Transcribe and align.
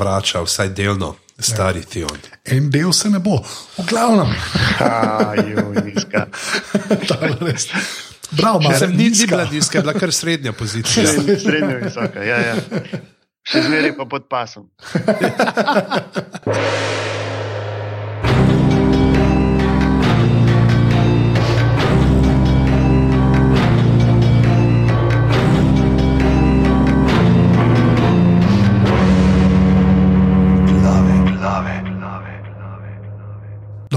vrača, 0.00 0.42
vsaj 0.42 0.68
delno, 0.68 1.14
stari 1.38 1.84
Tion. 1.84 2.18
En 2.44 2.70
del 2.70 2.92
se 2.92 3.10
ne 3.10 3.18
bo, 3.18 3.42
v 3.78 3.86
glavnem. 3.88 4.34
Ajujiska. 4.80 6.26
Bravo, 8.30 8.60
malo 8.60 8.70
Mislim, 8.70 8.90
ni, 8.90 9.10
ni 9.10 9.26
bila 9.26 9.44
nizka, 9.44 9.78
je 9.78 9.82
bila 9.82 9.92
kar 9.92 10.12
srednja 10.12 10.52
pozicija. 10.52 11.06
Srednja 11.42 11.76
visoka, 11.82 12.22
ja, 12.22 12.38
ja. 12.38 12.54
Še 13.42 13.62
zmeraj 13.66 13.96
pa 13.96 14.06
pod 14.06 14.30
pasom. 14.30 14.70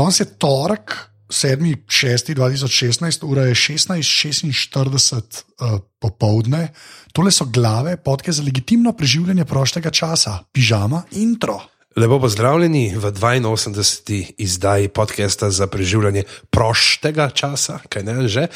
Danes 0.03 0.19
je 0.19 0.25
torek, 0.35 0.91
7.6.2016, 1.31 3.23
ura 3.23 3.45
je 3.47 3.55
16.46 3.55 5.15
uh, 5.15 5.79
popovdne. 5.99 6.73
Tole 7.15 7.31
so 7.31 7.45
glave, 7.47 7.95
podke 7.97 8.31
za 8.35 8.43
legitimno 8.43 8.91
preživljanje 8.93 9.45
proštega 9.45 9.89
časa, 9.89 10.39
pižama, 10.51 11.03
intro. 11.11 11.61
Lepo 11.95 12.19
pozdravljeni 12.19 12.95
v 12.97 13.11
82. 13.11 14.33
izdaji 14.37 14.87
podcasta 14.87 15.49
za 15.49 15.67
preživljanje 15.67 16.23
proštega 16.49 17.29
časa, 17.29 17.79
kaj 17.89 18.03
ne 18.03 18.27
že. 18.27 18.47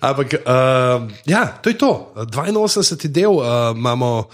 Ampak, 0.00 0.34
uh, 0.34 0.40
ja, 1.26 1.58
to 1.62 1.70
je 1.70 1.78
to. 1.78 2.12
82. 2.14 3.08
del 3.08 3.30
uh, 3.30 3.44
imamo 3.74 4.18
uh, 4.18 4.24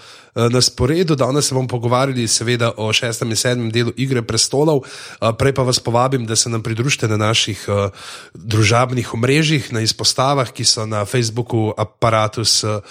na 0.51 0.61
sporedu, 0.61 1.15
danes 1.15 1.47
se 1.47 1.55
bomo 1.55 1.67
pogovarjali, 1.67 2.27
seveda, 2.27 2.71
o 2.77 2.93
šestem 2.93 3.29
in 3.29 3.35
sedmem 3.35 3.71
delu 3.71 3.91
Igre 3.97 4.21
prestolov. 4.21 4.85
Uh, 4.85 5.33
prej 5.33 5.53
pa 5.57 5.65
vas 5.65 5.79
povabim, 5.79 6.25
da 6.25 6.35
se 6.35 6.49
nam 6.49 6.63
pridružite 6.63 7.07
na 7.07 7.17
naših 7.17 7.65
uh, 7.67 7.89
družabnih 8.33 9.13
omrežjih, 9.13 9.73
na 9.73 9.81
izpostavah, 9.81 10.51
ki 10.53 10.65
so 10.65 10.85
na 10.85 11.05
Facebooku, 11.05 11.73
aparatus. 11.77 12.63
Uh, 12.63 12.81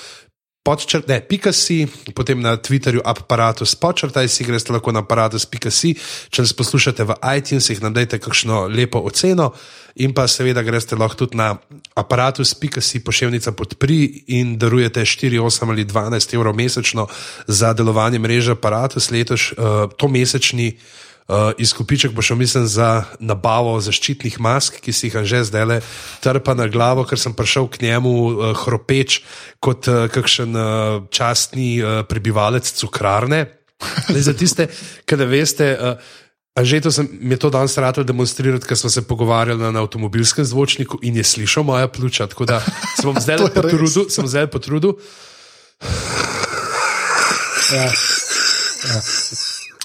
Podčrtaj, 0.67 1.25
pika 1.25 1.53
si, 1.55 1.87
potem 2.13 2.41
na 2.45 2.59
Twitterju, 2.61 3.01
aparatus, 3.01 3.73
podčrtaj 3.79 4.29
si, 4.29 4.45
greš 4.45 4.69
lahko 4.69 4.93
na 4.93 5.01
aparatus.com. 5.01 5.97
Če 6.29 6.45
nas 6.45 6.53
poslušate 6.53 7.07
v 7.09 7.17
iTunesih, 7.39 7.81
nam 7.81 7.95
dajte 7.97 8.19
kakšno 8.21 8.67
lepo 8.69 9.01
oceno, 9.01 9.55
in 9.97 10.13
pa 10.13 10.27
seveda 10.29 10.61
greš 10.67 10.91
lahko 10.93 11.25
tudi 11.25 11.41
na 11.41 11.57
aparatus.com, 11.97 13.01
pošiljnica 13.01 13.55
podpri 13.57 14.29
in 14.37 14.59
darujete 14.61 15.07
4, 15.09 15.41
8 15.41 15.73
ali 15.73 15.89
12 15.89 16.37
evrov 16.37 16.57
mesečno 16.59 17.09
za 17.47 17.73
delovanje 17.73 18.19
mreže 18.19 18.59
aparatus 18.59 19.11
letos, 19.11 19.53
uh, 19.57 19.89
to 19.97 20.09
mesečni. 20.09 20.75
Uh, 21.29 21.53
izkupiček 21.61 22.15
bo 22.17 22.23
šel, 22.25 22.39
mislim, 22.41 22.65
za 22.65 23.05
nabavo 23.21 23.75
zaščitnih 23.85 24.39
mask, 24.41 24.79
ki 24.81 24.93
si 24.97 25.11
jih 25.11 25.19
že 25.29 25.43
zdaj 25.45 25.67
le 25.69 25.77
trpa 26.25 26.55
na 26.57 26.65
glavo, 26.73 27.05
ker 27.05 27.21
sem 27.21 27.35
prišel 27.37 27.69
k 27.69 27.83
njemu 27.85 28.13
uh, 28.25 28.57
hropeč 28.57 29.21
kot 29.61 29.91
uh, 29.93 30.07
kakšen 30.09 30.57
uh, 30.57 31.03
častni 31.13 31.83
uh, 31.83 32.01
prebivalec 32.09 32.65
cukrarne. 32.73 33.45
Zdaj, 34.09 34.25
za 34.25 34.33
tiste, 34.33 34.69
ki 35.05 35.21
ne 35.21 35.29
veste. 35.29 35.69
Uh, 35.77 36.17
že 36.65 36.81
to 36.81 36.91
sem, 36.91 37.07
mi 37.21 37.37
je 37.37 37.45
to 37.45 37.51
danes 37.53 37.77
rado 37.79 38.03
demonstrirati, 38.03 38.67
ker 38.67 38.79
smo 38.79 38.91
se 38.91 39.05
pogovarjali 39.05 39.61
na 39.73 39.85
avtomobilskem 39.85 40.45
zvočniku 40.45 40.99
in 41.03 41.17
je 41.21 41.25
slišal 41.25 41.63
moja 41.63 41.89
pljuča. 41.89 42.27
Tako 42.27 42.49
da 42.49 42.65
sem 42.97 43.21
zdaj 43.21 43.39
potrudil, 43.55 44.09
sem 44.09 44.27
zdaj 44.27 44.49
potrudil. 44.51 44.97
Ja. 47.69 47.93
Ja. 48.89 49.01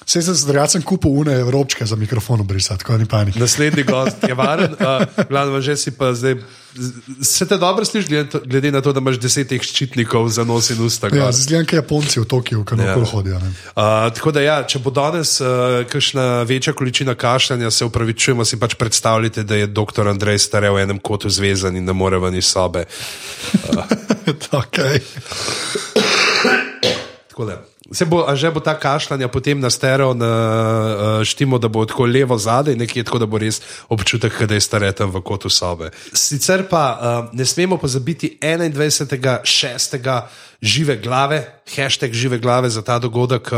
Vse 0.06 0.22
sem 0.22 0.36
se 0.36 0.46
drugačen 0.46 0.82
kupil 0.82 1.12
une 1.12 1.34
evropske 1.40 1.86
za 1.86 1.96
mikrofon 1.96 2.42
obrisati, 2.42 2.80
tako 2.80 2.98
ni 2.98 3.06
panik. 3.06 3.36
Naslednji 3.36 3.84
gost 3.84 4.24
je 4.28 4.34
varen, 4.34 4.76
uh, 4.80 5.26
glavno 5.30 5.62
že 5.62 5.78
si 5.78 5.92
pa 5.92 6.14
zdaj. 6.14 6.36
Se 7.22 7.46
te 7.48 7.58
dobro 7.58 7.86
sliši, 7.86 8.08
glede, 8.10 8.40
glede 8.46 8.72
na 8.72 8.82
to, 8.82 8.94
da 8.94 9.00
imaš 9.00 9.20
deset 9.22 9.48
teh 9.48 9.62
ščitnikov 9.62 10.30
za 10.34 10.44
nos 10.44 10.72
in 10.74 10.82
usta? 10.82 11.08
Ja, 11.14 11.28
zgledam, 11.32 11.68
kaj 11.70 11.78
Japonci 11.78 12.20
v 12.20 12.26
Tokiu, 12.26 12.64
ki 12.66 12.80
ja. 12.82 12.96
hodijo. 13.12 13.38
Uh, 13.38 14.10
tako 14.16 14.32
da, 14.34 14.42
ja, 14.42 14.56
če 14.68 14.82
bo 14.82 14.90
danes 14.90 15.36
uh, 15.42 15.84
kakšna 15.90 16.42
večja 16.50 16.74
količina 16.74 17.14
kašljanja, 17.16 17.72
se 17.72 17.86
upravičujemo, 17.86 18.46
si 18.46 18.58
pač 18.60 18.74
predstavljate, 18.74 19.44
da 19.44 19.62
je 19.62 19.68
dr. 19.70 20.10
Andrej 20.10 20.42
starel 20.48 20.74
v 20.74 20.88
enem 20.88 21.00
kotu 21.00 21.30
zvezan 21.30 21.78
in 21.78 21.86
ne 21.86 21.94
more 21.94 22.18
ven 22.18 22.36
iz 22.42 22.50
sobe. 22.50 22.88
Uh. 23.70 23.86
okay. 24.64 24.98
tako 27.30 27.46
da. 27.46 27.62
Se 27.92 28.06
bo, 28.06 28.24
že 28.36 28.52
bo 28.52 28.60
ta 28.64 28.80
kašljanja 28.80 29.28
potem 29.28 29.60
nasteril 29.60 30.16
na 30.16 30.32
uh, 31.20 31.24
štimo, 31.24 31.60
da 31.60 31.68
bo 31.68 31.86
tako 31.86 32.06
levo 32.06 32.38
zadaj, 32.38 32.76
nekje 32.80 33.04
tako, 33.04 33.20
da 33.20 33.26
bo 33.28 33.38
res 33.38 33.60
občutek, 33.92 34.40
da 34.48 34.56
je 34.56 34.64
stareten 34.64 35.12
v 35.12 35.20
kotu 35.22 35.50
sobe. 35.52 35.92
Sicer 36.14 36.64
pa 36.70 36.84
uh, 36.96 37.36
ne 37.36 37.46
smemo 37.46 37.78
pozabiti 37.78 38.38
21.6. 38.42 40.22
žive 40.62 40.96
glave, 41.04 41.63
hashtag 41.68 42.14
žive 42.14 42.38
glave 42.40 42.70
za 42.70 42.82
ta 42.82 43.00
dogodek. 43.00 43.50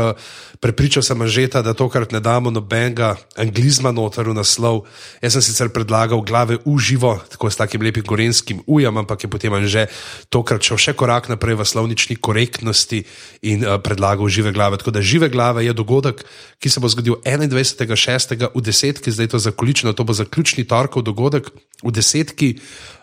Prepričal 0.60 1.02
sem 1.02 1.18
že, 1.26 1.48
da 1.48 1.74
tokrat 1.74 2.12
ne 2.12 2.20
damo 2.20 2.50
nobenega 2.50 3.16
anglizma 3.36 3.92
noter 3.92 4.28
v 4.28 4.34
naslov. 4.34 4.86
Jaz 5.20 5.36
sem 5.36 5.42
sicer 5.42 5.68
predlagal 5.68 6.22
glave 6.22 6.58
v 6.64 6.78
živo, 6.78 7.18
tako 7.28 7.50
s 7.50 7.58
takim 7.58 7.82
lepim 7.82 8.06
gorenskim 8.06 8.62
ujem, 8.66 8.96
ampak 8.96 9.26
je 9.26 9.28
potem 9.28 9.52
že 9.66 9.90
tokrat 10.30 10.62
šel 10.62 10.78
še 10.78 10.92
korak 10.94 11.28
naprej 11.28 11.58
v 11.58 11.66
slovnični 11.66 12.16
korektnosti 12.16 13.04
in 13.42 13.66
uh, 13.66 13.76
predlagal 13.82 14.28
žive 14.30 14.54
glave. 14.54 14.78
Tako 14.78 14.94
da 14.94 15.02
žive 15.02 15.28
glave 15.28 15.66
je 15.66 15.72
dogodek, 15.74 16.22
ki 16.62 16.68
se 16.70 16.80
bo 16.80 16.88
zgodil 16.88 17.20
21.6. 17.26 18.54
v 18.54 18.60
desetki, 18.62 19.10
zdaj 19.10 19.34
to 19.34 19.38
za 19.38 19.50
količino, 19.50 19.92
to 19.92 20.04
bo 20.06 20.14
zaključni 20.16 20.64
torkov 20.64 21.02
dogodek 21.02 21.50
v 21.82 21.90
desetki. 21.92 22.56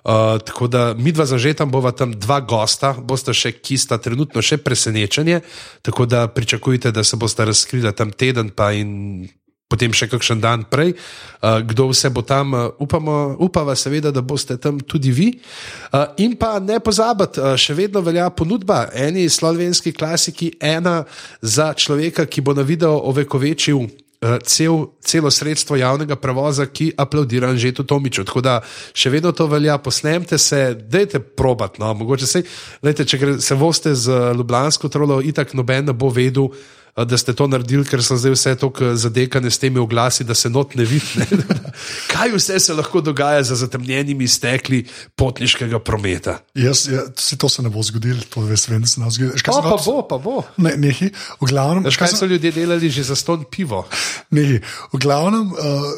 Uh, 0.04 0.40
tako 0.44 0.68
da 0.68 0.94
mi 0.98 1.12
dva 1.12 1.26
zažetam 1.26 1.72
bova 1.72 1.92
tam 1.92 2.12
dva 2.12 2.42
gosta, 2.44 2.92
bosta 2.94 3.32
še, 3.34 3.54
ki 3.56 3.78
sta 3.80 3.96
trenutno 4.04 4.42
še 4.44 4.58
presenečenje, 4.60 5.40
tako 5.82 6.06
da 6.06 6.26
pričakujte, 6.28 6.92
da 6.92 7.04
se 7.08 7.16
bosta 7.16 7.46
razkrila 7.48 7.94
tam 7.96 8.12
teden 8.12 8.50
pa 8.52 8.74
in 8.76 9.24
potem 9.74 9.96
še 9.96 10.10
kakšen 10.12 10.44
dan 10.44 10.68
prej. 10.70 10.94
Uh, 11.40 11.64
kdo 11.66 11.88
vse 11.90 12.12
bo 12.14 12.22
tam, 12.22 12.54
uh, 12.54 12.76
upamo, 12.84 13.40
upava 13.42 13.74
seveda, 13.80 14.12
da 14.14 14.22
boste 14.22 14.60
tam 14.62 14.78
tudi 14.84 15.10
vi. 15.16 15.30
Uh, 15.90 16.12
in 16.22 16.36
pa 16.38 16.60
ne 16.60 16.78
pozabiti, 16.84 17.42
uh, 17.42 17.58
še 17.58 17.74
vedno 17.78 18.04
velja 18.06 18.28
ponudba 18.36 18.90
eni 18.94 19.26
slovenski 19.32 19.96
klasiki, 19.96 20.54
ena 20.62 21.02
za 21.42 21.72
človeka, 21.74 22.28
ki 22.28 22.44
bo 22.46 22.54
na 22.54 22.68
video 22.68 23.00
ovekovečil 23.10 23.88
cel, 24.44 24.86
celo 25.04 25.32
sredstvo 25.32 25.78
javnega 25.80 26.16
prevoza, 26.16 26.66
ki 26.66 26.94
aplaudira 26.98 27.54
že 27.56 27.74
tu 27.74 27.84
Tomiču. 27.84 28.24
Tako 28.24 28.42
da 28.42 28.60
še 28.94 29.10
vedno 29.10 29.32
to 29.32 29.48
velja, 29.48 29.78
posnemte 29.78 30.38
se, 30.38 30.76
dajte 30.76 31.20
probat. 31.20 31.80
No, 31.80 31.94
mogoče 31.94 32.28
se, 32.28 32.44
dajte, 32.84 33.06
če 33.06 33.18
gre, 33.18 33.34
se 33.42 33.56
voste 33.56 33.96
z 33.96 34.34
Ljubljansko 34.38 34.90
trolo, 34.90 35.22
itak 35.22 35.54
noben 35.54 35.92
ne 35.92 35.94
bo 35.94 36.10
vedel. 36.14 36.52
Da 36.94 37.18
ste 37.18 37.34
to 37.34 37.48
naredili, 37.50 37.88
ker 37.90 38.04
so 38.06 38.14
zdaj 38.22 38.36
vse 38.36 38.52
tako 38.62 38.92
zadekane 38.94 39.50
s 39.50 39.58
temi 39.58 39.82
oglasi, 39.82 40.24
da 40.24 40.36
se 40.38 40.50
not 40.50 40.76
ne 40.78 40.86
vidi. 40.86 41.26
Kaj 42.14 42.36
vse 42.36 42.60
se 42.60 42.74
lahko 42.74 43.02
dogaja 43.02 43.42
za 43.44 43.56
zatemnjenimi 43.56 44.28
stekli 44.28 44.84
potniškega 45.16 45.80
prometa? 45.80 46.38
Jaz, 46.54 46.86
ja, 46.92 47.08
se 47.18 47.38
to 47.38 47.50
se 47.50 47.66
ne 47.66 47.72
bo 47.74 47.82
zgodilo, 47.84 48.22
to 48.30 48.46
veš, 48.46 48.68
vem, 48.70 48.86
da 48.86 48.88
se 48.88 49.02
ne 49.02 49.10
bo 49.10 49.12
zgodilo. 49.12 49.42
Pa, 49.46 49.62
pa 49.70 49.80
bo, 49.86 49.96
pa 50.08 50.20
bo. 50.22 50.44
Ne, 50.62 50.76
nehi, 50.78 51.10
v 51.42 51.50
glavnem. 51.50 51.82
Veš, 51.88 51.98
kaj 51.98 52.14
so 52.14 52.30
ljudje 52.30 52.52
delali 52.54 52.94
že 52.94 53.08
za 53.10 53.18
ston 53.18 53.48
pivo? 53.50 53.88
Nehi, 54.30 54.62
v 54.94 55.02
glavnem, 55.02 55.50
uh, 55.50 55.90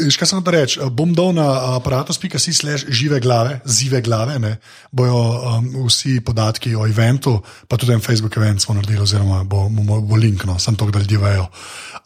veš, 0.00 0.16
kaj 0.16 0.32
sem 0.32 0.40
da 0.40 0.56
reči, 0.56 0.80
bom 0.88 1.12
dal 1.12 1.36
na 1.36 1.76
aparatus.si 1.76 2.56
slash 2.56 2.88
žive 2.88 3.20
glave, 3.20 3.60
zive 3.68 4.00
glave, 4.00 4.38
ne, 4.40 4.56
bojo 4.88 5.20
um, 5.20 5.68
vsi 5.84 6.16
podatki 6.24 6.72
o 6.80 6.88
eventu, 6.88 7.36
pa 7.68 7.76
tudi 7.76 7.92
en 7.92 8.00
Facebook 8.00 8.40
event 8.40 8.64
smo 8.64 8.80
naredili, 8.80 9.04
oziroma 9.04 9.44
bo, 9.44 9.66
bo, 9.68 10.00
bo 10.00 10.16
link, 10.30 10.46
no, 10.48 10.58
sem 10.62 10.78
to, 10.78 10.86
da 10.90 11.02
ljudje 11.02 11.18
vejo. 11.18 11.48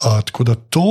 Uh, 0.01 0.19
tako 0.25 0.49
da 0.49 0.55
to. 0.55 0.89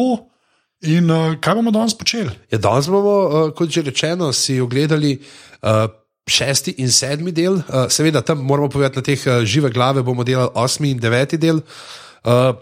In 0.85 1.11
uh, 1.11 1.35
kaj 1.41 1.59
bomo 1.59 1.73
danes 1.75 1.97
počeli? 1.97 2.33
Ja, 2.53 2.61
danes 2.63 2.89
bomo, 2.93 3.17
uh, 3.25 3.51
kot 3.57 3.73
že 3.73 3.85
rečeno, 3.85 4.33
si 4.33 4.61
ogledali 4.61 5.17
uh, 5.17 5.87
šesti 6.29 6.77
in 6.85 6.93
sedmi 6.93 7.33
del. 7.33 7.61
Uh, 7.61 7.87
seveda, 7.93 8.23
tam 8.25 8.45
moramo 8.45 8.69
povedati, 8.69 9.01
na 9.01 9.05
teh 9.05 9.27
uh, 9.29 9.41
žive 9.45 9.73
glave 9.73 10.05
bomo 10.05 10.25
delali 10.25 10.53
osmi 10.55 10.93
in 10.95 11.01
deveti 11.01 11.41
del. 11.41 11.63
Uh, 12.25 12.55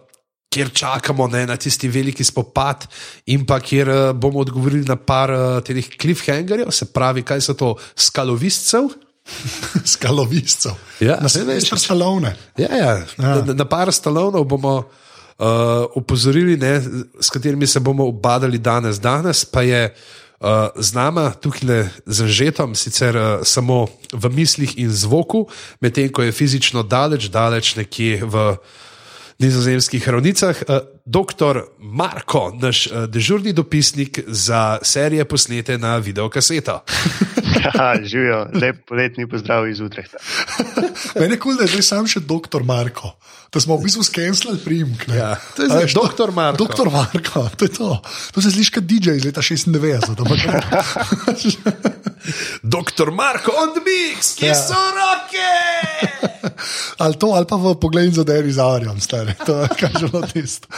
Ker 0.53 0.69
čakamo 0.69 1.31
ne, 1.33 1.47
na 1.49 1.55
tisti 1.57 1.89
veliki 1.89 2.21
spopad, 2.29 2.85
in 3.33 3.47
pa 3.49 3.57
kjer 3.57 3.89
uh, 3.89 4.01
bomo 4.13 4.43
odgovorili 4.45 4.85
na 4.85 4.99
par 5.01 5.33
uh, 5.33 5.63
teh 5.65 5.87
cliffhangerjev, 5.97 6.69
se 6.69 6.91
pravi, 6.93 7.25
kaj 7.25 7.41
so 7.41 7.55
to 7.57 7.71
skaloviscev. 7.97 8.91
skaloviscev. 9.95 10.73
Ja, 11.01 11.19
na 11.21 11.29
sebe 11.29 11.55
je 11.55 11.61
stalovne. 11.61 12.37
Ja, 12.59 12.69
ja. 12.77 12.91
ja. 13.19 13.43
Na, 13.47 13.55
na 13.55 13.65
par 13.65 13.93
stalovnov 13.93 14.45
bomo 14.45 14.77
uh, 15.39 15.47
upozorili, 15.95 16.57
ne, 16.57 16.83
s 17.21 17.31
katerimi 17.31 17.67
se 17.67 17.81
bomo 17.81 18.07
obadali 18.07 18.59
danes. 18.59 19.01
Danes 19.01 19.45
pa 19.45 19.63
je 19.63 19.95
uh, 20.41 20.49
z 20.77 20.95
nama, 20.95 21.31
tukaj 21.31 21.69
le 21.69 21.81
z 22.07 22.23
Anžetom, 22.23 22.75
sicer 22.75 23.17
uh, 23.17 23.25
samo 23.43 23.87
v 24.13 24.31
mislih 24.31 24.79
in 24.79 24.91
zvoku, 24.91 25.47
medtem 25.81 26.13
ko 26.13 26.23
je 26.23 26.33
fizično 26.33 26.83
daleč, 26.83 27.31
daleč 27.31 27.77
nekje 27.77 28.25
v 28.25 28.57
nizozemskih 29.39 30.09
ravnicah. 30.09 30.57
Uh, 30.69 30.83
Doktor 31.05 31.65
Marko, 31.79 32.53
naš 32.55 32.87
uh, 32.87 33.07
dežurni 33.11 33.53
dopisnik 33.53 34.23
za 34.27 34.79
serije 34.83 35.25
posnete 35.25 35.79
na 35.79 35.97
videokaseto. 35.97 36.83
Živijo, 38.11 38.47
lep 38.55 38.77
poletni 38.89 39.27
pozdrav 39.29 39.69
iz 39.69 39.81
Utrehta. 39.81 40.17
Mene 41.21 41.39
kul, 41.39 41.57
da 41.57 41.63
je 41.67 41.73
zdaj 41.75 41.83
sam 41.83 42.07
še 42.07 42.21
doktor 42.21 42.63
Marko. 42.65 43.13
Da 43.53 43.61
smo 43.61 43.77
v 43.77 43.83
bistvu 43.85 44.03
skenirali 44.07 44.59
primek. 44.65 45.05
Ja, 45.13 45.35
to 45.57 45.63
je 45.63 45.69
zdaj 45.69 45.87
to- 45.93 46.01
doktor 46.01 46.31
Marko. 46.33 46.57
Doktor 46.65 46.91
Marko, 46.91 47.49
to 47.57 47.65
je 47.65 47.69
to. 47.75 47.99
To 48.33 48.43
se 48.43 48.51
sliši 48.51 48.73
kot 48.79 48.85
DJ 48.89 49.11
iz 49.21 49.25
leta 49.29 49.43
96. 49.45 52.12
Doktor 52.63 53.11
Marko, 53.11 53.53
on 53.59 53.73
the 53.75 53.83
mix, 53.83 54.35
kje 54.39 54.47
Ja. 54.47 54.55
so 54.55 54.75
roke? 54.75 55.49
ali 57.03 57.15
to, 57.19 57.27
ali 57.35 57.47
pa 57.47 57.57
v 57.57 57.75
pogledu 57.81 58.15
za 58.15 58.25
Derry 58.25 58.53
Zavarjem, 58.53 59.01
stari. 59.01 59.35
To 59.47 59.63
je 59.63 59.69
kažemo 59.69 60.23
tisto. 60.33 60.69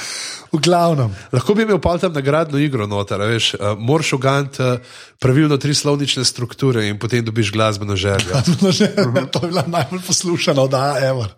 V 0.52 0.58
glavnem. 0.62 1.11
Lahko 1.32 1.55
bi 1.55 1.62
imel 1.67 1.81
pa 1.82 1.99
tam 1.99 2.12
nagradno 2.14 2.58
igro 2.58 2.87
noter, 2.87 3.20
a 3.20 3.26
veš, 3.26 3.55
uh, 3.55 3.75
moraš 3.79 4.12
ugant 4.12 4.61
uh, 4.62 4.79
pravilno 5.19 5.56
tri 5.58 5.75
slovnične 5.75 6.25
strukture 6.25 6.87
in 6.88 6.99
potem 6.99 7.25
dobiš 7.25 7.52
glasbeno 7.52 7.96
željo. 7.96 8.38
No, 8.62 8.70
že, 8.73 8.94
to 9.32 9.41
je 9.43 9.49
bila 9.50 9.64
najbolj 9.67 10.00
poslušana 10.06 10.62
oddaja, 10.62 11.11
ever. 11.11 11.35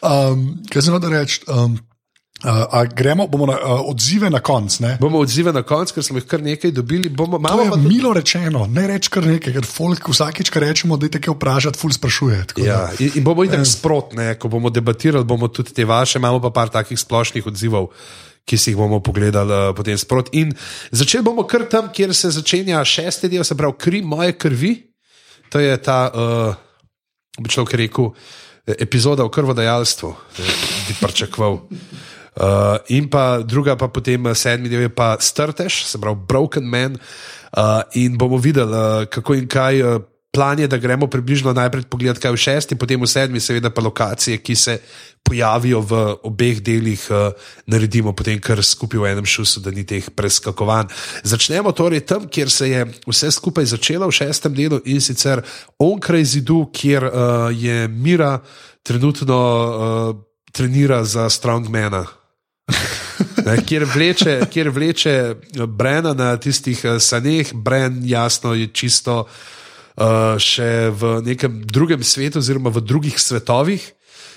Um, 0.00 0.62
kaj 0.70 0.82
sem 0.82 0.94
hotel 0.94 1.10
reči? 1.10 1.42
Um, 1.50 1.76
Uh, 2.44 2.84
gremo, 2.94 3.24
bomo 3.26 3.46
na 3.48 3.56
uh, 3.56 3.80
odzive 3.88 4.28
na 4.30 4.40
konc. 4.44 4.78
ne? 4.80 4.98
Bomo 5.00 5.18
odzive 5.24 5.52
na 5.56 5.62
koncu, 5.64 5.94
ker 5.94 6.04
smo 6.04 6.18
jih 6.20 6.26
kar 6.28 6.42
nekaj 6.44 6.70
dobili. 6.70 7.08
Bomo, 7.08 7.38
imamo 7.40 7.62
je 7.62 7.70
tudi- 7.70 7.88
milo 7.88 8.12
rečeno, 8.12 8.66
ne 8.68 8.86
reči 8.86 9.10
kar 9.10 9.24
nekaj, 9.26 9.52
ker 9.52 9.64
folk 9.64 10.08
vsakič, 10.08 10.50
ko 10.52 10.60
rečemo, 10.60 10.96
da 10.96 11.06
je 11.06 11.16
nekaj 11.16 11.32
vprašati, 11.34 11.78
ful 11.78 11.90
sprašuje. 11.96 12.42
tako 12.46 12.60
Ja, 12.60 12.90
in, 12.98 13.10
in 13.14 13.24
bomo 13.24 13.44
itak 13.44 13.64
sprotne, 13.66 14.34
ko 14.38 14.48
bomo 14.48 14.70
debatirali, 14.70 15.24
bomo 15.24 15.48
tudi 15.48 15.72
te 15.72 15.84
vaše, 15.84 16.18
imamo 16.18 16.40
pa 16.40 16.50
par 16.50 16.68
takih 16.68 16.98
splošnih 16.98 17.46
odzivov. 17.46 17.88
Ki 18.44 18.54
si 18.54 18.70
jih 18.70 18.76
bomo 18.78 19.00
pogledali 19.00 19.50
uh, 19.50 19.74
potem 19.74 19.98
sproti. 19.98 20.38
In 20.38 20.52
začeli 20.92 21.24
bomo 21.24 21.42
kar 21.42 21.64
tam, 21.66 21.88
kjer 21.88 22.14
se 22.14 22.30
začenja 22.30 22.84
šesti 22.84 23.28
del, 23.28 23.42
se 23.44 23.56
pravi, 23.56 23.74
kri 23.78 24.02
moje 24.02 24.36
krvi. 24.38 24.74
To 25.50 25.58
je 25.58 25.72
ta, 25.82 26.12
uh, 26.12 26.54
bi 27.42 27.48
človek 27.48 27.74
rekel, 27.74 28.12
eh, 28.66 28.76
epizoda 28.78 29.24
o 29.24 29.28
krvodajalstvu, 29.32 30.14
eh, 30.38 30.42
bi 30.88 30.94
pričakoval. 31.00 31.58
Uh, 32.36 32.76
in 32.92 33.08
pa 33.08 33.40
druga, 33.40 33.76
pa 33.76 33.88
potem 33.88 34.26
eh, 34.28 34.34
sedmi 34.36 34.68
del 34.68 34.84
je 34.84 34.92
pa 34.92 35.16
Strtež, 35.16 35.86
se 35.88 35.96
pravi 35.96 36.20
Broken 36.28 36.68
Man. 36.68 36.98
Uh, 37.56 37.80
in 37.96 38.18
bomo 38.20 38.36
videli, 38.36 38.72
uh, 38.72 39.08
kako 39.08 39.34
in 39.34 39.48
kaj. 39.48 39.82
Uh, 39.82 40.04
Plan 40.36 40.58
je, 40.60 40.68
da 40.68 40.76
gremo 40.76 41.06
približno 41.08 41.52
najprej 41.56 41.86
pogledati, 41.88 42.20
kaj 42.20 42.28
je 42.28 42.36
v 42.36 42.40
šesti, 42.44 42.76
potem 42.76 43.00
v 43.00 43.08
sedmi, 43.08 43.40
seveda 43.40 43.70
pa 43.72 43.80
lokacije, 43.80 44.36
ki 44.44 44.52
se 44.52 44.74
pojavijo 45.24 45.80
v 45.80 46.00
obeh 46.28 46.60
delih, 46.60 47.00
uh, 47.08 47.32
naredimo 47.64 48.12
potem 48.12 48.36
kar 48.36 48.60
skupaj 48.60 49.00
v 49.00 49.08
enem 49.14 49.24
šusu, 49.24 49.64
da 49.64 49.72
ni 49.72 49.86
teh 49.88 50.04
preskakovanj. 50.12 50.92
Začnemo 51.24 51.72
torej 51.72 52.04
tam, 52.04 52.28
kjer 52.28 52.52
se 52.52 52.68
je 52.68 52.84
vse 53.06 53.32
skupaj 53.32 53.64
začelo 53.72 54.10
v 54.12 54.18
šestem 54.18 54.52
delu 54.52 54.82
in 54.84 55.00
sicer 55.00 55.40
onkraj 55.80 56.28
zidu, 56.36 56.66
kjer 56.68 57.08
uh, 57.08 57.48
je 57.56 57.88
Mira 57.88 58.36
trenutno 58.84 59.40
uh, 59.40 60.12
trenira 60.52 61.00
za 61.04 61.30
Strongmana. 61.32 62.04
Ne, 63.46 63.56
kjer, 63.66 63.84
vleče, 63.86 64.40
kjer 64.50 64.70
vleče 64.74 65.14
Brena 65.66 66.14
na 66.14 66.34
tistih 66.36 66.80
eh, 66.84 67.00
saneh, 67.00 67.52
Bren 67.54 68.00
jasno 68.04 68.54
je 68.54 68.66
čisto 68.74 69.22
uh, 69.22 70.34
še 70.42 70.90
v 70.90 71.20
nekem 71.26 71.60
drugem 71.64 72.02
svetu, 72.04 72.42
oziroma 72.42 72.72
v 72.74 72.82
drugih 72.82 73.18
svetovih. 73.20 73.84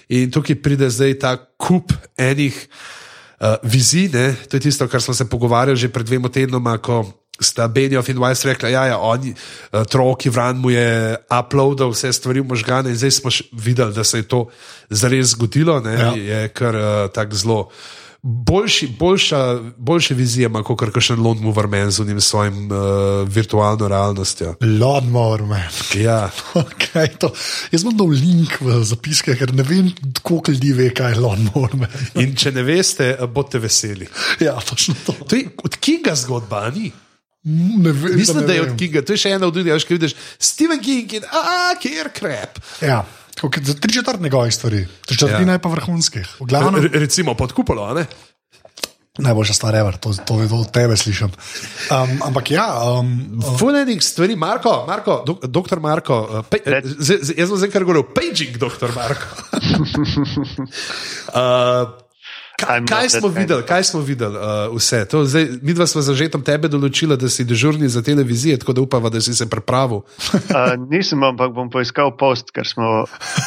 In 0.09 0.31
tukaj 0.33 0.57
pride 0.61 0.89
zdaj 0.89 1.17
ta 1.21 1.35
kup 1.37 1.93
enih 2.17 2.55
uh, 2.55 3.57
vizij, 3.63 4.09
ne? 4.13 4.33
to 4.49 4.57
je 4.57 4.69
tisto, 4.69 4.87
kar 4.89 5.01
smo 5.01 5.13
se 5.13 5.29
pogovarjali 5.29 5.77
že 5.77 5.91
pred 5.93 6.05
dvema 6.05 6.29
tednoma, 6.33 6.77
ko 6.81 7.05
sta 7.39 7.69
Benjof 7.71 8.09
in 8.11 8.19
Weiss 8.19 8.43
rekla, 8.43 8.69
da 8.69 8.85
ja, 8.89 8.97
oni, 8.97 9.33
uh, 9.33 9.85
Troki 9.85 10.29
Vran 10.29 10.57
mu 10.57 10.73
je 10.73 11.17
uploadal 11.29 11.93
vse 11.93 12.13
stvari 12.13 12.41
v 12.41 12.49
možgane 12.51 12.89
in 12.89 12.97
zdaj 12.97 13.21
smo 13.21 13.29
videli, 13.53 13.93
da 13.93 14.03
se 14.03 14.21
je 14.21 14.27
to 14.27 14.49
zares 14.89 15.37
zgodilo, 15.37 15.79
ne? 15.79 15.95
Ja. 15.95 16.13
je 16.13 16.41
kar 16.53 16.75
uh, 16.75 17.07
tako 17.13 17.35
zelo. 17.35 17.61
Boljši, 18.21 18.88
boljša, 19.00 19.60
boljše 19.77 20.13
vizije 20.13 20.45
ima 20.45 20.60
kot 20.63 20.81
še 21.00 21.13
en 21.16 21.21
Lond 21.24 21.39
Mover 21.42 21.68
Man 21.71 21.92
z 21.92 22.01
unim 22.04 22.19
svojim 22.21 22.66
uh, 22.68 23.27
virtualno 23.31 23.88
realnostjo. 23.88 24.56
Lawnmower, 24.60 25.45
man. 25.48 25.69
Ja. 25.95 26.30
Okay, 26.60 27.07
to. 27.18 27.30
Jaz 27.71 27.83
bom 27.86 27.95
dal 27.95 28.12
link 28.12 28.57
v 28.60 28.81
zapiske, 28.83 29.36
ker 29.39 29.54
ne 29.56 29.63
vem, 29.63 29.92
koliko 30.21 30.51
ljudi 30.51 30.74
ve, 30.75 30.89
kaj 30.95 31.13
je 31.13 31.21
lawnmower. 31.24 31.75
man. 31.80 31.94
In 32.24 32.36
če 32.36 32.51
ne 32.51 32.63
veste, 32.68 33.13
eh, 33.16 33.27
bodite 33.27 33.62
veseli. 33.63 34.10
Ja, 34.44 34.57
točno 34.60 34.95
to. 35.06 35.16
To 35.24 35.39
je 35.39 35.48
od 35.63 35.77
Kinga 35.80 36.16
zgodba, 36.19 36.66
ni? 36.75 36.92
Ne 37.44 37.94
vem, 37.95 38.18
Mislim, 38.19 38.42
ne 38.42 38.48
da 38.48 38.54
je 38.54 38.62
vem. 38.66 38.71
od 38.71 38.80
Kinga, 38.80 39.06
to 39.06 39.16
je 39.16 39.21
še 39.24 39.31
ena 39.38 39.48
od 39.48 39.56
ljudi, 39.56 39.71
ki 39.88 39.95
vidiš 39.95 40.18
Steven 40.36 40.83
King 40.83 41.13
in 41.21 41.24
a, 41.31 41.71
kjer 41.80 42.12
krep. 42.13 42.60
Ja, 42.83 43.06
kot 43.41 43.63
za 43.63 43.74
tri 43.74 43.94
četrt 43.94 44.19
njegovih 44.21 44.53
stvari, 44.53 44.88
tri 45.06 45.18
četrtina 45.18 45.51
Ja. 45.56 45.59
pa 45.59 45.69
vrhunskih. 45.69 46.27
V 46.39 46.45
glavnem, 46.45 46.81
Re, 46.83 47.00
recimo 47.00 47.33
pod 47.33 47.53
kupolo, 47.56 47.83
a 47.88 47.94
ne? 47.94 48.06
najboljša 49.19 49.53
stvar, 49.53 49.75
ever, 49.75 49.97
to, 49.97 50.13
to, 50.13 50.47
to 50.47 50.56
od 50.56 50.71
tebe 50.71 50.97
slišim. 50.97 51.27
Um, 51.27 52.19
ampak 52.24 52.51
ja, 52.51 52.68
um, 53.00 53.41
Fulenih 53.59 54.03
stvari, 54.03 54.36
Marko, 54.36 54.86
Marko 54.88 55.24
dok, 55.27 55.45
doktor 55.45 55.80
Marko, 55.80 56.19
uh, 56.31 56.45
pe, 56.50 56.57
Red. 56.65 56.86
z, 56.86 57.18
z, 57.21 57.33
jaz 57.38 57.50
sem 57.50 57.57
zdaj 57.57 57.71
kar 57.74 57.83
govoril, 57.83 58.03
paging, 58.15 58.57
doktor 58.57 58.95
Marko. 58.95 59.27
uh, 61.35 61.89
Kaj, 62.59 62.81
kaj 62.89 63.09
smo 63.09 63.27
videli, 63.27 63.63
kaj 63.63 63.83
smo 63.83 64.01
videli 64.01 64.38
uh, 64.38 64.75
vse? 64.75 65.06
To, 65.11 65.23
zdaj, 65.25 65.47
mi 65.61 65.73
dva 65.73 65.88
smo 65.88 66.03
zažetom 66.06 66.44
tebe 66.45 66.69
določila, 66.71 67.15
da 67.19 67.29
si 67.31 67.45
dežurni 67.47 67.89
za 67.89 68.03
televizije, 68.06 68.59
tako 68.59 68.75
da 68.75 68.83
upava, 68.83 69.11
da 69.13 69.21
si 69.21 69.35
se 69.35 69.50
pripravil. 69.50 70.03
Uh, 70.50 70.73
nisem, 70.89 71.21
ampak 71.23 71.51
bom 71.53 71.69
poiskal 71.69 72.09
post, 72.17 72.50
ker 72.56 72.65
smo 72.67 73.06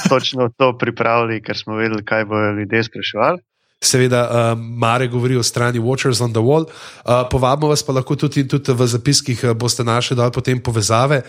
točno 0.09 0.49
to 0.56 0.70
pripravili, 0.79 1.41
ker 1.43 1.59
smo 1.59 1.75
vedeli, 1.76 2.05
kaj 2.06 2.25
bojo 2.31 2.53
ljudje 2.61 2.85
spraševali. 2.87 3.43
Seveda, 3.82 4.20
uh, 4.23 4.58
Mare 4.79 5.08
govori 5.11 5.34
o 5.37 5.43
strani 5.43 5.81
Watchers 5.82 6.20
on 6.23 6.31
the 6.31 6.38
Wall. 6.40 6.69
Uh, 7.02 7.26
povabimo 7.26 7.69
vas 7.69 7.82
pa 7.82 7.93
lahko 7.93 8.14
tudi, 8.17 8.46
tudi 8.46 8.70
v 8.73 8.87
zapiskih 8.87 9.44
uh, 9.44 9.50
boste 9.58 9.82
našli 9.82 10.14
dal 10.17 10.31
potem 10.31 10.62
povezave 10.62 11.23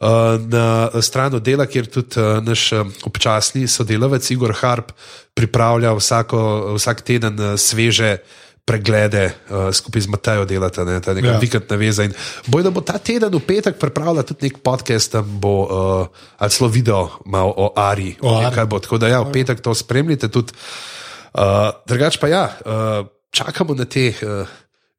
uh, 0.00 0.08
na 0.40 0.88
stran 1.04 1.36
dela, 1.44 1.66
kjer 1.68 1.84
tudi 1.86 2.16
uh, 2.16 2.40
naš 2.40 2.72
uh, 2.72 2.86
občasni 3.04 3.68
sodelavec 3.68 4.24
Igor 4.32 4.56
Harp 4.56 4.92
pripravlja 5.36 5.92
vsako, 5.92 6.40
vsak 6.80 7.04
teden 7.04 7.36
uh, 7.36 7.54
sveže. 7.60 8.16
Preglede 8.68 9.32
uh, 9.48 9.72
skupaj 9.72 10.02
z 10.04 10.08
Matejo 10.12 10.44
delata, 10.44 10.84
ne, 10.84 11.00
ta 11.00 11.14
neka 11.16 11.28
Ja. 11.28 11.38
vikendna 11.40 11.76
veza. 11.80 12.04
In 12.04 12.12
boj, 12.52 12.62
da 12.62 12.70
bo 12.70 12.84
ta 12.84 12.98
teden 13.00 13.32
v 13.32 13.40
petek 13.40 13.78
pripravila 13.80 14.20
tudi 14.20 14.44
nek 14.44 14.58
podcast, 14.60 15.08
tam 15.12 15.24
bo 15.40 15.54
uh, 15.64 16.04
ali 16.36 16.52
celo 16.52 16.68
video 16.68 17.08
malo 17.24 17.48
o 17.56 17.72
Ari. 17.72 18.20
O 18.20 18.36
Ari. 18.36 18.52
kaj 18.52 18.66
bo. 18.68 18.76
Tako 18.76 19.00
da 19.00 19.08
ja, 19.08 19.24
v 19.24 19.32
petek 19.32 19.64
to 19.64 19.72
spremljite 19.72 20.28
tudi. 20.28 20.52
Uh, 21.38 21.70
drugač 21.86 22.18
pa 22.18 22.26
ja, 22.26 22.44
uh, 22.66 23.06
čakamo 23.30 23.74
na 23.78 23.84
te 23.86 24.10
uh, 24.10 24.48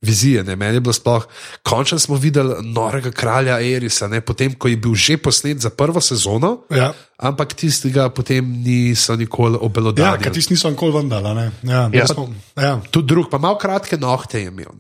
vizije. 0.02 0.44
Ne? 0.44 0.56
Meni 0.56 0.78
je 0.78 0.80
bilo 0.80 0.94
sploh, 0.94 1.26
končno 1.64 2.00
smo 2.00 2.16
videli 2.16 2.56
norega 2.64 3.12
kralja 3.12 3.60
Erisa, 3.60 4.08
ne? 4.08 4.22
potem 4.22 4.54
ko 4.56 4.68
je 4.72 4.78
bil 4.80 4.96
že 4.96 5.18
posnet 5.18 5.60
za 5.60 5.70
prvo 5.70 6.00
sezono, 6.02 6.62
ja. 6.72 6.94
ampak 7.18 7.54
tistega 7.54 8.10
potem 8.10 8.48
niso 8.64 9.16
nikoli 9.20 9.54
Ja, 9.54 9.66
obelodali. 9.68 10.24
ker 10.24 10.32
tisti 10.32 10.54
niso 10.56 10.70
nikoli 10.72 10.96
vendala. 10.96 11.36
Ja, 11.36 11.52
Ja. 11.64 11.90
ja. 11.94 12.08
Smo, 12.08 12.30
ja. 12.56 12.80
Tudi 12.92 13.08
drug, 13.08 13.28
pa 13.30 13.38
malo 13.38 13.58
kratke 13.60 13.98
nohte 13.98 14.40
je 14.40 14.48
imel. 14.48 14.72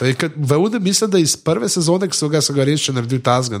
je 0.00 0.16
V 0.36 0.56
Ude 0.56 0.80
mislim, 0.80 1.10
da 1.10 1.18
iz 1.18 1.36
prve 1.36 1.68
sezone, 1.68 2.08
ki 2.08 2.16
so 2.16 2.28
ga, 2.28 2.40
so 2.40 2.56
ga 2.56 2.64
res 2.64 2.80
še 2.80 2.92
naredili 2.96 3.20
tazga. 3.20 3.60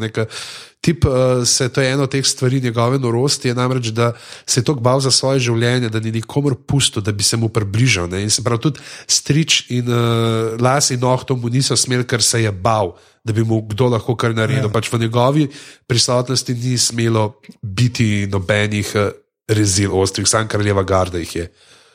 Tip, 0.84 1.06
uh, 1.08 1.40
se, 1.48 1.68
to 1.72 1.80
je 1.80 1.92
ena 1.92 2.04
od 2.04 2.10
teh 2.12 2.26
stvari 2.26 2.60
njegove 2.60 2.98
norosti, 3.00 3.48
je 3.48 3.54
namreč, 3.56 3.86
da 3.96 4.12
se 4.46 4.60
je 4.60 4.64
tako 4.64 4.84
bal 4.84 5.00
za 5.00 5.10
svoje 5.10 5.40
življenje, 5.40 5.88
da 5.88 6.00
ni 6.00 6.12
nikomor 6.12 6.58
pustil, 6.68 7.02
da 7.02 7.12
bi 7.12 7.24
se 7.24 7.38
mu 7.40 7.48
približal. 7.48 8.08
Ne? 8.12 8.20
In 8.22 8.30
se 8.30 8.44
pravi, 8.44 8.60
tudi 8.68 8.84
strič 9.08 9.64
in 9.72 9.88
uh, 9.88 10.60
las 10.60 10.90
in 10.92 11.00
nohtom 11.00 11.40
mu 11.40 11.48
niso 11.48 11.76
smeli, 11.76 12.04
ker 12.04 12.22
se 12.22 12.42
je 12.44 12.52
bal. 12.52 12.92
Da 13.24 13.32
bi 13.32 13.40
mu 13.48 13.62
kdo 13.64 13.88
lahko 13.94 14.12
kar 14.20 14.36
naredil. 14.36 14.68
Ja. 14.68 14.72
Pač 14.72 14.92
v 14.92 15.00
njegovi 15.06 15.48
prisotnosti 15.88 16.52
ni 16.52 16.76
smelo 16.78 17.30
biti 17.62 18.26
nobenih 18.28 18.92
uh, 19.00 19.08
rezil, 19.48 19.96
ostrih, 19.96 20.28
sam 20.28 20.48
kraljeva 20.48 20.84
garda 20.84 21.18
jih 21.18 21.36
je 21.36 21.48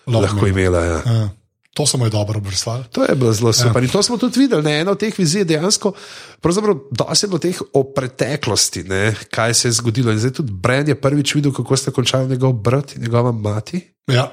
Lahko 0.10 0.22
lahko 0.22 0.48
imela. 0.48 0.82
Ja. 0.86 1.02
Ja. 1.06 1.30
To 1.74 1.86
mu 1.98 2.06
je 2.06 2.10
dobro 2.10 2.38
obrisali. 2.38 2.84
To 2.92 3.04
je 3.04 3.16
bilo 3.16 3.34
zelo 3.34 3.54
super. 3.54 3.84
Ja. 3.84 3.86
In 3.86 3.92
to 3.92 4.04
smo 4.04 4.18
tudi 4.18 4.40
videli. 4.40 4.64
Ne? 4.64 4.80
Ena 4.82 4.92
od 4.92 5.00
teh 5.00 5.14
vizij 5.18 5.42
je 5.42 5.46
dejansko, 5.46 5.94
pravzaprav, 6.42 6.76
dosti 6.92 7.28
bilo 7.28 7.40
teh 7.40 7.62
o 7.74 7.84
preteklosti, 7.96 8.84
ne? 8.84 9.16
kaj 9.30 9.54
se 9.54 9.68
je 9.68 9.72
zgodilo. 9.72 10.12
In 10.12 10.20
zdaj 10.20 10.34
tudi 10.42 10.52
Bren 10.52 10.88
je 10.88 11.02
prvič 11.02 11.36
videl, 11.36 11.54
kako 11.54 11.78
sta 11.78 11.92
končali 11.92 12.30
njegov 12.30 12.54
brat 12.54 12.96
in 12.96 13.02
njegova 13.02 13.32
mati. 13.32 13.82
Ja. 14.08 14.32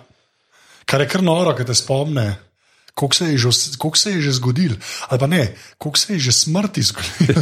Kar 0.84 1.00
je 1.00 1.08
kar 1.08 1.22
noro, 1.22 1.54
ker 1.54 1.66
te 1.66 1.74
spomne. 1.74 2.45
Koliko 2.96 3.14
se 3.14 3.24
je 3.24 3.38
že, 3.38 3.52
se 3.94 4.10
je 4.10 4.20
že 4.20 4.32
zgodil, 4.32 4.72
ali 5.08 5.18
pa 5.20 5.26
ne, 5.26 5.54
koliko 5.78 5.98
se 5.98 6.12
je 6.16 6.18
že 6.18 6.32
smrti 6.32 6.82
zgodil. 6.82 7.36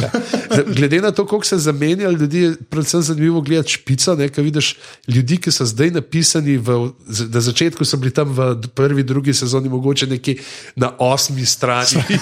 Glede 0.75 1.01
na 1.01 1.11
to, 1.11 1.25
koliko 1.25 1.47
se 1.47 1.57
zamenja 1.57 2.09
ljudi, 2.11 2.39
je 2.39 2.55
predvsem 2.69 3.01
zanimivo 3.01 3.41
gledati 3.41 3.71
špico. 3.71 4.15
Ne, 4.15 4.27
vidiš 4.27 4.75
ljudi, 5.07 5.37
ki 5.37 5.51
so 5.51 5.65
zdaj 5.65 5.95
napisani, 5.95 6.57
v, 6.57 6.91
na 7.31 7.41
začetku 7.41 7.85
so 7.85 7.97
bili 7.97 8.11
tam 8.11 8.35
v 8.35 8.67
prvi, 8.75 9.03
drugi 9.03 9.33
sezoni, 9.33 9.71
mogoče 9.71 10.07
neki 10.07 10.37
na 10.75 10.91
osmi 10.99 11.45
strani. 11.45 12.03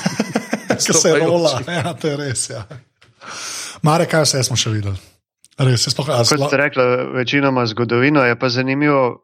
Ki 0.73 0.93
se 0.93 1.11
rola, 1.19 1.61
ja, 1.67 1.93
to 1.93 2.07
je 2.07 2.17
res. 2.17 2.49
Ja. 2.49 2.65
Mare, 3.81 4.07
kaj 4.09 4.25
vse 4.25 4.41
smo 4.43 4.57
še 4.57 4.73
videli? 4.73 4.97
Res, 5.57 5.85
sploh, 5.85 6.09
Kot 6.09 6.47
ste 6.49 6.57
rekli, 6.57 6.85
večinoma 7.13 7.65
zgodovino 7.69 8.25
je 8.25 8.37
pa 8.39 8.49
zanimivo. 8.49 9.21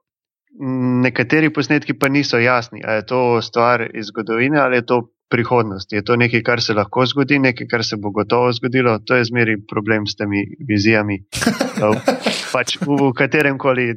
Nekateri 0.60 1.54
posnetki 1.54 1.94
pa 1.96 2.10
niso 2.10 2.38
jasni, 2.38 2.82
ali 2.86 3.00
je 3.00 3.06
to 3.06 3.42
stvar 3.42 3.86
iz 3.94 4.10
zgodovine 4.12 4.60
ali 4.60 4.76
je 4.76 4.86
to 4.86 4.98
prihodnost. 5.30 5.92
Je 5.94 6.04
to 6.04 6.16
nekaj, 6.16 6.44
kar 6.44 6.62
se 6.62 6.74
lahko 6.74 7.06
zgodi, 7.06 7.40
nekaj, 7.40 7.68
kar 7.68 7.86
se 7.86 7.98
bo 7.98 8.12
gotovo 8.12 8.52
zgodilo. 8.54 9.00
To 9.06 9.16
je 9.16 9.30
zmeri 9.30 9.58
problem 9.70 10.08
s 10.08 10.16
temi 10.16 10.46
vizijami. 10.68 11.24
pač 12.54 12.78
v, 12.82 12.90
v 12.98 13.14
katerem 13.14 13.58
koli 13.62 13.94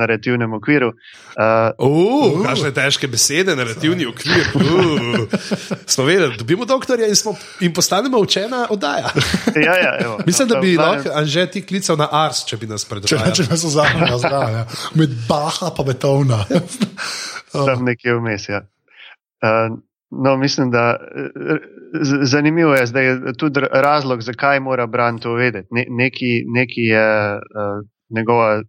narativnem 0.00 0.56
okviru. 0.56 0.92
Uh, 1.36 1.70
uh, 1.76 2.40
Kakšne 2.44 2.72
težke 2.74 3.10
besede, 3.10 3.54
narativni 3.56 4.08
okvir. 4.08 4.48
Uh. 4.56 5.28
Smo 5.84 6.06
vedeli, 6.08 6.40
dobimo 6.40 6.64
doktorja 6.64 7.08
in, 7.10 7.16
smo, 7.16 7.36
in 7.60 7.74
postanemo 7.76 8.18
učena 8.18 8.66
oddaja. 8.72 9.12
ja, 9.68 9.76
ja, 9.76 9.92
evo, 10.00 10.18
Mislim, 10.26 10.48
da 10.48 10.60
bi 10.60 10.76
lahko 10.80 11.12
Anže 11.14 11.46
ti 11.50 11.62
klical 11.66 11.98
na 12.00 12.08
Ars, 12.10 12.44
če 12.48 12.56
bi 12.60 12.70
nas 12.70 12.86
predvajal. 12.88 13.30
Če, 13.34 13.44
če 13.44 13.50
nas 13.52 13.64
vzamemo 13.68 14.18
zraven, 14.22 14.58
ja. 14.62 14.64
med 14.96 15.14
Baha 15.28 15.72
pa 15.76 15.86
Betovna. 15.86 16.44
Tam 17.52 17.84
nekje 17.84 18.16
vmes. 18.16 18.48
Ja. 18.48 18.64
Uh, 19.40 19.78
No, 20.10 20.36
mislim, 20.36 20.70
da 20.70 20.96
zanimivo 22.22 22.74
je 22.74 22.86
zdaj 22.86 23.18
tudi 23.38 23.60
razlog, 23.72 24.22
zakaj 24.22 24.60
mora 24.60 24.86
Bran 24.86 25.18
to 25.18 25.32
vedeti. 25.32 25.68
Ne, 25.70 25.84
neki, 25.88 26.44
neki 26.46 26.80
je 26.80 27.34
uh, 27.34 27.86
njegova 28.16 28.62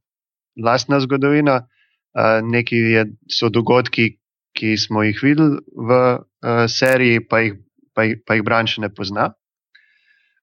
lastna 0.63 0.99
zgodovina, 0.99 1.55
uh, 1.55 2.49
neki 2.51 2.75
je, 2.75 3.05
so 3.39 3.49
dogodki, 3.49 4.17
ki 4.53 4.77
smo 4.77 5.03
jih 5.03 5.19
videli 5.23 5.57
v 5.89 5.99
uh, 6.13 6.21
seriji, 6.67 7.27
pa 7.27 7.39
jih, 7.39 7.53
pa, 7.95 8.03
jih, 8.03 8.17
pa 8.27 8.35
jih 8.35 8.43
Bran 8.45 8.67
še 8.67 8.81
ne 8.85 8.89
pozna. 8.93 9.31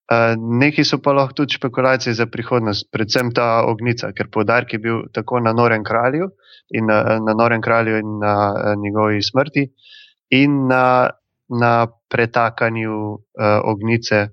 Uh, 0.08 0.34
neki 0.58 0.82
so 0.84 0.98
pa 1.04 1.12
lahko 1.12 1.42
tudi 1.42 1.60
špekulacije 1.60 2.14
za 2.14 2.26
prihodnost, 2.26 2.88
predvsem 2.90 3.30
ta 3.36 3.62
ognica, 3.68 4.10
ker 4.16 4.32
podarek 4.32 4.72
je 4.72 4.82
bil 4.82 5.02
tako 5.14 5.38
na 5.44 5.52
Norem 5.52 5.84
kralju 5.84 6.30
in 6.74 6.88
na, 6.90 7.20
na 7.22 7.36
Norem 7.38 7.62
kralju 7.62 8.00
in 8.00 8.18
na, 8.18 8.34
na 8.64 8.74
njegovi 8.82 9.22
smrti. 9.22 9.68
Uh, 9.68 9.94
in 10.30 10.66
na, 10.68 11.10
na 11.48 11.86
pretakanju 12.08 12.94
uh, 12.94 13.20
ognice, 13.64 14.28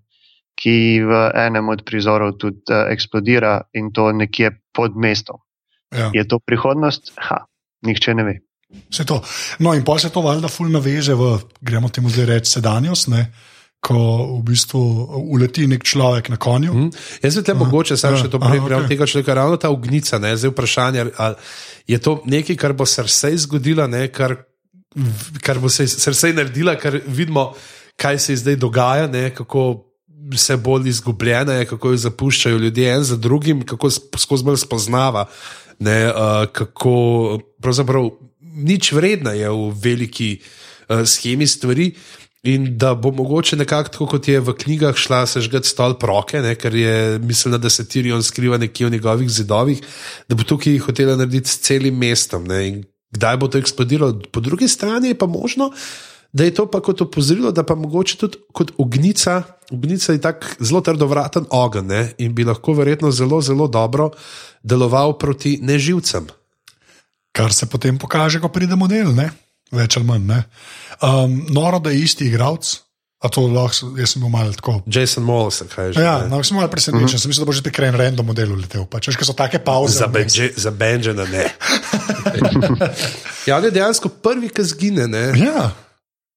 ki 0.56 1.04
v 1.04 1.12
enem 1.36 1.70
od 1.70 1.84
prizorov 1.84 2.38
tudi 2.40 2.64
uh, 2.72 2.88
eksplodira 2.92 3.60
in 3.75 3.92
to 3.92 4.12
nekje 4.12 4.56
pod 4.72 4.96
mestom. 4.96 5.44
Ja. 5.96 6.12
Je 6.14 6.24
to 6.28 6.40
prihodnost? 6.40 7.12
Ha, 7.20 7.46
nihče 7.86 8.16
ne 8.16 8.24
ve. 8.24 8.36
No, 9.60 9.74
in 9.74 9.84
pa 9.84 10.00
se 10.00 10.10
to 10.10 10.22
valjda 10.22 10.48
fulno 10.48 10.80
veže 10.80 11.16
v, 11.16 11.38
gremo 11.62 11.90
temu 11.90 12.10
zdaj 12.10 12.25
reči, 12.25 12.52
sedanjost. 12.58 13.08
Ne? 13.14 13.28
Ko 13.86 13.96
v 14.40 14.42
bistvu 14.48 14.82
uleti 15.36 15.68
nek 15.70 15.84
človek 15.86 16.32
na 16.34 16.40
konju. 16.42 16.74
Mm. 16.74 16.90
Jaz 17.22 17.38
se 17.38 17.44
te 17.46 17.54
mogoče 17.54 17.94
ja. 17.94 18.16
še 18.18 18.32
to 18.34 18.42
prebral, 18.42 18.84
okay. 18.84 18.96
tega 18.96 19.06
človeka, 19.06 19.36
ravno 19.38 19.60
ta 19.62 19.70
ognica, 19.70 20.20
ne? 20.20 20.34
zdaj 20.36 20.52
vprašanje, 20.56 21.06
ali 21.22 21.36
je 21.88 22.00
to 22.02 22.18
nekaj, 22.25 22.58
kar 22.58 22.74
bo 22.74 22.88
se 22.90 23.06
vse 23.06 23.36
zgodilo, 23.46 23.86
ne? 23.88 24.08
kar 24.10 24.40
kar 25.44 25.60
bo 25.60 25.70
se 25.70 25.88
srce 25.88 26.34
naredila, 26.34 26.75
ker 26.80 27.02
vidimo, 27.08 27.52
kaj 28.00 28.20
se 28.20 28.36
zdaj 28.36 28.56
dogaja, 28.60 29.08
ne, 29.08 29.30
kako 29.36 29.86
se 30.38 30.58
bolj 30.58 30.90
izgubljena 30.90 31.54
je, 31.60 31.66
kako 31.70 31.92
jo 31.92 31.98
zapuščajo 32.08 32.58
ljudje 32.58 32.92
en 32.94 33.04
za 33.04 33.18
drugim, 33.18 33.62
kako 33.66 33.90
skozi 33.92 34.44
bolj 34.44 34.58
spoznava, 34.64 35.28
ne, 35.80 35.98
uh, 36.10 36.46
kako 36.52 37.40
pravzaprav 37.62 38.10
nič 38.40 38.92
vredna 38.96 39.36
je 39.36 39.50
v 39.50 39.72
veliki 39.84 40.38
uh, 40.40 41.04
schemi 41.06 41.48
stvari. 41.48 41.92
In 42.46 42.75
da 42.78 42.92
bo 42.94 43.10
mogoče 43.12 43.58
nekako 43.58 43.90
tako, 43.90 44.06
kot 44.06 44.28
je 44.30 44.40
v 44.40 44.54
knjigah 44.54 44.94
šla 44.94 45.24
sežgati 45.25 45.66
stol 45.66 45.96
proke, 45.98 46.38
ne, 46.46 46.52
ker 46.54 46.75
je 46.78 47.18
mislila, 47.18 47.58
da 47.58 47.72
se 47.74 47.88
Tirion 47.90 48.22
skriva 48.24 48.60
nekje 48.62 48.86
v 48.86 48.92
njegovih 48.94 49.30
zidovih, 49.30 49.82
da 50.30 50.38
bo 50.38 50.46
tukaj 50.46 50.78
hotela 50.86 51.16
narediti 51.18 51.50
s 51.50 51.64
celim 51.66 51.98
mestom. 51.98 52.46
Ne, 52.46 52.60
in 52.68 52.84
kdaj 53.15 53.39
bo 53.39 53.48
to 53.48 53.57
eksplodiralo. 53.62 54.19
Po 54.31 54.43
drugi 54.43 54.67
strani 54.67 55.13
je 55.13 55.17
pa 55.17 55.25
možno, 55.25 55.72
da 56.36 56.43
je 56.43 56.53
to 56.53 56.67
pa 56.72 56.81
kot 56.84 57.01
opozorilo, 57.01 57.51
da 57.55 57.63
pa 57.63 57.75
mogoče 57.75 58.17
tudi 58.19 58.38
kot 58.53 58.72
ognica, 58.77 59.43
ognica 59.72 60.13
je 60.13 60.22
tako 60.22 60.48
zelo 60.60 60.81
trdovraten 60.81 61.48
ogenj 61.50 61.88
ne? 61.88 62.01
in 62.17 62.36
bi 62.36 62.43
lahko 62.43 62.74
verjetno 62.75 63.12
zelo, 63.12 63.41
zelo 63.41 63.67
dobro 63.67 64.12
deloval 64.63 65.17
proti 65.17 65.60
neživcem. 65.62 66.27
Kar 67.31 67.53
se 67.53 67.65
potem 67.65 67.98
pokaže, 67.98 68.39
ko 68.39 68.50
pride 68.51 68.75
model, 68.75 69.13
ne? 69.15 69.29
več 69.72 69.98
ali 69.98 70.05
manj. 70.05 70.43
Um, 71.01 71.39
noro, 71.51 71.79
da 71.79 71.91
je 71.91 72.03
isti 72.03 72.27
igralec. 72.27 72.85
A 73.25 73.29
to 73.34 73.41
lahko, 73.50 73.89
jaz 73.98 74.13
sem 74.13 74.22
bil 74.22 74.29
malo 74.29 74.53
tako. 74.53 74.75
Jason 74.86 75.25
Mollus, 75.25 75.63
kaj 75.72 75.96
že. 75.98 76.03
Ja, 76.03 76.27
no, 76.29 76.44
sem 76.46 76.58
malo 76.58 76.70
presenečen, 76.70 77.10
mhm. 77.10 77.15
-huh. 77.15 77.22
sem 77.22 77.29
mislil, 77.29 77.41
da 77.41 77.50
bo 77.50 77.58
že 77.58 77.63
te 77.65 77.72
kren 77.74 77.98
random 77.98 78.25
modelu 78.25 78.53
letel. 78.55 78.86
Pač, 78.86 79.10
veš, 79.10 79.17
so 79.25 79.34
take 79.34 79.60
pauze. 79.60 79.98
Za, 79.98 80.08
benže, 80.08 80.53
za 80.55 80.72
Benjana 80.72 81.25
ne. 81.25 81.50
ja, 83.48 83.58
on 83.58 83.63
je 83.65 83.72
dejansko 83.72 84.10
prvi, 84.10 84.50
ki 84.50 84.63
zgine. 84.63 85.08
Ne? 85.08 85.34
Ja. 85.41 85.74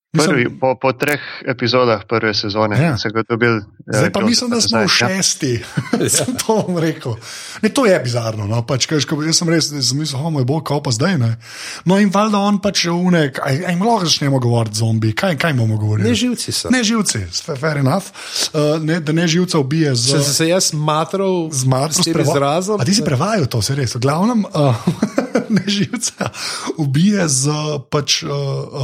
Prvi, 0.08 0.48
po, 0.48 0.72
po 0.80 0.96
treh 0.96 1.20
epizodah 1.44 2.00
prve 2.08 2.32
sezone 2.34 2.80
ja. 2.80 2.96
se 2.96 3.12
je 3.12 3.22
dobil. 3.28 3.60
Ja, 3.92 3.98
zdaj 3.98 4.12
pa 4.12 4.20
mislim, 4.20 4.50
da 4.50 4.60
smo 4.60 4.78
v 4.78 4.82
ja. 4.82 4.88
šesti. 4.88 5.52
Ja. 5.98 6.24
to 6.46 6.64
bom 6.66 6.78
rekel. 6.78 7.16
Ne, 7.62 7.68
to 7.68 7.86
je 7.86 8.00
bizarno. 8.00 8.46
No? 8.46 8.62
Pač, 8.66 8.86
kaj, 8.86 9.02
jaz 9.26 9.36
sem 9.36 9.48
res 9.50 9.68
mislil, 9.92 10.22
da 10.22 10.40
je 10.40 10.46
bo 10.48 10.60
kao 10.64 10.80
pa 10.82 10.94
zdaj. 10.94 11.18
Ne? 11.18 11.36
No 11.84 11.98
in 12.00 12.08
valjda 12.14 12.38
on 12.38 12.60
pač 12.62 12.86
je 12.86 12.94
unek, 12.94 13.40
aj 13.42 13.76
lahko 13.76 14.06
začnemo 14.06 14.38
govoriti 14.40 14.80
zombi. 14.80 15.12
Kaj, 15.12 15.36
kaj 15.36 15.52
bomo 15.58 15.76
govorili? 15.76 16.08
Ne 16.08 16.14
živci 16.14 16.52
so. 16.52 16.70
Ne 16.72 16.80
živci, 16.84 17.26
fair 17.58 17.82
enough. 17.82 18.08
Uh, 18.54 18.78
ne, 18.80 19.00
da 19.00 19.12
ne 19.12 19.28
živca 19.28 19.58
ubije 19.58 19.94
z. 19.94 20.22
Se, 20.22 20.34
se, 20.34 20.48
jaz 20.48 20.72
matral 20.72 21.50
z 21.52 21.68
matrom 21.68 22.22
izrazom. 22.22 22.80
A 22.80 22.84
ti 22.84 22.94
si 22.94 23.04
prevajal 23.04 23.44
to, 23.50 23.60
se 23.62 23.76
res. 23.76 23.98
V 23.98 24.00
glavnem. 24.00 24.46
Uh, 24.54 24.72
Ne 25.56 25.64
živca, 25.66 26.30
ubije 26.76 27.28
z 27.28 27.52
pač, 27.90 28.22
uh, 28.22 28.30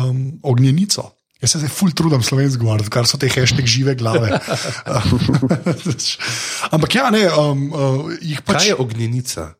um, 0.04 0.40
ognjenico. 0.42 1.11
Jaz 1.44 1.52
se 1.52 1.59
zdaj 1.61 1.73
ful 1.76 1.92
trudim 1.92 2.23
slovensko 2.25 2.64
govoriti, 2.64 2.90
kar 2.90 3.06
so 3.06 3.18
te 3.21 3.28
hashtag 3.28 3.66
žive 3.68 3.94
glave. 4.00 4.38
Ampak 6.75 6.94
ja, 6.94 7.11
ne, 7.12 7.26
um, 7.28 7.66
uh, 7.68 8.14
jih 8.23 8.40
pač. 8.40 8.62
Kaj 8.62 8.71
je 8.73 8.76
ognjenica? 8.80 9.50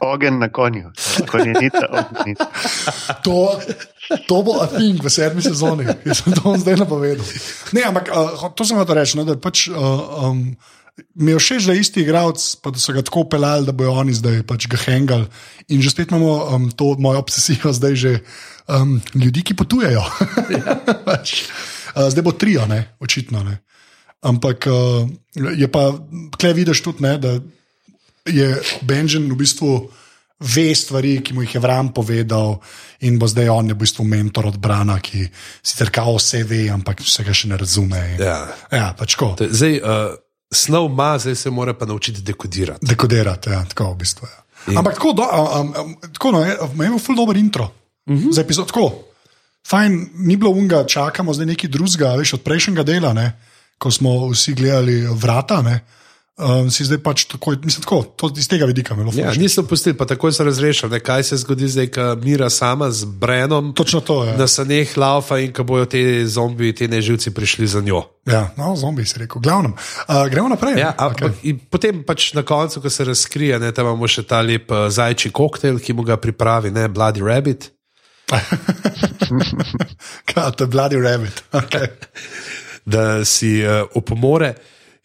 Ogen 0.00 0.38
na 0.38 0.48
konju, 0.54 0.92
konjenica, 1.26 1.82
ognjenica. 1.90 2.46
To, 3.26 3.58
to 4.30 4.42
bo 4.46 4.60
afing 4.62 5.02
v 5.02 5.10
sedmi 5.10 5.42
sezoni, 5.42 5.86
jaz 6.06 6.22
sem 6.22 6.34
to 6.38 6.54
zdaj 6.62 6.78
napovedal. 6.78 7.26
Ne, 7.74 7.82
ampak 7.90 8.10
uh, 8.14 8.46
to 8.54 8.66
sem 8.66 8.78
hotel 8.78 9.02
reči, 9.02 9.18
no, 9.18 9.26
da 9.26 9.34
pač. 9.34 9.66
Uh, 9.72 10.30
um, 10.30 10.44
Mi 11.14 11.30
je 11.30 11.38
všeč, 11.38 11.66
da 11.68 11.74
je 11.76 11.80
isti 11.80 12.02
igralec, 12.02 12.42
pa 12.62 12.70
da 12.74 12.80
so 12.82 12.92
ga 12.92 13.02
tako 13.06 13.24
pelali, 13.30 13.66
da 13.66 13.72
bojo 13.72 13.92
oni 14.00 14.14
zdaj 14.14 14.42
pač 14.48 14.66
ga 14.70 14.78
hengali. 14.82 15.28
In 15.68 15.82
že 15.82 15.92
spet 15.94 16.10
imamo 16.10 16.32
um, 16.54 16.70
to 16.70 16.94
mojo 16.98 17.22
obsesijo, 17.22 17.72
zdaj 17.72 17.94
že 17.94 18.12
um, 18.66 18.98
ljudi, 19.14 19.44
ki 19.46 19.58
potujejo. 19.58 20.02
pač, 21.08 21.44
uh, 21.94 22.08
zdaj 22.10 22.24
bo 22.26 22.34
trio, 22.34 22.66
ne? 22.66 22.98
očitno. 23.00 23.44
Ne? 23.46 23.60
Ampak 24.26 24.66
uh, 24.66 25.06
je 25.54 25.70
pa, 25.70 25.94
klej 26.34 26.58
vidiš 26.58 26.82
tudi, 26.82 27.06
ne, 27.06 27.14
da 27.18 27.38
je 28.26 28.58
Benjamin 28.82 29.32
v 29.32 29.38
bistvu 29.38 29.72
ve 30.38 30.74
stvari, 30.74 31.18
ki 31.22 31.34
mu 31.34 31.42
jih 31.42 31.54
je 31.54 31.60
Vram 31.60 31.90
povedal, 31.94 32.58
in 33.02 33.18
bo 33.18 33.26
zdaj 33.26 33.48
on 33.50 33.70
v 33.70 33.78
bistvu 33.78 34.06
mentor 34.06 34.50
od 34.50 34.58
Brana, 34.58 34.98
ki 35.02 35.26
sicer 35.62 35.90
kao 35.90 36.18
vse 36.18 36.44
ve, 36.46 36.68
ampak 36.70 37.02
vsega 37.02 37.34
še 37.34 37.50
ne 37.50 37.58
razume. 37.58 37.98
In, 38.14 38.22
ja, 38.22 38.38
ja 38.70 38.88
pač 38.98 39.18
ko. 39.18 39.34
Zdaj, 39.38 39.78
uh, 39.82 40.14
snov 40.50 40.86
ima, 40.90 41.18
zdaj 41.18 41.34
se 41.34 41.50
mora 41.50 41.74
pa 41.74 41.86
naučiti 41.86 42.22
dekodirati. 42.22 42.86
Dekodirati, 42.86 43.50
ja, 43.50 43.64
tako 43.64 43.92
v 43.92 43.96
bistvu. 43.96 44.28
Ja. 44.28 44.78
Ampak 44.78 44.94
tako, 44.94 45.12
do, 45.12 45.22
um, 45.60 45.74
um, 45.80 45.96
tako 46.12 46.32
no, 46.32 46.44
imamo 46.74 46.98
ful 46.98 47.16
dobro 47.16 47.38
intro 47.38 47.64
uh 47.64 48.14
mhm. 48.14 48.28
-huh. 48.28 48.34
za 48.34 48.40
epizod. 48.40 48.66
Tako, 48.66 48.92
fajn, 49.68 50.08
ni 50.14 50.36
bilo 50.36 50.50
unga, 50.50 50.86
čakamo 50.86 51.34
zdaj 51.34 51.46
neki 51.46 51.68
drugega, 51.68 52.14
veš, 52.14 52.32
od 52.34 52.42
prejšnjega 52.42 52.82
dela, 52.82 53.12
ne, 53.12 53.40
ko 53.78 53.90
smo 53.90 54.28
vsi 54.28 54.54
gledali 54.54 55.06
vrata. 55.12 55.62
Ne, 55.62 55.84
Um, 56.38 56.68
si 56.70 56.84
zdaj 56.86 57.00
pač 57.02 57.24
tako, 57.26 57.56
mislim, 57.64 57.82
tako, 57.82 57.96
to 58.14 58.28
iz 58.38 58.46
tega 58.46 58.66
vidika 58.70 58.94
zelo 58.94 59.10
fajn. 59.10 59.24
Ja, 59.24 59.32
nisem 59.34 59.66
pustil, 59.66 59.96
pa 59.98 60.06
takoj 60.06 60.30
se 60.32 60.44
razrešil, 60.46 60.92
kaj 61.02 61.24
se 61.26 61.36
zgodi 61.42 61.66
zdaj, 61.66 61.88
ko 61.90 62.04
mira 62.22 62.46
sama 62.50 62.92
z 62.94 63.10
Brenom. 63.10 63.72
Točno 63.74 64.00
to 64.00 64.22
je. 64.24 64.30
Ja. 64.30 64.36
Da 64.38 64.46
se 64.46 64.64
neh 64.64 64.92
laufa 64.96 65.40
in 65.42 65.50
ko 65.52 65.66
bojo 65.66 65.88
te 65.90 65.98
zombi, 66.30 66.70
te 66.72 66.86
neživci 66.88 67.34
prišli 67.34 67.66
za 67.66 67.82
njo. 67.82 68.04
Ja, 68.30 68.52
no, 68.56 68.76
zombi 68.78 69.02
si 69.02 69.18
rekel, 69.18 69.42
glavnem. 69.42 69.74
Uh, 70.06 70.28
gremo 70.30 70.54
naprej. 70.54 70.78
Ja, 70.78 70.94
okay. 71.08 71.34
In 71.42 71.58
potem 71.58 72.06
pač 72.06 72.30
na 72.38 72.46
koncu, 72.46 72.84
ko 72.86 72.90
se 72.90 73.08
razkrije, 73.10 73.58
ne, 73.58 73.74
tam 73.74 73.90
imamo 73.90 74.06
še 74.06 74.22
ta 74.22 74.38
lep 74.38 74.70
uh, 74.70 74.86
zajči 74.94 75.34
koktejl, 75.34 75.82
ki 75.82 75.98
mu 75.98 76.06
ga 76.06 76.22
pripravi, 76.22 76.70
ne, 76.70 76.86
Bloody 76.86 77.24
Rabbit. 77.24 77.72
Kaj, 80.30 80.50
to 80.54 80.64
je 80.64 80.70
Bloody 80.70 81.02
Rabbit. 81.02 81.42
Okay. 81.50 81.90
da 82.94 83.24
si 83.24 83.58
uh, 83.66 83.88
opomore. 83.94 84.54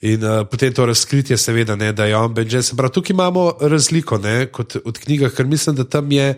In 0.04 0.20
uh, 0.20 0.44
potem 0.44 0.74
to 0.76 0.84
razkritje, 0.86 1.38
seveda, 1.40 1.78
ne, 1.80 1.94
da 1.96 2.06
je 2.06 2.16
on 2.18 2.34
Benjamin. 2.36 2.64
Se 2.64 2.76
pravi, 2.76 2.92
tukaj 2.92 3.14
imamo 3.14 3.54
razliko 3.62 4.18
ne, 4.20 4.50
kot 4.52 4.76
od 4.84 4.98
knjige, 5.00 5.30
ker 5.32 5.48
mislim, 5.48 5.76
da 5.80 5.86
tam 5.88 6.12
je 6.12 6.34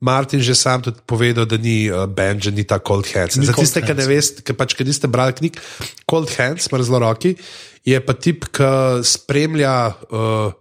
Martin 0.00 0.40
že 0.40 0.54
sam 0.56 0.80
tudi 0.80 1.04
povedal, 1.06 1.44
da 1.44 1.58
ni 1.60 1.90
uh, 1.92 2.06
Benjamin, 2.08 2.56
ni 2.56 2.64
ta 2.64 2.78
Cold 2.80 3.04
Hands. 3.12 3.36
Ni 3.36 3.44
Za 3.44 3.52
Cold 3.52 3.68
tiste, 3.68 3.82
ki 3.84 3.92
ne 3.92 4.06
veste, 4.08 4.40
ki 4.40 4.56
pač, 4.56 4.72
ki 4.72 4.88
niste 4.88 5.10
brali 5.12 5.36
knjig, 5.36 5.60
Cold 6.08 6.32
Hands, 6.38 6.64
mrzlo 6.72 7.02
roki, 7.04 7.34
je 7.84 8.00
pa 8.00 8.16
tip, 8.16 8.48
ki 8.48 9.04
spremlja. 9.04 9.76
Uh, 10.08 10.56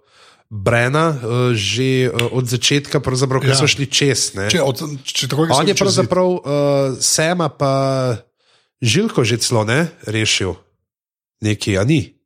Brena, 0.50 1.14
uh, 1.14 1.54
že 1.54 2.10
uh, 2.10 2.34
od 2.34 2.50
začetka, 2.50 2.98
pravzaprav, 3.06 3.46
ko 3.46 3.54
Ja. 3.54 3.56
so 3.56 3.70
šli 3.70 3.86
čez. 3.86 4.34
ne. 4.34 4.50
Če, 4.50 4.64
od, 4.66 4.82
če 5.06 5.30
tako 5.30 5.46
On 5.46 5.62
je 5.62 5.76
pravzaprav 5.78 6.26
uh, 6.26 6.42
Sema, 6.98 7.54
pa 7.54 8.18
Žilko 8.82 9.22
že 9.22 9.38
celo 9.38 9.62
ne 9.62 9.94
rešil, 10.10 10.58
neki, 11.46 11.78
a 11.78 11.86
ni. 11.86 12.19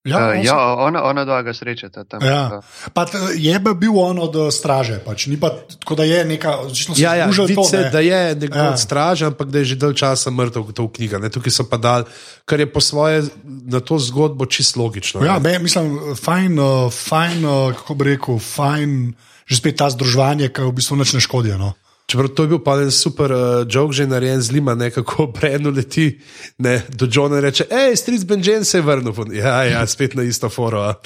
Ja, 0.00 0.32
Uh, 0.32 0.40
ja, 0.40 0.56
ona, 0.80 1.02
ona 1.04 1.26
dva 1.28 1.42
ga 1.44 1.52
srečata 1.52 2.08
tam. 2.08 2.24
Ja. 2.24 2.64
Pa, 2.96 3.04
je 3.36 3.52
pa 3.60 3.72
bil 3.76 3.92
on 4.00 4.16
od 4.16 4.32
eh, 4.32 4.48
straže, 4.48 4.96
pač. 5.04 5.28
ni 5.28 5.36
pa 5.36 5.52
tako, 5.52 5.92
da 6.00 6.08
je 6.08 6.24
neka, 6.24 6.56
odlično 6.64 6.96
se 6.96 7.04
Ja, 7.04 7.12
ja, 7.20 7.28
zgužal 7.28 7.44
vidi 7.52 7.60
to, 7.60 7.64
se, 7.68 7.80
ne. 7.84 7.90
da 7.92 8.00
je 8.00 8.20
nekdo 8.34 8.56
Ja. 8.56 8.72
ja. 8.72 8.76
straž, 8.80 9.28
ampak 9.28 9.52
da 9.52 9.60
je 9.60 9.64
že 9.64 9.76
dalj 9.76 10.00
časa 10.00 10.32
mrtev, 10.32 10.64
kot 10.64 10.74
to 10.80 10.88
v 10.88 10.92
knjigah. 10.96 11.20
ne. 11.20 11.28
Tukaj 11.28 11.52
so 11.52 11.68
pa 11.68 11.76
dal, 11.76 12.08
kar 12.48 12.56
je 12.56 12.72
po 12.72 12.80
svoje 12.80 13.28
na 13.44 13.84
to 13.84 14.00
zgodbo 14.00 14.48
čisto 14.48 14.80
logično. 14.80 15.20
Ja, 15.20 15.36
ne. 15.36 15.52
me, 15.60 15.68
mislim, 15.68 16.16
fajn, 16.16 16.56
uh, 16.56 16.88
fajn 16.88 17.44
uh, 17.44 17.76
kako 17.76 17.92
bi 18.00 18.16
rekel, 18.16 18.40
fajn, 18.40 19.12
že 19.44 19.54
spet 19.60 19.76
ta 19.84 19.92
združevanje, 19.92 20.48
ki 20.48 20.64
v 20.64 20.72
bistvu 20.80 20.96
nič 20.96 21.12
ne 21.12 21.20
škodi. 21.20 21.52
No. 21.60 21.76
Čeprav 22.10 22.32
to 22.34 22.42
je 22.42 22.50
bil 22.50 22.58
pa 22.58 22.74
en 22.82 22.90
super 22.90 23.30
uh, 23.30 23.40
jok, 23.70 23.92
že 23.94 24.08
narejen 24.10 24.42
z 24.42 24.50
Lima, 24.58 24.74
ne, 24.74 24.90
kako 24.90 25.28
Brenu 25.36 25.70
leti 25.70 26.18
ne, 26.58 26.80
do 26.90 27.06
Johna 27.06 27.38
in 27.38 27.46
reče: 27.46 27.68
hej, 27.70 27.96
stric 27.96 28.26
Benjamin 28.26 28.66
se 28.66 28.78
je 28.78 28.82
vrnil. 28.82 29.14
Ja, 29.38 29.62
ja, 29.64 29.86
spet 29.86 30.18
na 30.18 30.26
isto 30.26 30.50
foro. 30.50 30.82
a." 30.90 30.94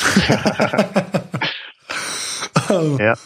Ja. 2.99 3.14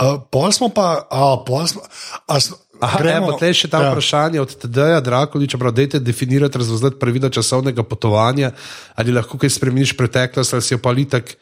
Uh, 0.00 0.16
pol 0.32 0.48
smo 0.48 0.70
pa, 0.72 1.04
a, 1.12 1.44
pol 1.44 1.60
smo, 1.68 1.82
a, 2.24 2.38
Aha, 2.80 2.98
gremo- 2.98 3.36
gremo, 3.36 3.44
je 3.44 3.52
še 3.52 3.68
ta 3.68 3.82
ja. 3.84 3.90
vprašanje 3.92 4.40
od 4.40 4.54
TD-ja, 4.56 5.00
Drakoliča, 5.04 5.60
prav, 5.60 5.74
dajte 5.76 6.00
definirati, 6.00 6.56
razvozlati 6.56 6.96
pravila 6.96 7.28
časovnega 7.28 7.84
potovanja, 7.84 8.54
ali 8.96 9.12
lahko 9.12 9.36
kaj 9.36 9.52
spremeniš 9.52 9.92
preteklost, 10.00 10.56
ali 10.56 10.64
si 10.64 10.72
jo 10.72 10.80
pa 10.80 10.94
litak 10.96 11.36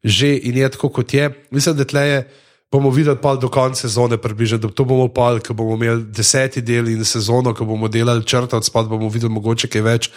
že 0.00 0.32
in 0.48 0.56
je 0.56 0.68
tako, 0.72 0.88
kot 0.88 1.12
je. 1.12 1.28
Mislim, 1.52 1.76
da 1.76 1.84
tleje 1.84 2.24
bomo 2.72 2.90
videli 2.90 3.18
pa 3.22 3.34
do 3.36 3.48
konca 3.48 3.80
sezone 3.80 4.16
približno, 4.16 4.58
to 4.58 4.84
bomo 4.84 5.08
pa, 5.08 5.38
ko 5.42 5.54
bomo 5.54 5.74
imeli 5.74 6.04
deseti 6.04 6.62
del 6.62 6.88
in 6.88 7.04
sezono, 7.04 7.54
ko 7.54 7.64
bomo 7.64 7.88
delali 7.88 8.24
črto 8.24 8.56
od 8.56 8.64
spod, 8.64 8.88
bomo 8.88 9.08
videli 9.08 9.32
mogoče 9.32 9.68
kaj 9.68 9.82
več, 9.82 10.10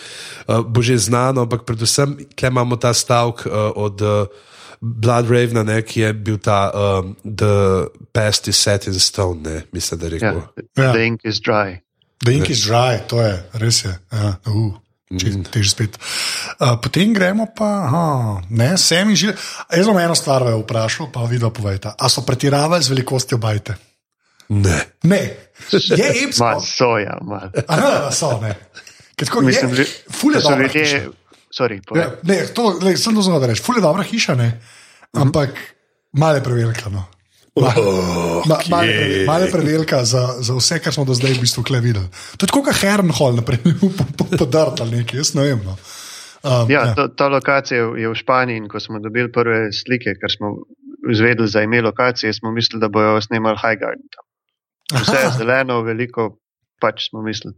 uh, 0.48 0.62
bo 0.62 0.82
že 0.82 0.98
znano, 0.98 1.48
ampak 1.48 1.66
predvsem 1.66 2.18
tle 2.36 2.54
imamo 2.54 2.78
ta 2.78 2.94
stavek 2.94 3.46
uh, 3.46 3.54
od 3.76 4.02
uh, 4.02 4.52
Blood 4.84 5.32
Ravena, 5.32 5.64
ne, 5.64 5.82
ki 5.82 6.02
je 6.02 6.14
bil 6.14 6.38
ta 6.44 6.68
um, 6.76 7.16
The 7.24 7.88
Past 8.12 8.48
is 8.52 8.60
set 8.60 8.88
in 8.88 9.00
stone, 9.00 9.42
ne, 9.42 9.64
mislim, 9.72 10.00
da 10.00 10.06
je 10.06 10.12
rekel. 10.20 10.42
Ja. 10.78 10.84
Ja. 10.84 10.92
The 10.94 11.06
ink 11.08 11.26
is 11.26 11.40
dry. 11.40 11.80
The 12.26 12.34
ink 12.36 12.50
is 12.50 12.68
dry, 12.68 13.00
to 13.08 13.22
je, 13.22 13.44
res 13.54 13.86
je. 13.86 13.98
Ja, 14.12 14.36
uh, 14.46 14.54
Mm. 14.54 14.83
Tež 15.44 15.66
spet. 15.70 15.98
Uh, 16.58 16.76
potem 16.78 17.14
gremo 17.14 17.48
pa, 17.50 17.86
aha, 17.86 18.06
ne, 18.50 18.78
sem 18.78 19.10
in 19.10 19.16
že. 19.16 19.34
Jaz 19.70 19.86
bom 19.86 19.98
eno 19.98 20.16
stvar 20.16 20.44
vprašal, 20.58 21.10
pa 21.10 21.24
vidno 21.24 21.50
povejte. 21.50 21.92
A 21.92 22.06
so 22.10 22.22
pretiravali 22.22 22.84
z 22.84 22.90
velikostjo 22.90 23.38
bajte? 23.38 23.76
Ne. 24.50 24.80
Ne, 25.04 25.22
je 25.72 26.08
epsko. 26.28 26.44
Mal 26.44 26.60
soja, 26.60 27.16
mal. 27.22 27.50
Aha, 27.68 28.12
so, 28.12 28.38
ne. 28.42 28.54
Ker 29.14 29.28
Tako, 29.30 29.42
Mislim, 29.42 29.70
je, 29.72 29.84
že- 29.84 29.90
ful 30.10 30.34
je 30.34 30.42
da 30.42 30.42
so 30.44 30.56
ljudje. 30.56 31.10
Sorry, 31.54 31.78
Ja, 31.78 31.86
povej. 31.86 32.06
ne, 32.24 32.38
to, 32.50 32.64
le, 32.82 32.98
sem 32.98 33.14
to 33.14 33.22
znal 33.22 33.38
reči. 33.40 33.62
Ful 33.62 33.78
je 33.78 33.82
dobra 33.82 34.02
hiša, 34.02 34.34
ne? 34.34 34.58
ampak 35.14 35.54
male 36.18 36.42
prevelika. 36.42 36.90
No. 36.90 37.06
Ma, 37.54 37.70
ma, 38.50 38.58
male, 38.70 38.94
pre- 38.94 39.26
male 39.26 39.48
prevelika 39.52 40.02
za, 40.06 40.42
za 40.42 40.56
vse, 40.58 40.80
kar 40.82 40.94
smo 40.94 41.06
do 41.06 41.14
zdaj 41.14 41.36
v 41.38 41.44
bistvu 41.46 41.62
videli. 41.82 42.08
To 42.38 42.46
je 42.46 42.50
tako, 42.50 42.64
kot 42.66 42.80
Hernhol, 42.82 43.38
podrt 44.42 44.82
ali 44.82 45.04
nekaj, 45.04 45.20
jaz 45.22 45.34
ne 45.38 45.46
vem. 45.46 45.62
No. 45.62 45.78
Um, 46.44 46.72
Ja, 46.72 46.96
ta, 46.98 47.08
ta 47.14 47.30
lokacija 47.30 47.94
je 47.94 48.10
v 48.10 48.16
Španiji 48.18 48.58
in 48.58 48.66
ko 48.68 48.82
smo 48.82 49.00
dobili 49.00 49.30
prve 49.32 49.70
slike, 49.72 50.18
ker 50.18 50.34
smo 50.34 50.66
izvedeli 51.12 51.48
za 51.48 51.62
ime 51.62 51.82
lokacije, 51.82 52.34
smo 52.34 52.52
mislili, 52.52 52.82
da 52.82 52.90
bojo 52.90 53.22
snemali 53.22 53.58
High 53.62 53.80
Garden. 53.80 54.10
Tam. 54.10 54.26
Vse 55.04 55.22
je 55.22 55.30
zeleno, 55.38 55.82
veliko, 55.86 56.34
pač 56.82 57.10
smo 57.10 57.22
mislili, 57.22 57.54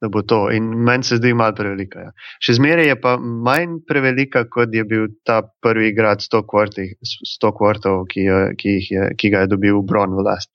da 0.00 0.08
bo 0.08 0.22
to. 0.22 0.50
In 0.54 0.64
meni 0.84 1.04
se 1.04 1.16
zdi 1.18 1.34
malo 1.34 1.54
prevelika. 1.58 2.08
Ja. 2.08 2.12
Še 2.44 2.54
zmeraj 2.58 2.86
je 2.86 2.96
pa 3.00 3.16
manj 3.18 3.80
prevelika, 3.88 4.44
kot 4.50 4.74
je 4.74 4.84
bil 4.86 5.08
ta 5.26 5.40
prvi 5.62 5.90
grad 5.96 6.22
100 6.24 6.42
kvartih, 6.46 6.94
100 7.02 7.50
kvartov, 7.58 8.04
ki, 8.12 8.20
je, 8.28 8.38
ki, 8.60 8.76
jih 8.78 8.90
je, 8.94 9.08
ki 9.18 9.30
ga 9.34 9.44
je 9.44 9.52
dobil 9.54 9.82
Bron 9.82 10.14
v 10.14 10.26
last. 10.26 10.50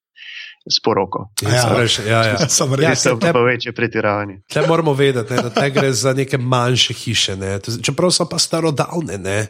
S 0.64 0.80
poroko. 0.80 1.26
Ja, 1.44 1.50
Ja. 1.52 1.64
ja. 1.76 1.84
ja, 2.08 2.20
ja. 2.32 2.38
Ja, 2.40 2.90
res. 2.90 3.04
je 3.06 3.18
pa 3.20 3.42
večje 3.44 3.74
pretiravanje. 3.76 4.38
Tle 4.48 4.64
moramo 4.68 4.94
vedeti, 4.96 5.34
ne, 5.36 5.42
da 5.44 5.50
te 5.52 5.68
gre 5.76 5.90
za 5.92 6.14
neke 6.16 6.38
manjše 6.40 6.94
hiše, 6.96 7.36
ne. 7.36 7.58
To- 7.60 7.76
čeprav 7.84 8.12
so 8.16 8.24
pa 8.32 8.40
starodavne. 8.40 9.18
Ne. 9.20 9.42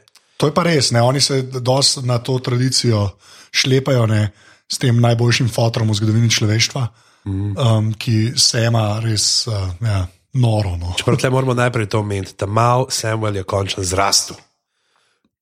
To 0.41 0.49
je 0.49 0.53
pa 0.57 0.63
res, 0.65 0.89
ne? 0.91 1.01
oni 1.05 1.21
se 1.21 1.41
dosti 1.61 2.01
na 2.09 2.17
to 2.17 2.39
tradicijo 2.41 3.11
šlepajo 3.53 4.07
ne? 4.09 4.31
s 4.67 4.79
tem 4.81 4.97
najboljšim 4.97 5.49
fotrom 5.53 5.91
v 5.91 5.93
zgodovini 5.93 6.29
človeštva, 6.33 6.87
um, 7.25 7.93
ki 7.97 8.33
se 8.35 8.65
ima 8.67 8.99
res 9.03 9.47
uh, 9.47 9.69
ja, 9.81 10.05
noro. 10.33 10.75
No. 10.79 10.93
Čeprav 10.97 11.17
tle 11.21 11.29
moramo 11.29 11.53
najprej 11.53 11.89
to 11.89 11.99
omeniti, 11.99 12.35
da 12.39 12.45
mal 12.45 12.87
Samuel 12.89 13.35
je 13.41 13.43
končno 13.43 13.83
zrastel. 13.83 14.37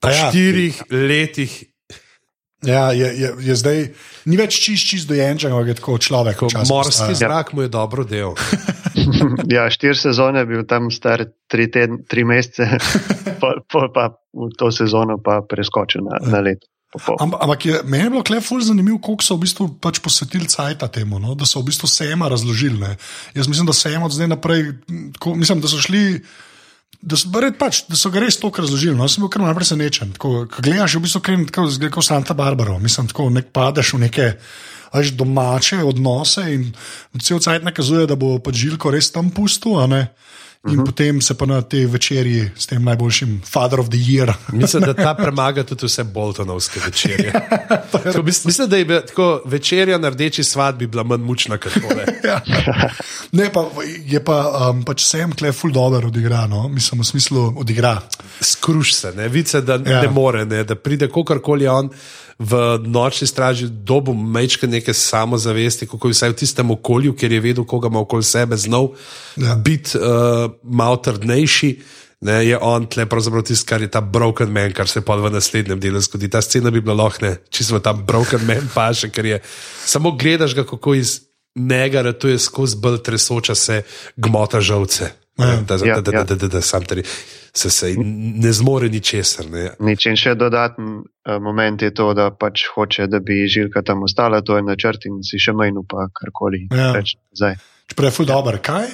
Po 0.02 0.10
A 0.10 0.12
ja. 0.12 0.30
štirih 0.30 0.84
letih, 0.90 1.72
Ja, 2.62 2.92
je, 2.92 3.08
je, 3.18 3.30
je 3.40 3.56
zdaj 3.58 3.80
ni 4.30 4.38
več 4.38 4.60
čist, 4.62 4.86
čist 4.86 5.10
dojenček, 5.10 5.50
ampak 5.50 5.72
je 5.72 5.76
tako 5.80 5.98
človek. 5.98 6.38
ko 6.38 6.50
morski 6.70 7.16
zrak 7.18 7.54
mu 7.58 7.66
je 7.66 7.72
dobro 7.74 8.06
del. 8.06 8.38
Ja, 9.54 9.70
štiri 9.72 9.96
sezone 9.96 10.44
je 10.44 10.48
bil 10.50 10.62
tam 10.68 10.90
star 10.92 11.24
tri, 11.50 11.68
tedn, 11.72 12.04
tri 12.10 12.26
mesece, 12.28 12.78
pol, 13.42 13.62
pol 13.72 13.88
pa 13.94 14.12
v 14.34 14.50
to 14.58 14.70
sezono 14.74 15.18
pa 15.24 15.40
preskočil 15.42 16.04
na, 16.06 16.20
na 16.22 16.42
leto. 16.44 16.68
Am, 16.92 17.32
ampak 17.40 17.66
je, 17.66 17.80
meni 17.88 18.04
je 18.04 18.10
bilo 18.12 18.24
klep 18.24 18.44
ful 18.44 18.60
zanimivo, 18.60 19.00
koliko 19.00 19.24
so 19.24 19.38
v 19.38 19.46
bistvu 19.46 19.68
pač 19.80 20.02
posvetili 20.04 20.50
cajta 20.52 20.90
temu, 20.92 21.22
no? 21.24 21.36
da 21.40 21.48
so 21.48 21.62
v 21.62 21.72
bistvu 21.72 21.88
sema 21.88 22.28
razložili. 22.28 22.80
Ne? 22.80 22.98
Jaz 23.36 23.48
mislim, 23.48 23.70
da 23.70 23.74
sema 23.74 24.06
od 24.06 24.12
zdaj 24.12 24.28
naprej, 24.28 24.74
tako, 25.16 25.36
mislim, 25.40 25.62
da 25.64 25.72
so 25.72 25.80
šli. 25.80 26.20
Da 27.02 27.16
so, 27.16 27.32
pač, 27.32 27.86
da 27.88 27.96
so 27.96 28.12
ga 28.12 28.20
res 28.20 28.36
tako 28.42 28.66
razložili. 28.66 28.98
No? 29.00 29.08
Sem 29.08 29.24
bil 29.24 29.32
kar 29.32 29.42
malce 29.42 29.56
presenečen. 29.62 30.12
Ko 30.20 30.44
gledaš, 30.60 31.00
v 31.00 31.06
bistvu 31.08 31.24
kar 31.24 31.40
tako, 31.48 31.70
zgleda 31.72 31.96
kot 31.96 32.10
Santa 32.10 32.36
Barbara. 32.36 32.76
Mislim, 32.84 33.08
tako 33.08 33.30
nek 33.32 33.54
padeš 33.56 33.96
v 33.96 34.04
neke 34.04 34.28
veš, 34.92 35.14
domače 35.16 35.80
odnose 35.88 36.44
in 36.52 36.68
cel 37.24 37.40
cajt 37.40 37.64
nakazuje, 37.64 38.04
da 38.12 38.20
bo 38.20 38.36
pač 38.44 38.60
Žilko 38.66 38.92
res 38.92 39.08
tam 39.16 39.32
pustil. 39.32 39.80
a 39.80 39.88
ne? 39.88 40.02
In 40.68 40.72
uh 40.78 40.82
-huh. 40.82 40.86
potem 40.86 41.22
se 41.22 41.34
pa 41.34 41.46
na 41.46 41.62
tej 41.62 41.86
večerji 41.86 42.50
s 42.56 42.66
tem 42.68 42.84
najboljšim 42.84 43.42
Father 43.46 43.80
of 43.80 43.90
the 43.90 43.98
Year. 43.98 44.34
Mislim, 44.54 44.84
da 44.84 44.94
ta 44.94 45.14
premaga 45.14 45.64
tudi 45.64 45.86
vse 45.86 46.04
Boltonovske 46.04 46.80
večerje. 46.86 47.32
Tako, 47.92 48.22
mis- 48.24 48.46
mislim, 48.46 48.70
da 48.70 48.78
je 48.78 48.86
bila 48.86 49.02
tako 49.02 49.42
večerja 49.46 49.98
na 49.98 50.10
rdeči 50.10 50.44
svadbi 50.44 50.88
bila 50.88 51.04
manj 51.04 51.22
mučna 51.22 51.58
kot 51.58 51.74
tole. 51.74 52.06
Ja. 52.24 52.42
Ne, 53.32 53.50
pa, 53.54 53.70
je 54.06 54.24
pa 54.24 54.70
um, 54.70 54.84
pač 54.84 55.04
sem 55.04 55.32
klej 55.32 55.52
ful 55.52 55.72
dobro 55.72 56.08
odigra, 56.08 56.48
no? 56.48 56.68
mislim 56.68 57.02
v 57.02 57.06
smislu 57.06 57.54
odigra. 57.58 58.02
Skruš 58.42 58.94
se, 58.94 59.14
ne 59.16 59.28
vice, 59.28 59.62
da 59.62 59.74
Ja. 59.74 59.92
ja. 59.92 60.02
ne 60.02 60.10
more, 60.10 60.46
ne, 60.46 60.64
da 60.64 60.76
pride 60.76 61.08
kakorkoli 61.08 61.68
on 61.68 61.90
v 62.40 62.80
nočni 62.86 63.28
straži, 63.28 63.68
dobu 63.70 64.14
mečke 64.14 64.68
neke 64.68 64.94
samozavesti, 64.94 65.88
kako 65.88 66.08
je 66.08 66.12
vsaj 66.12 66.30
v 66.30 66.34
tistem 66.34 66.72
okolju, 66.72 67.14
kjer 67.16 67.32
je 67.32 67.40
vedel, 67.40 67.64
koga 67.66 67.88
ima 67.88 68.00
okoli 68.00 68.24
sebe, 68.24 68.58
znal 68.58 68.88
Ja. 69.36 69.48
ja. 69.48 69.56
biti 69.56 69.98
uh, 69.98 70.51
malo 70.64 70.98
trdnejši. 70.98 71.72
Ne, 72.22 72.36
je 72.46 72.58
on 72.62 72.86
tle 72.86 73.08
pravzaprav 73.10 73.42
tisti, 73.44 73.66
kar 73.66 73.82
je 73.82 73.88
ta 73.90 74.02
broken 74.02 74.52
man, 74.54 74.74
kar 74.78 74.86
se 74.88 75.02
pa 75.02 75.16
v 75.18 75.32
naslednjem 75.34 75.80
delu 75.82 76.00
zgodi. 76.00 76.30
Ta 76.30 76.42
scena 76.42 76.70
bi 76.70 76.82
bila 76.82 76.94
lahko, 77.04 77.26
ne, 77.26 77.36
čisto 77.50 77.80
ta 77.82 77.94
broken 77.94 78.46
man 78.46 78.68
paše, 78.76 79.10
ker 79.10 79.26
je 79.26 79.40
samo 79.86 80.12
gledaš 80.12 80.54
ga, 80.56 80.64
kako 80.70 80.94
iz 81.00 81.16
njega 81.56 82.02
ratuje 82.02 82.38
skozi 82.40 82.78
bolj 82.78 83.02
tresoča 83.04 83.56
se 83.56 83.82
gmota 84.18 84.62
žovce. 84.62 85.04
Ja. 85.04 85.46
Ne, 85.46 85.64
Da, 85.66 85.78
da, 85.78 85.86
Ja, 85.88 85.96
da, 85.96 86.02
da, 86.02 86.18
ja. 86.18 86.24
da, 86.24 86.36
da, 86.36 86.48
da, 86.48 86.62
sam 86.62 86.84
teri 86.86 87.02
se, 87.54 87.70
se 87.70 87.94
ne 87.98 88.52
zmore 88.54 88.90
ničesar. 88.90 89.46
Nič. 89.80 90.06
In 90.06 90.16
še 90.20 90.36
dodaten 90.36 91.02
uh, 91.02 91.40
moment 91.42 91.82
je 91.82 91.90
to, 91.94 92.12
da 92.14 92.30
pač 92.32 92.68
hoče, 92.76 93.08
da 93.08 93.20
bi 93.20 93.48
Žilka 93.50 93.82
tam 93.82 94.04
ostala, 94.04 94.42
to 94.46 94.60
je 94.60 94.64
načrt 94.68 95.08
in 95.10 95.24
si 95.26 95.40
še 95.42 95.56
manj 95.58 95.80
upa 95.82 96.06
karkoli 96.14 96.68
Ja. 96.70 96.92
reči. 96.94 97.18
Čeprav 97.90 98.12
je 98.12 98.12
ful 98.12 98.26
dobro. 98.30 98.60
Kaj? 98.62 98.88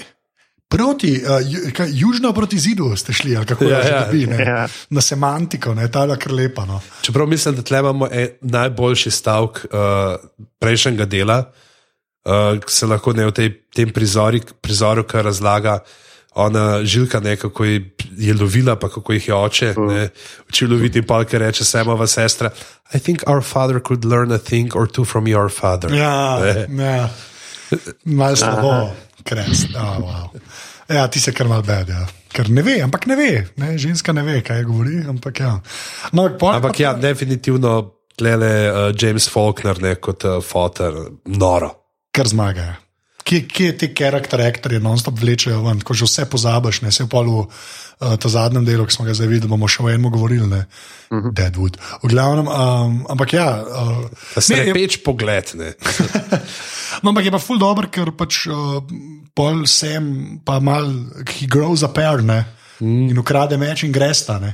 Proti, 0.70 1.24
uh, 1.24 1.74
kaj, 1.74 1.90
južno 1.92 2.34
proti 2.34 2.60
zidu 2.60 2.96
ste 2.96 3.14
šli, 3.14 3.38
kako 3.46 3.64
Ja, 3.64 3.70
ja, 3.70 3.86
ja. 3.86 3.96
ja, 3.96 4.06
dobi, 4.06 4.26
ne? 4.26 4.44
Ja. 4.44 4.68
na 4.90 5.02
semantiko, 5.02 5.74
ne? 5.74 5.92
ta 5.92 6.04
je 6.04 6.18
kar 6.20 6.32
lepa. 6.32 6.66
No. 6.66 6.82
Čeprav 7.02 7.28
mislim, 7.28 7.56
da 7.56 7.62
tle 7.62 7.80
imamo 7.80 8.08
en 8.12 8.28
najboljši 8.42 9.12
stavek 9.12 9.66
uh, 9.66 9.80
prejšnjega 10.60 11.06
dela, 11.06 11.38
uh, 12.26 12.60
se 12.68 12.86
lahko 12.86 13.14
ne 13.14 13.26
v 13.26 13.32
tej, 13.32 13.54
tem 13.76 13.94
prizori, 13.94 14.42
prizoru, 14.62 15.04
ki 15.04 15.24
razlaga. 15.24 15.80
Ona 16.38 16.84
žilka, 16.86 17.20
ne, 17.20 17.34
kako 17.36 17.66
je, 17.66 17.80
je 18.18 18.34
lovila, 18.34 18.76
pa 18.76 18.90
kako 18.94 19.14
jih 19.14 19.28
je 19.28 19.34
oče, 19.34 19.74
učil 20.50 20.70
loviti, 20.70 21.02
pa 21.02 21.24
kaj 21.26 21.40
reče, 21.40 21.66
semova 21.66 22.06
sestra. 22.08 22.52
I 22.94 23.00
think 23.00 23.24
our 23.26 23.42
father 23.42 23.80
could 23.80 24.06
learn 24.06 24.32
a 24.32 24.38
thing 24.38 24.76
or 24.76 24.86
two 24.86 25.06
from 25.06 25.26
your 25.26 25.50
father. 25.50 25.94
Ja, 25.94 26.38
ja. 26.70 27.10
malo 28.06 28.36
slabo, 28.36 28.92
kres. 29.28 29.68
Oh, 29.76 30.00
wow. 30.06 30.32
Ja, 30.88 31.08
ti 31.12 31.20
se 31.20 31.34
kar 31.36 31.50
mal 31.52 31.66
bed. 31.68 31.92
Ja. 31.92 32.06
Ker 32.32 32.50
ne 32.54 32.64
ve, 32.64 32.78
ampak 32.84 33.08
ne 33.10 33.18
ve, 33.20 33.32
ne? 33.60 33.76
ženska 33.82 34.14
ne 34.16 34.24
ve, 34.24 34.40
kaj 34.46 34.64
govori. 34.68 35.02
Ampak 35.10 35.44
ja, 35.44 35.54
no, 36.16 36.30
pol, 36.40 36.56
ampak 36.56 36.80
ja 36.80 36.94
definitivno 36.96 37.76
tlele 38.18 38.52
uh, 38.72 38.90
James 38.96 39.28
Faulkner 39.30 39.80
ne, 39.84 39.96
kot 40.02 40.26
uh, 40.28 40.40
fotor, 40.44 41.04
noro. 41.26 41.72
Kar 42.16 42.30
zmaga. 42.30 42.72
Kje, 43.28 43.42
kje 43.52 43.72
ti 43.82 43.90
karakter, 43.92 44.42
aktorji 44.48 44.80
non-stop 44.80 45.20
vlečejo 45.20 45.60
ven, 45.66 45.84
ko 45.84 45.96
že 45.98 46.08
vse 46.08 46.26
pozabiš, 46.32 46.82
ne 46.86 46.94
se 46.96 47.04
v 47.04 47.12
polu. 47.12 47.44
Uh, 47.98 48.14
ta 48.22 48.30
zadnjem 48.30 48.62
delu, 48.62 48.86
ki 48.86 48.94
smo 48.94 49.08
ga 49.08 49.14
zdaj 49.18 49.26
videli, 49.26 49.50
bomo 49.50 49.66
še 49.66 49.82
o 49.82 49.88
enem 49.90 50.12
govorili, 50.14 50.46
ne, 50.46 50.60
uh 51.10 51.18
-huh. 51.18 51.32
Deadwood. 51.34 51.80
V 52.04 52.10
glavnem, 52.12 52.46
um, 52.48 53.00
ampak 53.10 53.34
ja. 53.34 53.64
Uh, 53.66 54.06
je 54.50 54.74
peč 54.74 55.00
pogled. 55.02 55.54
no, 57.02 57.10
ampak 57.10 57.26
je 57.26 57.32
pa 57.32 57.40
ful 57.40 57.58
dobr, 57.58 57.90
ker 57.90 58.12
pač 58.14 58.46
uh, 58.46 58.78
pol 59.34 59.66
sem, 59.66 60.40
pa 60.46 60.60
mal, 60.60 60.86
he 61.40 61.48
grows 61.48 61.84
a 61.84 61.88
pair, 61.88 62.22
ne, 62.22 62.46
mm. 62.80 63.10
in 63.10 63.18
ukrade 63.18 63.58
meč 63.58 63.84
in 63.84 63.92
gresta. 63.92 64.38
Ne. 64.40 64.54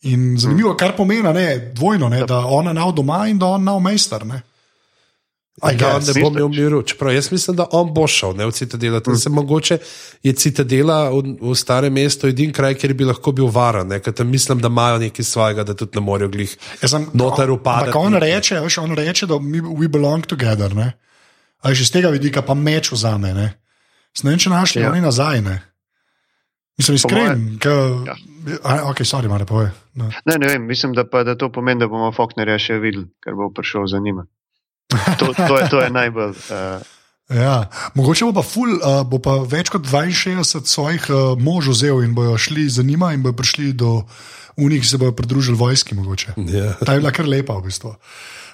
In 0.00 0.38
zanimivo, 0.38 0.74
kar 0.74 0.94
pomeni, 0.96 1.22
ne, 1.22 1.72
dvojno, 1.74 2.08
ne, 2.08 2.24
da 2.24 2.46
ona 2.46 2.72
nav 2.72 2.92
doma 2.92 3.26
in 3.28 3.38
da 3.38 3.46
on 3.46 3.64
nav 3.64 3.80
mejster. 3.80 4.24
Da 5.60 5.96
on 5.96 6.02
ne 6.06 6.22
bo 6.22 6.28
imel 6.28 6.48
miru. 6.48 6.82
Čeprav 6.82 7.14
jaz 7.14 7.32
mislim, 7.32 7.56
da 7.56 7.66
on 7.72 7.92
bo 7.94 8.06
šel 8.06 8.32
ne, 8.36 8.46
v 8.46 8.52
Citadela. 8.56 9.00
Mm. 9.06 9.16
Se, 9.16 9.30
mogoče 9.30 9.78
je 10.22 10.32
Citadela 10.32 11.10
v, 11.10 11.36
v 11.40 11.54
starem 11.54 11.92
mestu 11.92 12.28
edini 12.28 12.52
kraj, 12.52 12.74
kjer 12.80 12.94
bi 12.94 13.04
lahko 13.04 13.32
bil 13.32 13.50
varen. 13.52 13.92
Mislim, 14.24 14.60
da 14.60 14.68
imajo 14.68 14.98
nekaj 14.98 15.24
svojega, 15.24 15.64
da 15.64 15.74
tudi 15.74 15.98
ne 15.98 16.04
morejo 16.04 16.28
glih 16.28 16.56
noter 17.12 17.50
upadati. 17.50 17.96
On 17.98 18.14
reče, 18.14 18.60
veš, 18.60 18.78
on 18.78 18.96
reče, 18.96 19.26
da 19.26 19.38
mi 19.38 19.60
we 19.60 19.88
belong 19.88 20.26
together. 20.26 20.74
Ne? 20.76 20.92
A 21.60 21.74
že 21.74 21.84
z 21.84 21.90
tega 21.90 22.08
vidika 22.08 22.42
pa 22.42 22.54
meč 22.54 22.92
vzame. 22.92 23.34
Ne, 23.34 23.52
ne 24.22 24.30
vem, 24.30 24.38
če 24.38 24.50
našli 24.50 24.82
ja. 24.82 24.90
oni 24.90 25.04
nazaj. 25.04 25.44
Ne? 25.44 25.60
Mislim, 26.80 26.96
iskren. 26.96 27.58
Ja. 27.60 28.16
Ok, 28.88 29.04
sorry, 29.04 29.28
mare. 29.28 29.44
No. 29.94 30.08
Ne, 30.24 30.38
ne 30.38 30.46
vem, 30.46 30.64
mislim, 30.64 30.94
da, 30.96 31.04
pa, 31.04 31.24
da 31.24 31.36
to 31.36 31.50
pomeni, 31.52 31.80
da 31.80 31.88
bomo 31.92 32.08
Faulknerja 32.16 32.56
še 32.58 32.78
videli, 32.80 33.04
ker 33.20 33.36
bo 33.36 33.50
prišel 33.52 33.84
za 33.92 34.00
njima. 34.00 34.24
To, 35.18 35.30
to, 35.34 35.58
je, 35.58 35.68
to 35.70 35.80
je 35.80 35.90
najbolj. 35.90 36.34
Uh... 36.50 36.82
Ja, 37.30 37.70
mogoče 37.94 38.26
bo 38.26 38.32
pa, 38.40 38.42
ful, 38.42 38.74
uh, 38.74 39.02
bo 39.06 39.20
pa 39.22 39.36
več 39.46 39.70
kot 39.70 39.86
62 39.86 40.66
svojih 40.66 41.06
uh, 41.10 41.18
možov 41.38 41.78
vzel 41.78 42.02
in 42.02 42.14
bojo 42.14 42.34
šli 42.38 42.66
za 42.68 42.82
njima 42.82 43.12
in 43.14 43.22
bojo 43.22 43.36
prišli 43.38 43.70
do 43.72 44.02
unih, 44.58 44.82
ki 44.82 44.88
se 44.88 44.98
bojo 44.98 45.14
pridružili 45.14 45.56
vojski. 45.56 45.94
Yeah. 45.94 46.74
Ta 46.82 46.98
je 46.98 47.04
bila 47.04 47.14
kar 47.14 47.28
lepa 47.30 47.54
v 47.60 47.70
bistvu. 47.70 47.94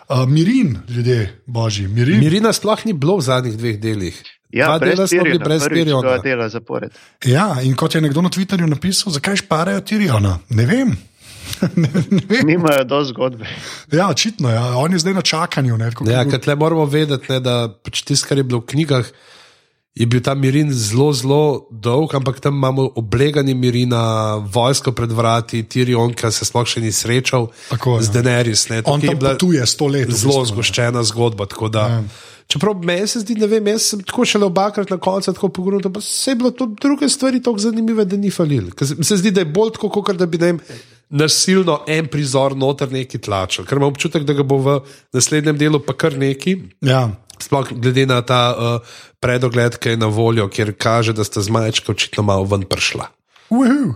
Uh, 0.06 0.28
mirin, 0.28 0.76
ljudje, 0.88 1.42
božji. 1.46 1.88
Mirin. 1.88 2.20
Mirina 2.20 2.52
sploh 2.52 2.84
ni 2.86 2.92
bilo 2.92 3.16
v 3.16 3.26
zadnjih 3.26 3.56
dveh 3.58 3.80
delih. 3.80 4.20
Ja, 4.52 4.76
brez 4.78 5.10
Tiriona, 5.10 5.44
brez 5.44 5.66
Tiriona. 5.72 6.88
Ja, 7.26 7.48
in 7.62 7.74
kot 7.76 7.94
je 7.94 8.00
nekdo 8.00 8.22
na 8.22 8.30
Twitterju 8.30 8.68
napisal, 8.70 9.12
zakaj 9.12 9.40
šparajo 9.42 9.80
Tiriona? 9.80 10.38
Ne 10.54 10.66
vem. 10.68 10.94
Nimajo 12.48 12.84
do 12.84 13.04
zgodbe. 13.04 13.46
Ja, 13.92 14.08
očitno 14.10 14.48
je. 14.48 14.54
Ja. 14.54 14.76
On 14.76 14.92
je 14.92 14.98
zdaj 14.98 15.14
na 15.14 15.22
čakanju. 15.22 15.76
Ne, 15.76 15.90
ja, 16.06 16.24
bil... 16.24 16.38
tle 16.40 16.54
moramo 16.54 16.84
vedeti, 16.84 17.32
ne, 17.32 17.40
da 17.40 17.56
pač 17.68 18.02
tisto, 18.02 18.28
kar 18.28 18.38
je 18.38 18.44
bilo 18.44 18.60
v 18.60 18.70
knjigah, 18.72 19.10
je 19.96 20.06
bil 20.06 20.20
ta 20.20 20.34
mirin 20.36 20.68
zelo, 20.72 21.08
zelo 21.16 21.42
dolg, 21.70 22.12
ampak 22.14 22.40
tam 22.44 22.58
imamo 22.60 22.90
oblegani 23.00 23.54
mirin, 23.56 23.94
vojsko 24.52 24.92
pred 24.92 25.12
vrati, 25.12 25.62
Tirion, 25.64 26.12
ki 26.12 26.30
se 26.32 26.44
sploh 26.44 26.68
še 26.68 26.82
ni 26.84 26.92
srečal 26.92 27.48
Tako, 27.70 27.96
z 28.04 28.12
ja. 28.12 28.20
Denerys. 28.20 28.68
On 28.84 29.00
je 29.00 29.16
bila 29.16 29.36
tu 29.40 29.54
je 29.56 29.64
sto 29.66 29.88
let. 29.88 30.12
Zelo 30.12 30.44
zgoščena 30.44 31.00
zgodba. 31.08 31.48
Ja. 31.72 32.02
Čeprav 32.46 32.84
meni 32.84 33.08
se 33.08 33.24
zdi, 33.24 33.34
da 33.40 33.48
vem, 33.50 33.72
jaz 33.72 33.88
sem 33.90 34.02
tako 34.06 34.26
šele 34.28 34.46
obakrat 34.46 34.92
na 34.92 35.00
koncu 35.02 35.32
tako 35.32 35.48
pogledal, 35.48 35.90
pa 35.92 36.04
se 36.04 36.30
je 36.30 36.36
bilo 36.38 36.52
to 36.54 36.68
druge 36.82 37.08
stvari 37.08 37.40
tako 37.42 37.58
zanimive, 37.58 38.04
da 38.04 38.20
ni 38.20 38.30
falil. 38.30 38.68
Se 39.02 39.16
zdi, 39.16 39.32
da 39.32 39.42
je 39.42 39.50
bolj 39.50 39.72
tako, 39.74 39.90
kot 39.90 40.20
da 40.20 40.28
bi 40.28 40.38
ne 40.38 40.52
nasilno 41.08 41.80
en 41.86 42.08
prizor 42.10 42.56
noter 42.56 42.90
neki 42.92 43.20
tlačil, 43.22 43.66
ker 43.66 43.78
imam 43.78 43.92
občutek, 43.92 44.24
da 44.26 44.34
ga 44.36 44.46
bo 44.46 44.58
v 44.62 44.78
naslednjem 45.14 45.58
delu 45.58 45.80
pa 45.82 45.94
kar 45.94 46.16
neki. 46.18 46.56
Ja. 46.84 47.08
Sploh 47.42 47.68
glede 47.76 48.06
na 48.08 48.22
ta 48.24 48.40
uh, 48.56 48.96
predogled, 49.20 49.76
ki 49.78 49.94
je 49.94 50.00
na 50.00 50.08
voljo, 50.08 50.48
kjer 50.48 50.72
kaže, 50.78 51.12
da 51.12 51.24
sta 51.24 51.44
zmajčka 51.44 51.92
očitno 51.92 52.24
malo 52.26 52.48
ven 52.48 52.64
prišla. 52.68 53.10
Uhu. 53.52 53.94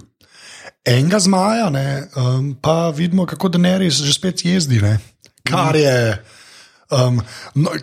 Enega 0.85 1.19
zmaja, 1.21 1.69
ne, 1.71 2.09
um, 2.17 2.55
pa 2.57 2.91
vidimo, 2.97 3.27
kako 3.29 3.51
Denerys 3.53 4.01
že 4.01 4.15
spet 4.17 4.45
jezdi. 4.45 4.81
Ne. 4.81 4.99
Kar 5.45 5.77
je. 5.77 6.23
Um, 6.91 7.21
no, 7.55 7.75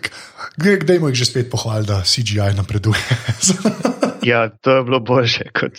Kdaj 0.58 0.98
mu 0.98 1.12
jih 1.12 1.20
že 1.22 1.30
spet 1.30 1.50
pohvali, 1.50 1.86
da 1.86 2.02
CGI 2.02 2.54
napreduje? 2.56 2.98
ja, 4.22 4.48
to 4.48 4.76
je 4.76 4.84
bilo 4.84 5.00
boljše 5.00 5.44
kot 5.60 5.78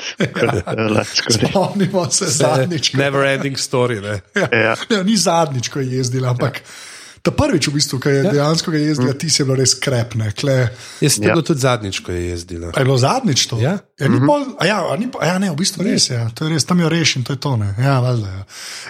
lahko. 0.90 1.32
Spomnimo 1.50 2.06
se 2.10 2.26
zadnjič. 2.26 2.94
Never 2.94 3.26
ending 3.26 3.58
story. 3.58 4.02
Ne? 4.02 4.22
Ja, 4.36 4.60
ja. 4.60 4.76
Ja, 4.90 5.04
ni 5.04 5.18
zadnjič, 5.18 5.70
ko 5.70 5.80
je 5.80 5.98
jezdil, 5.98 6.26
ampak. 6.26 6.58
Ja. 6.58 6.89
Ta 7.22 7.32
prvič, 7.36 7.68
v 7.68 7.74
bistvu, 7.76 8.00
ki 8.00 8.10
je 8.10 8.20
ja. 8.24 8.32
dejansko 8.32 8.72
jezdil, 8.72 9.12
mm. 9.12 9.18
ti 9.20 9.30
si 9.30 9.44
bil 9.44 9.58
res 9.60 9.74
krepne. 9.76 10.30
Jaz 11.04 11.18
sem 11.18 11.28
ja. 11.28 11.36
bil 11.36 11.44
tudi 11.44 11.60
zadnjič, 11.60 12.00
ko 12.06 12.16
je 12.16 12.22
jezdil. 12.32 12.64
Je 12.72 12.86
bilo 12.86 12.96
zadnjič 12.98 13.46
to? 13.52 13.60
Ja, 13.60 13.80
ja, 14.00 14.08
mm 14.08 14.16
-hmm. 14.16 14.28
pol, 14.28 14.42
ja, 14.68 14.78
ni, 14.96 15.08
ja 15.12 15.36
ne, 15.40 15.52
v 15.52 15.58
bistvu 15.60 15.84
res 15.84 16.10
je. 16.10 16.16
Ja. 16.16 16.32
res, 16.50 16.66
tam 16.66 16.80
jo 16.80 16.90
rešim, 16.90 17.24
to 17.24 17.34
je 17.34 17.40
to. 17.40 17.60
Ja, 17.78 18.00
valjda, 18.00 18.28
ja. 18.28 18.44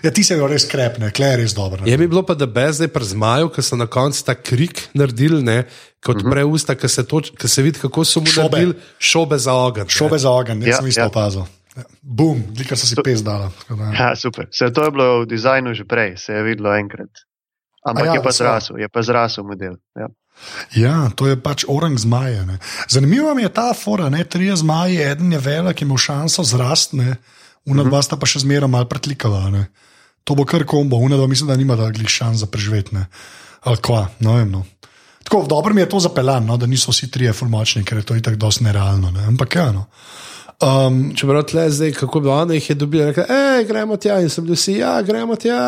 ja, 0.04 0.12
ti 0.12 0.24
si 0.24 0.36
bil 0.36 0.48
res 0.48 0.66
krepne, 0.66 1.12
kle 1.12 1.26
je 1.26 1.38
res 1.38 1.54
dobro. 1.54 1.86
Je 1.86 1.98
mi 1.98 2.08
bilo 2.08 2.24
pa, 2.24 2.34
da 2.34 2.46
bez 2.46 2.76
zdaj 2.76 2.88
pri 2.88 3.06
zmaju, 3.06 3.50
ki 3.50 3.62
so 3.62 3.76
na 3.76 3.88
koncu 3.88 4.26
ta 4.26 4.36
krik 4.36 4.90
naredili. 4.94 5.44
Ne? 5.44 5.64
Kot 6.06 6.16
mm 6.16 6.28
-hmm. 6.28 6.32
preusta, 6.32 6.76
ki 6.76 6.88
se, 6.88 7.04
se 7.46 7.62
vidi, 7.62 7.80
kako 7.80 8.06
so 8.06 8.20
mu 8.20 8.28
naredili 8.38 8.74
šobe 9.00 9.38
za 9.38 9.54
ogen. 9.54 9.88
Šobe 9.88 10.18
za 10.18 10.32
ogen, 10.32 10.58
nisem 10.58 10.86
ja, 10.86 10.90
isto 10.90 11.02
ja. 11.02 11.08
opazil. 11.08 11.42
Ja. 11.76 11.84
Bum, 12.02 12.44
dika 12.50 12.76
so 12.76 12.88
si 12.88 12.96
pes 13.04 13.24
dala. 13.24 13.52
Ja, 14.00 14.16
super. 14.16 14.48
Se 14.52 14.74
to 14.74 14.84
je 14.84 14.92
bilo 14.92 15.22
v 15.22 15.26
dizajnu 15.26 15.74
že 15.74 15.86
prej, 15.86 16.18
se 16.18 16.34
je 16.34 16.44
videlo 16.44 16.74
enkrat. 16.76 17.10
Ampak 17.86 18.06
ja, 18.06 18.14
je 18.14 18.24
pa 18.24 18.32
zrasel, 18.36 18.80
je 18.80 18.90
pa 18.92 19.02
zrasel 19.02 19.44
model. 19.48 19.78
Ja. 19.96 20.10
Ja, 20.76 20.96
to 21.16 21.28
je 21.28 21.36
pač 21.40 21.66
orang 21.68 21.98
zmaja. 22.00 22.46
Ne. 22.48 22.60
Zanimiva 22.88 23.34
mi 23.36 23.44
je 23.44 23.52
ta 23.54 23.74
fora, 23.76 24.10
ne 24.10 24.24
tri 24.24 24.52
zmaje, 24.56 25.04
eden 25.12 25.32
je 25.32 25.40
velik, 25.40 25.82
ima 25.82 25.98
šanso 25.98 26.44
zrasti, 26.44 27.00
una 27.68 27.84
dva 27.84 28.02
sta 28.04 28.16
pa 28.20 28.28
še 28.30 28.44
zmeraj 28.46 28.72
malo 28.72 28.88
pretlikala. 28.88 29.50
Ne. 29.52 29.68
To 30.24 30.36
bo 30.36 30.46
kar 30.48 30.64
kombo, 30.68 31.00
una 31.00 31.18
dva 31.20 31.28
mislim, 31.28 31.50
da 31.52 31.58
nima 31.60 31.76
da 31.80 31.90
glih 31.92 32.10
šans 32.10 32.44
za 32.44 32.48
preživeti. 32.48 32.96
Ali 33.68 33.82
kva, 33.84 34.08
no 34.24 34.36
vem. 34.40 34.52
No. 34.52 34.64
Tako 35.24 35.44
dobro 35.50 35.74
mi 35.74 35.82
je 35.82 35.90
to 35.90 36.00
zapeljano, 36.00 36.48
no, 36.48 36.58
da 36.58 36.68
niso 36.68 36.92
vsi 36.92 37.12
trije 37.12 37.34
formočni, 37.34 37.84
ker 37.86 38.00
je 38.00 38.08
to 38.08 38.16
itak 38.16 38.36
dosti 38.40 38.64
nerealno. 38.64 39.12
Ne. 39.12 39.28
Ampak 39.28 39.56
ja. 39.56 39.72
No. 39.76 39.86
Um, 40.60 41.12
Če 41.16 41.28
bi 41.28 41.36
rekli, 41.36 41.68
zdaj 41.72 41.94
kako 42.00 42.20
bi 42.24 42.32
oni 42.34 42.58
jih 42.60 42.72
dobili, 42.78 43.14
da 43.14 43.64
gremo 43.68 43.98
tja 43.98 44.20
in 44.20 44.32
sem 44.32 44.44
bil 44.48 44.58
vsi, 44.58 44.80
ja, 44.82 44.98
gremo 45.08 45.36
tja. 45.40 45.60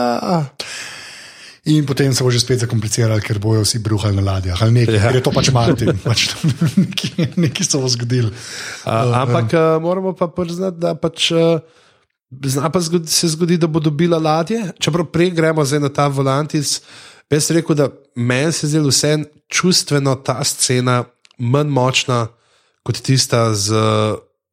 In 1.65 1.85
potem 1.85 2.09
se 2.09 2.23
bo 2.23 2.31
že 2.33 2.41
spet 2.41 2.65
zakompliciralo, 2.65 3.21
ker 3.21 3.37
bojo 3.37 3.61
vsi 3.61 3.77
bruhali 3.85 4.17
na 4.17 4.25
ladjah. 4.25 4.57
Nekaj, 4.57 4.97
ja. 4.97 5.13
Je 5.13 5.21
to 5.21 5.29
pač 5.29 5.53
Martin, 5.53 5.93
pač 6.07 6.33
nekaj 7.37 7.65
se 7.69 7.77
bo 7.77 7.85
zgodilo. 7.85 8.33
Uh, 8.81 9.13
ampak 9.21 9.53
uh, 9.53 9.77
moramo 9.77 10.17
pa 10.17 10.25
priznati, 10.25 10.81
da 10.81 10.97
pač, 10.97 11.29
uh, 11.37 11.61
pa 12.65 12.79
zgodi, 12.81 13.13
se 13.13 13.29
zgodi, 13.37 13.61
da 13.61 13.69
bo 13.69 13.77
dobila 13.77 14.17
ladje. 14.17 14.73
Čeprav 14.81 15.13
prej 15.13 15.37
gremo 15.37 15.61
zdaj 15.61 15.85
na 15.85 15.93
ta 15.93 16.09
volantis, 16.09 16.81
jaz 17.29 17.53
rekel, 17.53 17.77
da 17.77 17.91
meni 18.17 18.49
se 18.49 18.65
zdi 18.65 18.81
vse 18.81 19.13
čustveno 19.45 20.17
ta 20.25 20.41
scena 20.41 21.03
manj 21.37 21.69
močna 21.69 22.25
kot 22.81 23.05
tista, 23.05 23.53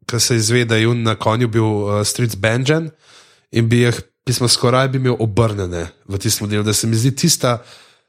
ki 0.05 0.21
se 0.21 0.37
izve, 0.37 0.69
da 0.69 0.77
je 0.77 0.93
na 0.93 1.17
konju 1.17 1.49
bil 1.49 1.65
uh, 1.65 2.05
Street 2.05 2.37
Benjamin 2.37 2.93
in 3.49 3.65
bi 3.65 3.87
jih 3.87 3.97
ki 4.29 4.35
smo 4.37 4.49
skoraj 4.49 4.89
bi 4.93 4.99
imeli 5.01 5.17
obrnjene 5.25 5.87
v 6.05 6.19
tistem 6.21 6.51
delu, 6.53 6.63
da 6.63 6.75
se 6.77 6.87
mi 6.87 6.97
zdi 7.01 7.15
tista 7.17 7.63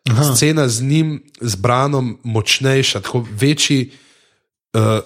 Aha. 0.10 0.34
scena 0.34 0.68
z 0.68 0.84
njim, 0.84 1.14
z 1.40 1.56
Branom, 1.56 2.18
močnejša, 2.24 3.00
tako 3.08 3.24
večji. 3.32 3.92
Uh, 4.74 5.00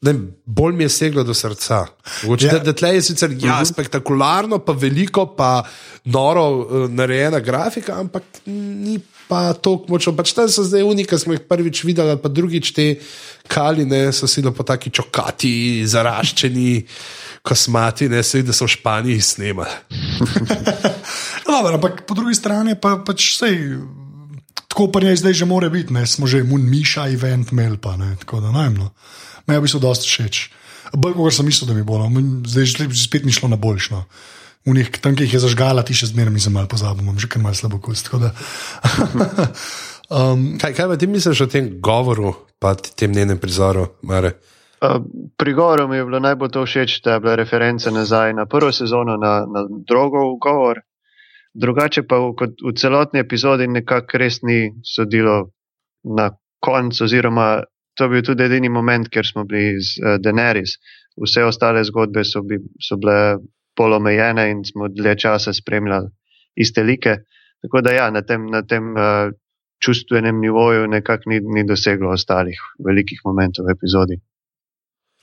Ne, 0.00 0.12
bolj 0.46 0.76
mi 0.78 0.84
je 0.84 0.88
seglo 0.94 1.24
do 1.26 1.34
srca. 1.34 1.86
Mogoče, 2.22 2.46
yeah. 2.46 2.52
Ja. 2.52 2.58
da, 2.58 2.64
da 2.64 2.72
tle 2.72 2.92
je 2.94 3.00
sicer 3.02 3.32
ja, 3.32 3.56
mhm. 3.56 3.64
spektakularno, 3.72 4.60
pa 4.62 4.72
veliko, 4.72 5.24
pa 5.26 5.64
noro 6.04 6.44
uh, 6.50 6.84
narejena 6.90 7.40
grafika, 7.40 7.96
ampak 7.98 8.22
ni 8.46 9.00
pa 9.28 9.56
tako 9.58 9.90
močno. 9.90 10.14
Pač 10.16 10.36
tam 10.36 10.46
so 10.52 10.62
zdaj 10.62 10.86
unika, 10.86 11.18
smo 11.18 11.34
jih 11.34 11.42
prvič 11.48 11.82
videli, 11.84 12.14
pa 12.22 12.30
drugič 12.30 12.70
te 12.76 12.86
kaline 13.50 14.12
so 14.12 14.30
silo 14.30 14.52
po 14.54 14.62
taki 14.62 14.94
čokati, 14.94 15.82
zaraščeni 15.86 16.70
kosmati, 17.42 18.08
ne 18.08 18.22
se 18.22 18.38
vidi, 18.38 18.50
da 18.50 18.56
so 18.56 18.66
v 18.66 18.74
Španiji 18.74 19.20
snemali. 19.20 19.70
no, 21.48 21.62
ampak 21.74 22.02
po 22.06 22.14
drugi 22.14 22.34
strani 22.34 22.74
pa 22.80 22.98
pač 23.06 23.32
vse. 23.34 23.50
tako 24.68 24.92
pa 24.92 25.00
ne 25.00 25.16
zdaj 25.16 25.32
že 25.32 25.48
more 25.48 25.70
biti, 25.70 25.92
ne, 25.92 26.06
smo 26.06 26.26
že 26.26 26.44
mun 26.44 26.60
miša 26.60 27.08
event 27.08 27.52
imeli 27.52 27.78
pa 27.78 27.96
ne, 27.96 28.16
tako 28.20 28.40
da 28.40 28.52
najmno. 28.52 28.90
Meni 29.46 29.60
bi 29.60 29.68
se 29.68 29.78
dosti 29.78 30.08
všeč. 30.08 30.50
Bolj 30.92 31.14
kot 31.14 31.34
sem 31.34 31.46
mislil, 31.46 31.68
da 31.68 31.74
mi 31.74 31.82
bo, 31.82 31.98
no. 31.98 32.08
zdaj 32.46 32.64
že 32.64 32.88
spet 32.96 33.24
mi 33.24 33.32
šlo 33.32 33.48
na 33.48 33.56
boljšno. 33.56 34.04
V 34.66 34.74
njih 34.74 34.90
tam, 35.00 35.16
ki 35.16 35.22
jih 35.24 35.34
je 35.34 35.40
zažgala, 35.40 35.82
ti 35.82 35.94
še 35.96 36.06
zmeraj 36.10 36.32
nisem 36.34 36.52
malo 36.52 36.68
pozabil, 36.68 37.00
imam 37.00 37.18
že 37.18 37.28
kar 37.30 37.40
malo 37.40 37.54
slabo 37.56 37.78
kost. 37.80 38.10
um, 38.12 38.20
kaj, 40.60 40.72
kaj 40.76 40.86
pa 40.92 40.96
ti 41.00 41.06
misliš 41.08 41.40
o 41.40 41.48
tem 41.48 41.80
govoru, 41.80 42.34
pa 42.60 42.76
tem 42.76 43.12
njenem 43.12 43.40
prizoru, 43.40 43.88
Mare? 44.02 44.36
Pri 45.36 45.52
govoru 45.54 45.88
mi 45.88 45.96
je 45.96 46.04
bilo 46.04 46.20
najbolj 46.20 46.50
to 46.54 46.64
všeč, 46.66 47.00
da 47.04 47.12
je 47.12 47.20
bila 47.20 47.34
referenca 47.34 47.90
nazaj 47.90 48.34
na 48.34 48.46
prvo 48.46 48.72
sezono, 48.72 49.16
na, 49.16 49.46
na 49.54 49.66
drugo 49.88 50.36
govor. 50.36 50.80
Drugače 51.54 52.02
pa 52.06 52.18
v, 52.18 52.34
v 52.62 52.74
celotni 52.76 53.20
epizodi 53.20 53.66
nekako 53.66 54.18
res 54.18 54.42
ni 54.42 54.70
sodilo 54.84 55.50
na 56.04 56.30
koncu, 56.60 57.04
oziroma 57.04 57.64
to 57.98 58.04
je 58.04 58.08
bil 58.08 58.22
tudi 58.22 58.44
edini 58.46 58.68
moment, 58.68 59.08
ker 59.10 59.26
smo 59.26 59.44
bili 59.44 59.80
z 59.82 59.98
uh, 59.98 60.16
Daenerys. 60.22 60.76
Vse 61.18 61.42
ostale 61.44 61.82
zgodbe 61.84 62.22
so, 62.24 62.44
bi, 62.46 62.60
so 62.78 62.96
bile 62.96 63.40
polomejene 63.74 64.50
in 64.52 64.62
smo 64.64 64.86
dlje 64.88 65.16
časa 65.24 65.52
spremljali 65.52 66.10
iste 66.54 66.82
like. 66.82 67.16
Tako 67.62 67.82
da 67.82 67.92
ja, 67.92 68.10
na 68.14 68.22
tem, 68.22 68.46
na 68.46 68.62
tem 68.62 68.94
uh, 68.94 69.34
čustvenem 69.82 70.38
nivoju 70.40 70.86
nekako 70.86 71.30
ni, 71.30 71.40
ni 71.42 71.66
doseglo 71.66 72.14
ostalih 72.14 72.58
velikih 72.86 73.20
momentov 73.24 73.66
v 73.66 73.74
epizodi. 73.74 74.20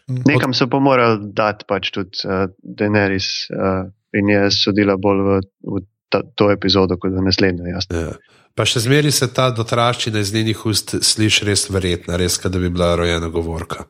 Nekam 0.08 0.54
so 0.54 0.68
pa 0.70 0.80
morali 0.80 1.32
dati 1.34 1.66
pač 1.68 1.90
tudi 1.94 2.28
uh, 2.28 2.46
Daenerys 2.62 3.50
uh, 3.50 3.88
in 4.14 4.30
je 4.30 4.48
sodila 4.54 4.98
bolj 5.02 5.24
v, 5.26 5.38
v 5.66 5.82
ta, 6.14 6.22
to 6.38 6.52
epizodo 6.54 7.00
kot 7.02 7.16
v 7.16 7.24
naslednjo. 7.26 7.72
Ja. 7.74 8.14
Pa 8.56 8.68
še 8.70 8.86
zmeri 8.86 9.12
se 9.12 9.28
ta 9.34 9.50
dotraščina 9.52 10.22
iz 10.22 10.32
njenih 10.36 10.62
ust 10.70 10.96
sliši 11.04 11.48
res 11.50 11.66
verjetna, 11.74 12.20
res, 12.22 12.38
da 12.40 12.62
bi 12.62 12.70
bila 12.70 12.94
rojena 12.96 13.32
govorka. 13.34 13.88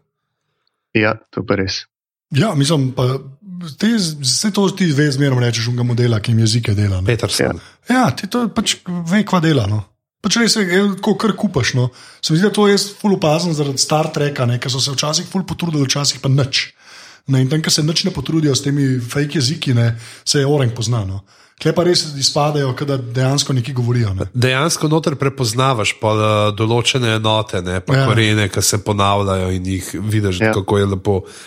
Ja, 0.95 1.17
to 1.35 1.43
pa 1.45 1.59
res. 1.59 1.83
Ja, 2.33 2.53
mislim, 2.55 2.89
pa 2.95 3.05
te, 3.77 3.91
vse 3.99 4.51
to 4.55 4.69
ti 4.77 4.87
ve, 4.95 5.09
zmerno 5.11 5.43
rečeš, 5.43 5.67
unga 5.73 5.83
modela, 5.83 6.19
ki 6.23 6.31
jim 6.31 6.39
jezike 6.45 6.73
dela. 6.77 7.01
Peterson. 7.05 7.59
Ja, 7.89 7.99
ja 7.99 8.05
ti 8.15 8.31
to 8.31 8.47
pač 8.55 8.79
ve, 8.87 9.21
kva 9.27 9.43
dela. 9.43 9.67
No. 9.69 9.83
Pač 10.25 10.39
res 10.41 10.55
je, 10.57 10.81
tako 10.97 11.13
kar 11.21 11.35
kupaš. 11.37 11.75
No. 11.77 11.91
Se 12.17 12.33
mi 12.33 12.39
zdi, 12.39 12.47
da 12.47 12.53
to 12.53 12.65
je 12.65 12.79
ful 12.97 13.13
opazen 13.13 13.53
zaradi 13.53 13.81
Star 13.81 14.09
Treka, 14.09 14.47
ker 14.57 14.73
so 14.73 14.81
se 14.81 14.93
včasih 14.95 15.29
ful 15.29 15.45
potrudili, 15.45 15.85
včasih 15.85 16.23
pa 16.23 16.31
nič. 16.33 16.71
Ne, 17.29 17.41
in 17.45 17.49
tam, 17.49 17.61
ker 17.61 17.73
se 17.73 17.85
nič 17.85 18.05
ne 18.05 18.13
potrudijo 18.13 18.53
s 18.57 18.65
temi 18.65 18.97
fake 19.01 19.37
jeziki, 19.37 19.73
ne, 19.77 19.95
se 20.25 20.41
je 20.41 20.49
orang 20.49 20.73
poznano. 20.73 21.21
Kje 21.61 21.71
pa 21.71 21.85
res 21.87 22.03
izpadajo, 22.19 22.73
da 22.85 22.97
dejansko 22.97 23.53
nekaj 23.55 23.73
govorijo. 23.77 24.11
Ne? 24.17 24.27
Dejansko 24.33 24.89
noter 24.91 25.15
prepoznavaš 25.15 25.93
pa 26.01 26.11
uh, 26.11 26.31
določene 26.57 27.15
enote, 27.15 27.61
ne 27.63 27.79
pa 27.85 28.01
ja. 28.01 28.07
korene, 28.09 28.49
ki 28.51 28.65
se 28.65 28.81
ponavljajo 28.83 29.53
in 29.55 29.69
jih 29.77 29.93
vidiš, 30.03 30.41
ja. 30.41 30.51
kako 30.57 30.81
je 30.81 30.89
lepo 30.97 31.21
uh, 31.21 31.37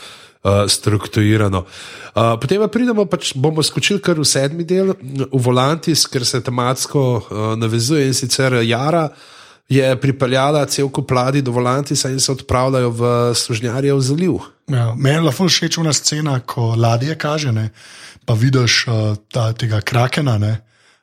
strukturirano. 0.69 1.65
Uh, 2.15 2.35
potem 2.41 2.61
pa 2.63 2.69
pridemo, 2.69 3.07
pač 3.07 3.33
bomo 3.37 3.63
skočili 3.63 4.03
kar 4.03 4.19
v 4.19 4.27
sedmi 4.27 4.65
del, 4.67 4.95
v 4.99 5.43
Volantis, 5.43 6.07
ker 6.11 6.27
se 6.27 6.41
tematsko 6.43 7.03
uh, 7.19 7.23
navezuje 7.59 8.07
in 8.09 8.17
sicer 8.17 8.59
Jara. 8.63 9.09
Je 9.69 9.85
pripeljala 10.01 10.65
cel 10.73 10.89
kup 10.89 11.11
mladi 11.13 11.43
do 11.45 11.53
Volantisa 11.53 12.09
in 12.09 12.21
se 12.21 12.33
odpravljajo 12.33 12.91
v 12.91 13.11
služnjarje 13.37 13.95
v 13.95 14.01
zaliv. 14.01 14.39
Ja, 14.73 14.95
meni 14.97 15.19
je 15.19 15.27
lahko 15.27 15.49
všeč 15.49 15.77
ena 15.79 15.93
scena, 15.93 16.41
ko 16.41 16.73
ladje 16.73 17.19
kaže. 17.21 17.53
Ne? 17.53 17.69
pa 18.29 18.37
vidiš 18.37 18.85
uh, 18.87 19.17
ta, 19.33 19.53
tega 19.57 19.81
krakena. 19.81 20.37
Ne? 20.39 20.61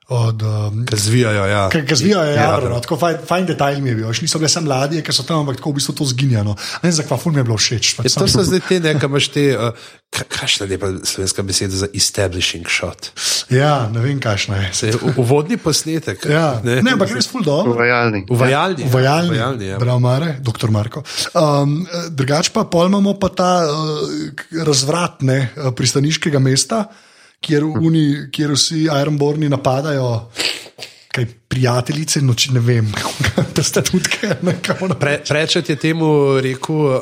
Od, 0.07 0.41
um, 0.41 0.85
ki 0.85 0.97
zvijajo, 0.97 1.45
ja. 1.45 1.69
Ki 1.69 1.95
zvijajo, 1.95 2.31
ja. 2.31 2.41
ja 2.41 2.69
no, 2.69 2.77
tako 2.79 2.97
fajn, 3.01 3.23
fajn 3.25 3.45
detajl 3.49 3.79
mi 3.81 3.89
je 3.89 3.95
bil. 3.95 4.09
Niso 4.21 4.37
bile 4.37 4.49
samo 4.53 4.69
ladje, 4.69 5.01
ki 5.01 5.13
so 5.13 5.23
tam, 5.25 5.41
ampak 5.41 5.57
tako 5.57 5.71
v 5.73 5.79
bistvu 5.79 5.95
to 5.97 6.05
zginjalo. 6.05 6.53
Ne 6.53 6.91
vem, 6.91 6.93
zakaj 6.93 7.25
mi 7.25 7.41
je 7.41 7.45
bilo 7.47 7.57
všeč. 7.57 7.95
Pač 7.97 8.13
to 8.13 8.27
so 8.29 8.43
zdaj 8.45 8.61
te, 8.67 8.77
nekaj 8.85 9.09
imaš 9.09 9.29
te, 9.33 9.45
uh, 9.57 9.87
kakšna 10.13 10.67
je 10.69 10.77
pa 10.77 10.91
slovenska 11.01 11.43
beseda 11.43 11.75
za 11.75 11.89
establishing 11.89 12.69
shot. 12.69 13.09
Ja, 13.49 13.89
ne 13.89 14.03
vem, 14.03 14.19
kakšna 14.21 14.59
je. 14.61 14.69
Se, 14.77 14.91
uvodni 15.17 15.57
posnetek. 15.57 16.27
ja. 16.29 16.61
Ne, 16.61 16.83
ne 16.85 16.93
ampak 16.93 17.09
res 17.09 17.25
ful 17.31 17.41
dobro. 17.41 17.73
Uvajalni. 17.73 18.27
Uvajalni. 18.29 18.85
Ja, 18.85 18.89
uvajalni. 18.93 19.33
uvajalni 19.33 19.71
ja. 19.73 19.79
Bravo, 19.81 19.99
Mare, 20.05 20.35
doktor 20.37 20.69
Marko. 20.69 21.01
Um, 21.33 21.81
drugač 22.13 22.53
pa 22.53 22.67
pojmamo 22.69 23.17
pa 23.17 23.33
ta 23.33 23.51
uh, 23.65 24.05
razvrat 24.61 25.25
ne, 25.25 25.49
uh, 25.49 25.73
pristaniškega 25.73 26.39
mesta 26.39 26.85
kjer, 27.45 27.65
uni, 27.65 28.05
kjer 28.33 28.55
vsi 28.55 28.85
Ironborni 28.89 29.49
napadajo. 29.49 30.31
Kaj 31.15 31.25
prijateljice, 31.47 32.21
noči 32.21 32.51
ne 32.53 32.59
vem, 32.59 32.89
da 33.55 33.63
ste 33.63 33.83
tudi 33.85 34.33
nekaj. 34.41 34.89
Pre, 34.99 35.19
Prečet 35.27 35.69
je 35.69 35.77
temu 35.79 36.09
rekel, 36.43 36.75
uh, 36.75 36.97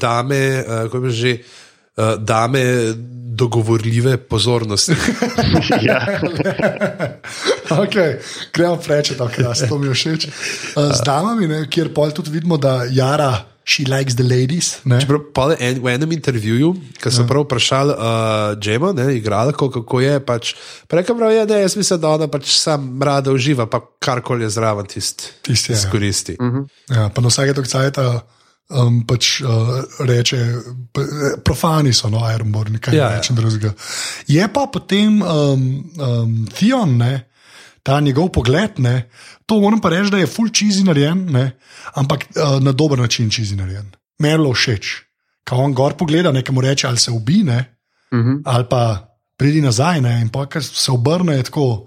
dame, 0.00 0.42
uh, 0.60 0.82
kako 0.90 1.06
je 1.06 1.16
že, 1.22 1.38
uh, 1.96 2.14
dame 2.18 2.64
dogovorljive 3.40 4.16
pozornosti. 4.28 4.92
ja. 5.88 6.20
okay. 7.70 8.18
Gremo 8.52 8.76
prečet, 8.76 9.20
okay, 9.20 9.42
da 9.42 9.54
se 9.54 9.68
to 9.68 9.78
mi 9.78 9.88
všeč. 9.88 10.26
Uh, 10.26 10.92
z 10.92 11.00
damami, 11.06 11.48
ne, 11.48 11.62
kjer 11.70 11.94
pol 11.94 12.12
tudi 12.12 12.30
vidimo, 12.30 12.60
da 12.60 12.82
Jara 12.90 13.32
she 13.70 13.84
likes 13.84 14.16
the 14.18 14.26
ladies. 14.26 14.80
Čeprav 14.82 15.54
en, 15.58 15.78
v 15.82 15.92
enem 15.94 16.12
intervjuju, 16.16 16.72
ki 16.98 17.12
so 17.12 17.22
ja. 17.22 17.28
prav 17.30 17.44
vprašali 17.46 17.94
uh, 17.94 18.58
Džema, 18.58 18.90
igralko, 19.14 19.70
kako 19.70 20.02
je, 20.02 20.16
pač, 20.26 20.54
rekel 20.90 21.18
prav 21.18 21.32
je, 21.34 21.46
da 21.46 21.60
jaz 21.62 21.76
mislim, 21.78 22.00
da 22.02 22.16
ona 22.18 22.28
pač 22.32 22.50
sam 22.58 22.90
rada 23.02 23.32
uživa, 23.32 23.68
pa 23.70 23.82
karkoli 24.02 24.48
je 24.48 24.50
zraven 24.58 24.90
tisti, 24.90 25.30
ki 25.46 25.54
ja. 25.54 25.78
izkoristi. 25.78 26.36
Uh 26.40 26.46
-huh. 26.46 26.68
ja, 26.96 27.08
pa 27.14 27.22
na 27.22 27.28
vsake 27.28 27.54
tog 27.54 27.66
cajta. 27.66 28.10
Um, 28.70 29.00
pač 29.02 29.40
uh, 29.42 29.82
reče, 30.06 30.36
profani 31.44 31.92
so, 31.92 32.06
no, 32.08 32.20
aeroborni, 32.22 32.78
kaj 32.78 32.94
ja, 32.94 33.08
rečem 33.16 33.36
ja. 33.36 33.40
drugega. 33.40 33.72
Je 34.26 34.48
pa 34.52 34.66
potem 34.72 35.22
um, 35.22 35.64
um, 35.98 36.46
Theon, 36.54 36.96
ne, 36.96 37.29
ta 37.82 38.00
njegov 38.00 38.28
pogled, 38.32 38.78
ne, 38.78 39.10
to 39.46 39.60
moram 39.60 39.80
pa 39.80 39.88
reči, 39.88 40.10
da 40.10 40.18
je 40.18 40.26
full 40.26 40.50
cheesy 40.52 40.84
narejen, 40.84 41.24
ne, 41.32 41.50
ampak 41.94 42.26
uh, 42.34 42.58
na 42.62 42.72
dober 42.72 42.98
način 42.98 43.30
cheesy 43.30 43.56
narejen. 43.56 43.90
Merlo 44.18 44.52
všeč. 44.52 44.96
Ko 45.48 45.56
on 45.56 45.74
gor 45.74 45.96
pogleda, 45.98 46.32
nekaj 46.32 46.54
mu 46.54 46.60
reče, 46.60 46.86
ali 46.86 46.98
se 46.98 47.10
ubine, 47.10 47.64
uh 48.12 48.18
mhm. 48.18 48.28
-huh. 48.28 48.42
ali 48.44 48.66
pa 48.70 49.10
pridi 49.36 49.60
nazaj, 49.60 50.00
ne, 50.00 50.20
in 50.20 50.28
pa 50.28 50.46
se 50.60 50.92
obrne 50.92 51.36
je 51.36 51.42
tako. 51.42 51.86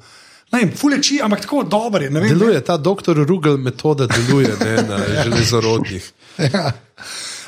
Fuleči, 0.76 1.20
ampak 1.24 1.42
tako 1.42 1.64
dobro 1.64 2.04
je. 2.04 2.10
Deluje 2.10 2.62
ta 2.62 2.78
doktor 2.78 3.18
Rugel 3.18 3.58
metoda, 3.58 4.08
deluje 4.08 4.54
ne, 4.60 4.76
na 4.76 4.98
ja. 4.98 5.24
železorodnih. 5.24 6.12
ja. 6.54 6.72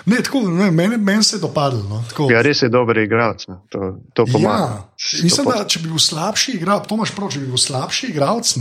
Ne, 0.05 0.19
tako, 0.21 0.41
ne, 0.49 0.71
meni, 0.71 0.97
meni 0.97 1.23
se 1.23 1.35
je 1.35 1.41
dopadlo. 1.41 1.81
No, 1.89 2.03
ja, 2.29 2.41
res 2.45 2.61
je 2.61 2.69
dober 2.69 2.97
igralec. 3.01 3.47
No. 3.49 3.61
To, 3.73 3.95
to 4.13 4.25
pomaga. 4.29 4.57
Ja, 4.57 5.23
mislim, 5.23 5.47
da 5.49 5.63
če 5.65 5.81
bi 5.81 5.89
bil 5.89 6.01
slabši 6.01 6.59
igralec, 6.59 6.85
to 6.89 6.97
imaš 6.97 7.13
prav, 7.15 7.31
če 7.33 7.41
bi 7.41 7.49
bil 7.49 7.61
slabši 7.61 8.11
igralec, 8.13 8.51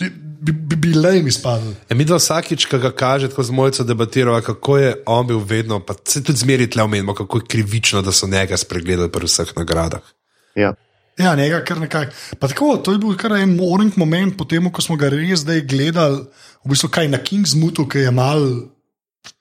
bi, 0.00 0.52
bi, 0.52 0.76
bi 0.76 0.94
le 0.96 1.12
jim 1.18 1.28
izpadli. 1.28 1.74
Ja, 1.90 1.96
mi 1.96 2.06
dva 2.08 2.16
vsakič, 2.20 2.68
ki 2.70 2.80
ga 2.80 2.92
kaže, 2.96 3.28
tako 3.32 3.44
z 3.44 3.56
mojco 3.56 3.84
debatiramo, 3.84 4.40
kako 4.44 4.78
je 4.80 4.94
on 5.12 5.28
bil 5.28 5.44
vedno, 5.44 5.80
pa 5.84 5.96
se 6.04 6.24
tudi 6.24 6.40
zmeriti 6.40 6.78
le 6.78 6.88
omenimo, 6.88 7.14
kako 7.14 7.42
je 7.42 7.48
krivično, 7.52 8.02
da 8.02 8.12
so 8.12 8.28
njega 8.28 8.56
spregledali 8.56 9.12
pri 9.12 9.28
vseh 9.28 9.52
nagradah. 9.56 10.12
Ja. 10.56 10.72
Ja, 11.16 11.32
nekaj, 11.36 11.62
kar 11.64 11.80
nekaj. 11.80 12.08
Tako, 12.40 12.76
to 12.84 12.92
je 12.92 13.00
bil 13.00 13.16
kar 13.16 13.32
en 13.38 13.54
moren 13.56 13.92
moment, 13.96 14.36
potem, 14.36 14.68
ko 14.72 14.84
smo 14.84 14.96
ga 15.00 15.08
res 15.12 15.44
zdaj 15.44 15.62
gledali, 15.68 16.24
v 16.64 16.72
bistvu 16.72 16.90
kaj 16.92 17.08
na 17.12 17.20
Kingsmutu, 17.24 17.86
ki 17.88 18.04
je 18.04 18.12
mal. 18.12 18.44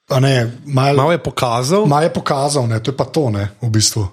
Ne, 0.10 0.52
mal, 0.66 0.96
mal 0.96 1.12
je 1.12 1.18
pokazal. 1.18 1.86
Mal 1.86 2.04
je 2.04 2.14
pokazal, 2.14 2.68
ne, 2.68 2.80
to 2.80 2.92
je 2.92 2.98
pa 2.98 3.06
to, 3.10 3.30
ne, 3.34 3.50
v 3.62 3.70
bistvu. 3.74 4.06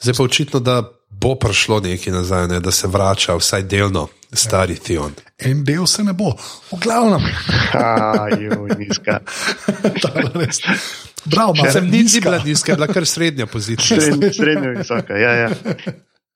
Zdaj 0.00 0.14
pa 0.14 0.22
očitno, 0.22 0.60
da 0.60 0.82
bo 1.10 1.34
prišlo 1.34 1.80
nekaj 1.80 2.12
nazaj, 2.12 2.48
ne, 2.48 2.60
da 2.60 2.70
se 2.70 2.86
vrača 2.86 3.34
vsaj 3.34 3.62
delno 3.62 4.08
stari 4.32 4.76
ja. 4.76 4.80
Theon. 4.84 5.12
En 5.38 5.64
del 5.64 5.86
se 5.86 6.04
ne 6.04 6.12
bo, 6.12 6.34
v 6.72 6.80
glavnem. 6.82 7.24
Ajo, 7.72 8.68
nizka. 8.78 9.20
Bravo, 11.32 11.56
Še 11.56 11.72
sem 11.72 11.88
nisi 11.90 12.20
bila 12.20 12.38
nizka, 12.44 12.76
bila 12.76 12.86
kar 12.92 13.06
srednja 13.06 13.46
pozicija. 13.46 14.00
Srednja, 14.00 14.32
srednja 14.32 14.76
visoka, 14.76 15.16
ja, 15.16 15.32
ja. 15.32 15.50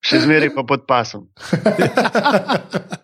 Še 0.03 0.25
zmeraj 0.25 0.51
pa 0.57 0.65
pod 0.67 0.89
pasom. 0.89 1.29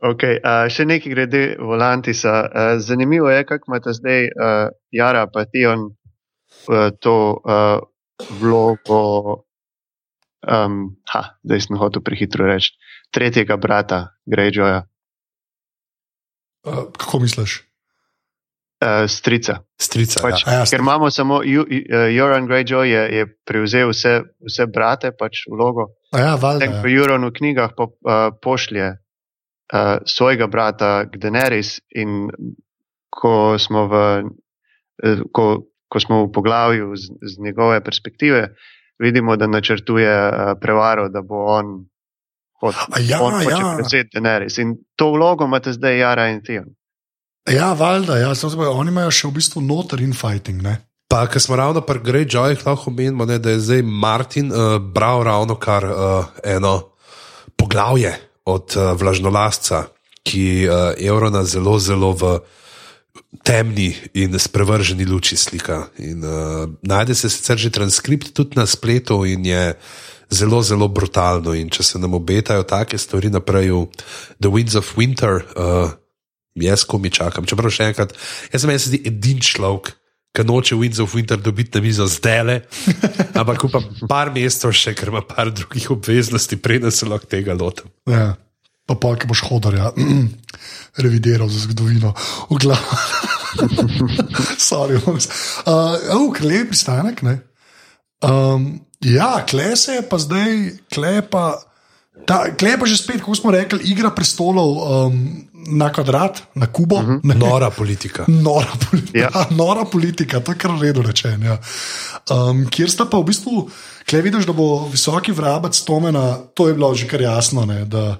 Okay, 0.00 0.38
uh, 0.40 0.64
še 0.72 0.86
nekaj 0.88 1.12
glede 1.12 1.40
Volantisa. 1.60 2.34
Uh, 2.48 2.74
zanimivo 2.80 3.28
je, 3.28 3.44
kako 3.44 3.68
imate 3.68 3.92
zdaj 3.92 4.30
uh, 4.32 4.72
Jara 4.96 5.26
pa 5.28 5.44
Tion 5.44 5.90
uh, 5.92 6.88
to 7.04 7.16
uh, 7.36 7.84
vlogo, 8.40 9.44
um, 10.48 10.78
ha, 11.12 11.22
da 11.44 11.60
sem 11.60 11.76
hotel 11.76 12.00
prehitro 12.04 12.48
reči, 12.48 12.72
tretjega 13.12 13.60
brata 13.60 14.06
Greyjoya. 14.24 14.86
Uh, 16.64 16.88
kako 16.96 17.20
misliš? 17.26 17.60
Uh, 18.80 19.04
strica. 19.04 19.58
strica 19.76 20.24
pač, 20.24 20.46
ja. 20.46 20.62
Ja, 20.62 20.64
ker 20.64 20.80
imamo 20.80 21.10
samo 21.12 21.42
Joran 21.44 22.48
Greyjoy, 22.48 22.88
je, 22.88 23.04
je 23.18 23.28
prevzel 23.44 23.92
vse, 23.92 24.16
vse 24.48 24.64
brate, 24.72 25.12
pač 25.12 25.44
vlogo. 25.52 25.90
Ja, 26.16 26.38
valjda. 26.40 26.72
Ja. 26.72 26.80
Po 26.80 26.88
Joranu 26.88 27.28
knjigah 27.36 27.76
po, 27.76 27.92
uh, 28.08 28.32
pošlje 28.40 28.94
uh, 29.72 30.02
svojega 30.06 30.46
brata 30.46 31.04
Gdeneris 31.04 31.80
in 31.90 32.30
ko 33.10 33.58
smo 33.58 33.86
v, 33.86 33.94
uh, 35.04 35.22
ko, 35.32 35.66
ko 35.88 36.00
smo 36.00 36.24
v 36.26 36.32
poglavju 36.32 36.96
z, 36.96 37.14
z 37.22 37.42
njegove 37.42 37.84
perspektive, 37.84 38.54
vidimo, 38.98 39.36
da 39.36 39.46
načrtuje 39.46 40.28
uh, 40.28 40.34
prevaro, 40.60 41.08
da 41.08 41.22
bo 41.22 41.44
on. 41.44 41.86
Od, 42.60 42.74
ja, 43.00 43.16
ja. 43.48 43.72
prevzeti 43.76 44.18
Daenerys. 44.18 44.58
In 44.60 44.74
to 44.96 45.12
vlogo 45.14 45.46
imate 45.48 45.72
zdaj 45.72 45.98
Jara 45.98 46.28
in 46.28 46.42
Tion. 46.44 46.66
Ja, 47.48 47.72
valjda, 47.72 48.16
ja, 48.16 48.34
samo 48.34 48.50
zdaj, 48.50 48.68
oni 48.68 48.92
imajo 48.92 49.10
še 49.10 49.30
v 49.30 49.38
bistvu 49.38 49.62
noter 49.64 50.02
infighting. 50.04 50.60
Ne? 50.60 50.74
Pa, 51.08 51.24
ker 51.24 51.40
smo 51.40 51.56
ravno 51.56 51.80
pri 51.80 52.02
Greyjoyih, 52.04 52.60
lahko 52.66 52.92
menimo, 52.92 53.24
ne, 53.24 53.38
da 53.40 53.56
je 53.56 53.62
zdaj 53.64 53.80
Martin 53.82 54.52
uh, 54.52 54.76
bral 54.76 55.24
ravno 55.24 55.56
kar 55.56 55.88
uh, 55.88 56.28
eno 56.44 56.74
poglavje 57.56 58.12
od 58.50 58.76
uh, 58.76 58.92
vlažnolasca, 58.98 59.88
ki 60.26 60.66
uh, 60.66 60.92
Eurona 60.98 61.44
zelo, 61.44 61.78
zelo 61.78 62.12
v 62.12 62.38
temni 63.46 63.94
in 64.14 64.34
sprevrženi 64.38 65.06
luči 65.06 65.36
slika. 65.36 65.88
In, 65.98 66.24
uh, 66.24 66.66
najde 66.82 67.14
se 67.14 67.30
sicer 67.30 67.58
že 67.58 67.70
transkript 67.70 68.34
tudi 68.34 68.58
na 68.58 68.66
spletu 68.66 69.24
in 69.24 69.46
je 69.46 69.74
zelo, 70.30 70.62
zelo 70.62 70.88
brutalno. 70.88 71.54
In 71.54 71.70
če 71.70 71.82
se 71.82 71.98
nam 71.98 72.14
obetajo 72.14 72.66
take 72.66 72.98
stvari 72.98 73.30
naprej 73.30 73.70
The 74.40 74.50
Winds 74.50 74.76
of 74.78 74.94
Winter, 74.98 75.42
uh, 75.56 75.90
jaz 76.54 76.84
ko 76.84 76.98
mi 76.98 77.10
čakam. 77.10 77.46
Čeprav 77.46 77.72
še 77.72 77.90
enkrat, 77.94 78.14
jaz 78.52 78.62
sem 78.62 78.74
jaz 78.74 78.90
edini 78.94 79.42
človek. 79.42 79.94
Ki 80.30 80.44
noče 80.46 80.76
Winds 80.78 81.00
of 81.02 81.14
Winter 81.14 81.40
dobiti 81.42 81.78
na 81.78 81.82
mizo 81.82 82.06
zdaj 82.06 82.42
le, 82.46 82.60
ampak 83.34 83.64
upam, 83.66 83.86
par 84.08 84.30
mesecev 84.30 84.70
še, 84.76 84.94
ker 84.94 85.10
ima 85.10 85.24
par 85.26 85.50
drugih 85.50 85.88
obveznosti, 85.96 86.58
preden 86.62 86.94
se 86.94 87.08
lahko 87.10 87.26
tega 87.30 87.56
lotim. 87.58 87.90
Ja. 88.06 88.36
Pa 88.86 88.96
pa, 88.98 89.12
ki 89.18 89.26
boš 89.30 89.42
hodil, 89.46 89.78
ja. 89.78 89.90
revidiral 91.04 91.50
za 91.50 91.64
zgodovino. 91.66 92.14
V 92.50 92.58
glavu. 92.62 93.00
Sorry, 94.70 94.98
uh, 94.98 95.14
oh, 96.14 96.38
lep 96.42 96.70
pristanek. 96.70 97.22
ne. 97.26 97.40
Um, 98.22 98.86
ja, 99.02 99.44
kle 99.48 99.76
se 99.76 99.98
je 99.98 100.06
pa 100.08 100.18
zdaj, 100.18 100.56
kle 100.94 101.18
je 101.18 101.26
pa. 101.26 101.44
Ta, 102.26 102.44
kle 102.56 102.74
je 102.74 102.78
pa 102.80 102.86
že 102.86 102.96
spet, 102.96 103.20
kako 103.22 103.34
smo 103.34 103.50
rekli, 103.54 103.80
igra 103.90 104.10
prestolov 104.14 104.70
um, 104.78 105.14
na 105.66 105.92
kvadrat, 105.92 106.42
na 106.54 106.66
kubo. 106.66 106.96
Uh 106.96 107.02
-huh. 107.02 107.36
Nora 107.38 107.70
politika. 107.70 108.24
Nora, 108.28 108.72
poli 108.90 109.02
Ja. 109.14 109.30
ja. 109.34 109.46
nora 109.60 109.84
politika, 109.84 110.40
to 110.40 110.52
je 110.52 110.58
kar 110.58 110.70
redo 110.80 111.02
rečeno. 111.02 111.46
Ja. 111.46 111.58
Um, 112.30 112.66
kjer 112.70 112.90
sta 112.90 113.04
pa 113.04 113.18
v 113.18 113.24
bistvu, 113.24 113.70
kle 114.10 114.22
vidiš, 114.22 114.46
da 114.46 114.52
bo 114.52 114.88
visoki 114.88 115.32
vrabec 115.32 115.80
Tomena, 115.80 116.38
to 116.54 116.68
je 116.68 116.74
bilo 116.74 116.94
že 116.94 117.08
kar 117.08 117.20
jasno, 117.20 117.64
ne, 117.64 117.84
da, 117.84 118.18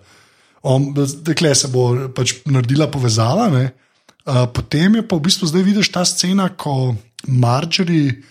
on, 0.63 0.93
da, 0.95 1.07
da 1.07 1.35
kle 1.35 1.55
se 1.55 1.69
bo 1.69 2.09
pač 2.15 2.35
naredila 2.45 2.87
povezava. 2.87 3.49
Ne. 3.49 3.71
Uh, 4.27 4.47
potem 4.53 4.95
je 4.95 5.09
pa 5.09 5.17
v 5.17 5.21
bistvu 5.21 5.47
zdaj 5.47 5.63
vidiš 5.63 5.93
ta 5.93 6.05
scena, 6.05 6.49
ko 6.49 6.95
Marjorie, 7.27 8.23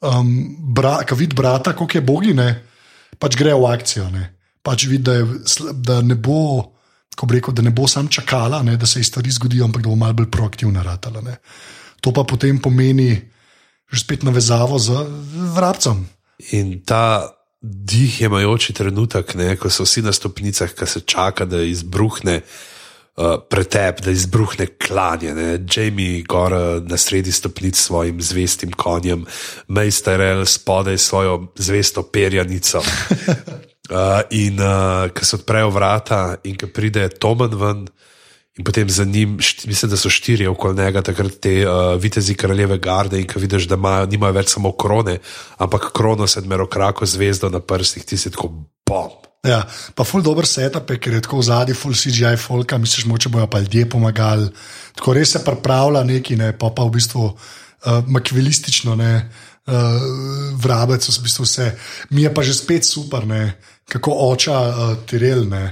um, 0.00 0.56
bra, 0.74 1.02
ko 1.08 1.14
vidi 1.14 1.34
brata, 1.34 1.72
kako 1.72 1.98
je 1.98 2.00
bogine, 2.00 2.62
pač 3.18 3.36
gre 3.36 3.54
v 3.54 3.66
akcijo. 3.66 4.10
Ne. 4.10 4.37
Pač 4.62 4.86
vidi, 4.86 5.04
da, 5.04 5.18
je, 5.20 5.26
da 5.72 6.00
ne 6.02 6.14
bo. 6.14 6.74
Ko 7.18 7.26
bi 7.26 7.38
rekel, 7.38 7.54
da 7.54 7.62
ne 7.66 7.72
bo 7.74 7.88
sam 7.90 8.06
čakala, 8.08 8.62
ne, 8.62 8.76
da 8.78 8.86
se 8.86 9.00
ji 9.00 9.04
stvari 9.04 9.30
zgodijo, 9.34 9.64
ampak 9.66 9.82
da 9.82 9.88
bo 9.88 9.96
malo 9.98 10.14
bolj 10.20 10.30
proaktivna 10.30 10.82
ratala. 10.86 11.20
Ne. 11.20 11.40
To 12.00 12.12
pa 12.14 12.22
potem 12.22 12.60
pomeni 12.62 13.16
že 13.88 14.04
spet 14.04 14.22
navezavo 14.22 14.76
z 14.78 14.92
vrabcem. 15.56 16.04
In 16.52 16.84
ta 16.84 17.32
dih 17.60 18.20
jemajoči 18.20 18.76
trenutek, 18.76 19.34
ne, 19.34 19.56
ko 19.56 19.72
so 19.72 19.88
vsi 19.88 20.04
na 20.04 20.12
stopnicah, 20.12 20.70
ki 20.70 20.86
se 20.86 21.00
čaka, 21.02 21.48
da 21.48 21.62
izbruhne 21.64 22.42
uh, 22.44 23.40
pretep, 23.50 24.04
da 24.04 24.14
izbruhne 24.14 24.68
klanje. 24.78 25.34
Ne. 25.34 25.48
Jamie 25.64 26.22
gor 26.22 26.52
uh, 26.52 26.66
na 26.84 27.00
sredi 27.00 27.32
stopnic 27.32 27.80
s 27.80 27.88
svojim 27.88 28.20
zvestim 28.22 28.76
konjem, 28.76 29.24
Mejsterel 29.68 30.44
spodaj 30.46 30.98
s 30.98 31.08
svojo 31.08 31.48
zvesto 31.56 32.04
perjanico. 32.04 32.84
Uh, 33.88 34.20
in 34.36 34.60
uh, 34.60 35.08
ko 35.16 35.24
se 35.24 35.36
odprejo 35.36 35.70
vrata, 35.72 36.36
in 36.44 36.58
ko 36.60 36.68
pride 36.68 37.06
Tomen 37.08 37.54
ven, 37.56 37.86
in 38.58 38.64
potem 38.64 38.90
za 38.90 39.04
njim, 39.04 39.38
št, 39.40 39.64
mislim, 39.66 39.90
da 39.90 39.96
so 39.96 40.10
štirje 40.12 40.48
okoli 40.48 40.76
njega, 40.76 41.02
takrat 41.02 41.38
te 41.40 41.54
uh, 41.64 41.94
vitezi 42.00 42.34
kraljeve 42.34 42.78
garde, 42.78 43.20
in 43.20 43.26
ko 43.26 43.40
vidiš, 43.40 43.68
da 43.70 43.78
imajo, 43.80 44.06
nimajo 44.06 44.36
več 44.36 44.52
samo 44.52 44.74
krone, 44.76 45.18
ampak 45.56 45.88
krono 45.96 46.26
sedmero 46.26 46.66
krako 46.66 47.06
zvezdo 47.06 47.48
na 47.48 47.60
prstih, 47.64 48.04
ti 48.04 48.18
si 48.20 48.30
tako 48.34 48.50
bom. 48.84 49.16
Ja, 49.46 49.62
pa 49.94 50.04
ful 50.04 50.20
dobr 50.26 50.46
setup, 50.50 50.90
ker 50.98 51.14
je 51.14 51.22
tako 51.22 51.38
v 51.38 51.46
zadnji, 51.46 51.74
ful 51.78 51.94
CGI 51.94 52.34
folka, 52.36 52.76
misliš, 52.78 53.06
moče 53.06 53.30
bojo 53.30 53.46
pa 53.46 53.62
ljudje 53.62 53.86
pomagali. 53.88 54.50
Tako 54.98 55.14
res 55.14 55.32
se 55.32 55.44
pripravlja 55.44 56.02
neki, 56.04 56.36
ne, 56.36 56.50
pa 56.58 56.72
pa 56.74 56.84
v 56.84 56.96
bistvu 56.98 57.28
uh, 57.30 58.02
makvilistično, 58.10 58.98
ne. 58.98 59.12
Uh, 59.68 60.54
vrabec, 60.56 61.04
v 61.04 61.22
bistvu 61.22 61.44
vse. 61.44 61.66
Mi 62.16 62.22
je 62.24 62.30
pa 62.32 62.40
že 62.40 62.56
spet 62.56 62.88
super, 62.88 63.28
ne, 63.28 63.60
kako 63.84 64.32
oča 64.32 64.56
uh, 64.56 64.96
Tirel 65.04 65.44
ne, 65.44 65.64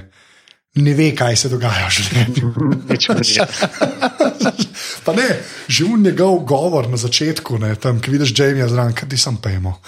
ne 0.77 0.93
ve, 0.93 1.11
kaj 1.17 1.35
se 1.35 1.49
dogaja 1.49 1.87
v 1.89 1.95
življenju. 1.97 2.53
Pa 5.05 5.15
ne, 5.17 5.27
že 5.65 5.87
v 5.87 5.97
njegov 6.03 6.45
govor 6.45 6.89
na 6.91 6.97
začetku, 6.99 7.57
ne, 7.57 7.73
tam, 7.81 7.97
ki 7.97 8.13
vidiš 8.13 8.35
Jamie 8.37 8.67
zraven, 8.69 8.93
kaj 8.93 9.09
ti 9.09 9.17
sam 9.17 9.41
pejmo. 9.41 9.79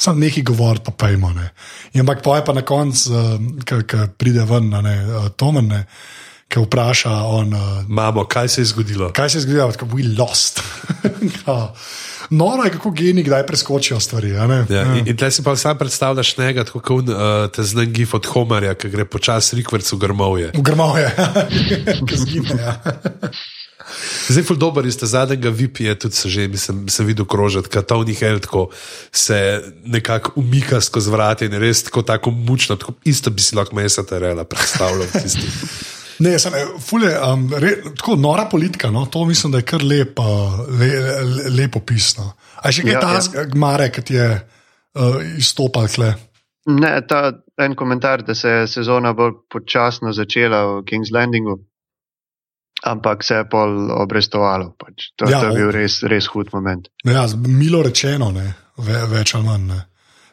Sam 0.00 0.16
neki 0.16 0.40
govor, 0.46 0.80
pa 0.80 0.96
pejmo. 0.96 1.28
Ne. 1.36 1.50
In 1.92 2.00
ampak 2.00 2.24
poje 2.24 2.40
pa 2.46 2.56
na 2.56 2.64
koncu, 2.64 3.12
uh, 3.12 3.36
ki 3.60 4.08
pride 4.16 4.48
ven, 4.48 4.72
ne, 4.72 4.96
uh, 5.04 5.28
Tomen, 5.36 5.68
ne, 5.68 5.84
ki 6.48 6.64
vpraša 6.64 7.12
on. 7.28 7.52
Uh, 7.52 7.84
Mamo, 7.88 8.24
kaj 8.24 8.48
se 8.48 8.64
je 8.64 8.72
zgodilo? 8.72 9.12
Kaj 9.12 9.30
se 9.30 9.38
je 9.38 9.44
zgodilo, 9.44 9.72
tako 9.76 9.92
we 9.92 10.08
lost. 10.16 10.64
Noro 12.30 12.64
je, 12.64 12.70
kako 12.70 12.90
geni 12.90 13.22
kdaj 13.22 13.46
preskočijo 13.46 14.00
stvari. 14.00 14.36
a 14.36 14.46
ne? 14.46 14.64
Ja, 14.68 14.82
in, 14.96 15.08
in 15.08 15.16
tle 15.16 15.30
si 15.30 15.42
pa 15.42 15.56
sam 15.56 15.78
predstavljaš 15.78 16.36
njega, 16.38 16.64
tako 16.64 16.80
kot 16.80 17.08
uh, 17.08 17.14
te 17.54 17.62
znam 17.62 17.92
gif 17.92 18.14
od 18.14 18.26
Homerja, 18.26 18.74
ki 18.74 18.90
gre 18.90 19.04
počasi 19.04 19.56
rikvrc 19.56 19.92
v 19.92 19.98
grmovje. 19.98 20.52
V 20.54 20.62
grmovje, 20.62 21.10
ki 22.08 22.16
zgine. 22.16 22.60
Ja. 22.60 22.76
Zdaj, 24.28 24.44
ful 24.46 24.56
dober 24.56 24.86
iz 24.86 24.98
zadnjega 25.02 25.50
VIP 25.50 25.80
je 25.80 25.94
tudi 25.98 26.14
se 26.14 26.28
že, 26.28 26.48
mislim, 26.48 26.88
sem 26.88 27.06
videl 27.06 27.26
krožiti, 27.26 27.68
kot 27.68 27.90
Tony 27.90 28.14
Heltko 28.18 28.68
se 29.12 29.62
nekako 29.84 30.32
umika 30.36 30.80
skozi 30.80 31.10
vrata 31.10 31.44
in 31.44 31.52
je 31.52 31.58
res 31.58 31.82
tako, 31.82 32.02
tako 32.02 32.30
mučno, 32.30 32.76
tako 32.76 32.92
isto 33.04 33.30
bi 33.30 33.42
si 33.42 33.56
lahko 33.56 33.76
mesa 33.76 34.02
terela 34.06 34.44
predstavljal. 34.44 35.06
tisti. 35.22 35.46
Ne, 36.20 36.34
sem, 36.38 36.52
fule, 36.78 37.10
um, 37.24 37.46
re, 37.56 37.70
tako 37.96 38.16
nora 38.16 38.44
politika, 38.44 38.90
no, 38.90 39.06
to 39.06 39.24
mislim, 39.24 39.52
da 39.52 39.58
je 39.58 39.64
kar 39.64 39.82
lep, 39.82 40.18
uh, 40.20 40.26
le, 40.68 40.88
le, 41.24 41.46
lepo 41.50 41.80
pisno. 41.80 42.32
A 42.60 42.68
še 42.68 42.82
kaj 42.84 42.92
Ja, 42.92 43.00
ta 43.00 43.12
ja. 43.14 43.44
gmare, 43.48 43.86
ki 43.90 44.14
je 44.14 44.26
uh, 44.36 45.16
izstopal 45.38 45.88
tle? 45.88 46.10
Ne, 46.68 46.92
ta 47.08 47.22
en 47.58 47.74
komentar, 47.74 48.20
da 48.22 48.34
se 48.34 48.48
je 48.50 48.66
sezona 48.68 49.14
bolj 49.16 49.32
počasno 49.48 50.12
začela 50.12 50.60
v 50.66 50.82
King's 50.84 51.08
Landingu, 51.10 51.56
ampak 52.84 53.24
se 53.24 53.34
je 53.34 53.48
pol 53.48 53.88
obrestovalo. 53.92 54.74
Pač. 54.78 55.10
To, 55.16 55.24
Ja, 55.24 55.30
ja, 55.30 55.40
to 55.40 55.46
je 55.46 55.56
bil 55.56 55.72
res, 55.72 56.02
res 56.02 56.28
hud 56.32 56.52
moment. 56.52 56.88
Ja, 57.04 57.24
z- 57.28 57.36
milo 57.36 57.82
rečeno, 57.82 58.30
ne, 58.32 58.44
ve, 58.76 59.06
več 59.08 59.34
ali 59.34 59.44
manj. 59.48 59.66
Ne. 59.72 59.80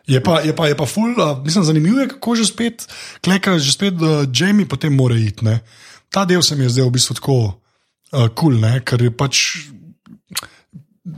Je 0.07 0.23
pa, 0.23 0.39
je 0.39 0.55
pa, 0.55 0.67
je 0.71 0.75
pa 0.79 0.85
ful, 0.87 1.11
uh, 1.19 1.35
mislim, 1.43 1.63
zanimivo 1.67 1.99
je, 1.99 2.07
kako 2.07 2.35
že 2.39 2.45
spet, 2.47 2.87
kleka, 3.19 3.59
že 3.59 3.75
spet 3.75 3.99
uh, 3.99 4.23
Jamie 4.31 4.63
potem 4.63 4.95
mora 4.95 5.19
iti. 5.19 5.43
Ne. 5.43 5.59
Ta 6.09 6.23
del 6.23 6.41
se 6.41 6.55
mi 6.55 6.63
je 6.63 6.79
zdel 6.79 6.87
v 6.87 6.95
bistvu 6.95 7.19
tako 7.19 7.27
kul, 7.27 7.43
uh, 8.15 8.29
cool, 8.31 8.55
ne, 8.55 8.79
ker 8.87 9.03
je 9.03 9.11
pač. 9.11 9.67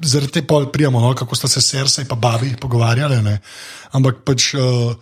Zaradi 0.06 0.42
tega 0.42 0.66
prijemo, 0.70 1.02
no, 1.02 1.14
kako 1.18 1.34
sta 1.38 1.48
se 1.50 1.62
srce 1.62 2.02
in 2.02 2.10
babi 2.18 2.54
pogovarjali. 2.62 3.22
Ne. 3.26 3.40
Ampak 3.94 4.26
pač 4.26 4.54
uh, 4.58 4.98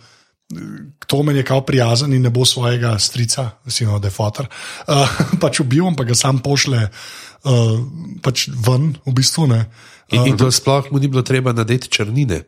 to 1.08 1.22
meni 1.22 1.40
je 1.40 1.48
kao 1.48 1.60
prijazen 1.60 2.12
in 2.12 2.22
ne 2.22 2.30
bo 2.30 2.44
svojega 2.44 2.98
strica, 2.98 3.50
sino 3.68 3.98
da 3.98 4.08
je 4.08 4.16
fotor, 4.16 4.48
uh, 4.88 5.16
pač 5.40 5.60
ubil, 5.60 5.86
ampak 5.88 6.12
ga 6.12 6.16
sam 6.16 6.44
pošle 6.44 6.88
uh, 6.88 7.76
pač 8.20 8.48
ven, 8.52 8.96
v 9.04 9.16
bistvu. 9.16 9.48
Ne. 9.48 9.64
In, 10.12 10.28
in 10.28 10.36
to 10.36 10.52
sploh 10.52 10.92
mu 10.92 11.00
ni 11.00 11.08
bilo 11.08 11.24
treba 11.24 11.52
nadeti 11.52 11.88
črnine. 11.88 12.44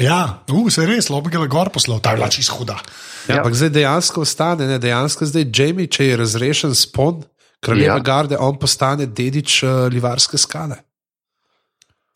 Ja, 0.00 0.44
uh, 0.48 0.70
se 0.72 0.80
je 0.82 0.88
res, 0.88 1.10
lobi 1.12 1.30
ga 1.30 1.42
je 1.42 1.50
gor 1.52 1.68
poslal, 1.68 2.00
ta 2.00 2.14
je 2.14 2.16
bila 2.16 2.28
čisto 2.32 2.56
huda. 2.56 2.78
Ja, 3.28 3.34
Ja. 3.34 3.36
ampak 3.42 3.54
zdaj 3.54 3.70
dejansko 3.70 4.22
ostane, 4.24 4.66
ne, 4.66 4.78
dejansko 4.78 5.26
zdaj 5.28 5.44
Jamie, 5.52 5.86
če 5.86 6.06
je 6.06 6.16
razrešen 6.16 6.72
spon 6.74 7.20
kraljeve 7.60 7.92
ja. 7.92 7.98
Garde, 8.02 8.38
on 8.40 8.56
postane 8.58 9.06
dedič 9.06 9.62
uh, 9.62 9.86
livarske 9.92 10.38
skale. 10.40 10.80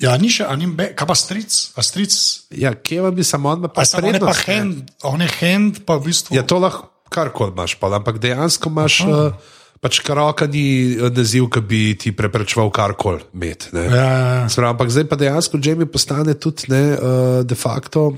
Ja, 0.02 0.16
ni 0.20 0.28
še, 0.28 0.44
a 0.44 0.56
ni 0.56 0.66
be, 0.68 0.90
kaj 0.96 1.08
pa 1.08 1.14
stric, 1.16 1.52
a 1.76 1.84
stric. 1.84 2.12
Ja, 2.52 2.74
kje 2.74 3.04
vam 3.06 3.14
bi 3.16 3.24
samo 3.24 3.52
on 3.52 3.62
Pa 3.68 3.68
pa 3.80 3.84
samo 3.84 4.08
on 4.08 4.14
je 4.18 4.20
pa 4.20 4.34
hand, 4.44 4.90
on 5.08 5.22
je 5.24 5.28
hand, 5.40 5.84
pa 5.88 5.96
v 5.96 6.10
bistvu. 6.10 6.36
Ja, 6.36 6.42
to 6.44 6.58
lahko 6.60 6.90
karkoli 7.12 7.54
imaš, 7.54 7.76
pa, 7.80 7.92
ampak 7.96 8.18
dejansko 8.20 8.72
imaš. 8.72 9.00
Uh, 9.04 9.54
Pač 9.80 10.00
karoka 10.00 10.48
ni 10.48 10.96
eh, 10.96 11.10
naziv, 11.12 11.50
ki 11.52 11.60
bi 11.60 11.80
ti 12.00 12.12
preprečeval 12.16 12.72
karkoli 12.74 13.24
imeti. 13.34 13.74
ne. 13.76 13.84
Ja, 13.86 14.04
ja, 14.04 14.46
ja. 14.48 14.68
Ampak 14.70 14.90
zdaj 14.90 15.08
pa 15.10 15.18
dejansko 15.20 15.60
Jamie 15.62 15.86
postane 15.86 16.34
tudi 16.34 16.70
ne, 16.72 16.82
uh, 16.96 17.40
de 17.46 17.54
facto 17.54 18.12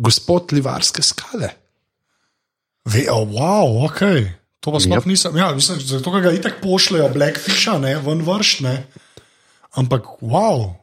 gospod 0.00 0.52
livarske 0.56 1.04
skale. 1.04 1.52
Ve, 2.88 3.04
oh, 3.12 3.28
wow, 3.28 3.84
ok. 3.84 4.00
To 4.64 4.72
pa 4.72 4.80
sploh 4.80 5.06
nisem. 5.08 5.36
Ja, 5.36 5.52
mislim, 5.56 5.80
zato 5.80 6.12
ker 6.12 6.24
ga 6.24 6.32
itak 6.32 6.60
pošljejo 6.64 7.10
Blackfisha, 7.12 7.76
ne, 7.80 7.94
ven 8.04 8.24
vrš, 8.24 8.60
ne. 8.64 8.76
Ampak, 9.80 10.08
wow, 10.24 10.79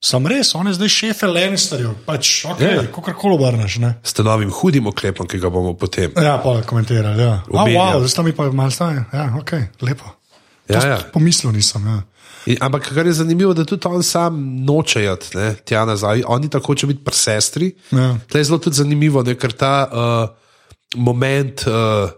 sem 0.00 0.26
res, 0.26 0.54
on 0.54 0.66
je 0.66 0.74
zdaj 0.74 0.88
šefe 0.88 1.26
Lannisterjev, 1.28 1.94
pač, 2.06 2.44
ok, 2.48 2.60
Ja. 2.60 2.82
kako 2.94 3.12
koli 3.12 3.34
obrneš, 3.36 3.76
ne. 3.78 3.94
S 4.02 4.12
tem 4.16 4.24
novim 4.24 4.50
hudim 4.50 4.86
oklepom, 4.86 5.26
ki 5.28 5.38
ga 5.38 5.50
bomo 5.50 5.74
potem. 5.76 6.12
Ja, 6.16 6.38
pa 6.40 6.62
komentirali, 6.62 7.22
ja. 7.22 7.42
Omenjal. 7.50 8.00
wow, 8.00 8.06
zdaj 8.08 8.24
mi 8.24 8.32
pa 8.32 8.48
malo 8.52 8.70
stane. 8.70 9.04
Ja, 9.12 9.28
ok, 9.40 9.52
lepo. 9.82 10.04
To 10.70 10.74
Ja, 10.74 10.80
ja, 10.80 10.88
ja. 10.88 10.98
Pomislil 11.12 11.52
nisem, 11.52 11.84
ja. 11.86 12.02
In, 12.46 12.56
ampak 12.60 12.88
kar 12.94 13.06
je 13.06 13.12
zanimivo, 13.12 13.52
da 13.54 13.64
tudi 13.64 13.84
on 13.86 14.02
sam 14.02 14.38
noče 14.64 15.02
iti 15.04 15.36
ne, 15.36 15.54
tja 15.64 15.84
nazaj. 15.84 16.22
Oni 16.26 16.48
tako 16.48 16.72
hoče 16.72 16.86
biti 16.86 17.04
pri 17.04 17.14
sestri. 17.14 17.72
Ja. 17.92 18.16
To 18.28 18.38
je 18.38 18.44
zelo 18.44 18.58
tudi 18.58 18.76
zanimivo, 18.76 19.22
ne, 19.22 19.34
ker 19.34 19.52
ta 19.52 19.74
uh, 19.84 20.28
moment. 20.96 21.66
Uh, 21.66 22.10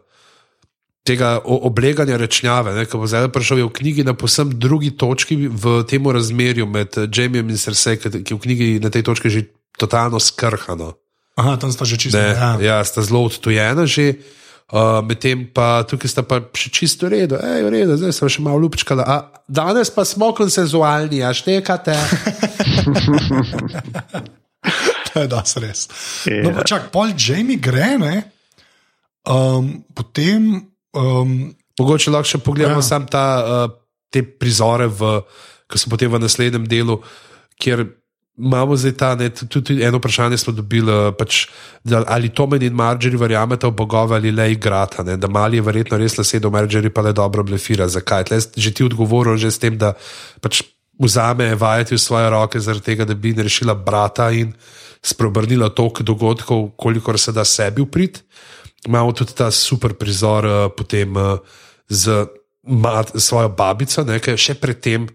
Tega 1.03 1.41
obleganja 1.43 2.15
rečnjave, 2.15 2.77
ne, 2.79 2.85
ki 2.87 2.95
bo 2.95 3.09
zdaj 3.11 3.27
prišel, 3.35 3.59
je 3.59 3.67
v 3.67 3.75
knjigi 3.75 4.03
na 4.07 4.15
posebno 4.15 4.55
drugi 4.55 4.93
točki 4.95 5.35
v 5.51 5.83
tem 5.83 5.99
razmerju 6.07 6.67
med 6.71 6.95
eh, 6.95 7.09
Jamijem 7.11 7.51
in 7.51 7.59
Cersei, 7.59 7.99
ki 7.99 8.23
je 8.23 8.37
v 8.37 8.39
knjigi 8.39 8.69
na 8.79 8.87
tej 8.87 9.03
točki 9.03 9.27
že 9.27 9.51
totalno 9.75 10.23
skrhano. 10.23 10.95
Aha, 11.35 11.57
tam 11.59 11.75
sta 11.75 11.83
že 11.83 11.99
čisto. 11.99 12.15
Ne, 12.21 12.39
Ja. 12.39 12.55
ja, 12.61 12.77
sta 12.87 13.03
zelo 13.03 13.27
odtujena 13.27 13.83
že, 13.83 14.15
uh, 14.71 15.03
medtem 15.03 15.43
pa 15.51 15.83
tukaj 15.83 16.07
sta 16.07 16.23
pa 16.23 16.39
še 16.55 16.71
čisto 16.71 17.11
v 17.11 17.19
redu, 17.19 17.35
ej, 17.35 17.67
v 17.67 17.69
redu, 17.73 17.99
zdaj 17.99 18.15
sem 18.15 18.31
še 18.31 18.45
malo 18.47 18.63
lupčkala. 18.63 19.03
A 19.03 19.43
danes 19.51 19.91
pa 19.91 20.07
smo 20.07 20.31
konsenzualni, 20.31 21.19
a 21.27 21.35
štekate. 21.35 21.99
To 25.13 25.21
je 25.21 25.29
das 25.29 25.57
res. 25.61 25.81
Ja. 26.25 26.41
No, 26.41 26.55
pa 26.57 26.65
čak, 26.65 26.89
pol 26.89 27.13
Jamie 27.13 27.61
gre, 27.61 27.99
ne? 28.01 28.33
Um, 29.29 29.85
potem. 29.93 30.72
Um, 30.93 31.55
Mogoče 31.81 32.13
lahko 32.13 32.29
še 32.29 32.39
pogledamo 32.45 32.83
Ja. 32.83 32.85
sam 32.85 33.07
ta, 33.09 33.25
uh, 33.41 33.73
te 34.13 34.23
prizore, 34.23 34.87
v, 34.93 35.23
ki 35.67 35.79
so 35.81 35.89
potem 35.89 36.13
v 36.13 36.21
naslednjem 36.21 36.67
delu, 36.69 37.01
kjer 37.57 37.87
imamo 38.37 38.77
zdaj 38.77 38.93
ta, 38.97 39.15
ne, 39.17 39.31
tudi 39.31 39.81
eno 39.85 39.99
vprašanje 40.01 40.37
smo 40.39 40.53
dobili, 40.53 40.93
uh, 40.93 41.15
pač, 41.17 41.47
da, 41.85 42.03
ali 42.09 42.29
Tomen 42.29 42.63
in 42.63 42.77
Marjorie 42.77 43.19
verjamete 43.19 43.67
v 43.67 43.77
bogove 43.77 44.17
ali 44.17 44.33
le 44.33 44.53
igrata, 44.53 45.03
ne, 45.03 45.17
da 45.17 45.29
mali 45.33 45.57
je 45.57 45.65
verjetno 45.65 45.97
res 46.01 46.17
nasedel, 46.21 46.53
Marjorie 46.53 46.93
pa 46.93 47.05
le 47.05 47.13
dobro 47.17 47.45
blefira. 47.45 47.89
Zakaj? 47.89 48.29
Tle 48.29 48.41
že 48.57 48.73
ti 48.73 48.85
odgovoril 48.85 49.37
že 49.41 49.51
s 49.51 49.59
tem, 49.59 49.79
da 49.81 49.95
pač 50.45 50.63
vzame 51.01 51.55
vajeti 51.57 51.97
v 51.97 52.05
svoje 52.05 52.29
roke 52.31 52.61
zaradi 52.61 52.93
tega, 52.93 53.09
da 53.09 53.15
bi 53.15 53.33
rešila 53.33 53.75
brata 53.75 54.31
in 54.31 54.53
spreobrnila 55.03 55.73
tok 55.73 56.05
dogodkov, 56.05 56.77
kolikor 56.77 57.19
se 57.19 57.33
da 57.33 57.45
sebi 57.45 57.83
uprit 57.83 58.23
imamo 58.83 59.13
tudi 59.13 59.33
ta 59.33 59.51
super 59.51 59.95
prizor, 59.95 60.45
uh, 60.45 60.73
potem 60.77 61.17
uh, 61.17 61.39
z 61.89 62.27
mat, 62.63 63.13
svojo 63.15 63.49
babico, 63.49 64.05
ne, 64.05 64.19
ki 64.19 64.31
je 64.31 64.37
še 64.41 64.55
predtem. 64.55 65.09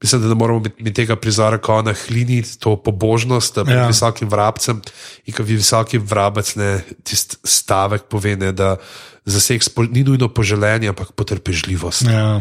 Mislim, 0.00 0.22
da 0.22 0.28
ne 0.28 0.34
moramo 0.34 0.60
biti 0.60 0.80
mi 0.80 0.92
tega 0.92 1.12
prizora, 1.12 1.58
ko 1.58 1.74
ona 1.76 1.92
hlini 1.92 2.38
to 2.56 2.72
pobožnost 2.76 3.54
pred 3.60 3.76
Ja. 3.76 3.86
visokim 3.86 4.28
vrabcem. 4.28 4.80
In 5.26 5.34
ko 5.34 5.42
vi 5.42 5.54
visoki 5.54 5.98
vrabec 5.98 6.54
ne 6.56 6.70
tisti 7.04 7.36
stavek 7.44 8.08
pove, 8.08 8.32
ne, 8.34 8.48
da 8.50 8.76
za 9.24 9.40
seks 9.40 9.68
ni 9.90 10.00
nujno 10.00 10.28
poželenje, 10.28 10.88
ampak 10.88 11.12
potrpežljivost. 11.12 12.02
ja. 12.02 12.40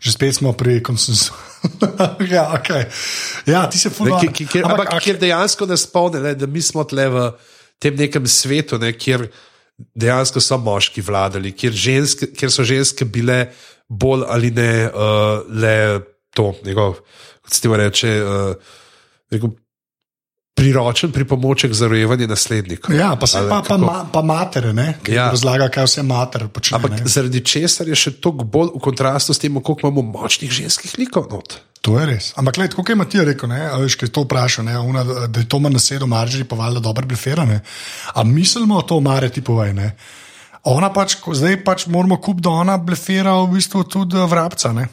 Že 0.00 0.12
spet 0.12 0.34
smo 0.34 0.56
pri 0.56 0.80
konsensu. 0.80 1.36
ja, 2.32 2.48
okay. 2.56 2.88
ja, 3.44 3.68
ti 3.68 3.76
se 3.76 3.90
fulano. 3.92 4.24
kjer- 4.24 4.64
Ampak 4.64 4.96
kjer 4.96 5.20
dejansko 5.20 5.66
nas 5.68 5.84
spomne, 5.84 6.20
ne, 6.20 6.32
da 6.34 6.48
mi 6.48 6.62
smo 6.62 6.84
tle 6.84 7.04
v 7.04 7.16
tem 7.76 7.92
nekem 7.92 8.24
svetu, 8.24 8.80
ne, 8.80 8.96
kjer 8.96 9.28
dejansko 9.94 10.40
so 10.40 10.58
moški 10.58 11.02
vladali, 11.04 11.52
kjer, 11.52 11.72
ženske, 11.72 12.30
kjer 12.36 12.52
so 12.52 12.66
ženske 12.66 13.04
bile 13.04 13.46
bolj 13.88 14.26
ali 14.28 14.50
ne 14.54 14.72
uh, 14.86 15.40
le 15.50 15.74
to, 16.34 16.52
njegov, 16.64 17.00
kot 17.42 17.54
se 17.54 17.60
ti 17.60 17.72
reče, 17.76 18.12
uh, 18.22 18.76
rekel, 19.30 19.50
priročen 20.60 21.12
pripomoček 21.12 21.72
za 21.72 21.88
rojevanje 21.88 22.26
naslednikov. 22.26 22.94
Ja, 22.94 23.16
pa 23.20 23.26
se 23.26 23.38
Ali 23.38 23.48
pa, 23.48 23.62
pa, 23.68 23.76
ma, 23.76 24.04
pa 24.12 24.22
matere, 24.22 24.72
ne? 24.72 24.98
Ki. 25.02 25.14
Ja. 25.14 25.30
razlaga, 25.30 25.70
kaj 25.72 25.88
vse 25.88 26.02
mater 26.04 26.48
počne. 26.52 26.76
Ampak 26.76 26.90
ne. 26.90 27.06
zaradi 27.08 27.40
česar 27.40 27.88
je 27.88 27.96
še 27.96 28.12
toliko 28.20 28.44
bolj 28.44 28.74
v 28.74 28.82
kontrastu 28.84 29.34
s 29.34 29.40
tem, 29.40 29.56
koliko 29.56 29.88
imamo 29.88 30.04
močnih 30.20 30.52
ženskih 30.52 30.98
likov. 31.00 31.30
Not. 31.32 31.56
To 31.80 31.96
je 31.96 32.06
res. 32.06 32.32
Ampak, 32.36 32.58
gled, 32.58 32.74
kot 32.76 32.88
je 32.92 32.96
Matija 32.98 33.24
rekel, 33.24 33.48
ne, 33.48 33.60
veš, 33.80 33.96
je 34.02 34.10
to 34.12 34.26
vprašal, 34.26 34.66
ne, 34.68 34.76
una, 34.78 35.04
da 35.04 35.40
je 35.40 35.48
to 35.48 35.60
manj 35.62 35.78
nasedel, 35.78 36.08
maržji 36.10 36.44
pa 36.44 36.58
valjda 36.58 36.82
dobro 36.84 37.08
blefirane. 37.08 37.60
A 38.14 38.24
mislimo 38.24 38.82
to, 38.82 39.00
Mare, 39.00 39.30
ti 39.32 39.40
povej. 39.44 39.72
Ne? 39.74 39.94
Ona 40.68 40.90
pač, 40.92 41.16
zdaj 41.24 41.62
pač 41.64 41.86
moramo 41.88 42.20
kup, 42.20 42.42
da 42.44 42.52
ona 42.60 42.76
blefira 42.76 43.38
v 43.40 43.54
bistvu 43.56 43.86
tudi 43.88 44.18
eh, 44.20 44.26
vrabca. 44.28 44.74
Ne? 44.76 44.90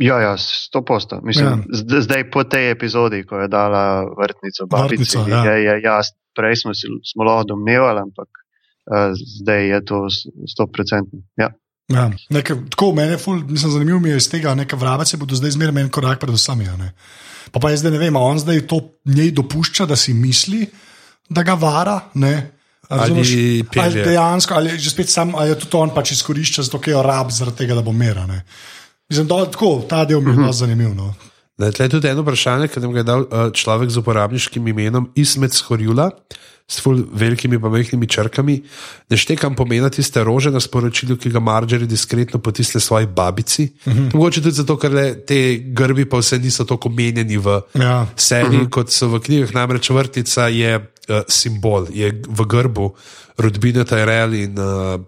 Ja, 0.00 0.16
ja, 0.24 0.32
sto 0.40 0.80
posto. 0.80 1.20
Mislim, 1.22 1.66
ja. 1.68 2.00
Zdaj 2.00 2.30
po 2.32 2.46
tej 2.48 2.72
epizodi, 2.72 3.20
ko 3.28 3.44
je 3.44 3.52
dala 3.52 4.08
vrtnico 4.16 4.66
babici, 4.66 5.04
Vrtnico, 5.04 5.28
ja. 5.28 5.44
je, 5.52 5.64
je 5.64 5.80
jasno. 5.84 6.16
Prej 6.32 6.62
smo, 6.64 6.72
si, 6.72 6.88
smo 7.04 7.26
lahko 7.28 7.50
domnevali, 7.52 8.00
ampak 8.00 8.28
uh, 8.88 9.12
zdaj 9.12 9.66
je 9.68 9.80
to 9.84 9.98
sto 10.48 10.64
procentno. 10.64 11.20
Ja. 11.36 11.50
Ja, 11.92 12.08
nekaj, 12.30 12.56
tako 12.70 12.92
meni 12.96 13.16
je 13.16 13.18
ful, 13.18 13.42
mislim, 13.48 13.72
zanimivo 13.72 14.00
mi 14.00 14.10
je 14.10 14.16
iz 14.16 14.28
tega, 14.30 14.54
neka 14.54 14.76
vrabec 14.76 15.14
bodo 15.20 15.36
zdaj 15.38 15.54
zmeraj 15.56 15.82
en 15.82 15.90
korak 15.92 16.20
pred 16.20 16.34
vsemi. 16.34 16.68
Pa 17.52 17.60
pa 17.60 17.70
jaz 17.70 17.82
zdaj 17.84 17.92
ne 17.92 18.00
vem, 18.00 18.16
on 18.16 18.38
zdaj 18.38 18.66
to 18.66 18.80
njej 19.04 19.30
dopušča, 19.36 19.86
da 19.86 19.96
si 19.96 20.14
misli, 20.14 20.66
da 21.28 21.42
ga 21.42 21.54
vara. 21.54 22.00
Ne? 22.14 22.50
Ali 22.88 23.00
razumeš? 23.00 23.28
pelje. 23.72 23.84
ali 23.84 24.04
dejansko, 24.04 24.54
ali 24.54 24.78
že 24.78 24.90
spet 24.90 25.10
sam, 25.10 25.34
ali 25.34 25.50
je 25.50 25.58
tudi 25.58 25.76
on 25.76 25.94
pač 25.94 26.12
izkorišča, 26.12 26.62
zato 26.62 26.80
je 26.86 27.02
rab 27.02 27.30
zaradi 27.30 27.56
tega, 27.56 27.74
da 27.74 27.82
bo 27.82 27.92
mera. 27.92 28.26
Ne? 28.26 28.44
Mislim, 29.08 29.26
da 29.28 29.44
tako, 29.50 29.82
ta 29.88 30.04
del 30.04 30.20
mi 30.20 30.30
je 30.30 30.36
zelo 30.36 30.52
zanimiv. 30.52 30.94
No. 30.94 31.14
Da, 31.58 31.66
je 31.66 31.88
tudi 31.88 32.08
eno 32.08 32.22
vprašanje, 32.22 32.68
ki 32.68 32.80
nam 32.80 32.92
ga 32.92 33.02
je 33.02 33.04
dal 33.04 33.24
uh, 33.26 33.50
človek 33.52 33.90
z 33.90 34.00
uporabniškim 34.00 34.68
imenom 34.68 35.10
Ismet 35.14 35.54
Schorjula, 35.54 36.10
s 36.72 36.80
ful 36.80 37.02
velikimi 37.12 37.60
pa 37.60 37.68
majhnimi 37.68 38.08
črkami. 38.08 38.54
Ne 39.12 39.16
štekam 39.20 39.52
pomena 39.54 39.90
tiste 39.92 40.24
rože 40.24 40.50
na 40.50 40.60
sporočilu, 40.60 41.18
ki 41.20 41.30
ga 41.34 41.40
Marjorie 41.44 41.86
diskretno 41.86 42.40
potisne 42.40 42.80
svoji 42.80 43.06
babici. 43.06 43.68
Uh 43.84 43.92
-huh. 43.92 44.14
Mogoče 44.14 44.40
tudi 44.42 44.56
zato, 44.56 44.76
ker 44.76 44.92
le 44.92 45.24
te 45.26 45.58
grbi 45.58 46.08
pa 46.08 46.16
vse 46.18 46.38
niso 46.38 46.64
tako 46.64 46.88
menjeni 46.88 47.36
v 47.36 47.60
Ja. 47.74 48.06
seriji, 48.16 48.56
uh 48.56 48.62
-huh. 48.66 48.70
kot 48.70 48.90
so 48.90 49.08
v 49.08 49.20
knjigah. 49.20 49.54
Namreč 49.54 49.90
vrtica 49.90 50.48
je 50.48 50.78
uh, 50.78 51.20
simbol, 51.28 51.86
je 51.92 52.22
v 52.28 52.44
grbu 52.46 52.94
rodbine 53.36 53.84
Tyrell 53.84 54.34
in 54.34 54.58
uh, 54.58 55.00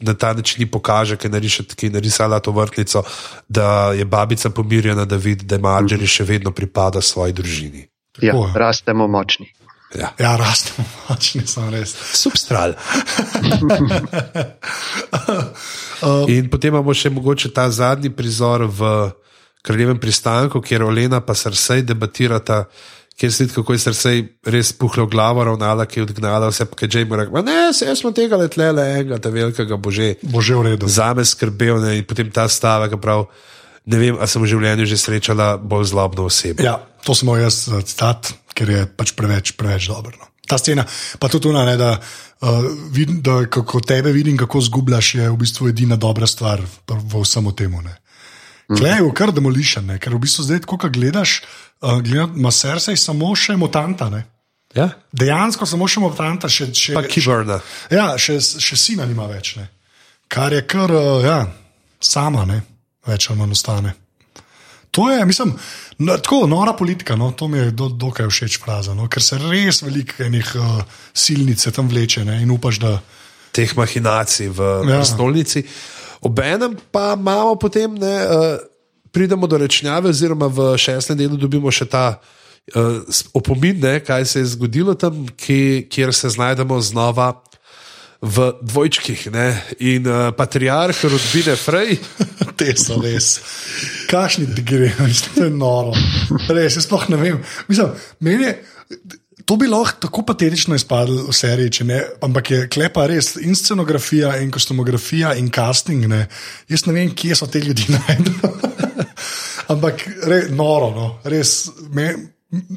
na 0.00 0.14
ta 0.14 0.32
način 0.32 0.62
ji 0.62 0.66
pokaže, 0.66 1.16
ki 1.16 1.28
je 1.82 1.90
narisala 1.90 2.40
to 2.40 2.52
vrtnico, 2.52 3.02
da 3.48 3.92
je 3.92 4.04
babica 4.04 4.50
pomirjena, 4.50 5.04
da 5.04 5.16
vidi, 5.16 5.44
da 5.44 5.58
Marjorie 5.58 6.06
še 6.06 6.24
vedno 6.24 6.50
pripada 6.50 7.00
svoji 7.00 7.32
družini. 7.32 7.86
Ja, 8.22 8.32
Tako 8.32 8.46
je. 8.46 8.52
rastemo 8.54 9.08
močni. 9.08 9.46
Ja. 9.94 10.10
Ja, 10.18 10.34
rastemo, 10.36 10.86
pač 11.06 11.34
nisem 11.38 11.70
res. 11.70 11.94
Substral. 12.18 12.74
In 16.34 16.50
potem 16.50 16.74
imamo 16.74 16.94
še 16.96 17.10
mogoče 17.14 17.52
ta 17.54 17.68
zadnji 17.70 18.10
prizor 18.14 18.66
v 18.66 19.12
Kraljevem 19.64 19.96
pristanku, 19.96 20.60
kjer 20.60 20.82
Olena 20.84 21.22
in 21.24 21.34
Srsej 21.34 21.86
debatirata, 21.88 22.66
kjer 23.16 23.32
se 23.32 23.44
vidi, 23.44 23.54
kako 23.54 23.72
je 23.72 23.78
Srsej 23.78 24.18
res 24.52 24.72
puhla 24.76 25.06
v 25.06 25.12
glavo, 25.14 25.44
ravnala, 25.44 25.86
ki 25.88 26.00
je 26.00 26.04
odgnala 26.04 26.50
vse, 26.50 26.66
pa 26.68 26.84
je 26.84 27.04
mu 27.08 27.16
rekel: 27.16 27.40
Ne, 27.44 27.72
se 27.72 27.86
jaz 27.86 28.02
smo 28.02 28.12
tega 28.12 28.36
letle, 28.36 28.72
le 28.72 28.84
enega, 28.98 29.18
ta 29.18 29.32
velikega 29.32 29.78
bože. 29.80 30.18
Bo 30.22 30.44
že 30.44 30.54
v 30.54 30.66
redu. 30.68 30.88
Za 30.88 31.14
me 31.14 31.24
skrbel 31.24 31.80
ne, 31.80 31.96
in 32.02 32.04
potem 32.04 32.30
ta 32.30 32.44
stavek, 32.48 32.98
prav, 33.00 33.24
ne 33.84 33.98
vem, 34.00 34.18
ali 34.18 34.30
sem 34.30 34.42
v 34.42 34.50
življenju 34.50 34.86
že 34.88 34.98
srečala 35.00 35.54
bolj 35.60 35.92
zlobno 35.92 36.28
osebo. 36.28 36.64
Ja, 36.64 36.78
to 37.04 37.16
sem 37.16 37.28
imel 37.28 37.44
jaz 37.44 37.64
za 37.68 37.80
citat, 37.84 38.32
ker 38.56 38.70
je 38.70 38.86
pač 38.86 39.12
preveč, 39.16 39.54
preveč 39.58 39.88
dobro. 39.92 40.16
No. 40.18 40.30
Ta 40.44 40.58
scena, 40.60 40.84
pa 41.20 41.28
tudi 41.32 41.48
ona, 41.48 41.64
ne, 41.64 41.76
da, 41.80 41.96
uh, 41.96 42.64
vidim, 42.92 43.22
da 43.24 43.44
kako 43.48 43.80
tebe 43.80 44.12
vidim, 44.12 44.36
kako 44.40 44.60
zgubljaš, 44.60 45.14
je 45.14 45.28
v 45.30 45.38
bistvu 45.40 45.70
edina 45.72 45.96
dobra 45.96 46.28
stvar 46.28 46.60
v, 46.60 47.22
vsem 47.24 47.48
tem. 47.56 47.72
Klej 48.68 49.00
je 49.00 49.12
kar 49.16 49.32
demolišen, 49.32 49.86
ne, 49.88 49.98
ker 50.00 50.16
v 50.16 50.20
bistvu 50.24 50.44
zdaj, 50.44 50.64
ko 50.68 50.76
gledaš, 50.76 51.42
uh, 51.80 52.00
ima 52.36 52.52
srce 52.52 52.96
samo 52.96 53.32
še 53.36 53.56
mutanta. 53.56 54.08
Ne. 54.12 54.24
Ja? 54.76 54.90
Dejansko 55.12 55.66
samo 55.66 55.88
še 55.88 56.00
mutanta, 56.04 56.48
še, 56.48 56.72
še, 56.74 56.92
Pa 56.96 57.04
Kiburna. 57.08 57.60
Ja, 57.92 58.12
še, 58.20 58.40
še 58.40 58.76
sina 58.76 59.08
nima 59.08 59.28
več. 59.30 59.56
Ne. 59.56 59.68
Kar 60.28 60.52
je 60.52 60.64
kar, 60.68 60.92
uh, 60.92 61.24
ja, 61.24 61.40
sama, 62.04 62.44
ne, 62.48 62.60
več 63.06 63.30
ali 63.30 63.38
manj 63.38 63.52
ostane. 63.56 63.94
To 64.94 65.10
je, 65.10 65.24
mislim, 65.26 65.54
no, 65.98 66.16
tako 66.22 66.46
nora 66.46 66.72
politika. 66.72 67.16
No, 67.16 67.32
to 67.32 67.48
mi 67.48 67.58
je 67.58 67.70
do, 67.70 67.88
dokaj 67.88 68.28
všeč 68.30 68.60
fraza, 68.62 68.94
no, 68.94 69.08
ker 69.10 69.22
se 69.22 69.38
res 69.42 69.82
veliko 69.82 70.22
enih 70.22 70.52
uh, 70.54 70.84
silnic 71.14 71.64
tam 71.74 71.88
vleče 71.90 72.22
ne, 72.24 72.38
in 72.42 72.50
upaš, 72.54 72.78
da. 72.78 73.00
teh 73.54 73.70
mahinacij 73.76 74.48
v 74.50 74.70
Ja. 74.88 74.96
ja. 74.96 75.04
stolnici. 75.04 75.64
Obenem 76.22 76.76
pa 76.92 77.14
imamo 77.18 77.56
potem, 77.58 77.94
ne, 77.94 78.14
uh, 78.26 78.58
pridemo 79.12 79.46
do 79.46 79.58
rečnjave, 79.58 80.10
oziroma 80.10 80.46
v 80.46 80.74
šestem 80.78 81.18
delu 81.18 81.36
dobimo 81.36 81.70
še 81.70 81.86
ta 81.90 82.18
uh, 82.18 83.02
opomin, 83.34 83.78
ne, 83.82 83.98
kaj 84.00 84.26
se 84.26 84.42
je 84.42 84.52
zgodilo 84.54 84.94
tam, 84.94 85.26
ki, 85.36 85.86
kjer 85.90 86.14
se 86.14 86.30
znajdemo 86.34 86.80
znova 86.80 87.32
v 88.24 88.52
dvojčkih 88.62 89.26
ne? 89.32 89.48
in 89.84 90.06
uh, 90.08 90.32
patriarh 90.36 90.96
rodbine 91.04 91.56
Frej. 91.56 91.98
Te 92.58 92.72
so 92.78 92.96
res. 93.02 93.36
Kašni 94.10 94.48
gre, 94.64 94.92
mislim, 95.06 95.34
to 95.34 95.44
je 95.44 95.52
noro. 95.52 95.92
Res, 96.48 96.78
jaz 96.78 96.88
sploh 96.88 97.04
ne 97.12 97.20
vem. 97.20 97.42
Mislim, 97.68 97.92
meni 98.24 98.48
je. 98.48 98.54
To 99.44 99.58
bi 99.60 99.68
lahko 99.68 100.06
tako 100.06 100.22
patetično 100.24 100.76
izpadlo 100.78 101.26
v 101.28 101.34
seriji, 101.36 101.84
ne, 101.84 101.98
ampak 102.24 102.50
je 102.50 102.68
klepa 102.72 103.04
res 103.10 103.34
in 103.36 103.52
scenografija, 103.52 104.38
in 104.40 104.48
kostumografija, 104.54 105.34
in 105.36 105.50
casting. 105.52 106.06
Ne. 106.08 106.24
Jaz 106.70 106.86
ne 106.88 106.94
vem, 106.96 107.12
kje 107.12 107.36
so 107.36 107.50
te 107.50 107.60
ljudi 107.60 107.90
najdel. 107.96 108.54
ampak 109.74 110.06
re, 110.24 110.46
noro, 110.48 110.88
no. 110.96 111.10
res. 111.28 111.66
Me, 111.92 112.14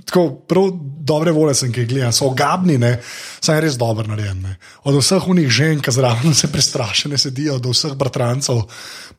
Tako 0.06 0.24
prav 0.50 0.72
dobre 1.06 1.32
volje 1.32 1.54
sem, 1.60 1.72
ki 1.74 1.84
jih 1.84 1.90
gledam, 1.92 2.14
so 2.16 2.26
ogabni, 2.32 2.80
saj 3.44 3.60
je 3.60 3.66
res 3.68 3.78
dobro 3.78 4.08
narejen. 4.10 4.40
Ne. 4.42 4.56
Od 4.90 4.98
vseh 4.98 5.28
unih 5.30 5.50
žen, 5.54 5.84
ki 5.86 5.94
zraven 5.94 6.34
se 6.34 6.50
prestrašene 6.52 7.18
sedijo, 7.18 7.60
do 7.62 7.76
vseh 7.76 7.94
bratrancev, 8.00 8.64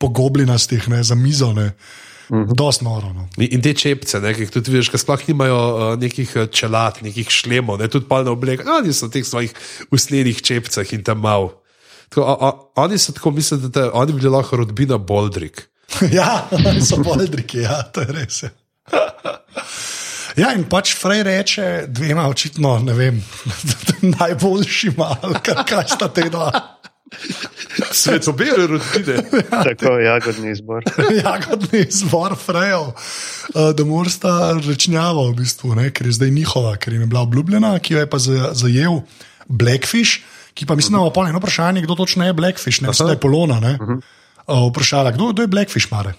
pogoblinastih, 0.03 0.89
za 1.03 1.15
mizo. 1.15 1.53
Ne. 1.53 1.73
-hmm. 2.29 2.55
Dost 2.55 2.83
noro. 2.83 3.13
No. 3.13 3.29
In 3.37 3.63
te 3.63 3.73
čepce, 3.75 4.21
ne, 4.21 4.33
ki 4.35 4.47
jih 4.47 4.53
tudi 4.53 4.75
vidiš, 4.75 4.91
ki 4.93 5.01
sploh 5.01 5.25
nimajo 5.31 5.59
uh, 5.59 5.87
nekih 6.01 6.35
eh, 6.37 6.51
čelad, 6.53 7.01
nekih 7.05 7.31
šlemov, 7.33 7.81
ne, 7.81 7.89
tudi 7.93 8.09
palne 8.11 8.33
obleke, 8.33 8.67
oni 8.69 8.93
so 8.93 9.09
v 9.09 9.17
teh 9.17 9.27
svojih 9.27 9.55
usnjenih 9.95 10.43
čepcah 10.45 10.95
in 10.97 11.05
tam 11.07 11.23
mal. 11.25 11.51
Tako, 12.09 12.25
a, 12.25 12.35
a, 12.49 12.85
oni 12.85 13.01
so 13.01 13.13
tako 13.17 13.35
mislili, 13.37 13.69
da 13.69 13.73
te, 13.73 13.89
oni 13.93 14.15
bi 14.15 14.23
bili 14.23 14.33
lahko 14.33 14.63
rodbina 14.63 14.99
Boldrik. 14.99 15.69
ja, 16.19 16.49
so 16.89 17.01
Boldriki, 17.05 17.65
ja, 17.65 17.83
to 17.93 18.05
je 18.05 18.13
res. 18.17 18.45
Ja, 20.39 20.53
in 20.55 20.69
pač 20.71 20.95
Frej 20.95 21.25
reče 21.27 21.69
dvema, 21.91 22.29
očitno, 22.31 22.79
ne 22.87 22.95
vem, 22.95 23.23
najboljšima, 24.19 25.09
kaj 25.43 25.89
sta 25.91 26.09
te 26.15 26.29
dva. 26.31 26.53
Svet 27.91 28.27
so 28.27 28.35
bili 28.37 28.67
rodine. 28.69 29.17
Ja, 29.17 29.63
Tako 29.65 29.97
je 29.97 30.05
jagodni 30.05 30.51
izbor. 30.53 30.85
jagodni 31.25 31.81
izbor, 31.89 32.37
frejo, 32.37 32.93
uh, 32.93 33.71
da 33.75 33.85
moraš 33.85 34.19
ta 34.23 34.35
rečnjava, 34.61 35.27
v 35.31 35.39
bistvu, 35.41 35.73
ne, 35.79 35.89
ker 35.91 36.07
je 36.07 36.19
zdaj 36.21 36.31
njihova, 36.37 36.77
ker 36.77 36.93
jim 36.93 37.07
je 37.07 37.11
bila 37.11 37.25
obljubljena, 37.27 37.73
ki 37.79 37.97
jo 37.97 38.05
je 38.05 38.11
pa 38.11 38.21
zajel 38.21 39.01
Blackfish, 39.49 40.23
ki 40.55 40.67
pa 40.67 40.77
mislim, 40.77 40.99
da 40.99 41.03
ima 41.03 41.15
polno 41.15 41.39
vprašanje, 41.39 41.83
kdo 41.83 41.97
točno 41.99 42.27
je 42.27 42.37
Blackfish, 42.37 42.83
ne 42.83 42.93
vse 42.93 43.11
je 43.11 43.21
Polona. 43.21 43.61
Ne, 43.61 43.79
uh, 43.81 44.69
vprašala, 44.71 45.17
kdo, 45.17 45.33
kdo 45.33 45.49
je 45.49 45.55
Blackfish, 45.57 45.91
Mare? 45.91 46.15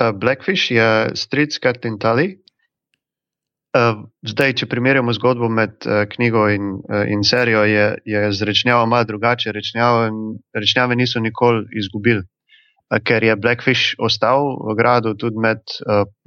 Uh, 0.00 0.10
Blackfish 0.16 0.70
je 0.70 1.12
street 1.14 1.60
cat 1.62 1.84
in 1.84 1.98
tali. 1.98 2.41
Uh, 3.72 4.02
zdaj, 4.28 4.52
če 4.60 4.66
primerjamo 4.68 5.14
zgodbo 5.16 5.48
med 5.48 5.86
uh, 5.86 6.02
knjigo 6.04 6.42
in, 6.52 6.74
uh, 6.92 7.06
in 7.08 7.22
serijo, 7.24 7.62
je, 7.64 7.86
je 8.04 8.20
z 8.36 8.44
rečnjavo 8.44 8.84
malo 8.86 9.08
drugače. 9.08 9.54
Rečnjave, 9.56 10.10
rečnjave 10.52 10.96
niso 11.00 11.22
nikoli 11.24 11.64
izgubili, 11.80 12.20
ker 13.08 13.24
je 13.24 13.38
Blackfish 13.40 13.96
ostal 13.96 14.50
v 14.60 14.76
gradu 14.76 15.14
tudi 15.16 15.40
med 15.40 15.64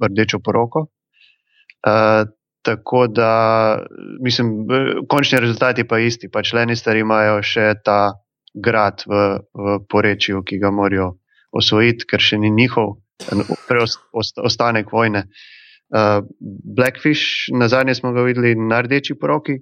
rdečo 0.02 0.42
poroko. 0.42 0.88
Tako 2.66 3.06
da, 3.06 3.30
mislim, 4.26 4.50
končni 5.06 5.38
rezultat 5.38 5.78
je 5.78 5.86
pa 5.86 6.00
isti. 6.02 6.26
Pač 6.26 6.50
Lennisteri 6.50 7.06
imajo 7.06 7.38
še 7.46 7.76
ta 7.86 8.16
grad 8.58 9.06
v, 9.06 9.26
v 9.54 9.76
porečju, 9.86 10.42
ki 10.42 10.58
ga 10.58 10.74
morajo 10.74 11.12
osvojiti, 11.54 12.10
ker 12.10 12.18
še 12.18 12.40
ni 12.42 12.50
njihov, 12.50 12.96
preostanek 13.70 14.90
vojne. 14.90 15.28
Uh, 15.30 15.55
Uh, 15.96 16.24
Blackfish, 16.76 17.48
na 17.56 17.68
zadnje 17.68 17.94
smo 17.94 18.12
ga 18.12 18.22
videli 18.22 18.54
na 18.54 18.82
rdeči 18.84 19.14
poroki, 19.14 19.54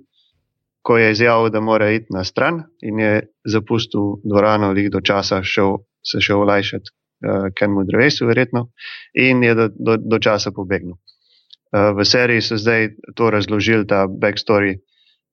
ko 0.83 0.97
je 0.99 1.11
izjavil, 1.13 1.51
da 1.51 1.61
mora 1.61 1.91
iti 1.91 2.07
na 2.11 2.25
stran 2.25 2.63
in 2.83 2.99
je 2.99 3.21
zapustil 3.45 4.17
dvorano, 4.25 4.67
ali 4.67 4.89
do 4.91 5.01
časa 5.01 5.43
šel, 5.43 5.77
se 6.03 6.21
šel 6.21 6.41
olajšati 6.41 6.91
uh, 6.91 7.47
Kenmu 7.55 7.85
drevesu, 7.85 8.27
verjetno, 8.27 8.67
in 9.15 9.45
je 9.45 9.55
do, 9.55 9.69
do, 9.79 9.97
do 9.97 10.19
časa 10.19 10.51
pobegnil. 10.51 10.97
Uh, 10.97 11.95
v 11.95 12.05
seriji 12.05 12.43
so 12.43 12.59
zdaj 12.59 12.89
to 13.15 13.31
razložili, 13.31 13.87
ta 13.87 14.09
backstory, 14.09 14.75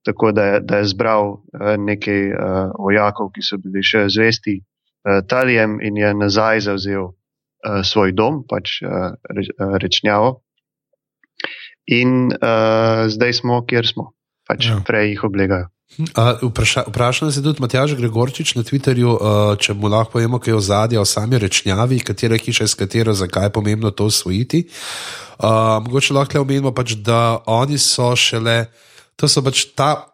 tako 0.06 0.32
da 0.32 0.44
je, 0.44 0.60
da 0.60 0.78
je 0.78 0.92
zbral 0.94 1.32
uh, 1.32 1.74
nekaj 1.78 2.22
uh, 2.30 2.70
vojakov, 2.78 3.32
ki 3.34 3.42
so 3.42 3.58
bili 3.58 3.82
še 3.82 4.06
zvesti 4.06 4.60
uh, 4.60 5.18
Talijem 5.26 5.80
in 5.82 5.98
je 5.98 6.14
nazaj 6.14 6.64
zauzel 6.70 7.10
uh, 7.10 7.82
svoj 7.82 8.14
dom, 8.14 8.44
pač 8.46 8.78
uh, 8.86 9.18
reč, 9.34 9.50
uh, 9.58 9.74
rečnjavo 9.82 10.38
in 11.86 12.32
uh, 12.32 13.08
zdaj 13.10 13.32
smo, 13.42 13.62
kjer 13.66 13.86
smo, 13.86 14.12
pač 14.48 14.70
ja. 14.70 14.80
prej 14.86 15.14
jih 15.14 15.24
oblegajo. 15.28 15.68
Vprašal 16.88 17.30
se 17.30 17.40
je 17.40 17.44
tudi 17.44 17.60
Matjaž 17.60 17.94
Gregorčič 17.98 18.54
na 18.56 18.62
Twitterju, 18.64 19.10
uh, 19.12 19.56
če 19.60 19.74
mu 19.76 19.90
lahko 19.92 20.16
povemo, 20.16 20.40
kaj 20.40 20.52
je 20.52 20.56
ozadje 20.56 21.00
o 21.00 21.04
sami 21.04 21.38
rečnjavi, 21.38 22.00
katera 22.00 22.38
hiša 22.40 22.64
je 22.64 22.72
s 22.72 22.78
katero, 22.80 23.12
zakaj 23.12 23.50
je 23.50 23.52
pomembno 23.52 23.90
to 23.90 24.08
usvojiti. 24.08 24.64
Uh, 25.36 25.82
mogoče 25.84 26.16
lahko 26.16 26.40
omenimo, 26.40 26.72
pač, 26.72 26.96
da 26.96 27.42
oni 27.46 27.76
so 27.78 28.14
šele, 28.16 28.72
to 29.16 29.28
so 29.28 29.44
pač 29.44 29.66
ta. 29.76 30.08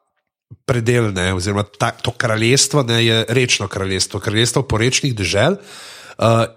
Predel, 0.65 1.11
ne, 1.13 1.35
oziroma 1.37 1.61
ta, 1.61 1.91
to 1.93 2.09
kraljestvo 2.17 2.81
ne, 2.89 3.03
je 3.05 3.17
rečno 3.37 3.67
kraljestvo, 3.69 4.17
kraljestvo 4.17 4.63
porečnih 4.65 5.13
dežel. 5.13 5.59
Uh, 5.61 5.98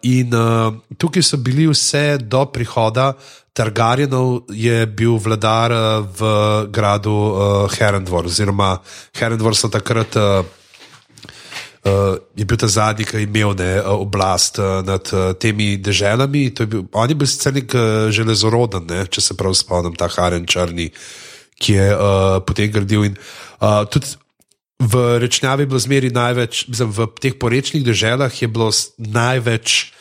in 0.01 0.33
uh, 0.33 0.73
tukaj 0.97 1.23
so 1.23 1.37
bili 1.37 1.67
vse 1.69 2.17
do 2.17 2.45
prihoda 2.49 3.11
Targaryenov 3.53 4.47
je 4.47 4.85
bil 4.87 5.19
vladar 5.19 5.71
eh, 5.71 5.79
v 6.07 6.21
gradu 6.71 7.11
uh, 7.11 7.67
Herendvor, 7.67 8.25
oziroma 8.31 8.79
Herendvor 9.13 9.55
so 9.55 9.69
takrat. 9.69 10.15
Uh, 10.15 10.59
Uh, 11.81 12.13
je 12.37 12.45
bil 12.45 12.57
ta 12.61 12.67
zadnji, 12.69 13.07
ki 13.09 13.17
je 13.17 13.25
imel 13.25 13.55
ne, 13.57 13.81
oblast 13.81 14.59
uh, 14.61 14.85
nad 14.85 15.01
uh, 15.17 15.33
temi 15.33 15.81
deželami. 15.81 16.53
Bil, 16.53 16.83
on 16.93 17.09
je 17.09 17.15
bil 17.17 17.25
sicer 17.25 17.55
nek 17.57 17.73
uh, 17.73 18.05
železoroden, 18.13 18.85
ne, 18.85 18.99
če 19.09 19.23
se 19.25 19.33
prav 19.33 19.55
spomnim, 19.57 19.95
ta 19.97 20.05
Haren 20.05 20.45
Črni, 20.45 20.91
ki 21.57 21.73
je 21.73 21.87
uh, 21.89 22.37
potem 22.45 22.69
gradil. 22.69 23.07
In, 23.09 23.17
uh, 23.65 23.81
tudi 23.89 24.13
v 24.81 25.19
rečnjavi 25.21 25.63
je 25.63 25.69
bilo 25.69 25.79
zmeri 25.79 26.09
največ, 26.09 26.65
mislim, 26.67 26.91
v 26.91 27.07
teh 27.21 27.37
porečnih 27.37 27.85
deželah 27.85 28.33
je 28.33 28.49
bilo 28.49 28.71
največ. 28.97 29.93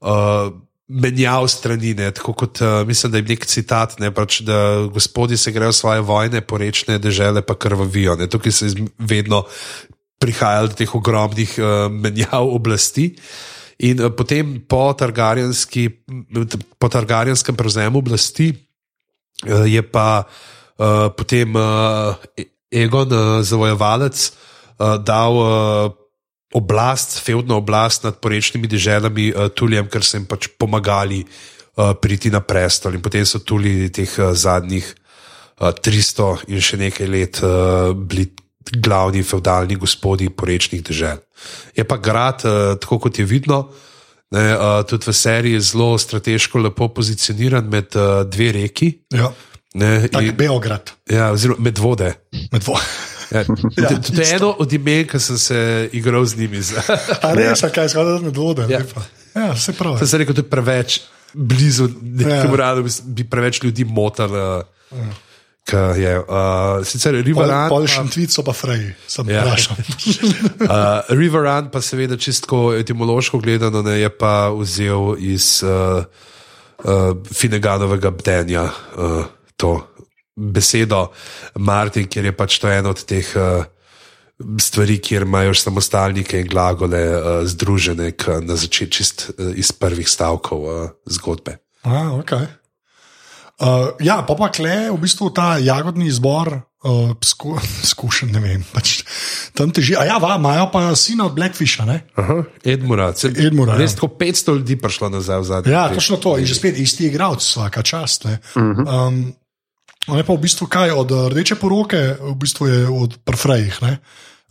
Uh, 0.00 0.54
menjav 0.90 1.46
strani, 1.46 1.94
ne, 1.94 2.10
tako 2.10 2.32
kot 2.34 2.60
uh, 2.64 2.80
mislim, 2.86 3.12
da 3.12 3.20
je 3.20 3.28
nek 3.30 3.46
citat, 3.46 3.98
ne, 4.02 4.10
pač, 4.14 4.40
da 4.46 4.88
gospodi 4.90 5.38
se 5.38 5.52
grejo 5.54 5.72
svoje 5.72 6.02
vojne, 6.02 6.40
porečne 6.40 6.98
države 6.98 7.44
pa 7.46 7.54
krvavijo. 7.54 8.16
Ne, 8.18 8.26
tukaj 8.26 8.52
se 8.52 8.66
je 8.66 8.88
vedno 8.98 9.44
prihajalo 10.18 10.72
do 10.72 10.78
teh 10.80 10.94
ogromnih 10.94 11.54
uh, 11.58 11.86
menjav 11.92 12.48
oblasti. 12.50 13.12
In 13.86 14.02
uh, 14.02 14.10
potem 14.10 14.58
po, 14.68 14.90
po 16.78 16.88
targarijskem 16.88 17.56
prevzemu 17.56 17.98
oblasti 17.98 18.50
uh, 18.50 19.66
je 19.70 19.82
pa 19.82 20.24
uh, 20.26 21.12
potem 21.14 21.54
uh, 21.54 22.18
Egon, 22.70 23.10
uh, 23.12 23.40
zavojevalec, 23.42 24.32
uh, 24.78 24.96
dal 25.02 25.34
uh, 25.34 25.92
oblast, 26.54 27.18
feudna 27.18 27.58
oblast 27.58 28.04
nad 28.06 28.18
porečnimi 28.22 28.70
deželami, 28.70 29.30
uh, 29.34 29.50
Tuljem, 29.50 29.88
ker 29.90 30.06
so 30.06 30.16
jim 30.18 30.26
pač 30.30 30.48
pomagali 30.58 31.24
uh, 31.24 31.94
priti 31.98 32.30
na 32.30 32.40
prestol. 32.40 32.94
In 32.94 33.02
potem 33.02 33.26
so 33.26 33.42
tudi 33.42 33.90
teh 33.90 34.10
uh, 34.18 34.30
zadnjih 34.34 34.86
uh, 34.86 35.74
300 35.74 36.50
in 36.54 36.62
še 36.62 36.78
nekaj 36.78 37.10
let 37.10 37.42
uh, 37.42 37.90
bili 37.94 38.30
glavni 38.70 39.22
feudalni 39.26 39.74
gospodi 39.74 40.30
porečnih 40.30 40.82
dežel. 40.86 41.22
Je 41.74 41.82
pa 41.86 41.98
grad, 41.98 42.46
uh, 42.46 42.78
tako 42.78 43.06
kot 43.06 43.18
je 43.18 43.26
vidno. 43.26 43.66
Ne, 44.30 44.54
uh, 44.54 44.86
tudi 44.86 45.10
v 45.10 45.14
seriji 45.16 45.58
je 45.58 45.66
zelo 45.72 45.98
strateško 45.98 46.62
lepo 46.62 46.86
pozicioniran 46.94 47.66
med 47.66 47.96
uh, 47.98 48.22
dve 48.30 48.52
reki. 48.54 48.92
Ja. 49.10 49.32
Ne, 49.74 50.08
in, 50.10 50.36
Beograd. 50.36 50.92
Ja, 51.06 51.30
oziroma 51.30 51.62
med 51.62 51.78
vode. 51.78 52.14
Med 52.52 52.64
vode. 52.66 52.82
Ja, 53.30 53.44
ja, 53.82 53.88
to 54.02 54.20
je 54.20 54.34
eno 54.34 54.50
od 54.58 54.72
imen, 54.72 55.06
ki 55.06 55.20
sem 55.22 55.38
se 55.38 55.88
igral 55.92 56.24
z 56.26 56.36
njimi. 56.36 56.58
Res, 56.58 57.62
ja. 57.62 57.70
kaj 57.70 57.86
je 57.86 57.94
skoro 57.94 58.18
med 58.24 58.36
vodom. 58.36 58.70
Ja. 58.70 58.82
Ja, 59.34 59.54
se 59.56 59.72
pravi. 59.78 60.06
Sem 60.06 60.24
rekel, 60.24 60.34
da 60.34 60.42
je 60.42 60.50
preveč 60.50 61.00
blizu 61.32 61.88
nekemu 62.02 62.54
ja. 62.54 62.60
radu, 62.64 62.88
bi 63.06 63.24
preveč 63.30 63.62
ljudi 63.62 63.84
motal. 63.84 64.34
Ja. 64.34 64.62
Je, 65.96 66.18
uh, 66.18 66.82
sicer 66.82 67.14
Riverand. 67.14 67.70
Pol, 67.70 67.84
pol 67.84 67.86
še 67.86 68.02
tvit 68.10 68.32
so 68.34 68.42
pa 68.42 68.50
frej, 68.56 68.88
sem 69.06 69.28
ja. 69.30 69.44
vprašal. 69.46 69.76
uh, 70.66 71.12
Riverand 71.14 71.70
pa 71.70 71.78
seveda 71.84 72.18
čistko 72.18 72.72
etimološko 72.74 73.38
gledano 73.38 73.84
ne, 73.86 74.00
je 74.00 74.08
pa 74.10 74.48
vzel 74.50 75.14
iz 75.22 75.60
uh, 75.62 76.02
uh, 76.82 77.12
Fineganovega 77.30 78.10
bdenja 78.10 78.64
uh, 78.66 79.28
to 79.60 79.74
besedo 80.40 81.10
Martin, 81.60 82.08
ker 82.08 82.30
je 82.30 82.32
pač 82.36 82.58
to 82.62 82.70
ena 82.72 82.92
od 82.94 83.02
teh 83.04 83.26
uh, 83.36 83.66
stvari, 84.60 84.98
kjer 85.04 85.26
imajo 85.28 85.54
samostalnike 85.54 86.40
in 86.40 86.48
glagole 86.48 87.02
uh, 87.08 87.28
združene 87.44 88.12
na 88.46 88.56
začetku 88.56 88.94
čist 88.96 89.28
uh, 89.36 89.52
iz 89.52 89.72
prvih 89.72 90.08
stavkov 90.08 90.58
uh, 90.64 90.88
zgodbe. 91.04 91.58
A, 91.84 92.16
okay. 92.20 92.48
uh, 93.60 93.92
ja, 94.00 94.20
pa 94.24 94.36
pa 94.36 94.50
kle, 94.52 94.88
v 94.92 94.98
bistvu 95.00 95.30
ta 95.36 95.56
jagodni 95.60 96.08
izbor. 96.08 96.60
Uh, 96.80 97.12
sku, 97.20 97.58
skušen, 97.92 98.30
ne 98.32 98.40
vem. 98.40 98.62
Pač, 98.72 99.02
tam 99.52 99.68
teži. 99.68 99.92
A 100.00 100.06
ja, 100.08 100.16
va, 100.16 100.38
imajo 100.40 100.70
pa 100.72 100.86
sina 100.96 101.26
od 101.28 101.36
Blackfisha. 101.36 101.84
Ne? 101.84 101.98
Aha, 102.16 102.38
Edmura. 102.64 103.10
Se- 103.12 103.28
Edmura, 103.28 103.76
Res 103.76 103.92
ja. 103.92 104.00
tako 104.00 104.14
500 104.16 104.54
ljudi 104.56 104.78
prišlo 104.80 105.10
nazaj 105.12 105.42
v 105.42 105.48
zadnji. 105.50 105.74
Ja, 105.76 105.82
točno 105.92 106.16
to. 106.16 106.38
In 106.40 106.48
že 106.48 106.56
spet 106.56 106.80
isti 106.80 107.10
igralec, 107.12 107.44
vsaka 107.44 107.84
čast. 107.84 108.24
ne. 108.24 108.40
Um, 108.56 109.20
on 110.08 110.18
je 110.18 110.24
pa 110.24 110.32
v 110.32 110.40
bistvu 110.40 110.66
kaj 110.70 110.94
od 110.96 111.12
eh, 111.12 111.28
rdeče 111.34 111.58
poroke, 111.60 112.00
v 112.20 112.34
bistvu 112.40 112.66
je 112.66 112.80
od 112.88 113.18
prfrejih. 113.24 113.80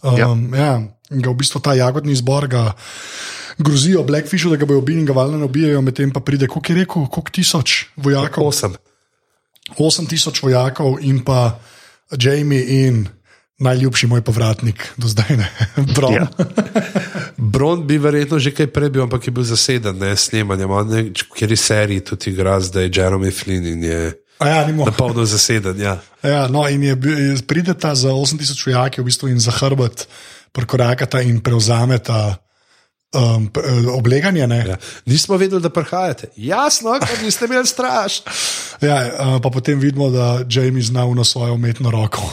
Um, 0.03 0.17
ja. 0.17 0.29
ja, 0.59 0.73
ga 1.09 1.29
v 1.29 1.37
bistvu 1.39 1.61
ta 1.63 1.73
jagodni 1.73 2.15
zbor 2.15 2.47
ga 2.47 2.73
grozijo 3.59 4.03
Blackfishu, 4.03 4.49
da 4.49 4.55
ga 4.55 4.65
bojo 4.65 4.79
ubili 4.79 5.01
in 5.01 5.05
ga 5.05 5.13
valjno 5.13 5.37
ne 5.37 5.45
ubijajo, 5.45 5.81
medtem 5.81 6.11
pa 6.11 6.19
pride, 6.19 6.47
koliko 6.47 6.71
je 6.71 6.79
rekel, 6.79 7.07
koliko 7.07 7.31
tisoč 7.31 7.85
vojakov. 7.95 8.47
Osem. 8.47 8.75
8000 9.77 10.43
vojakov 10.43 10.97
in 11.01 11.23
pa 11.25 11.59
Jamie 12.17 12.85
in 12.85 13.07
najljubši 13.59 14.07
moj 14.07 14.21
povratnik 14.21 14.87
do 14.97 15.07
zdaj, 15.07 15.37
ne 15.37 15.49
Bron. 15.95 16.13
Ja. 16.13 16.27
Bron 17.37 17.87
bi 17.87 17.97
verjetno 17.97 18.39
že 18.39 18.53
kaj 18.55 18.71
prej 18.71 18.89
bil, 18.89 19.03
ampak 19.03 19.27
je 19.27 19.31
bil 19.31 19.43
zaseden 19.43 19.99
ne, 19.99 20.15
snemanjem. 20.15 20.71
On 20.71 20.97
je, 20.97 21.11
ker 21.35 21.51
je 21.51 21.57
seriji 21.57 22.05
tudi 22.05 22.31
igra 22.31 22.59
zdaj 22.59 22.89
Jeremy 22.89 23.31
Flynn 23.31 23.67
in 23.67 23.83
je 23.83 24.13
A 24.39 24.47
Ja, 24.47 24.67
na 24.67 24.91
polno 24.91 25.25
zaseden. 25.25 25.79
Ja. 25.79 25.99
Ja, 26.23 26.47
no, 26.47 26.67
in 26.67 26.83
je, 26.83 26.95
prideta 27.47 27.95
za 27.95 28.09
8000 28.09 28.65
vojaki 28.65 29.01
v 29.01 29.05
bistvu 29.05 29.27
in 29.27 29.39
za 29.39 29.51
hrbet 29.51 30.07
prekorakata 30.51 31.21
in 31.21 31.41
prevzameta 31.43 32.37
um, 33.15 33.51
eh, 33.51 33.87
obleganje. 33.87 34.47
Ne? 34.47 34.65
Ja. 34.67 34.77
Nismo 35.05 35.37
vedeli, 35.37 35.61
da 35.61 35.69
prihajate. 35.69 36.31
Jasno, 36.35 36.99
ker 36.99 37.23
niste 37.23 37.45
imeli 37.45 37.67
straš. 37.67 38.21
Ja, 38.81 39.03
uh, 39.05 39.41
pa 39.43 39.49
potem 39.49 39.79
vidimo, 39.79 40.09
da 40.09 40.39
Jamie 40.49 40.83
zna 40.83 41.05
na 41.15 41.23
svojo 41.23 41.53
umetno 41.53 41.91
roko. 41.91 42.23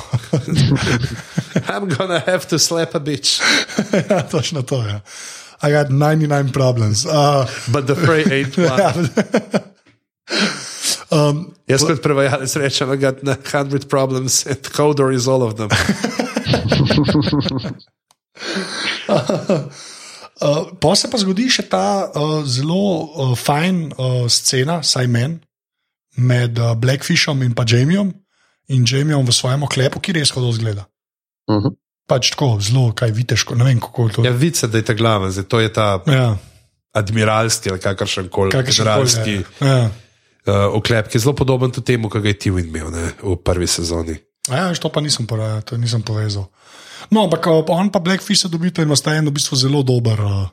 I'm 1.71 1.91
gonna 1.97 2.23
have 2.27 2.47
to 2.47 2.59
slap 2.59 2.95
a 2.95 2.99
bitch. 2.99 3.41
ja, 4.11 4.23
točno 4.23 4.63
to 4.63 4.83
je. 4.83 4.89
Ja. 4.89 5.01
I 5.63 5.73
got 5.73 5.89
99 5.89 6.53
problems. 6.53 7.05
Uh, 7.05 7.47
But 7.67 7.87
the 7.87 7.95
fray 7.95 8.25
ain't 8.31 8.59
ja, 8.59 8.93
one. 8.95 9.09
Um, 11.17 11.55
Jaz 11.67 11.83
kot 11.89 12.03
prevajalec 12.05 12.57
rečem, 12.61 12.93
I 12.93 12.97
got 13.01 13.25
100 13.25 13.89
problems 13.89 14.45
and 14.47 14.63
Hodor 14.77 15.15
is 15.15 15.27
all 15.29 15.43
of 15.43 15.57
them. 15.57 15.71
Uh, 20.37 20.69
pa 20.81 20.93
se 20.93 21.09
pa 21.09 21.17
zgodi 21.17 21.47
še 21.49 21.63
ta 21.73 22.13
uh, 22.13 22.43
zelo 22.45 22.77
uh, 22.77 23.33
fajn 23.41 23.77
uh, 23.97 24.27
scena, 24.29 24.83
saj 24.85 25.09
meni, 25.09 25.39
med 26.21 26.61
uh, 26.61 26.75
Blackfishom 26.77 27.41
in 27.41 27.55
pa 27.57 27.65
Jamieom 27.65 28.11
in 28.69 28.85
Jamieom 28.85 29.25
v 29.25 29.33
svojem 29.33 29.65
oklepu, 29.65 30.03
ki 30.05 30.13
res 30.19 30.35
hodo 30.37 30.53
zgleda. 30.53 30.85
Mhm. 31.49 31.73
Pač 32.07 32.35
tako, 32.35 32.51
zelo, 32.61 32.91
kaj 32.95 33.17
viteško, 33.17 33.57
ne 33.59 33.65
vem 33.67 33.81
kako 33.81 34.05
to 34.13 34.27
Ja, 34.29 34.31
vice, 34.37 34.69
da 34.69 34.79
je 34.79 34.85
ta 34.87 34.95
glava, 34.95 35.33
zdaj 35.33 35.49
to 35.49 35.59
je 35.65 35.73
ta 35.73 35.87
Ja, 36.05 36.37
admiralski 36.97 37.73
ali 37.73 37.81
kakršen 37.81 38.29
koli 38.29 38.53
generalski 38.53 39.41
koli. 39.41 39.71
Ja. 39.71 39.89
Uh, 40.47 40.75
oklep, 40.75 41.09
ki 41.09 41.17
je 41.19 41.25
zelo 41.27 41.35
podoben 41.35 41.71
temu, 41.71 42.09
kar 42.09 42.25
je 42.27 42.35
Tivin 42.39 42.67
imel 42.67 42.91
ne, 42.91 43.13
v 43.23 43.37
prvi 43.37 43.67
sezoni. 43.67 44.17
Ja, 44.49 44.69
veš, 44.71 44.79
to 44.79 44.89
pa 44.89 45.01
nisem, 45.01 45.27
pora- 45.27 45.61
to 45.63 45.77
nisem 45.77 46.03
povezal. 46.03 46.47
No, 47.11 47.25
ampak 47.27 47.47
uh, 47.47 47.65
on 47.69 47.91
pa 47.91 47.99
Blackfish 47.99 48.47
dobita 48.47 48.83
in 48.83 48.97
sta 48.97 49.15
en 49.15 49.27
v 49.27 49.35
bistvu 49.35 49.57
zelo 49.57 49.83
dober 49.83 50.19
uh, 50.21 50.47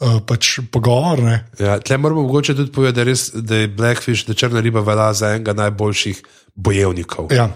uh, 0.00 0.20
pač 0.26 0.58
pogovor. 0.72 1.22
Ne? 1.22 1.36
Ja, 1.60 1.78
tle 1.80 1.96
moramo 1.96 2.22
mogoče 2.22 2.54
tudi 2.54 2.72
povedati, 2.72 2.96
da, 2.96 3.00
je 3.00 3.04
res, 3.06 3.30
da 3.32 3.54
je 3.56 3.68
Blackfish, 3.68 4.26
da 4.26 4.34
črna 4.34 4.60
riba 4.60 4.80
velja 4.80 5.12
za 5.12 5.34
enega 5.36 5.52
najboljših 5.52 6.22
bojevnikov. 6.54 7.32
Ja. 7.32 7.48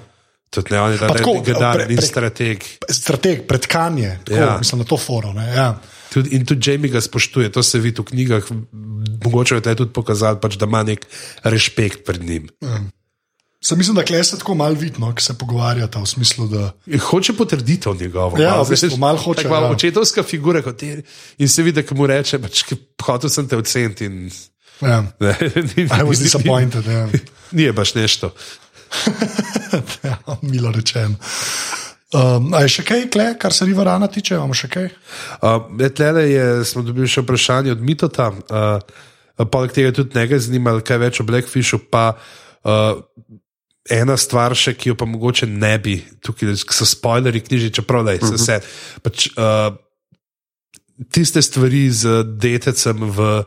Tudi 0.50 0.72
ne, 0.72 0.80
on 0.80 0.92
je 0.92 0.98
tako, 0.98 1.34
in 1.42 1.96
pre- 1.98 2.02
strateg. 2.02 2.64
Strateg, 2.88 3.46
predkanje, 3.48 4.18
tako, 4.24 4.38
Ja. 4.38 4.46
ja. 4.46 4.59
mislim 4.59 4.78
na 4.78 4.84
to 4.84 4.96
foro. 4.96 5.32
ne, 5.32 5.46
Ja. 5.54 5.74
Tudi, 6.12 6.36
in 6.36 6.46
tudi 6.46 6.70
Jamie 6.70 6.90
ga 6.90 7.00
spoštuje, 7.00 7.50
to 7.52 7.62
se 7.62 7.78
vidi 7.82 8.00
v 8.00 8.04
knjigah. 8.04 8.44
Mogoče 9.24 9.61
je 9.64 9.74
tudi 9.74 9.92
pokazal, 9.92 10.38
pač, 10.40 10.57
da 10.61 10.68
ima 10.68 10.82
nek 10.86 11.07
respekt 11.42 12.04
pred 12.07 12.22
njim. 12.22 12.48
Sem 13.66 13.78
mislim, 13.78 13.96
da 13.96 14.04
kle 14.04 14.24
se 14.24 14.38
tako 14.38 14.54
malo 14.54 14.74
vidno, 14.74 15.14
ki 15.14 15.22
se 15.22 15.34
pogovarjata 15.38 15.98
v 15.98 16.07
smislu, 16.07 16.46
da 16.48 16.72
Hoče 17.00 17.32
potrditev 17.32 17.96
njegovo. 18.00 18.38
Ja, 18.38 18.50
malo, 18.50 18.64
v 18.64 18.70
bistvu 18.70 18.88
veš, 18.88 18.98
malo 18.98 19.18
hoče, 19.18 19.42
tako 19.42 19.54
ja. 19.54 19.70
Očetovska 19.70 20.22
figura, 20.22 20.62
kot 20.62 20.82
je. 20.82 21.02
In 21.38 21.48
se 21.48 21.62
vidi, 21.62 21.82
da 21.82 21.94
mu 21.96 22.07
reče, 22.07 22.38
pač, 22.38 22.62
"Ke- 22.62 22.76
hotel 23.02 23.30
sem 23.30 23.48
te 23.48 23.57
oceniti. 23.57 24.04
In, 24.04 24.30
ja, 24.80 25.02
ne, 25.20 25.36
ni, 25.76 25.82
I 25.82 26.04
was 26.04 26.22
disappointed. 26.22 26.86
Ja. 26.86 27.09
Ni 27.52 27.62
je 27.62 27.72
baš 27.72 27.94
nešto. 27.94 28.34
ja, 30.04 30.18
milo 30.42 30.70
rečeno. 30.72 31.14
Um, 32.14 32.52
je 32.62 32.68
še 32.70 32.84
kaj, 32.86 33.00
kle, 33.11 33.24
kar 33.34 33.50
se 33.52 33.66
Riverana 33.66 34.07
tiče, 34.07 34.36
imamo 34.38 34.54
še 34.54 34.68
kaj? 34.70 34.84
Uh, 35.42 35.64
Tlele 35.90 36.28
je, 36.30 36.44
smo 36.64 36.84
dobili 36.86 37.09
še 37.11 37.24
vprašanje 37.24 37.72
od 37.74 37.82
Mitota, 37.82 38.28
uh, 38.30 39.46
poleg 39.50 39.74
tega 39.74 39.90
tudi 39.96 40.14
nekaj 40.14 40.44
zanimalo, 40.46 40.84
kaj 40.86 41.00
več 41.02 41.18
o 41.20 41.26
Blackfishu. 41.26 41.80
Pa, 41.90 42.12
uh, 42.62 43.00
ena 43.90 44.14
stvar, 44.18 44.54
še, 44.59 44.76
ki 44.78 44.92
jo 44.92 44.98
pa 44.98 45.07
mogoče 45.07 45.46
ne 45.50 45.74
bi, 45.82 45.96
tukaj 46.22 46.54
so 46.62 46.86
spoilerji 46.86 47.42
knjiži, 47.48 47.72
čeprav 47.80 48.07
da 48.07 48.14
je 48.14 48.22
Mhm. 48.22 48.38
vse. 48.38 48.61
Pač, 49.02 49.26
uh, 49.34 49.74
tiste 51.11 51.42
stvari 51.42 51.90
z 51.90 52.22
detecem, 52.38 53.02
v, 53.02 53.42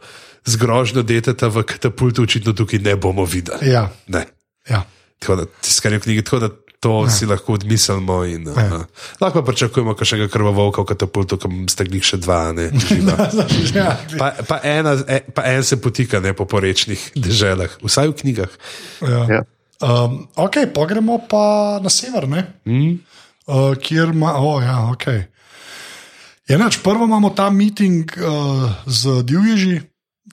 z 0.46 0.54
grožnjo 0.60 1.04
deteta 1.04 1.48
v 1.48 1.64
katapultu, 1.64 2.28
očitno 2.28 2.52
tukaj 2.54 2.80
ne 2.80 2.96
bomo 2.96 3.24
videli. 3.26 3.72
Ja, 3.72 3.88
Ne. 4.08 4.28
ja. 4.68 4.84
Tako 5.20 5.36
da, 5.36 5.46
tiskanje 5.64 6.00
v 6.00 6.04
knjigi, 6.04 6.24
tako 6.24 6.40
da 6.40 6.50
to 6.80 7.04
ja. 7.06 7.12
si 7.12 7.28
lahko 7.28 7.54
odmislimo. 7.60 8.24
In, 8.26 8.48
uh, 8.48 8.58
Ja. 8.58 8.86
lahko 9.22 9.44
pa 9.44 9.52
pričakujemo, 9.52 9.94
kaj 10.00 10.14
še 10.14 10.18
ga 10.24 10.28
krvovolka 10.32 10.84
v 10.84 10.90
katapultu, 10.94 11.38
kam 11.38 11.68
ste 11.72 11.88
glih 11.88 12.04
še 12.04 12.22
dva. 12.24 12.52
Ne, 12.56 12.70
živa. 12.74 13.30
ja. 13.76 14.00
pa, 14.18 14.32
pa, 14.48 14.60
ena, 14.64 14.96
e, 15.08 15.22
pa 15.36 15.48
en 15.52 15.64
se 15.64 15.80
potika 15.82 16.24
ne, 16.24 16.34
po 16.34 16.48
porečnih 16.48 17.12
deželah, 17.20 17.80
vsaj 17.84 18.12
v 18.12 18.20
knjigah. 18.24 18.60
ja. 19.04 19.24
Ja. 19.40 19.42
Um, 19.80 20.28
ok, 20.36 20.68
pa 20.76 20.84
gremo 20.92 21.22
pa 21.24 21.80
na 21.80 21.88
sever, 21.88 22.28
ne? 22.28 22.42
Mm? 22.68 23.00
uh, 23.48 23.76
kjer 23.80 24.12
ima, 24.12 24.34
oh, 24.36 24.64
ja, 24.64 24.92
ok. 24.92 25.06
Enač, 26.50 26.80
prvo 26.84 27.06
imamo 27.06 27.30
ta 27.30 27.50
meeting 27.50 28.12
uh, 28.18 28.72
z 28.86 29.24
divježi, 29.24 29.80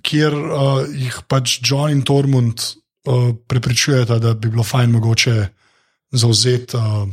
kjer 0.03 0.34
uh, 0.34 0.82
jih 0.90 1.20
pač 1.28 1.61
John 1.62 1.92
in 1.92 2.03
Tormund 2.03 2.59
uh, 2.59 3.34
prepričujeta, 3.49 4.18
da 4.18 4.34
bi 4.34 4.51
bilo 4.51 4.64
fajn 4.64 4.90
mogoče 4.97 5.36
zauzeti 6.16 6.76
uh, 6.76 7.08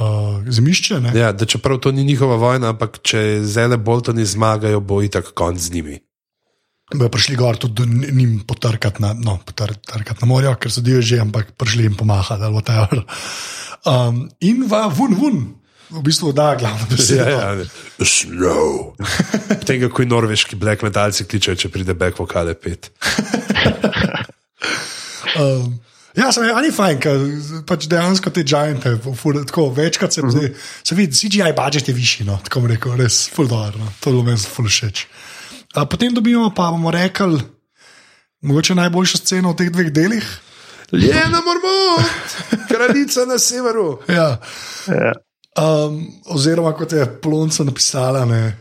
uh, 0.00 0.42
zemljišče. 0.48 1.00
ne. 1.00 1.12
Ja, 1.18 1.32
da 1.32 1.44
čeprav 1.44 1.78
to 1.78 1.92
ni 1.92 2.04
njihova 2.04 2.36
vojna, 2.36 2.72
ampak 2.74 2.98
če 3.02 3.40
zele 3.42 3.76
Boltoni 3.76 4.26
zmagajo, 4.26 4.80
bo 4.80 5.02
itak 5.02 5.32
konc 5.34 5.60
z 5.60 5.72
njimi. 5.72 5.98
Bojo 6.94 7.08
prišli 7.08 7.36
gor 7.36 7.56
tudi 7.56 7.74
do 7.74 7.84
njim 8.12 8.42
potrkati 8.46 9.02
na, 9.02 9.14
no, 9.16 9.38
potrkati 9.46 10.20
na 10.20 10.26
morje, 10.28 10.52
ker 10.60 10.72
so 10.72 10.80
divježi, 10.84 11.20
ampak 11.20 11.54
prišli 11.56 11.88
jim 11.88 11.94
pomahati 11.96 12.42
ali 12.42 12.54
whatever. 12.54 13.02
Um, 13.84 14.28
in 14.40 14.64
v 14.68 14.88
vun, 14.94 15.14
vun. 15.14 15.44
V 15.90 16.02
bistvu 16.02 16.32
da 16.32 16.54
glavno 16.58 16.86
besedo. 16.90 17.30
Ja, 17.30 17.52
ja, 17.52 17.64
Slow. 17.98 18.94
Tega, 19.66 19.88
ko 19.88 20.04
norveški 20.04 20.56
black 20.56 20.82
metalci 20.82 21.24
kličejo, 21.28 21.56
če 21.60 21.68
pride 21.68 21.94
back 21.94 22.18
vokale 22.18 22.54
pet. 22.54 22.90
Um, 25.34 25.80
ja, 26.16 26.30
sem 26.32 26.46
ani 26.54 26.70
fajn, 26.74 27.00
ker 27.02 27.24
pač 27.68 27.88
dejansko 27.90 28.32
te 28.34 28.44
giante, 28.46 28.94
ful, 29.18 29.40
tako 29.48 29.68
večkrat 29.74 30.12
se, 30.12 30.22
uh 30.22 30.28
-huh. 30.28 30.54
se 30.84 30.94
vidi, 30.94 31.14
CGI 31.14 31.52
budžet 31.56 31.88
je 31.88 31.94
višji, 31.94 32.26
no, 32.26 32.38
tako 32.44 32.60
bom 32.60 32.70
rekel, 32.70 32.96
res 32.96 33.28
fuldoar, 33.34 33.76
no, 33.78 33.92
to 34.00 34.10
je 34.10 34.14
bilo 34.14 34.22
meni 34.22 34.38
ful 34.38 34.68
všeč. 34.68 35.06
A 35.74 35.86
potem 35.86 36.14
dobimo 36.14 36.50
pa, 36.54 36.70
bomo 36.70 36.90
rekli, 36.90 37.40
mogoče 38.42 38.74
najboljšo 38.74 39.18
sceno 39.18 39.52
v 39.52 39.56
teh 39.56 39.70
dveh 39.70 39.90
delih. 39.90 40.26
Ljena 40.92 41.40
mormont, 41.42 42.36
kraljica 42.70 43.24
na 43.26 43.38
severu. 43.38 43.98
Ja. 44.08 44.38
Ja. 44.88 45.12
Um, 45.54 46.06
oziroma, 46.26 46.72
kot 46.74 46.92
je 46.92 47.20
Plonca 47.20 47.64
napisala, 47.64 48.24
ne, 48.24 48.58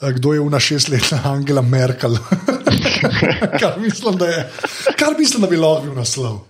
kdo 0.00 0.32
je 0.32 0.40
una 0.40 0.60
šestletna 0.60 1.20
Angela 1.24 1.62
Merkel. 1.62 2.16
kar, 3.60 3.78
mislim, 3.78 4.16
da 4.16 4.26
je, 4.26 4.52
kar 4.98 5.14
mislim, 5.18 5.42
da 5.42 5.48
bi 5.48 5.56
lahko 5.56 5.86
bil 5.86 5.94
naslov. 5.94 6.49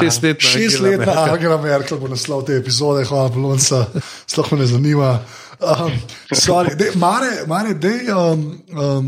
Šest 0.00 0.22
let. 0.22 0.40
Šestletna 0.40 1.12
Angela 1.32 1.56
Merkel 1.62 1.98
bo 1.98 2.08
naslov 2.08 2.44
te 2.46 2.56
epizode, 2.56 3.04
hvala 3.04 3.32
Plonca, 3.34 3.86
sploh 4.26 4.52
me 4.52 4.58
ne 4.58 4.66
zanima. 4.66 5.10
Um, 5.56 5.92
sorry, 6.32 6.76
dej, 6.76 6.92
mare, 7.00 7.46
mare, 7.48 7.72
dej, 7.80 8.10
um, 8.12 8.42
um, 8.76 9.06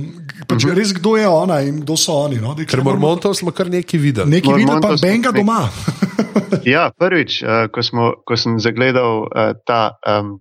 pač 0.48 0.64
uh 0.64 0.70
-huh. 0.70 0.76
res 0.78 0.92
kdo 0.96 1.16
je 1.16 1.28
ona 1.28 1.60
in 1.60 1.80
kdo 1.80 1.96
so 1.96 2.12
oni. 2.24 2.40
No? 2.40 2.54
Dej, 2.54 2.66
Ker 2.66 2.82
Mormontov 2.82 3.34
smo 3.34 3.50
kar 3.50 3.68
nekaj 3.68 4.00
videli. 4.00 4.30
Nekaj 4.30 4.54
videl, 4.54 4.80
pa 4.80 4.96
Benga 5.02 5.32
doma. 5.32 5.68
Ja, 6.64 6.90
prvič, 6.98 7.42
uh, 7.42 7.68
ko, 7.72 7.82
smo, 7.82 8.12
ko 8.24 8.36
sem 8.36 8.58
zagledal 8.60 9.28
uh, 9.28 9.52
ta 9.66 9.98
um, 10.04 10.40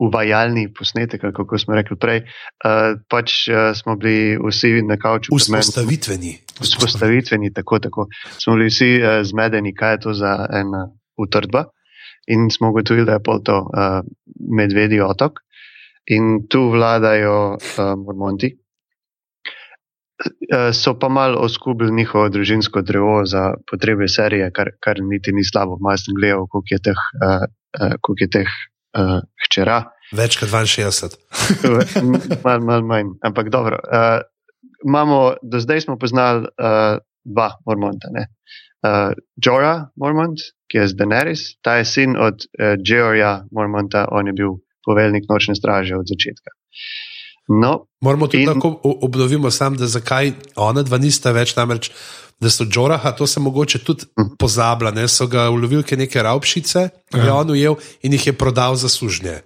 uvajalni 0.00 0.68
posnetek, 0.74 1.20
kako 1.36 1.58
smo 1.58 1.74
rekli 1.76 1.96
prej, 2.00 2.22
uh, 2.24 2.96
pač 3.08 3.48
uh, 3.48 3.70
smo 3.76 3.96
bili 4.00 4.38
vsi 4.40 4.80
na 4.82 4.96
kavču. 4.96 5.36
Vzpostavitveni. 5.36 6.38
vzpostavitveni, 6.60 7.52
tako, 7.52 7.78
tako. 7.78 8.08
Smo 8.38 8.56
bili 8.56 8.70
vsi 8.72 8.90
uh, 9.02 9.20
zmedeni, 9.22 9.74
kaj 9.74 9.92
je 9.92 10.00
to 10.00 10.14
za 10.14 10.32
ena 10.52 10.88
utrdba. 11.20 11.64
In 12.26 12.50
smo 12.50 12.70
ugotovili, 12.70 13.06
da 13.06 13.18
je 13.18 13.22
pol 13.24 13.42
to 13.44 13.60
uh, 13.60 14.00
medvedji 14.56 15.00
otok. 15.00 15.40
in 16.10 16.46
tu 16.48 16.70
vladajo 16.70 17.54
uh, 17.54 17.94
Mormonti. 18.04 18.56
Uh, 20.20 20.72
so 20.72 20.98
pa 20.98 21.08
malo 21.08 21.38
oskubili 21.40 21.92
njihovo 21.92 22.28
družinsko 22.28 22.82
drevo 22.82 23.24
za 23.26 23.54
potrebe 23.70 24.08
serije, 24.08 24.50
kar, 24.52 24.70
kar 24.80 24.96
niti 25.02 25.32
ni 25.32 25.44
slabo. 25.44 25.78
Malo 25.80 25.96
sem 25.96 26.14
gledal, 26.14 26.46
koliko 26.46 26.74
je 26.74 26.78
teh, 26.78 27.00
uh, 27.24 27.44
uh, 27.80 27.94
koliko 28.00 28.24
je 28.24 28.30
teh 28.30 28.50
uh, 28.98 29.20
hčera. 29.46 29.82
Več 30.16 30.38
kot 30.40 30.50
62. 30.50 31.18
Malo 32.44 32.66
mal 32.66 32.82
manj, 32.86 33.14
ampak 33.26 33.50
dobro. 33.52 33.78
Uh, 33.86 34.22
imamo, 34.86 35.36
do 35.42 35.60
zdaj 35.62 35.86
smo 35.86 35.98
poznali 35.98 36.48
uh, 36.48 36.98
dva 37.24 37.50
Mormonta. 37.66 38.10
Uh, 38.10 39.12
Jorah 39.36 39.90
Mormont, 39.96 40.40
ki 40.70 40.82
je 40.82 40.88
z 40.88 40.98
Daenerys, 40.98 41.42
ta 41.62 41.78
je 41.78 41.84
sin 41.84 42.16
od 42.16 42.42
uh, 42.42 42.74
Georgija 42.80 43.44
Mormonta, 43.52 44.08
on 44.10 44.26
je 44.26 44.34
bil 44.34 44.58
poveljnik 44.86 45.28
nočne 45.28 45.54
straže 45.54 45.98
od 45.98 46.08
začetka. 46.08 46.56
No, 47.50 47.86
Moramo 48.00 48.26
tudi 48.26 48.42
in... 48.42 48.48
tako 48.48 48.80
obnoviti, 48.82 49.50
sam, 49.50 49.76
da 49.76 49.86
zakaj 49.86 50.32
ona 50.56 50.82
dva 50.86 50.98
nista 51.02 51.32
več, 51.34 51.56
namreč 51.58 51.90
da 52.40 52.50
so 52.50 52.64
Džoraha, 52.64 53.12
to 53.12 53.26
se 53.26 53.40
mogoče 53.40 53.78
tudi 53.84 54.04
mhm. 54.18 54.34
pozablja, 54.38 54.90
ne? 54.90 55.08
so 55.08 55.26
ga 55.26 55.50
ulovili 55.50 55.84
neke 55.96 56.22
ravšice, 56.22 56.88
ki 57.12 57.18
je 57.18 57.32
on 57.32 57.50
ujel 57.50 57.76
in 58.02 58.12
jih 58.12 58.26
je 58.26 58.32
prodal 58.32 58.74
za 58.74 58.88
služnje. 58.88 59.40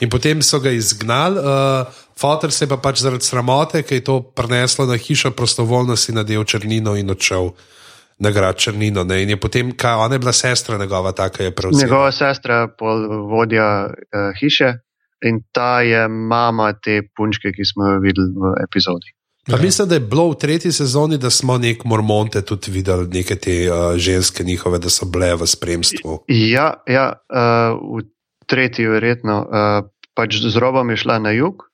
In 0.00 0.10
potem 0.10 0.42
so 0.42 0.60
ga 0.60 0.70
izgnali, 0.70 1.38
uh, 1.38 1.86
Fotor 2.18 2.52
se 2.52 2.64
je 2.64 2.68
pa 2.68 2.76
pač 2.76 3.00
zaradi 3.02 3.24
sramote, 3.24 3.82
ki 3.82 3.94
je 3.94 4.04
to 4.04 4.20
preneslo 4.22 4.86
na 4.86 4.96
hišo, 4.98 5.30
prostovoljno 5.30 5.96
si 5.96 6.12
nadel 6.12 6.44
črnino 6.44 6.96
in 6.96 7.10
odšel 7.10 7.50
na 8.18 8.30
grad 8.30 8.58
črnino. 8.58 9.04
Ne? 9.04 9.22
In 9.22 9.30
je 9.30 9.40
potem, 9.40 9.70
kaj 9.76 9.94
ona 9.94 10.14
je 10.14 10.18
bila 10.18 10.32
sestra 10.32 10.78
njegova, 10.78 11.12
taka 11.12 11.44
je 11.44 11.54
prevzela. 11.54 11.82
Njegova 11.82 12.12
sestra, 12.12 12.68
pol 12.78 13.06
vodja 13.30 13.86
uh, 13.86 14.32
hiše 14.40 14.72
in 15.22 15.42
ta 15.52 15.80
je 15.82 16.08
mama 16.08 16.72
te 16.72 17.00
punčke, 17.16 17.52
ki 17.54 17.64
smo 17.64 17.86
jo 17.86 18.00
videli 18.02 18.34
v 18.34 18.54
epizodi. 18.66 19.14
Ja. 19.48 19.56
mislim, 19.56 19.88
da 19.88 19.94
je 19.94 20.00
bilo 20.00 20.28
v 20.30 20.34
tretji 20.34 20.72
sezoni, 20.72 21.18
da 21.18 21.30
smo 21.30 21.58
nek 21.58 21.84
mormonte 21.84 22.42
tudi 22.42 22.70
videli, 22.70 23.08
neke 23.08 23.36
te 23.36 23.54
uh, 23.70 23.96
ženske 23.96 24.44
njihove, 24.44 24.78
da 24.78 24.90
so 24.90 25.06
bile 25.06 25.34
v 25.34 25.46
spremstvu. 25.46 26.18
Ja, 26.28 26.74
ja 26.86 27.12
uh, 27.12 27.78
v 27.98 28.04
tretji, 28.46 28.86
verjetno. 28.86 29.40
Uh, 29.48 29.88
pač 30.14 30.36
z 30.42 30.56
robom 30.56 30.90
je 30.90 30.96
šla 30.96 31.18
na 31.18 31.30
jug 31.30 31.64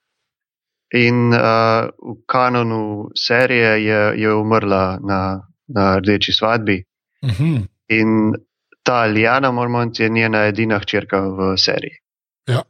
in 0.95 1.33
uh, 1.35 1.91
v 1.91 2.16
kanonu 2.31 3.11
serije 3.18 3.85
je, 3.85 4.01
je 4.22 4.35
umrla 4.35 4.99
na, 5.03 5.20
na 5.68 5.99
rdeči 5.99 6.33
svadbi. 6.33 6.85
Uh 7.22 7.31
mhm. 7.31 7.45
-huh. 7.45 7.66
In 7.89 8.33
ta 8.83 9.05
Liana 9.05 9.51
Mormont 9.51 10.01
je 10.01 10.09
njena 10.09 10.47
edina 10.47 10.79
hčerka 10.79 11.20
v 11.20 11.57
seriji. 11.57 11.97
Ja. 12.47 12.62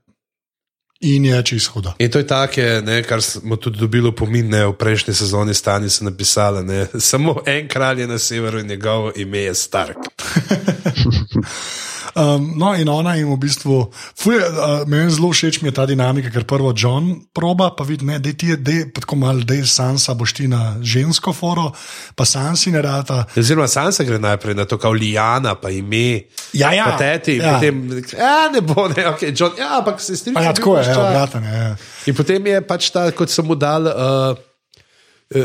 In 1.05 1.25
je 1.25 1.43
čez 1.43 1.67
huda. 1.69 1.95
In 1.99 2.11
to 2.11 2.19
je 2.19 2.27
tako, 2.27 2.61
kar 3.09 3.23
smo 3.23 3.57
tudi 3.57 3.79
dobili 3.79 4.13
pomin, 4.17 4.49
ne, 4.49 4.65
v 4.67 4.73
prejšnji 4.73 5.15
sezoni 5.15 5.55
stani 5.55 5.91
so 5.91 6.05
napisali, 6.05 6.65
ne, 6.65 6.87
samo 6.99 7.37
en 7.47 7.69
kralj 7.69 8.01
je 8.01 8.07
na 8.07 8.19
severu 8.19 8.59
in 8.61 8.67
njegovo 8.67 9.13
ime 9.17 9.39
je 9.39 9.55
Stark. 9.55 9.97
Um, 12.15 12.53
no, 12.59 12.71
in 12.79 12.89
ona 12.89 13.17
jim 13.19 13.33
v 13.35 13.39
bistvu, 13.43 13.79
fuje, 14.15 14.39
uh, 14.39 14.85
meni 14.87 15.11
zelo 15.11 15.33
všeč 15.35 15.59
mi 15.63 15.69
je 15.69 15.75
ta 15.75 15.87
dinamika, 15.87 16.31
ker 16.31 16.47
prvo 16.47 16.71
John 16.77 17.11
proba, 17.35 17.73
pa 17.75 17.83
vidi, 17.83 18.07
da 18.07 18.33
ti 18.33 18.53
je, 18.53 18.57
da 18.57 18.77
tako 19.01 19.19
malo, 19.19 19.43
da 19.43 19.59
je 19.59 19.67
Sansa 19.67 20.15
boš 20.15 20.37
ti 20.39 20.47
na 20.49 20.77
žensko 20.79 21.35
foro, 21.35 21.73
pa 22.15 22.25
Sansi 22.25 22.71
ne 22.71 22.83
rata. 22.83 23.25
Oziroma, 23.35 23.67
Sansa 23.67 24.07
gre 24.07 24.21
najprej 24.23 24.55
na 24.55 24.65
to, 24.65 24.79
kao 24.79 24.95
Lijana, 24.95 25.57
pa 25.59 25.75
ime. 25.75 26.31
Ja, 26.53 26.71
ja. 26.73 26.85
Pa 26.93 27.03
teti, 27.03 27.41
ja. 27.43 27.57
potem, 27.59 27.83
ja, 28.15 28.49
ne 28.55 28.63
bo, 28.63 28.89
ne, 28.89 29.09
ok, 29.11 29.23
John, 29.35 29.59
ja, 29.59 29.79
ampak 29.79 30.01
se 30.01 30.17
strinjam. 30.17 30.45
Ja, 30.45 30.55
tako 30.55 30.79
je, 30.79 30.87
ja, 30.87 30.95
bratane, 30.95 31.59
ja. 31.59 31.77
In 32.07 32.15
potem 32.15 32.47
je 32.47 32.63
pač 32.63 32.93
ta, 32.95 33.09
kot 33.11 33.31
sem 33.31 33.47
mu 33.47 33.59
dal. 33.59 33.91
Uh, 33.91 34.54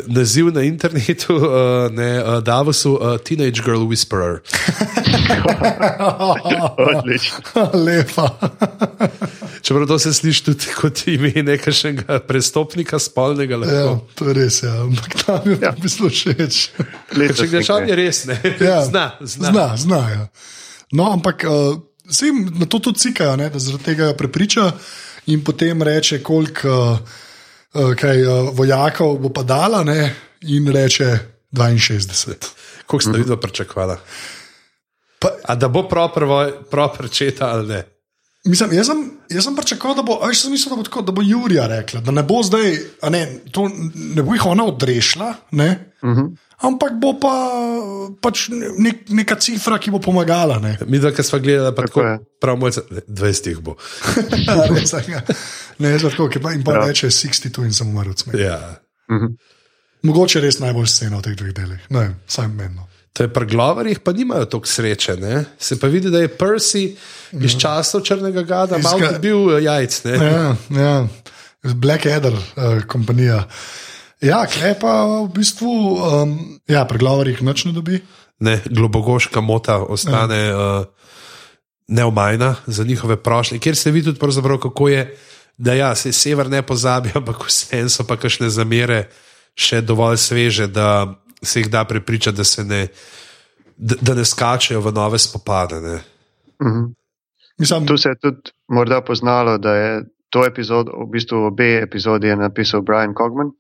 naziv 0.08 0.54
na 0.54 0.62
internetu, 0.62 1.36
uh, 1.36 1.44
ne, 1.98 2.24
uh, 2.24 2.44
Davosu, 2.44 2.94
uh, 2.94 3.18
Teenage 3.18 3.62
Girl 3.66 3.88
Whisperer. 3.88 4.40
Lepa. 7.86 8.40
Čeprav 9.62 9.88
to 9.88 10.00
se 10.00 10.14
sliši 10.14 10.44
tudi 10.44 10.66
kot 10.76 11.08
ime 11.08 11.34
nekega 11.44 12.20
prestopnika 12.20 13.00
spolnega. 13.00 13.56
Ja, 13.56 14.00
to 14.16 14.28
je 14.28 14.34
res, 14.34 14.64
ja. 14.64 14.82
ampak 14.82 15.24
tam 15.26 15.52
je 15.52 15.58
ja. 15.62 15.72
bilo 15.72 16.10
všeč. 16.10 16.60
Če 17.36 17.48
greš 17.48 17.70
on, 17.76 17.90
je 17.90 17.96
res, 17.96 18.26
ne. 18.30 18.40
Ja. 18.60 18.82
Zna, 18.86 19.12
zna. 19.22 19.52
zna, 19.52 19.68
zna 19.78 20.02
ja. 20.10 20.28
No, 20.92 21.12
ampak 21.12 21.46
uh, 21.46 21.78
se 22.10 22.30
jim 22.30 22.46
na 22.60 22.66
to 22.66 22.80
tudi 22.80 23.00
cikajo, 23.00 23.38
da 23.38 23.60
zaradi 23.60 23.84
tega 23.92 24.14
prepriča 24.18 24.72
in 25.28 25.44
potem 25.44 25.82
reče, 25.84 26.24
koliko. 26.24 26.70
Uh, 26.70 27.26
kaj 27.74 28.26
uh, 28.26 28.50
vojakov 28.54 29.18
bo 29.20 29.30
pa 29.34 29.44
dala, 29.44 29.84
ne? 29.84 30.16
in 30.42 30.68
reče 30.72 31.18
62. 31.54 32.36
Kako 32.82 33.00
ste 33.00 33.12
videli, 33.12 33.38
pričakovali? 33.42 33.98
Pa, 35.20 35.56
da 35.56 35.68
bo 35.68 35.84
proper 36.72 37.10
četa 37.12 37.50
ali 37.50 37.68
ne? 37.68 37.84
Mislim, 38.46 38.74
jaz, 38.74 38.88
sem, 38.88 39.12
jaz 39.30 39.44
sem 39.44 39.56
pričakoval, 39.56 39.96
da 39.96 40.02
bo, 40.02 40.20
sem 40.34 40.52
mislil, 40.52 40.70
da 40.70 40.76
bo, 40.76 40.84
tako, 40.84 41.02
da 41.02 41.12
bo 41.12 41.22
Jurija 41.22 41.68
rekla, 41.68 42.02
da 42.02 42.12
ne 42.12 42.24
bo 42.24 42.40
zdaj, 42.44 42.78
ne, 43.10 43.40
to, 43.52 43.70
ne 43.96 44.24
bo 44.24 44.34
jih 44.34 44.46
ona 44.46 44.66
odrešila. 44.66 45.34
Uh 46.02 46.10
mhm. 46.10 46.22
-huh 46.22 46.49
ampak 46.66 46.96
bo 47.00 47.14
pa 47.20 47.34
pač 48.22 48.48
nek, 48.52 49.08
neka 49.10 49.38
cifra, 49.40 49.80
ki 49.80 49.94
bo 49.94 50.02
pomagala. 50.04 50.60
Ne? 50.64 50.76
Mi, 50.88 51.00
da 51.00 51.12
smo 51.16 51.40
gledali, 51.40 51.76
pa 51.76 51.88
tako, 51.88 52.06
prav 52.42 52.60
moj, 52.60 52.76
20 53.08 53.50
jih 53.54 53.64
bo. 53.64 53.78
Ja. 55.10 55.22
ne, 55.80 55.94
ne, 55.94 55.98
tako, 56.00 56.28
ki 56.30 56.42
pa 56.44 56.52
jim 56.52 56.64
pa 56.64 56.76
ja. 56.76 56.86
reče 56.90 57.10
62 57.14 57.66
in 57.66 57.74
samo 57.74 57.96
umrl. 57.96 58.16
Ja. 58.38 58.60
Mhm. 59.12 59.34
Mogoče 60.04 60.40
res 60.40 60.62
najbolj 60.64 60.88
scena 60.88 61.20
v 61.20 61.28
teh 61.28 61.36
dveh 61.36 61.52
delih, 61.52 61.82
ne, 61.92 62.06
vsaj 62.28 62.48
menno. 62.48 62.88
To 63.18 63.26
je 63.26 63.32
pri 63.34 63.50
glavarjih, 63.52 64.00
pa 64.00 64.14
nimajo 64.16 64.46
toliko 64.46 64.70
sreče. 64.72 65.18
Ne? 65.20 65.44
Se 65.60 65.76
pa 65.80 65.90
vidi, 65.92 66.08
da 66.08 66.22
je 66.24 66.30
Percy 66.32 66.84
iz 67.36 67.54
ja. 67.54 67.60
časov 67.60 68.06
črnega 68.08 68.46
gada, 68.48 68.78
malo 68.78 69.04
je 69.04 69.20
bil 69.20 69.60
jajc. 69.60 69.98
Ja, 70.06 70.56
ja. 70.72 70.94
Blackadder, 71.76 72.34
uh, 72.34 72.84
kompanija. 72.88 73.44
Ja, 74.22 74.44
kaj 74.44 74.76
pa 74.82 74.94
v 75.08 75.30
bistvu, 75.32 75.72
um, 75.96 76.34
ja, 76.68 76.84
preglavarjih 76.88 77.40
noč 77.44 77.64
ne 77.66 77.72
dobi. 77.72 78.02
Ne, 78.44 78.60
globokoška 78.68 79.42
mota 79.42 79.78
ostane 79.80 80.40
ja. 80.40 80.58
uh, 80.58 80.86
neomajna 81.88 82.56
za 82.68 82.84
njihove 82.84 83.16
prošlje, 83.24 83.60
kjer 83.60 83.76
se 83.76 83.92
vidi 83.92 84.14
tudi, 84.14 84.60
kako 84.62 84.90
je, 84.90 85.18
da 85.58 85.74
ja, 85.74 85.96
se 85.96 86.12
sever 86.12 86.50
ne 86.50 86.62
pozabi, 86.62 87.12
ampak 87.20 87.48
vse 87.48 87.90
so 87.90 88.04
pa 88.04 88.18
kakšne 88.18 88.50
zamere 88.50 89.08
še 89.56 89.82
dovolj 89.82 90.18
sveže, 90.18 90.68
da 90.68 91.16
se 91.44 91.60
jih 91.60 91.70
da 91.72 91.84
prepričati, 91.84 92.38
da 92.38 92.44
se 92.44 92.64
ne, 92.64 92.88
da, 93.78 93.96
da 94.02 94.16
ne 94.16 94.26
skačejo 94.26 94.82
v 94.82 94.92
nove 94.92 95.20
spopade. 95.20 96.00
Mhm. 96.64 96.92
Mislim, 97.60 97.88
tu 97.88 97.98
se 97.98 98.10
je 98.10 98.16
tudi 98.16 98.52
morda 98.68 99.02
poznalo, 99.02 99.58
da 99.58 99.76
je 99.76 100.04
to 100.30 100.46
epizodo, 100.46 100.92
v 100.92 101.10
bistvu 101.12 101.38
obe 101.48 101.82
epizodi 101.84 102.28
je 102.28 102.36
napisal 102.36 102.82
Brian 102.82 103.14
Cogman. 103.18 103.52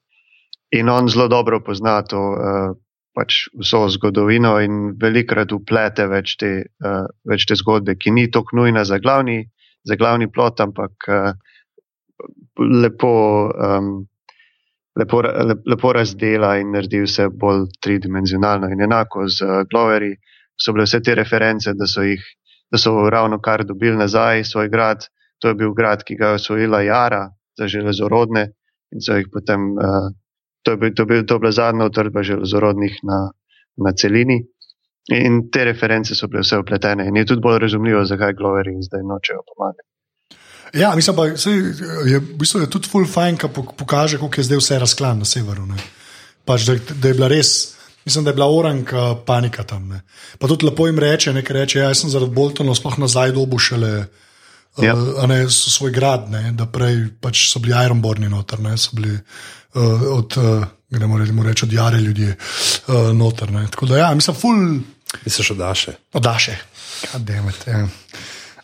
In 0.72 0.89
on 0.89 1.09
zelo 1.09 1.28
dobro 1.28 1.59
pozna 1.65 2.01
to 2.05 2.20
uh, 2.20 2.76
pač 3.17 3.47
vso 3.57 3.88
zgodovino 3.89 4.59
in 4.61 4.93
velikrat 5.01 5.51
uplete 5.55 6.05
več 6.11 6.36
te, 6.38 6.51
uh, 6.86 7.07
več 7.26 7.47
te 7.49 7.57
zgodbe, 7.57 7.97
ki 7.97 8.13
ni 8.13 8.28
tako 8.32 8.61
nujna 8.61 8.86
za 8.86 8.99
glavni, 9.01 9.41
za 9.84 9.97
glavni 9.97 10.30
plot, 10.30 10.61
ampak 10.61 11.09
uh, 11.09 11.32
lepo, 12.59 13.13
um, 13.49 13.89
lepo, 14.99 15.24
le, 15.26 15.57
lepo 15.74 15.93
razdela 15.95 16.55
in 16.61 16.72
naredi 16.76 17.01
vse 17.01 17.30
bolj 17.34 17.65
tridimenzionalno. 17.82 18.70
In 18.70 18.86
enako 18.86 19.26
z 19.28 19.41
uh, 19.47 19.63
Gloveri 19.72 20.13
so 20.59 20.76
bile 20.76 20.86
vse 20.86 21.01
te 21.01 21.17
reference, 21.17 21.74
da 21.74 21.89
so, 21.89 22.05
jih, 22.05 22.22
da 22.70 22.78
so 22.78 22.93
ravno 23.09 23.41
kar 23.41 23.65
dobili 23.65 23.97
nazaj 23.97 24.45
svoj 24.45 24.70
grad. 24.70 25.09
To 25.41 25.49
je 25.49 25.55
bil 25.55 25.74
grad, 25.74 26.05
ki 26.05 26.20
ga 26.20 26.34
je 26.34 26.43
osvojila 26.43 26.84
Jara 26.84 27.30
za 27.57 27.67
železorodne 27.72 28.51
in 28.93 29.01
so 29.01 29.17
jih 29.17 29.32
potem. 29.34 29.72
Uh, 29.80 30.11
To 30.64 30.72
je, 30.76 30.78
bil, 30.78 30.93
to, 30.95 31.05
bil, 31.05 31.26
to 31.26 31.39
bila 31.39 31.51
zadnja 31.55 31.88
utrdba 31.88 32.24
železorodnih 32.24 32.99
na, 33.03 33.20
na 33.78 33.93
celini. 33.95 34.41
In 35.10 35.45
te 35.49 35.64
reference 35.66 36.16
so 36.16 36.28
bile 36.28 36.43
vse 36.43 36.60
upletene. 36.62 37.07
In 37.07 37.16
je 37.18 37.26
tudi 37.32 37.41
bolj 37.41 37.64
razumljivo, 37.66 38.03
zakaj 38.05 38.36
Gloveri 38.38 38.76
zdaj 38.86 39.05
nočejo 39.07 39.41
pomagati. 39.47 39.88
Ja, 40.74 40.95
mislim 40.95 41.16
pa, 41.16 41.26
da 41.26 42.12
je, 42.12 42.20
bistvu 42.20 42.62
je 42.62 42.70
tudi 42.70 42.89
full 42.89 43.07
fine, 43.10 43.38
ki 43.38 43.47
pokaže, 43.78 44.20
kako 44.22 44.38
je 44.38 44.43
zdaj 44.43 44.62
vse 44.62 44.80
razklan 44.80 45.20
na 45.20 45.26
severu. 45.26 45.66
Pač, 46.45 46.68
da, 46.68 46.76
da 46.93 47.07
je 47.07 47.18
bila 47.18 47.28
res, 47.28 47.74
mislim, 48.05 48.24
da 48.24 48.30
je 48.30 48.38
bila 48.38 48.49
oranka 48.53 49.16
panika 49.26 49.64
tam. 49.64 49.88
Ne. 49.89 50.01
Pa 50.39 50.47
tudi 50.47 50.66
lepo 50.66 50.88
jim 50.88 50.99
reče, 50.99 51.34
nekaj 51.34 51.57
reče, 51.62 51.80
ja, 51.80 51.89
jaz 51.89 52.03
sem 52.03 52.14
zaradi 52.14 52.36
Boltona 52.36 52.76
sploh 52.76 52.99
nazaj 53.01 53.34
dobušele. 53.38 53.93
Ja. 54.84 54.95
Uh, 54.95 55.27
ne, 55.27 55.43
svoj 55.49 55.91
grad, 55.91 56.30
ne, 56.32 56.51
da 56.51 56.65
prej 56.65 57.07
pač 57.21 57.47
so 57.51 57.59
bili 57.59 57.75
Ironborni 57.86 58.30
noter, 58.30 58.59
ne, 58.59 58.77
so 58.77 58.95
bili 58.97 59.13
uh, 59.13 60.07
od, 60.11 60.38
uh, 60.38 60.65
gremo 60.89 61.43
reči, 61.43 61.65
od 61.65 61.73
jare 61.73 61.99
ljudi 62.01 62.30
uh, 62.30 63.11
noter. 63.13 63.51
Ne. 63.51 63.67
Tako 63.71 63.86
da, 63.86 63.97
ja, 63.97 64.13
mislim, 64.15 64.36
ful. 64.36 64.80
Misliš, 65.25 65.51
odaše? 65.51 65.95
Odaše, 66.13 66.57
kademet. 67.11 67.67
Ja. 67.67 67.88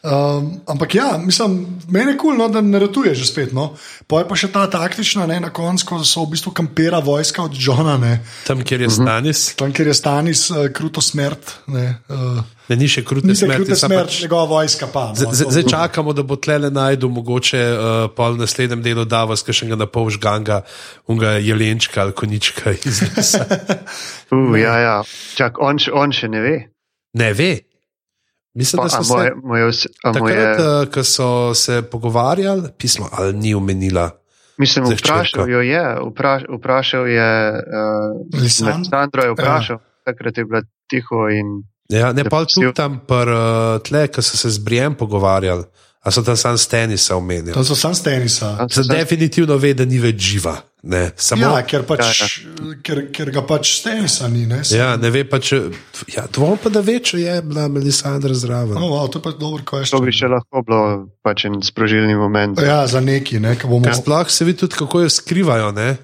Um, 0.06 0.62
ampak 0.66 0.96
ja, 0.96 1.18
mislim, 1.18 1.66
meni 1.90 2.12
je 2.12 2.18
kul, 2.18 2.30
cool, 2.30 2.38
no, 2.38 2.48
da 2.54 2.62
ne 2.62 2.80
ratuje 2.80 3.16
že 3.16 3.26
spet. 3.26 3.54
No. 3.54 3.74
Pa 4.08 4.22
je 4.22 4.28
pa 4.30 4.36
še 4.38 4.52
ta 4.54 4.68
taktična, 4.70 5.26
ne, 5.26 5.40
na 5.42 5.50
koncu, 5.50 5.86
ko 5.90 5.98
so 6.06 6.28
v 6.28 6.36
bistvu 6.36 6.54
kampira 6.54 7.00
vojska 7.02 7.42
od 7.42 7.58
Johna. 7.58 7.98
Ne. 7.98 8.20
Tam, 8.46 8.62
kjer 8.62 8.86
je 8.86 8.90
Stanis. 8.94 9.42
Tam, 9.58 9.74
kjer 9.74 9.90
je 9.90 9.96
Stanis, 9.98 10.46
uh, 10.54 10.70
kruto 10.70 11.02
smrt. 11.02 11.56
Ne, 11.74 11.88
uh, 12.06 12.38
ne, 12.70 12.78
ni 12.78 12.92
še 12.92 13.02
kruto 13.02 13.34
smrt. 13.34 13.66
Ni 13.66 13.74
še 13.74 13.82
smrt, 13.82 14.06
pač... 14.06 14.22
njegova 14.28 14.46
vojska 14.54 14.94
pa. 14.94 15.10
No, 15.18 15.34
zdaj 15.34 15.66
čakamo, 15.74 16.14
da 16.14 16.22
bo 16.22 16.38
tle 16.38 16.62
le 16.68 16.70
najdu, 16.70 17.10
mogoče 17.10 17.66
uh, 17.66 17.94
pa 18.14 18.30
v 18.30 18.46
naslednjem 18.46 18.86
delu 18.86 19.10
Davos, 19.10 19.42
ki 19.42 19.58
še 19.58 19.74
ga 19.74 19.80
na 19.80 19.90
pol 19.90 20.14
žganga, 20.14 20.62
unga 21.10 21.40
jelenčka 21.42 22.06
ali 22.06 22.14
konička 22.14 22.78
iz 22.78 23.02
lesa. 23.10 23.42
uh, 24.38 24.54
ja, 24.54 24.78
ja. 24.86 24.98
Čak, 25.34 25.58
on, 25.58 25.82
on 25.98 26.14
še 26.14 26.30
ne 26.30 26.46
ve. 26.46 26.58
Ne 27.18 27.34
ve. 27.34 27.56
Mislim, 28.56 28.78
pa, 28.78 28.84
da 28.84 28.90
so 28.90 29.04
se 29.04 29.32
moje, 29.44 29.72
takrat, 30.04 30.22
moje... 30.22 30.52
Eh, 30.52 30.86
ko 30.94 31.04
so 31.04 31.54
se 31.54 31.82
pogovarjali, 31.92 32.70
pismo 32.78 33.10
ali 33.12 33.34
ni 33.34 33.56
omenila. 33.56 34.12
Mislim, 34.58 34.86
vprašal 34.86 35.50
jo 35.50 35.62
je, 35.62 35.98
vpraš, 36.12 36.44
vprašal 36.58 37.08
je, 37.08 37.52
uh, 37.52 38.42
Lisandro 38.42 39.24
je 39.24 39.32
vprašal, 39.32 39.76
ja. 39.76 40.04
takrat 40.04 40.38
je 40.38 40.46
bila 40.46 40.62
tiho 40.88 41.30
in. 41.30 41.64
Ja, 41.90 42.14
ne 42.14 42.24
pa 42.24 42.46
tudi 42.46 42.72
tam, 42.74 43.00
pr, 43.08 43.30
uh, 43.30 43.82
tle, 43.84 44.08
ko 44.08 44.22
so 44.22 44.38
se 44.38 44.50
z 44.50 44.64
Brijem 44.64 44.96
pogovarjali, 44.96 45.64
a 46.06 46.12
so 46.12 46.22
tam 46.24 46.38
sam 46.38 46.58
Stenisa 46.58 47.16
omenjali. 47.16 47.54
To 47.54 47.64
so 47.64 47.76
sam 47.76 47.96
Stenisa. 47.96 48.68
Za 48.72 48.84
definitivno 48.84 49.58
ve, 49.58 49.74
da 49.74 49.86
ni 49.86 49.98
več 50.00 50.22
živa. 50.22 50.60
Ne, 50.86 51.10
samo, 51.18 51.42
ja, 51.42 51.64
ker, 51.66 51.82
pač, 51.82 52.02
ja, 52.06 52.28
ja. 52.30 52.74
Ker, 52.86 53.00
ker 53.10 53.32
ga 53.34 53.42
pač 53.42 53.72
stenisa 53.80 54.28
ni. 54.30 54.44
Ne, 54.46 54.60
ja, 54.70 54.92
ne 55.02 55.10
ve 55.10 55.24
pač, 55.26 55.56
ja, 56.14 56.28
dvom 56.30 56.60
pa 56.62 56.70
da 56.70 56.84
ve, 56.86 57.00
če 57.02 57.24
je 57.24 57.40
bila 57.42 57.66
Melisandra 57.74 58.38
zraven. 58.38 58.78
Oh, 58.78 58.94
wow, 58.94 59.10
to, 59.10 59.18
pa 59.18 59.34
dobro, 59.34 59.66
to 59.66 60.02
bi 60.06 60.14
še 60.14 60.30
lahko 60.30 60.62
bilo 60.68 60.82
pač 61.26 61.48
en 61.50 61.58
sprožilni 61.66 62.14
moment. 62.14 62.62
Ja, 62.62 62.84
za 62.86 63.02
neki, 63.02 63.42
ne, 63.42 63.56
bomo... 63.66 63.90
Sploh 63.98 64.30
se 64.30 64.46
vidi 64.46 64.62
tudi, 64.62 64.78
kako 64.78 65.08
jo 65.08 65.10
skrivajo, 65.10 65.74
ne? 65.74 65.96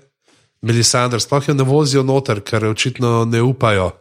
Melisandra, 0.66 1.22
sploh 1.22 1.54
jo 1.54 1.60
ne 1.62 1.68
vozijo 1.70 2.02
noter, 2.02 2.42
ker 2.42 2.66
očitno 2.74 3.20
ne 3.30 3.46
upajo. 3.46 3.92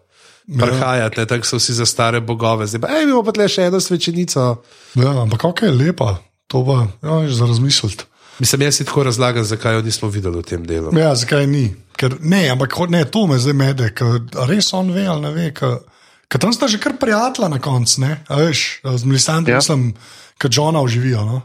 Ja. 0.47 0.67
Prehajati, 0.67 1.27
tako 1.27 1.47
so 1.47 1.57
vsi 1.57 1.75
za 1.75 1.87
stare 1.87 2.21
bogove, 2.21 2.67
zdaj 2.67 2.81
pa 2.81 3.01
imamo 3.03 3.23
pa 3.23 3.33
le 3.39 3.49
še 3.49 3.69
eno 3.69 3.81
svečenico. 3.81 4.47
Ja, 4.95 5.13
ampak 5.23 5.41
kako 5.41 5.67
je 5.67 5.73
lepa, 5.73 6.17
to 6.51 6.65
pa 6.67 6.87
ja, 7.09 7.21
je 7.23 7.35
za 7.35 7.47
razmisliti. 7.47 8.05
Mislim, 8.41 8.63
jaz 8.63 8.81
si 8.81 8.85
tako 8.85 9.03
razlagam, 9.03 9.45
zakaj 9.45 9.75
jo 9.75 9.83
nismo 9.83 10.09
videli 10.09 10.41
v 10.41 10.43
tem 10.43 10.65
delu. 10.67 10.91
Ja, 10.99 11.13
zakaj 11.15 11.47
ni? 11.47 11.69
Ker, 12.01 12.17
ne, 12.21 12.49
ampak 12.49 12.79
ne, 12.89 13.05
to 13.05 13.27
me 13.29 13.37
zdaj 13.39 13.55
mede, 13.55 13.91
ker 13.93 14.23
res 14.49 14.73
on 14.73 14.91
ve 14.97 15.05
ali 15.07 15.21
ne 15.29 15.33
ve. 15.37 15.51
Ker 15.53 16.41
tam 16.41 16.55
sta 16.57 16.69
že 16.69 16.81
kar 16.81 16.97
prijatelja 16.97 17.51
na 17.53 17.61
koncu, 17.61 18.01
ne, 18.01 18.23
a 18.29 18.41
veš, 18.41 18.81
z 18.85 19.05
Melisandrom, 19.05 19.53
ja. 19.53 19.61
mislim, 19.61 19.93
ker 20.41 20.51
Johna 20.53 20.81
uživijo. 20.81 21.25
No? 21.27 21.43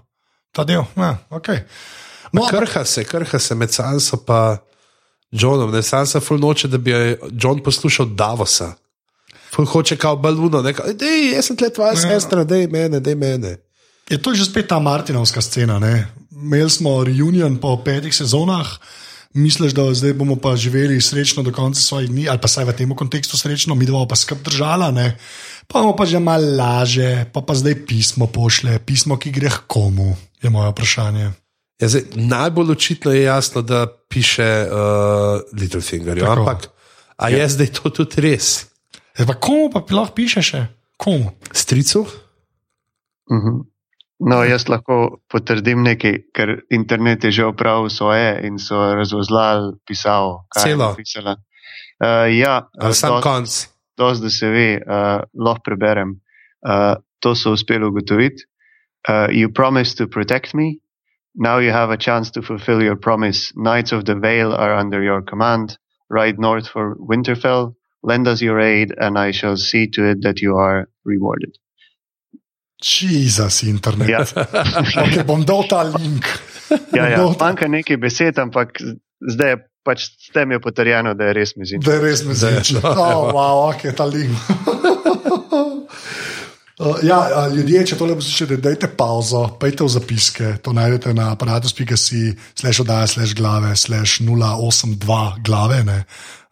Ta 0.56 0.64
del, 0.64 0.86
ja, 0.96 1.18
ok. 1.30 1.52
No, 2.32 2.48
krha 2.48 2.86
se, 2.86 3.04
krha 3.04 3.40
se 3.40 3.56
med 3.56 3.74
Sanso 3.74 4.18
in 4.28 4.58
Johnom, 5.40 5.72
ne 5.72 5.82
Sansa 5.84 6.20
ful 6.20 6.40
noče, 6.40 6.68
da 6.68 6.78
bi 6.78 6.92
John 7.32 7.60
poslušal 7.64 8.06
Davosa. 8.16 8.74
Hoče 9.56 9.96
kao 9.98 10.18
baluno, 10.20 10.62
ne, 10.62 10.74
dej, 11.00 11.32
jaz 11.36 11.48
sem 11.48 11.58
tle 11.58 11.70
tvoja 11.74 11.94
ja. 11.94 12.02
sestra, 12.02 12.44
dej 12.44 12.68
mene, 12.68 13.00
dej 13.00 13.16
mene. 13.16 13.56
Je 14.10 14.20
to 14.22 14.36
že 14.36 14.46
spet 14.46 14.68
ta 14.68 14.80
Martinovska 14.80 15.42
scena, 15.42 15.80
ne? 15.80 16.08
imeli 16.36 16.70
smo 16.70 17.04
reunion 17.04 17.58
po 17.58 17.78
petih 17.84 18.16
sezonah, 18.16 18.68
misliš, 19.34 19.74
da 19.74 19.88
zdaj 19.94 20.14
bomo 20.14 20.36
pa 20.36 20.56
živeli 20.56 21.02
srečno 21.02 21.44
do 21.44 21.52
konca 21.52 21.82
svojih 21.82 22.10
dni, 22.10 22.30
ali 22.30 22.40
pa 22.42 22.48
saj 22.48 22.66
v 22.66 22.76
tem 22.76 22.96
kontekstu 22.96 23.38
srečno, 23.38 23.76
mi 23.76 23.86
dva 23.86 24.06
pa 24.08 24.16
skrb 24.16 24.44
držala, 24.44 24.92
ne? 24.92 25.18
pa 25.68 25.80
bomo 25.80 25.96
pa 25.96 26.06
že 26.06 26.20
malo 26.20 26.56
laže, 26.58 27.26
pa 27.34 27.42
pa 27.42 27.56
zdaj 27.56 27.86
pismo 27.88 28.28
pošle, 28.28 28.80
pismo, 28.80 29.18
ki 29.18 29.32
gre 29.32 29.50
k 29.50 29.66
komu, 29.68 30.16
je 30.44 30.50
moje 30.50 30.72
vprašanje. 30.72 31.32
Ja, 31.82 31.88
zdaj, 31.88 32.04
najbolj 32.16 32.72
očitno 32.72 33.12
je 33.12 33.24
jasno, 33.24 33.62
da 33.62 33.88
piše 34.10 34.68
uh, 34.68 35.42
Littlefinger. 35.60 36.24
Ampak, 36.24 36.70
a 37.18 37.30
ja. 37.30 37.44
je 37.44 37.50
zdaj 37.50 37.68
to 37.68 37.90
tudi 37.90 38.22
res? 38.22 38.75
Ja, 39.20 39.26
pa 39.26 39.34
komu 39.40 39.70
pa 39.72 39.84
lahko 39.96 40.16
piše 40.16 40.44
še? 40.44 40.66
Komu? 40.98 41.32
Stricu? 41.52 42.04
Uh 42.04 43.38
mhm. 43.38 43.48
-huh. 43.48 43.64
No, 44.20 44.44
jaz 44.48 44.70
lahko 44.72 45.20
potrdim 45.28 45.84
nekaj, 45.84 46.18
ker 46.34 46.62
internet 46.72 47.24
je 47.24 47.32
že 47.32 47.46
opravil 47.46 47.90
svoje 47.90 48.48
in 48.48 48.60
so 48.60 48.96
razvozlali 48.96 49.76
pisavo. 49.88 50.48
Celo. 50.56 50.96
Uh, 50.96 52.32
ja, 52.32 52.70
sam 52.92 53.22
konc. 53.22 53.68
To, 53.96 54.14
da 54.14 54.30
se 54.30 54.48
ve, 54.48 54.80
uh, 54.80 55.24
lahko 55.34 55.62
preberem. 55.64 56.10
Uh, 56.64 56.96
to 57.20 57.36
so 57.36 57.52
uspeli 57.52 57.86
ugotoviti. 57.86 58.44
Uh, 59.10 59.28
you 59.32 59.52
promised 59.54 59.98
to 59.98 60.08
protect 60.08 60.54
me. 60.54 60.80
Now 61.36 61.60
you 61.60 61.72
have 61.72 61.94
a 61.94 61.98
chance 61.98 62.32
to 62.32 62.42
fulfill 62.42 62.82
your 62.82 62.96
promise. 62.96 63.52
Knights 63.56 63.92
of 63.92 64.04
the 64.06 64.16
Vale 64.16 64.56
are 64.56 64.80
under 64.80 65.04
your 65.04 65.22
command. 65.22 65.78
Ride 66.10 66.40
north 66.40 66.68
for 66.68 66.96
Winterfell. 66.96 67.76
Lend 68.06 68.28
us 68.28 68.42
your 68.42 68.60
aid, 68.62 68.94
and 68.98 69.18
I 69.18 69.32
shall 69.34 69.58
see 69.58 69.90
to 69.98 70.12
it 70.12 70.22
that 70.22 70.42
you 70.42 70.58
are 70.58 70.88
rewarded. 71.04 71.58
Jezus, 72.78 73.64
internet. 73.64 74.10
Ja. 74.10 74.22
okay, 75.04 75.24
bom 75.24 75.46
dal 75.46 75.66
ta 75.66 75.82
link. 75.90 76.26
Ja, 76.94 77.10
ja. 77.10 77.24
Manjka 77.40 77.68
nekaj 77.68 77.98
besed, 77.98 78.38
ampak 78.38 78.78
zdaj 79.26 79.50
je 79.50 79.58
pač 79.86 80.06
s 80.10 80.34
tem 80.34 80.52
je 80.52 80.60
potrjeno, 80.62 81.14
da 81.18 81.30
je 81.30 81.34
res 81.38 81.56
mizin. 81.58 81.82
Da 81.82 81.98
je 81.98 82.04
res 82.04 82.24
mizin. 82.26 82.82
Oh, 82.82 83.30
wow, 83.34 83.70
ok, 83.74 83.90
ta 83.98 84.06
link. 84.10 84.34
Uh, 86.76 86.98
ja, 87.08 87.48
ljudje, 87.56 87.86
če 87.88 87.96
tole 87.96 88.18
poslušate, 88.20 88.58
dajte 88.60 88.90
pauzo, 89.00 89.46
pejte 89.62 89.86
v 89.86 89.94
zapiske. 89.94 90.50
To 90.60 90.74
najdete 90.76 91.14
na 91.16 91.30
aparatu.com, 91.32 92.34
slash 92.52 92.82
oddaja, 92.84 93.08
slash 93.08 93.32
glave, 93.32 93.70
slash 93.80 94.20
082 94.20 95.00
glave, 95.48 95.78
ne, 95.88 96.02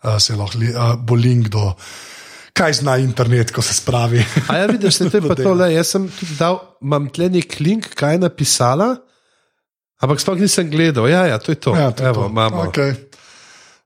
uh, 0.04 0.18
se 0.20 0.36
lahko 0.36 0.60
uh, 0.60 0.96
bo 1.00 1.16
link 1.16 1.50
do 1.54 1.72
kaj 2.54 2.74
zna 2.84 2.98
internet, 3.02 3.52
ko 3.52 3.62
se 3.62 3.74
spravi. 3.74 4.22
A 4.50 4.58
ja, 4.58 4.66
vidiš, 4.70 5.02
je 5.02 5.10
to 5.10 5.36
tole. 5.36 5.72
Jaz 5.74 5.96
sem 5.96 6.06
tudi 6.20 6.38
dal, 6.38 6.60
imam 6.82 7.10
tle 7.10 7.30
nek 7.34 7.58
link, 7.60 7.90
kaj 7.98 8.18
je 8.18 8.22
napisala, 8.22 8.90
ampak 10.04 10.22
sploh 10.22 10.38
nisem 10.38 10.70
gledal. 10.70 11.10
Ja, 11.10 11.26
ja, 11.32 11.40
to 11.42 11.52
je 11.52 11.60
to. 11.60 11.74
Ja, 11.78 11.90
to 11.92 12.06
Evo, 12.06 12.28
imamo. 12.30 12.68
Okay. 12.70 12.94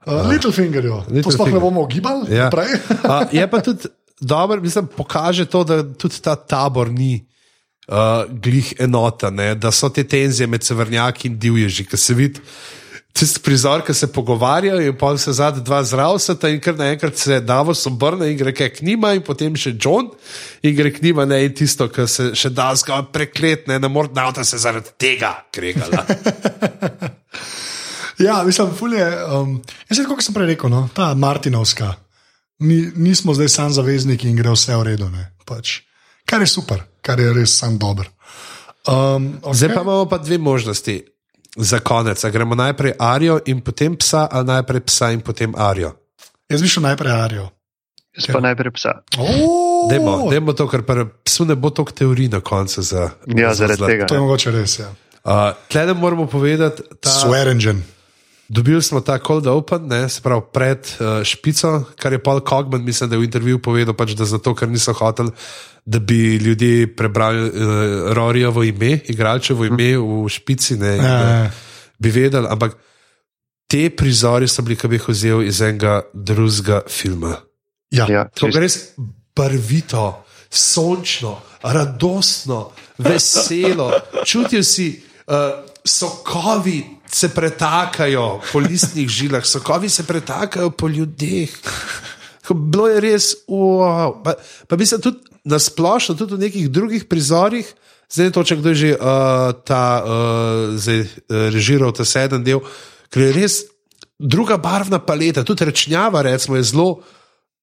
Uh, 0.07 0.27
little 0.27 0.51
finger, 0.51 0.83
to 1.23 1.31
sploh 1.31 1.51
ne 1.51 1.63
bomo 1.63 1.85
gibali. 1.87 2.35
Ja. 2.35 2.51
uh, 2.51 3.23
je 3.31 3.47
pa 3.47 3.63
tudi 3.63 3.87
dobro, 4.19 4.61
mislim, 4.61 4.87
pokaže 4.87 5.45
to, 5.45 5.63
da 5.63 5.81
tudi 5.83 6.21
ta 6.21 6.35
tabor 6.35 6.91
ni. 6.91 7.23
Uh, 7.87 8.27
glih 8.43 8.73
enota, 8.83 9.29
ne? 9.31 9.53
da 9.55 9.69
so 9.71 9.87
te 9.87 10.03
tenzije 10.03 10.43
med 10.47 10.59
severnjaki 10.63 11.29
in 11.29 11.37
divježi, 11.39 11.85
ki 11.87 11.95
se 11.97 12.13
vidi, 12.13 12.41
tisti 13.17 13.41
prizor, 13.43 13.81
ki 13.85 13.93
se 13.93 14.07
pogovarjajo, 14.13 14.81
in 14.85 14.95
pa 14.97 15.09
se 15.17 15.33
zadnji 15.33 15.63
dva 15.65 15.81
zdravstvena, 15.83 16.51
in 16.53 16.59
kar 16.61 16.75
naenkrat 16.77 17.17
se 17.17 17.39
Davos 17.41 17.85
obrne 17.89 18.29
in 18.31 18.37
gre 18.37 18.53
k 18.53 18.85
njima, 18.85 19.13
in 19.17 19.23
potem 19.25 19.55
še 19.57 19.73
John, 19.75 20.11
in 20.61 20.75
gre 20.77 20.91
k 20.93 21.01
njima, 21.03 21.25
ne 21.25 21.41
in 21.45 21.55
tisto, 21.57 21.89
kar 21.93 22.09
se 22.11 22.29
še 22.37 22.51
da 22.53 22.69
zgolj 22.77 23.09
preklet, 23.13 23.67
ne, 23.67 23.79
ne 23.81 23.89
morda 23.91 24.21
nauta 24.21 24.45
se 24.45 24.59
zaradi 24.61 24.93
tega 24.97 25.33
kregala. 25.53 26.05
ja, 28.27 28.43
mislim, 28.45 28.71
fulje. 28.77 29.09
Um, 29.25 29.57
jaz 29.89 29.99
sem, 29.99 30.07
kot 30.09 30.25
sem 30.25 30.37
prej 30.37 30.53
rekel, 30.53 30.73
no, 30.73 30.85
ta 30.93 31.13
Martinovska. 31.17 31.95
Mi 32.63 32.79
nismo 32.95 33.35
zdaj 33.37 33.51
sam 33.53 33.73
zavezniki 33.73 34.29
in 34.29 34.37
gre 34.37 34.53
vse 34.53 34.77
v 34.77 34.87
redu. 34.91 35.11
Pač. 35.45 35.81
Kar 36.27 36.41
je 36.41 36.49
super, 36.51 36.81
kar 37.05 37.21
je 37.21 37.33
res 37.33 37.53
sam 37.59 37.77
dober. 37.81 38.09
Um, 38.87 39.37
okay. 39.41 39.61
Zdaj 39.61 39.75
pa 39.75 39.83
imamo 39.83 40.07
pa 40.09 40.17
dve 40.17 40.37
možnosti 40.37 41.01
za 41.57 41.79
konec. 41.79 42.23
A 42.23 42.29
gremo 42.29 42.55
najprej 42.55 42.93
Arijo 42.99 43.39
in 43.45 43.61
potem 43.61 43.97
psa, 43.97 44.27
ali 44.31 44.45
najprej 44.45 44.81
psa 44.85 45.11
in 45.11 45.21
potem 45.21 45.53
Arijo? 45.57 45.93
Jaz 46.49 46.61
bi 46.61 46.67
šel 46.67 46.83
najprej 46.83 47.11
Arijo. 47.11 47.49
Jaz 48.17 48.29
pa 48.33 48.39
najprej 48.41 48.71
psa. 48.73 48.93
Demo, 49.89 50.29
demo 50.29 50.53
to, 50.53 50.65
ker 50.67 50.81
psu 51.23 51.45
ne 51.45 51.55
bo 51.55 51.69
toliko 51.69 51.91
teorij 51.91 52.29
na 52.33 52.41
koncu. 52.41 52.81
Za, 52.81 53.09
ja, 53.27 53.53
zaradi 53.53 53.85
tega. 53.85 54.07
To 54.09 54.15
je 54.15 54.21
mogoče 54.21 54.51
res. 54.51 54.79
Ja. 54.79 54.89
Uh, 55.27 55.53
Tleh 55.67 55.97
moramo 55.97 56.25
povedati, 56.27 56.81
da 57.03 57.09
je 57.09 57.15
Swear 57.19 57.51
Engine. 57.51 57.81
Dobili 58.49 58.81
smo 58.81 59.01
ta 59.01 59.19
cold 59.19 59.47
open, 59.47 59.87
ne, 59.87 60.09
se 60.09 60.21
pravi 60.21 60.41
pred 60.53 60.79
uh, 60.99 61.23
špico, 61.23 61.83
kar 61.95 62.13
je 62.13 62.23
Paul 62.23 62.39
Kogman, 62.39 62.83
mislim, 62.83 63.09
da 63.09 63.15
je 63.15 63.19
v 63.19 63.27
intervjuju 63.27 63.61
povedal, 63.61 63.93
pač, 63.93 64.13
da 64.15 64.25
zato, 64.25 64.55
ker 64.55 64.69
niso 64.71 64.93
hoteli, 64.93 65.31
da 65.85 65.99
bi 65.99 66.35
ljudje 66.35 66.95
prebrali 66.95 67.49
uh, 67.49 67.51
Rorijovo 68.15 68.63
ime, 68.63 68.99
igralčevo 69.05 69.65
ime 69.65 69.97
v 69.97 70.29
špici, 70.29 70.77
ne, 70.79 70.95
ja, 70.95 71.03
ja. 71.03 71.51
bi 71.99 72.11
vedeli, 72.11 72.47
ampak 72.49 72.77
te 73.67 73.89
prizori 73.89 74.47
so 74.47 74.63
bili, 74.63 74.79
ki 74.79 74.87
bi 74.87 74.95
jih 74.95 75.09
vzel 75.09 75.43
iz 75.43 75.61
enega 75.61 76.01
drugega 76.13 76.81
filma. 76.87 77.35
Ja, 77.91 78.07
ja 78.07 78.25
to 78.31 78.47
je 78.47 78.59
res 78.63 78.79
barvito, 79.35 80.23
sončno, 80.49 81.35
radostno, 81.63 82.69
veselo, 82.97 83.91
čutijo 84.23 84.63
si 84.63 84.93
uh, 85.27 85.35
sokovi 85.83 86.96
se 87.11 87.29
pretakajo 87.29 88.41
po 88.51 88.59
listnih 88.59 89.09
žilah, 89.09 89.45
sokovi 89.45 89.89
se 89.89 90.03
pretakajo 90.03 90.69
po 90.69 90.87
ljudeh. 90.87 91.51
Bilo 92.49 92.87
je 92.87 92.99
res, 93.03 93.25
wow. 93.47 94.23
pa, 94.23 94.35
pa 94.67 94.75
bi 94.75 94.85
se 94.85 95.01
tudi 95.01 95.19
nasplošno 95.47 96.15
tudi 96.15 96.35
v 96.35 96.43
nekih 96.47 96.69
drugih 96.71 97.05
prizorih, 97.07 97.67
zdaj 98.11 98.25
ne 98.25 98.31
točno, 98.31 98.57
kdo 98.57 98.69
je 98.69 98.75
že 98.75 98.91
uh, 98.95 99.51
ta 99.67 100.03
uh, 100.03 100.75
zdaj, 100.75 100.99
uh, 100.99 101.07
režiral 101.51 101.91
ta 101.91 102.05
sedem 102.07 102.43
del, 102.43 102.63
ker 103.11 103.27
je 103.27 103.33
res 103.35 103.53
druga 104.19 104.57
barvna 104.57 104.99
paleta, 104.99 105.43
tudi 105.43 105.67
rečnjava, 105.67 106.23
recimo, 106.23 106.55
je 106.55 106.63
zelo 106.71 106.89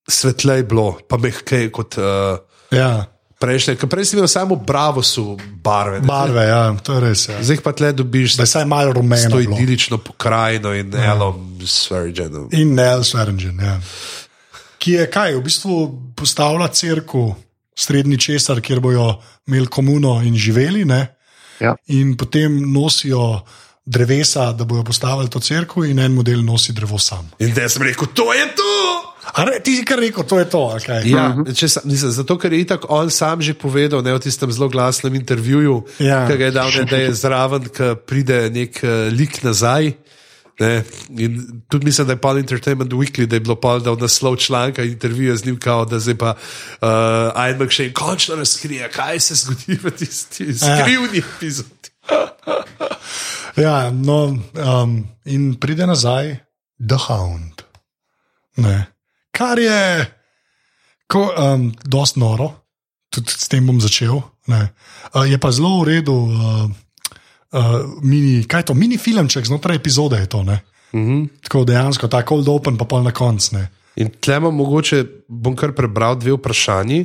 svetlej 0.09 0.69
bilo, 0.69 0.99
pa 1.09 1.17
mehkej 1.17 1.73
kot. 1.73 1.97
Uh, 2.01 2.41
Ja. 2.75 3.14
Prejšnje, 3.35 3.75
ker 3.77 3.89
prej 3.89 4.05
si 4.05 4.17
videl 4.17 4.29
samo 4.29 4.57
bravo, 4.57 5.03
so 5.03 5.35
barve. 5.59 6.01
ne. 6.01 6.07
Barve, 6.07 6.43
ja, 6.43 6.75
to 6.77 6.95
je 6.95 7.01
res. 7.01 7.29
Ja. 7.29 7.43
Zdaj 7.43 7.61
pa 7.61 7.73
tle 7.73 7.93
dobiš 7.93 8.39
je 8.39 8.45
vsaj 8.45 8.65
malo 8.65 8.93
rumeno. 8.93 9.31
to 9.31 9.37
bilo. 9.39 9.57
idilično 9.57 9.99
pokrajino 9.99 10.73
in 10.73 10.93
Ja. 10.93 11.05
elom 11.07 11.61
svrđeno. 11.61 12.49
In 12.53 12.75
Nels 12.75 13.15
Verengen, 13.15 13.61
ja. 13.61 13.81
ki 14.79 14.93
je 14.93 15.11
kaj, 15.11 15.35
v 15.35 15.43
bistvu 15.43 15.75
postavlja 16.15 16.69
crkvu, 16.69 17.35
srednji 17.75 18.19
česar, 18.19 18.61
kjer 18.61 18.81
bojo 18.81 19.17
imeli 19.47 19.67
komuno 19.67 20.23
in 20.23 20.37
živeli, 20.37 20.85
ne? 20.85 21.07
Ja. 21.61 21.77
in 21.87 22.17
potem 22.17 22.73
nosijo 22.73 23.41
drevesa, 23.85 24.53
da 24.53 24.65
bojo 24.65 24.85
postavili 24.85 25.31
to 25.31 25.41
crkvo, 25.41 25.85
in 25.85 25.99
en 25.99 26.13
model 26.13 26.43
nosi 26.43 26.73
drevo 26.73 26.99
sam. 26.99 27.31
In 27.39 27.55
da 27.55 27.69
sem 27.69 27.83
rekel, 27.83 28.07
to 28.09 28.33
je 28.33 28.47
to! 28.47 29.14
A 29.35 29.45
re, 29.45 29.59
ti 29.65 29.75
si 29.77 29.85
kar 29.85 29.99
rekel, 29.99 30.23
to 30.25 30.39
je 30.39 30.47
to. 30.47 30.63
Okay. 30.79 31.03
Ja, 31.11 31.35
če 31.55 31.69
sam, 31.69 31.83
mislim, 31.91 32.11
zato, 32.15 32.37
ker 32.39 32.53
je 32.55 32.61
itak 32.63 32.85
on 32.89 33.11
sam 33.11 33.43
že 33.43 33.55
povedal 33.59 34.03
ne, 34.07 34.15
v 34.15 34.23
tistem 34.23 34.53
zelo 34.55 34.69
glasnem 34.71 35.15
intervjuju, 35.19 35.81
Ja. 35.99 36.25
ki 36.29 36.37
ga 36.39 36.45
je 36.51 36.55
dal, 36.55 36.71
ne, 36.71 36.85
da 36.87 36.97
je 37.03 37.15
zraven, 37.19 37.67
ko 37.75 37.95
pride 37.99 38.47
nek 38.55 38.79
uh, 38.87 39.11
lik 39.11 39.43
nazaj. 39.43 39.93
Ne, 40.63 40.85
in 41.19 41.41
tudi 41.67 41.91
mislim, 41.91 42.07
da 42.07 42.15
je 42.15 42.21
Paul 42.23 42.39
Entertainment 42.39 42.93
Weekly, 42.95 43.27
da 43.27 43.35
je 43.37 43.43
bilo 43.43 43.57
pol 43.59 43.81
dal 43.83 43.99
naslov 43.99 44.37
članka 44.39 44.87
in 44.87 44.93
intervjuja 44.95 45.35
z 45.37 45.47
njim, 45.51 45.59
kao, 45.59 45.83
da 45.85 45.99
zdaj 45.99 46.15
pa 46.15 46.37
uh, 46.39 47.35
Ian 47.35 47.59
McShane 47.59 47.93
končno 47.93 48.39
razkrije, 48.39 48.87
kaj 48.95 49.21
se 49.21 49.35
zgodi 49.35 49.79
v 49.83 49.91
tisti 49.91 50.47
skrivni 50.55 51.19
epizodi. 51.19 51.91
Ja, 53.57 53.91
no, 53.91 54.35
um, 54.55 55.07
in 55.25 55.55
pride 55.55 55.87
nazaj 55.87 56.37
The 56.89 56.97
Hound. 57.07 57.63
Ne. 58.57 58.87
Kar 59.35 59.59
je, 59.59 60.07
ko, 61.11 61.27
um, 61.27 61.73
dost 61.83 62.17
noro, 62.17 62.53
tudi 63.11 63.35
s 63.35 63.51
tem 63.51 63.67
bom 63.67 63.81
začel. 63.83 64.23
ne. 64.47 64.63
Uh, 65.15 65.25
je 65.27 65.39
pa 65.39 65.51
zelo 65.51 65.83
v 65.83 65.89
redu, 65.89 66.15
uh, 66.15 66.69
uh, 67.51 67.81
mini, 68.03 68.45
kaj 68.47 68.61
je 68.61 68.67
to, 68.71 68.75
mini 68.79 68.99
filmček 68.99 69.47
znotraj 69.47 69.77
epizode 69.77 70.21
je 70.21 70.27
to. 70.27 70.43
Mm 70.43 70.61
-hmm. 70.93 71.29
Tako 71.43 71.65
dejansko, 71.65 72.09
ta 72.09 72.23
cold 72.23 72.49
open, 72.49 72.77
pa 72.77 72.85
pol 72.85 73.03
na 73.03 73.11
koncu. 73.11 73.57
In 73.97 74.11
tlemo 74.21 74.51
mogoče 74.51 75.05
bom 75.29 75.57
kar 75.57 75.73
prebral 75.73 76.19
dve 76.19 76.33
vprašanji, 76.33 77.05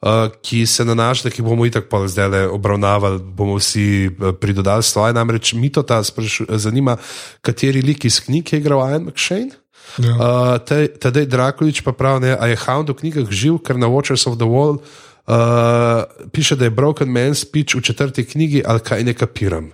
uh, 0.00 0.32
ki 0.42 0.66
se 0.66 0.84
nanašajo, 0.84 1.30
ki 1.30 1.42
bomo 1.42 1.66
itak 1.66 1.88
pa 1.90 2.08
zdaj 2.08 2.46
obravnavali, 2.46 3.18
bomo 3.18 3.54
vsi 3.54 4.10
pridodali 4.40 4.82
svoje. 4.82 5.12
Namreč 5.12 5.52
Mito 5.52 5.82
ta 5.82 6.04
sprašu, 6.04 6.44
zanima, 6.48 6.96
kateri 7.40 7.82
lik 7.82 8.04
iz 8.04 8.20
knjig 8.20 8.52
je 8.52 8.58
igral 8.58 8.90
Ian 8.90 9.02
McShane. 9.02 9.50
Ja. 9.96 10.12
Uh, 10.14 10.56
te- 10.62 10.92
Tadej 10.92 11.26
Drakulič 11.26 11.80
pa 11.82 11.96
pravi, 11.96 12.28
ne, 12.28 12.32
a 12.36 12.44
je 12.46 12.60
Hound 12.68 12.92
v 12.92 12.98
knjigah 13.00 13.26
živ, 13.32 13.58
ker 13.64 13.80
na 13.80 13.88
Watchers 13.88 14.28
of 14.28 14.38
the 14.38 14.46
Wall 14.46 14.78
uh, 14.78 16.04
piše, 16.30 16.56
da 16.56 16.68
je 16.68 16.76
Broken 16.76 17.08
Man 17.10 17.34
speech 17.34 17.74
v 17.74 17.82
četrti 17.82 18.24
knjigi, 18.24 18.62
ali 18.62 18.80
kaj 18.80 19.04
ne 19.04 19.14
kapiram. 19.14 19.72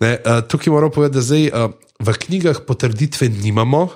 Ne, 0.00 0.18
uh, 0.18 0.42
tukaj 0.44 0.72
moram 0.72 0.90
povedati, 0.90 1.14
da 1.14 1.24
zdaj 1.24 1.44
uh, 1.48 1.72
v 2.00 2.08
knjigah 2.26 2.64
potrditve 2.66 3.28
nimamo, 3.28 3.88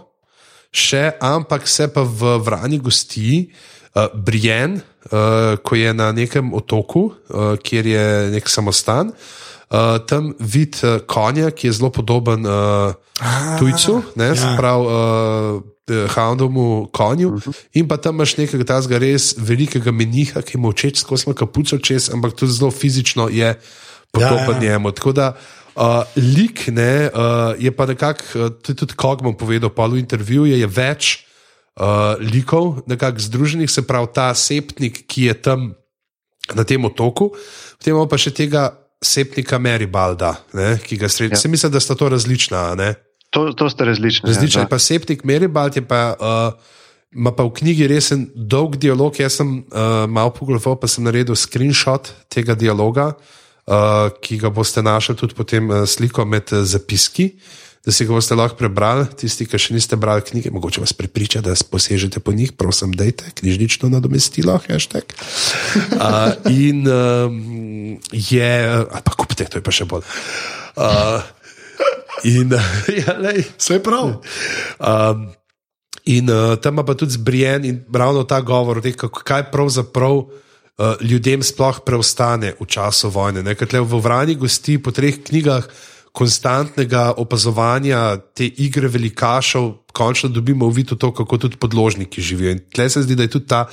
še, 0.74 1.18
ampak 1.20 1.68
se 1.68 1.88
pa 1.92 2.02
v 2.02 2.38
vrani 2.40 2.78
gosti 2.78 3.50
uh, 3.94 4.10
Brienne, 4.14 4.80
uh, 5.10 5.60
ko 5.60 5.76
je 5.76 5.90
na 5.94 6.12
nekem 6.12 6.54
otoku, 6.54 7.10
uh, 7.10 7.56
kjer 7.60 7.84
je 7.86 8.06
nek 8.38 8.48
samostan. 8.48 9.12
Uh, 9.12 9.42
tam 10.06 10.32
vid 10.38 10.80
uh, 10.82 10.98
konja, 11.06 11.50
ki 11.50 11.66
je 11.68 11.72
zelo 11.78 11.90
podoben 11.90 12.46
uh, 12.46 12.92
tujcu, 13.58 14.02
ne, 14.16 14.32
ja. 14.32 14.34
ja. 14.34 14.56
pravi 14.58 14.86
uh, 14.86 15.62
Houndomu 16.14 16.88
konju. 16.92 17.28
Uh 17.28 17.42
-huh. 17.42 17.54
In 17.72 17.88
pa 17.88 17.96
tam 17.96 18.14
imaš 18.14 18.36
nekega 18.36 18.64
tazga 18.64 18.98
res 18.98 19.34
velikega 19.38 19.92
meniha, 19.92 20.42
ki 20.42 20.56
ima 20.56 20.68
očet 20.68 20.96
skozi 20.96 21.34
kapuco 21.34 21.78
čez, 21.78 22.10
ampak 22.10 22.32
tudi 22.32 22.52
zelo 22.52 22.70
fizično 22.70 23.28
je 23.28 23.54
podoben 24.12 24.48
ja, 24.48 24.54
ja. 24.54 24.60
njemu. 24.60 24.92
Tako 24.92 25.12
da 25.12 25.36
uh, 25.76 26.02
lik 26.16 26.68
ne, 26.68 27.10
uh, 27.14 27.54
je 27.58 27.76
pa 27.76 27.86
nekako, 27.86 28.24
uh, 28.34 28.50
tudi 28.76 28.94
Kogman 28.94 29.34
povedal, 29.34 29.70
pa 29.70 29.86
v 29.86 29.98
intervjuju 29.98 30.56
je 30.56 30.66
več 30.66 31.26
uh, 31.80 31.86
likov, 32.20 32.82
nekako 32.86 33.18
združenih, 33.18 33.70
se 33.70 33.86
pravi 33.86 34.06
ta 34.14 34.34
septnik, 34.34 35.06
ki 35.06 35.22
je 35.22 35.34
tam 35.34 35.74
na 36.54 36.64
tem 36.64 36.84
otoku, 36.84 37.32
potem 37.78 37.94
imamo 37.94 38.08
pa 38.08 38.18
še 38.20 38.30
tega 38.30 38.83
septnika 39.04 39.58
Meribalda, 39.58 40.34
ne, 40.56 40.74
ki 40.82 40.98
ga 41.00 41.08
sredi. 41.08 41.36
Ja. 41.36 41.40
Se 41.40 41.48
mislim, 41.48 41.72
da 41.72 41.80
sta 41.80 41.94
to 41.94 42.08
različna. 42.08 42.74
Ne? 42.78 42.94
To, 43.30 43.50
to 43.52 43.68
sta 43.70 43.84
različne. 43.84 44.28
Različen 44.28 44.62
ja, 44.62 44.64
je 44.64 44.70
pa 44.72 44.78
septik 44.78 45.24
Meribald, 45.24 45.76
je 45.76 45.84
pa. 45.88 46.06
Uh, 46.20 46.72
Ma 47.14 47.30
pa 47.30 47.44
v 47.46 47.52
knjigi 47.54 47.86
resen 47.86 48.24
dolg 48.34 48.74
dialog. 48.82 49.14
Jaz 49.14 49.36
sem 49.38 49.50
uh, 49.62 50.02
malo 50.10 50.32
pogledal, 50.34 50.74
pa 50.74 50.88
sem 50.90 51.04
naredil 51.06 51.36
screenshot 51.38 52.08
tega 52.26 52.56
dialoga, 52.58 53.12
uh, 53.70 54.10
ki 54.18 54.40
ga 54.42 54.50
boste 54.50 54.82
našli 54.82 55.14
tudi 55.20 55.36
potem 55.38 55.70
uh, 55.70 55.84
sliko 55.86 56.26
med 56.26 56.50
uh, 56.50 56.64
zapiski, 56.66 57.28
da 57.84 57.92
si 57.92 58.06
ga 58.08 58.16
boste 58.16 58.34
lahko 58.34 58.56
prebrali. 58.56 59.04
Tisti, 59.20 59.44
ki 59.48 59.60
še 59.60 59.76
niste 59.76 59.96
brali 60.00 60.24
knjige, 60.24 60.52
mogoče 60.54 60.80
vas 60.80 60.96
prepriča, 60.96 61.42
da 61.44 61.52
posežete 61.70 62.22
po 62.24 62.32
njih, 62.32 62.54
prosim, 62.56 62.94
dajte 62.96 63.28
knjižnično 63.40 63.92
nadomestilo, 63.92 64.56
hashtag. 64.68 65.12
Uh, 65.92 66.32
in 66.48 66.88
um, 66.88 68.00
je, 68.12 68.52
ali 68.72 69.04
pa 69.04 69.16
kupite, 69.18 69.48
to 69.52 69.60
je 69.60 69.64
pa 69.64 69.74
še 69.74 69.88
bolj. 69.88 70.08
Uh, 70.80 71.20
in, 72.24 72.56
ja, 73.04 73.18
lej, 73.20 73.44
Vse 73.58 73.78
je 73.78 73.84
prav. 73.84 74.16
Um, 74.80 75.28
in 76.08 76.32
uh, 76.32 76.56
tam 76.56 76.80
pa 76.80 76.96
tudi 76.96 77.20
zbrijen 77.20 77.68
in 77.68 77.82
ravno 77.92 78.24
ta 78.24 78.40
govor, 78.40 78.80
te, 78.80 78.96
kako, 78.96 79.20
kaj 79.28 79.50
pravzaprav 79.52 80.22
uh, 80.24 80.30
ljudem 81.04 81.44
sploh 81.44 81.84
preostane 81.84 82.56
v 82.56 82.64
času 82.64 83.12
vojne. 83.12 83.44
Ne? 83.44 83.52
Ker 83.60 83.68
tle 83.68 83.84
v 83.84 84.00
Vrani 84.00 84.40
gosti 84.40 84.80
po 84.80 84.88
treh 84.88 85.20
knjigah 85.20 85.68
konstantnega 86.14 87.14
opazovanja 87.18 88.16
te 88.38 88.46
igre 88.46 88.88
velikašov, 88.88 89.72
končno 89.92 90.30
dobimo 90.30 90.66
uvid 90.70 90.92
v 90.94 90.98
to, 90.98 91.10
kako 91.14 91.38
tudi 91.38 91.58
podložniki 91.58 92.22
živijo. 92.22 92.52
In 92.54 92.60
tle 92.70 92.86
se 92.90 93.02
zdi, 93.02 93.16
da 93.18 93.26
je 93.26 93.32
tudi 93.34 93.50
ta, 93.50 93.64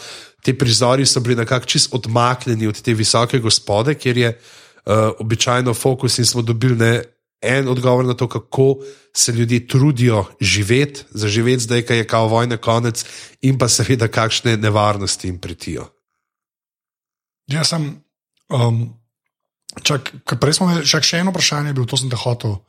te 0.42 0.56
prizori 0.58 1.06
so 1.06 1.22
bili 1.22 1.36
nekako 1.38 1.70
čist 1.70 1.94
odmaknjeni 1.94 2.68
od 2.68 2.82
te 2.82 2.94
visoke 2.98 3.40
gospode, 3.40 3.94
kjer 3.94 4.18
je 4.18 4.30
uh, 4.34 4.94
običajno 5.20 5.74
fokus 5.74 6.18
in 6.18 6.26
smo 6.26 6.42
dobili 6.42 6.76
ne, 6.76 7.04
en 7.42 7.68
odgovor 7.68 8.06
na 8.06 8.14
to, 8.14 8.28
kako 8.28 8.76
se 9.14 9.32
ljudje 9.32 9.68
trudijo 9.68 10.26
živeti, 10.42 11.04
zaživeti 11.10 11.64
zdaj, 11.64 11.82
ko 11.86 11.94
je 11.94 12.08
kao 12.08 12.28
vojna 12.28 12.58
konec, 12.58 13.06
in 13.42 13.58
pa 13.58 13.70
seveda, 13.70 14.08
kakšne 14.08 14.58
nevarnosti 14.58 15.28
jim 15.28 15.38
pretijo. 15.38 15.86
Jaz 17.48 17.70
sem. 17.70 18.02
Um, 18.50 19.01
čak, 19.84 20.12
prej 20.40 20.54
smo 20.54 20.68
imeli 20.70 20.86
še 20.86 21.18
eno 21.20 21.32
vprašanje, 21.32 21.74
bil, 21.74 21.86
to 21.86 21.98
sem 21.98 22.10
te 22.12 22.20
hotel. 22.20 22.60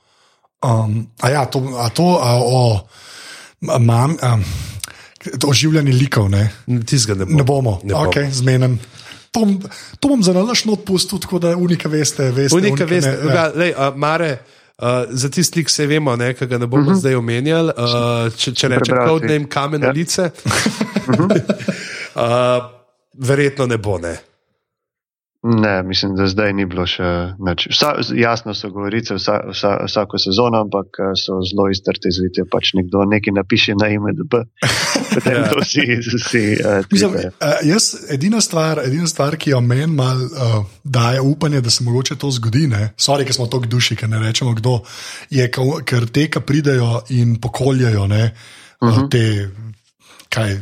Um, 0.63 1.11
a 1.21 1.31
ja, 1.31 1.43
to, 1.51 1.59
a 1.75 1.89
to 1.91 2.07
a, 2.23 2.39
o 2.39 2.87
mam, 3.83 4.15
um, 4.23 4.45
to 5.39 5.51
oživljanje 5.51 5.93
likov, 5.93 6.31
ne, 6.31 6.51
Tizga 6.87 7.15
ne, 7.15 7.27
bo. 7.27 7.35
ne 7.35 7.43
bomo. 7.43 7.81
Ne 7.83 7.95
bo. 7.95 8.07
okay, 8.07 8.31
zmenen. 8.31 8.79
To, 9.33 9.41
bom- 9.43 9.63
to 9.99 10.09
bom 10.09 10.23
za 10.23 10.33
nalaš 10.37 10.67
odpustil, 10.69 11.19
tako 11.19 11.39
da 11.39 11.57
unika 11.57 11.89
veste. 11.89 12.31
veste 12.31 12.57
Unika, 12.57 12.85
veste, 12.85 13.11
ne, 13.11 13.35
ja. 13.35 13.35
ja. 13.35 13.53
lej, 13.55 13.75
uh, 13.75 13.91
Mare. 13.97 14.39
Uh, 14.83 15.05
za 15.11 15.29
tisti, 15.31 15.63
ki 15.65 15.71
se 15.71 15.87
vemo, 15.87 16.17
ne, 16.17 16.33
ki 16.35 16.47
ga 16.47 16.59
ne 16.59 16.67
bomo 16.67 16.91
uh 16.91 16.97
-huh. 16.97 16.99
zdaj 16.99 17.15
omenjali, 17.15 17.71
uh, 17.77 18.35
če, 18.35 18.55
če 18.55 18.69
rečem, 18.69 18.97
kot 19.07 19.23
da 19.23 19.33
jim 19.33 19.45
kamen 19.49 19.81
na 19.81 19.87
Ja. 19.87 19.93
lice, 19.93 20.31
uh, 22.15 22.65
verjetno 23.29 23.67
ne 23.67 23.79
bo. 23.79 23.99
Ne. 23.99 24.17
Ne, 25.45 25.83
mislim, 25.83 26.15
da 26.15 26.27
zdaj 26.27 26.53
ni 26.53 26.67
bilo 26.67 26.85
še 26.87 27.03
nič. 27.37 27.65
Vsa, 27.69 27.89
jasno 28.15 28.55
so 28.55 28.69
govorice 28.71 29.15
vsa, 29.15 29.41
vsa, 29.49 29.73
vsako 29.83 30.19
sezono, 30.19 30.61
ampak 30.61 30.87
eh, 31.01 31.17
so 31.17 31.41
zelo 31.43 31.67
iztrte 31.67 32.11
zvite. 32.11 32.45
Pač 32.47 32.75
nekdo 32.75 33.03
nekaj 33.05 33.33
napiše 33.33 33.75
na 33.75 33.89
IMDB, 33.89 34.37
potem 35.15 35.35
Ja. 35.35 35.49
to 35.49 35.59
vsi, 35.59 35.87
vsi 35.99 36.43
uh, 36.55 36.87
Mislim, 36.87 37.11
tvipajo. 37.11 37.33
uh, 37.41 37.59
jaz, 37.65 37.85
edina, 38.09 38.39
stvar, 38.41 38.85
edina 38.85 39.07
stvar, 39.07 39.35
ki 39.37 39.51
jo 39.51 39.61
meni 39.61 39.87
mal 39.89 40.17
uh, 40.17 40.55
daje 40.85 41.21
upanje, 41.21 41.61
da 41.61 41.71
se 41.71 41.85
mogoče 41.85 42.15
to 42.17 42.31
zgodi, 42.31 42.69
ne, 42.69 42.93
sorry, 42.97 43.25
ker 43.25 43.35
smo 43.35 43.47
tako 43.47 43.67
duši, 43.67 43.97
ker 43.97 44.09
ne 44.09 44.19
rečemo 44.21 44.55
kdo, 44.55 44.79
je, 45.29 45.51
ker 45.85 46.07
te, 46.09 46.29
ki 46.29 46.41
pridejo 46.41 47.01
in 47.11 47.35
pokoljajo 47.37 48.07
ne, 48.07 48.25
uh 48.79 48.89
Mhm. 48.89 48.95
-huh. 48.95 49.11
te. 49.11 49.49
Kaj, 50.29 50.55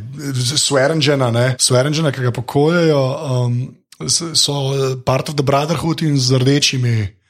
Swearingena, 0.57 1.31
ne, 1.31 1.55
Swearingena, 1.59 2.11
ki 2.11 2.23
ga 2.23 2.31
pokoljajo, 2.33 3.03
um, 3.47 3.61
s- 3.63 3.80
so 4.09 4.97
part 5.05 5.29
of 5.29 5.35
the 5.37 5.43
brotherhood 5.43 6.03
in 6.03 6.19
z 6.19 6.39
rdečimi 6.39 7.21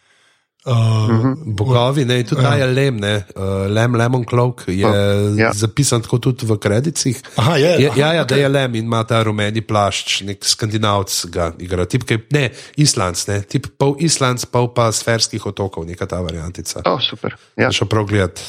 Uh, 0.61 1.33
Bogovi, 1.47 2.05
ne, 2.05 2.19
tudi 2.21 2.43
ta 2.43 2.53
je 2.55 2.67
lem, 2.69 2.99
ne, 3.01 3.25
uh, 3.33 3.65
lem, 3.73 3.95
lemon 3.97 4.25
cloak 4.29 4.67
je 4.69 4.85
Oh, 4.85 5.39
ja. 5.39 5.53
zapisan 5.57 6.03
tako 6.05 6.19
tudi 6.19 6.45
v 6.45 6.59
kredicih. 6.61 7.17
Aha, 7.41 7.57
je, 7.57 7.71
ja, 7.81 7.89
aha, 7.89 8.01
ja, 8.01 8.13
ja 8.13 8.25
da 8.25 8.35
okej. 8.35 8.43
je 8.43 8.49
lem 8.49 8.75
in 8.75 8.85
ima 8.85 9.01
ta 9.09 9.23
rumeni 9.25 9.65
plašč, 9.65 10.21
nek 10.29 10.45
skandinavc 10.45 11.25
ga 11.33 11.55
igra, 11.65 11.87
tip, 11.89 12.05
kaj, 12.05 12.21
ne, 12.37 12.51
islanc, 12.77 13.25
ne, 13.33 13.41
tip 13.49 13.73
pol 13.81 13.97
islanc, 14.05 14.45
pol 14.53 14.69
pa 14.77 14.93
sferskih 14.93 15.47
otokov, 15.49 15.89
neka 15.89 16.05
ta 16.05 16.21
variantica. 16.21 16.85
Oh, 16.85 17.01
super. 17.01 17.41
Ja. 17.57 17.73
Šel 17.73 17.89
prav 17.89 18.05
gledat. 18.13 18.45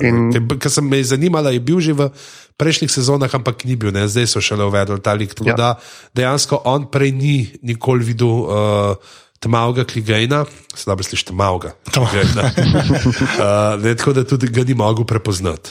In- 0.00 0.30
Ker 0.56 0.70
sem 0.70 0.84
me 0.84 1.02
zanimala, 1.02 1.50
je 1.50 1.60
bil 1.60 1.76
že 1.78 1.92
v 1.92 2.08
prejšnjih 2.54 2.88
sezonah, 2.88 3.28
ampak 3.28 3.64
ni 3.64 3.76
bil, 3.76 3.90
ne? 3.90 4.06
zdaj 4.06 4.26
so 4.26 4.40
šele 4.40 4.64
uvedli 4.64 4.96
ta 4.98 5.12
lik. 5.12 5.34
Tako 5.34 5.48
Ja. 5.48 5.54
da 5.54 5.68
dejansko 6.12 6.62
on 6.64 6.86
prej 6.86 7.12
ni 7.12 7.34
nikoli 7.62 8.04
videl 8.04 8.28
uh, 8.28 8.96
tmavega 9.38 9.84
kligajna, 9.84 10.44
slabo 10.70 11.02
slišiš 11.02 11.24
tmavega. 11.24 11.74
Tma- 11.86 12.06
Kligajna. 12.06 12.42
uh, 12.42 13.78
ne, 13.82 13.92
tako 13.92 14.12
da 14.12 14.24
tudi 14.24 14.46
ga 14.48 14.62
ni 14.62 14.74
mogel 14.74 15.04
prepoznati. 15.04 15.70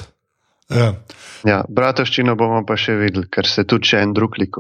Ja. 0.70 0.94
Ja, 1.42 1.64
bratovščino 1.68 2.36
bomo 2.36 2.62
pa 2.64 2.76
še 2.76 2.94
videli, 2.94 3.26
ker 3.28 3.44
se 3.44 3.64
tudi 3.64 3.88
še 3.88 3.98
en 4.00 4.14
drug 4.14 4.38
lik. 4.38 4.56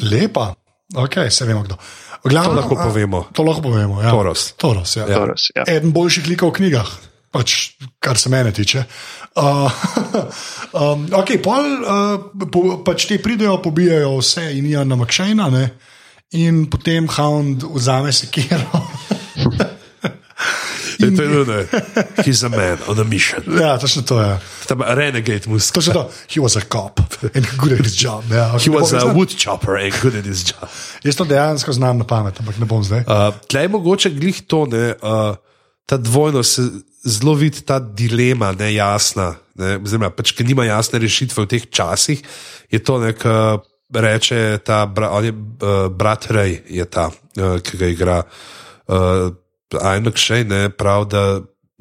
Lepa, 0.00 0.54
ok, 0.94 1.26
se 1.28 1.44
vemo 1.44 1.62
kdo. 1.62 1.76
Glavno, 2.22 2.52
To 2.52 2.56
lahko 2.56 2.74
a, 2.76 2.84
povemo. 2.84 3.20
To 3.32 3.42
lahko 3.42 3.62
povemo. 3.62 3.98
Ja. 4.00 4.10
Toros. 4.10 4.52
Toros 4.54 4.96
ja. 4.96 5.08
Ja. 5.08 5.18
Toros, 5.18 5.48
ja. 5.50 5.64
Eden 5.66 5.90
boljših 5.90 6.28
likov 6.28 6.52
v 6.52 6.60
knjigah, 6.60 6.88
pač, 7.32 7.72
kar 8.00 8.18
se 8.20 8.30
mene 8.32 8.52
tiče. 8.52 8.84
Uh, 9.36 9.72
um, 10.80 11.06
okay, 11.22 11.40
pol, 11.42 11.64
uh, 11.80 12.46
po, 12.52 12.82
pač 12.84 13.08
te 13.08 13.18
pridejo, 13.22 13.56
pobijajo 13.64 14.18
vse 14.20 14.50
in 14.58 14.68
Ian 14.70 14.94
Makšejna, 15.00 15.48
ne? 15.50 15.70
in 16.32 16.66
potem 16.66 17.08
Hound 17.08 17.64
vzame 17.74 18.12
sekiro. 18.12 18.64
Je 21.02 21.16
to 21.16 21.22
je 21.22 21.28
ne, 21.46 21.66
he's 22.22 22.44
a 22.44 22.48
man 22.48 22.78
on 22.86 22.98
a 23.00 23.04
mission. 23.04 23.42
ja, 23.60 23.78
točno 23.78 24.02
to 24.02 24.20
je. 24.20 24.38
Tam 24.66 24.82
renegade 24.86 25.40
musk. 25.46 25.74
Točno 25.74 25.92
to. 25.92 26.10
He 26.34 26.40
was 26.40 26.56
a 26.56 26.60
cop 26.60 27.00
and 27.34 27.46
good 27.58 27.72
at 27.72 27.82
his 27.82 28.04
job. 28.04 28.22
Ja, 28.30 28.50
He 28.50 28.70
okay, 28.70 28.80
was 28.80 28.92
ne 28.92 28.98
a 28.98 29.14
wood 29.14 29.34
chopper 29.44 29.76
and 29.76 29.92
good 30.02 30.14
at 30.14 30.24
his 30.24 30.44
job. 30.46 30.68
Jaz 31.02 31.16
to 31.16 31.24
dejansko 31.24 31.72
znam 31.72 31.98
na 31.98 32.04
pamet, 32.04 32.40
ampak 32.40 32.58
ne 32.58 32.66
bom 32.66 32.84
zdaj. 32.84 33.00
Uh, 33.00 33.34
Tlej 33.50 33.62
je 33.62 33.68
mogoče 33.68 34.10
glih 34.10 34.42
to, 34.46 34.66
ne, 34.66 34.94
uh, 35.02 35.34
ta 35.86 35.96
dvojnost, 35.96 36.54
se 36.54 36.62
zelo 37.04 37.34
vidi 37.34 37.60
ta 37.66 37.80
dilema, 37.80 38.52
nejasna. 38.52 39.34
Ne, 39.58 39.76
oziroma, 39.82 40.08
pač, 40.14 40.32
ker 40.32 40.48
nima 40.48 40.64
jasne 40.64 41.00
rešitve 41.02 41.44
v 41.44 41.50
teh 41.50 41.64
časih, 41.68 42.22
je 42.72 42.80
to 42.80 42.96
nek, 43.02 43.20
uh, 43.28 43.60
reče 43.92 44.62
ta 44.64 44.86
bra, 44.88 45.12
on 45.12 45.28
je, 45.28 45.34
uh, 45.34 45.86
brat 45.92 46.30
Rej, 46.32 46.62
je 46.72 46.86
ta, 46.88 47.10
uh, 47.12 47.58
ki 47.60 47.80
ga 47.80 47.90
igra. 47.92 48.18
Uh, 48.88 49.32
Ajmek 49.72 50.18
še 50.20 50.42
ne 50.44 50.66
pravi, 50.68 51.08
da 51.12 51.22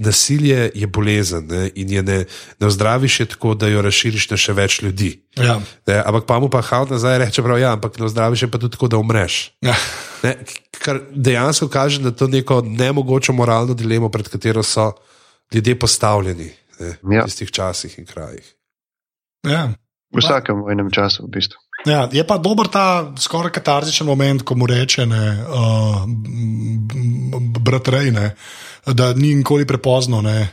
nasilje 0.01 0.71
je 0.75 0.87
bolezen 0.87 1.45
ne, 1.47 1.69
in 1.75 1.91
je 1.91 2.03
ne, 2.03 2.17
ne 2.59 2.67
ozdraviš 2.67 3.19
je 3.19 3.25
tako, 3.25 3.53
da 3.53 3.67
jo 3.67 3.81
razširiš 3.81 4.29
na 4.31 4.37
še 4.39 4.55
več 4.57 4.79
ljudi. 4.81 5.11
Ja. 5.37 5.59
Ne, 5.87 5.99
ampak 5.99 6.25
pa 6.27 6.39
mu 6.41 6.49
pa 6.49 6.63
Haut 6.65 6.89
nazaj 6.89 7.19
reče, 7.21 7.43
prav, 7.45 7.59
ja, 7.61 7.75
ampak 7.77 7.99
ne 7.99 8.07
ozdraviš 8.07 8.47
je 8.47 8.51
pa 8.51 8.61
tudi 8.61 8.75
tako, 8.75 8.89
da 8.91 8.97
umreš. 8.97 9.51
Ja. 9.61 9.75
Ne, 10.23 10.35
kar 10.81 10.99
dejansko 11.13 11.67
kaže, 11.69 12.01
da 12.01 12.09
je 12.09 12.15
to 12.15 12.27
neko 12.27 12.61
nemogoče 12.65 13.31
moralno 13.31 13.73
dilemo, 13.73 14.09
pred 14.09 14.29
katero 14.29 14.63
so 14.63 14.91
ljudje 15.53 15.79
postavljeni 15.79 16.51
ne, 16.79 16.95
v 17.01 17.13
Ja. 17.13 17.25
tistih 17.25 17.51
časih 17.51 17.99
in 17.99 18.05
krajih. 18.05 18.53
Ja. 19.47 19.69
V 20.11 20.19
vsakem 20.19 20.61
vojnem 20.61 20.89
času, 20.91 21.23
v 21.25 21.29
bistvu. 21.37 21.59
Ja, 21.85 22.09
je 22.11 22.21
pa 22.27 22.37
dober 22.37 22.67
ta 22.67 23.13
skoraj 23.17 23.51
katarzičen 23.51 24.05
moment, 24.07 24.43
ko 24.45 24.55
mu 24.55 24.67
reče, 24.69 25.05
ne, 25.05 25.45
uh, 25.49 26.03
brat 27.59 27.87
Rej, 27.87 28.11
ne, 28.11 28.35
da 28.85 29.13
ni 29.13 29.33
nikoli 29.35 29.65
prepozno, 29.65 30.21
ne, 30.21 30.49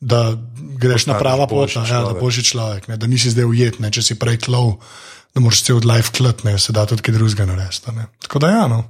da 0.00 0.36
greš 0.78 1.06
na 1.06 1.18
prava 1.18 1.46
pot, 1.46 1.74
ja, 1.74 2.02
da 2.06 2.14
boš 2.14 2.42
človek, 2.46 2.86
ne, 2.88 2.96
da 2.96 3.06
nisi 3.10 3.30
zdaj 3.34 3.44
ujet, 3.44 3.80
ne, 3.80 3.90
če 3.90 4.02
si 4.02 4.18
prej 4.18 4.38
klov, 4.46 4.78
da 5.34 5.42
moraš 5.42 5.64
cel 5.66 5.82
life 5.84 6.14
klet, 6.14 6.44
ne, 6.44 6.54
se 6.58 6.72
da 6.72 6.86
tudi 6.86 7.02
kaj 7.02 7.14
drugega 7.18 7.46
narediti. 7.50 7.92
ne. 7.96 8.06
Tako 8.22 8.38
da 8.38 8.50
ja, 8.50 8.64
no. 8.70 8.84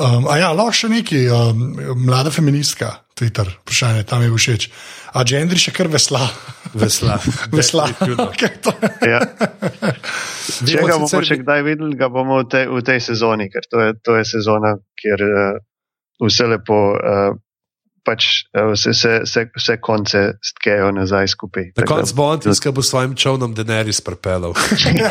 Um, 0.00 0.24
a 0.32 0.38
ja, 0.40 0.48
lahko 0.56 0.72
še 0.72 0.88
neki, 0.88 1.18
um, 1.28 1.74
mlada 2.06 2.30
feministka, 2.32 3.02
Twitter, 3.18 3.50
vprašanje, 3.60 4.06
tam 4.08 4.22
je 4.24 4.30
všeč. 4.32 4.66
A 5.12 5.24
gendri 5.28 5.60
še 5.60 5.74
kar 5.76 5.90
vesla. 5.92 6.22
Vesla. 6.72 7.18
vesla. 7.58 7.90
Okay, 8.30 8.56
to, 8.64 8.72
Ja. 9.04 9.20
Če 10.70 10.80
ga 10.80 10.96
bomo 10.96 11.20
še 11.26 11.36
kdaj 11.42 11.64
videli, 11.66 11.98
ga 12.00 12.08
bomo 12.12 12.40
v 12.40 12.48
tej, 12.48 12.64
v 12.72 12.80
tej 12.86 13.02
sezoni, 13.10 13.50
ker 13.52 13.68
to 13.68 13.82
je, 13.84 13.92
to 14.00 14.16
je 14.16 14.24
sezona, 14.30 14.72
kjer 14.96 15.26
uh, 15.26 15.60
vse 16.24 16.48
lepo, 16.48 16.80
uh, 16.96 17.36
pač 18.04 18.26
uh, 18.54 18.72
vse, 18.72 18.90
vse, 18.94 19.12
vse, 19.24 19.46
vse 19.56 19.76
konce 19.80 20.22
stkejo 20.42 20.90
nazaj 20.96 21.28
skupaj. 21.28 21.64
Na 21.76 21.82
Tako 21.82 21.94
da- 21.94 22.00
koncu 22.00 22.14
bo 22.14 22.24
on 22.24 22.40
ki 22.40 22.72
bo 22.72 22.82
s 22.82 22.88
svojim 22.90 23.14
čovnom 23.14 23.54
Denerys 23.54 24.00
pripeljal. 24.00 24.54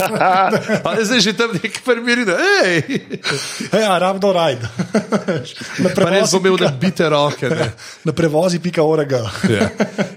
A 0.86 0.94
je 0.98 1.06
zdaj 1.06 1.20
že 1.20 1.34
tam 1.38 1.54
nek 1.54 1.82
primer, 1.86 2.26
da 2.26 2.38
je. 2.38 3.00
ja, 3.74 3.98
rabdo 4.00 4.34
rajd. 4.34 4.66
bo 5.80 5.90
imel 5.90 5.96
prevozi, 5.96 6.40
nabite 6.62 7.10
roke. 7.10 7.50
Ne. 7.50 7.72
na 8.08 8.12
prevozi 8.14 8.60
pika 8.60 8.84
orega. 8.84 9.24
Ja. 9.50 9.70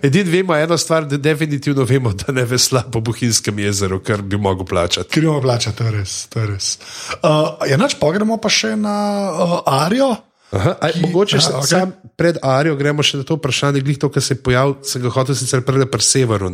Edino 0.03 0.31
vemo 0.31 0.57
eno 0.57 0.79
stvar, 0.79 1.05
da 1.07 1.16
definitivno 1.16 1.85
vemo, 1.85 2.12
da 2.12 2.33
ne 2.33 2.45
vesla 2.45 2.83
po 2.93 3.01
Bohinjskem 3.01 3.59
jezeru, 3.59 4.01
kar 4.03 4.23
bi 4.23 4.37
mogel 4.37 4.66
plačati. 4.66 5.09
Ker 5.09 5.25
imamo 5.25 5.41
plača, 5.41 5.73
to 5.73 5.85
je 5.85 5.91
res. 5.91 6.27
To 6.33 6.41
je 6.41 6.47
res. 6.47 6.79
Uh, 7.23 7.62
ja, 7.68 7.77
nač 7.77 7.97
pogremo 8.01 8.37
pa 8.43 8.51
še 8.53 8.77
na 8.77 8.97
uh, 9.31 9.59
Arijo. 9.66 10.14
Aha, 10.53 10.74
aj, 10.84 10.92
mogoče 11.00 11.38
aha, 11.40 11.61
okay. 11.62 11.68
sam 11.68 11.92
pred 12.16 12.36
Arijo 12.44 12.76
gremo 12.76 13.05
še 13.05 13.22
na 13.22 13.24
to 13.24 13.38
vprašanje, 13.38 13.80
glih 13.80 13.96
to, 14.00 14.11
kar 14.12 14.24
se 14.24 14.34
je 14.36 14.42
pojavil, 14.44 14.76
sem 14.84 15.00
ga 15.00 15.12
hotel 15.14 15.36
sicer 15.38 15.64
prej 15.64 15.86
pri 15.88 16.05
severu. 16.05 16.50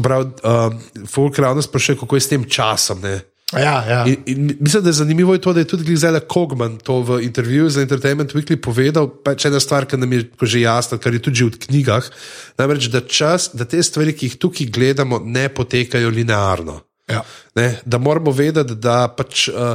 Prav, 0.00 0.30
um, 0.40 0.78
Folk 1.04 1.38
ravno 1.38 1.62
sprašuje, 1.62 2.00
kako 2.00 2.16
je 2.16 2.24
s 2.24 2.32
tem 2.32 2.46
časom. 2.48 3.04
Ne? 3.04 3.20
Ja, 3.52 3.84
ja. 3.88 4.00
In, 4.06 4.22
in 4.26 4.56
mislim, 4.60 4.82
da 4.82 4.88
je 4.88 4.92
zanimivo 4.92 5.34
je 5.34 5.40
to, 5.40 5.52
da 5.52 5.60
je 5.60 5.68
tudi 5.68 5.84
Glizela 5.84 6.20
Kogman 6.20 6.78
to 6.78 7.00
v 7.02 7.22
intervjuju 7.22 7.70
za 7.70 7.82
Entertainment 7.82 8.32
Weekly 8.34 8.56
povedal. 8.56 9.08
Pač 9.24 9.44
ena 9.50 9.60
stvar, 9.60 9.86
ki 9.90 9.98
nam 9.98 10.12
je 10.12 10.24
že 10.42 10.60
jasna, 10.60 10.98
kar 10.98 11.14
je 11.14 11.22
tudi 11.22 11.44
v 11.44 11.58
knjigah, 11.66 12.10
namreč 12.58 12.88
da 12.88 13.00
čas, 13.00 13.50
da 13.52 13.64
te 13.64 13.82
stvari, 13.82 14.14
ki 14.14 14.30
jih 14.30 14.38
tukaj 14.38 14.70
gledamo, 14.70 15.18
ne 15.24 15.48
potekajo 15.48 16.08
linearno. 16.08 16.80
ja. 17.10 17.24
Ne, 17.58 17.80
da 17.84 17.98
moramo 17.98 18.30
vedeti, 18.30 18.74
da 18.74 19.08
pač. 19.08 19.48
Uh, 19.48 19.74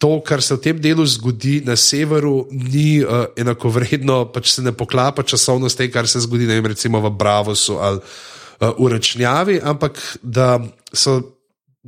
To, 0.00 0.16
kar 0.24 0.40
se 0.40 0.56
v 0.56 0.62
tem 0.64 0.78
delu 0.80 1.04
zgodi 1.04 1.60
na 1.60 1.76
severu, 1.76 2.48
ni 2.50 3.02
uh, 3.04 3.28
enakovredno, 3.36 4.30
pač 4.32 4.54
se 4.56 4.64
ne 4.64 4.72
poklapa 4.72 5.22
časovno 5.22 5.68
s 5.68 5.76
tem, 5.76 5.90
kar 5.92 6.08
se 6.08 6.22
zgodi 6.24 6.48
vem, 6.48 6.64
recimo 6.64 7.02
v 7.04 7.12
Bravosu 7.12 7.76
ali 7.76 8.00
uh, 8.00 8.72
v 8.80 8.88
Račnjavi, 8.96 9.60
ampak 9.60 10.00
da 10.22 10.56
so 10.92 11.20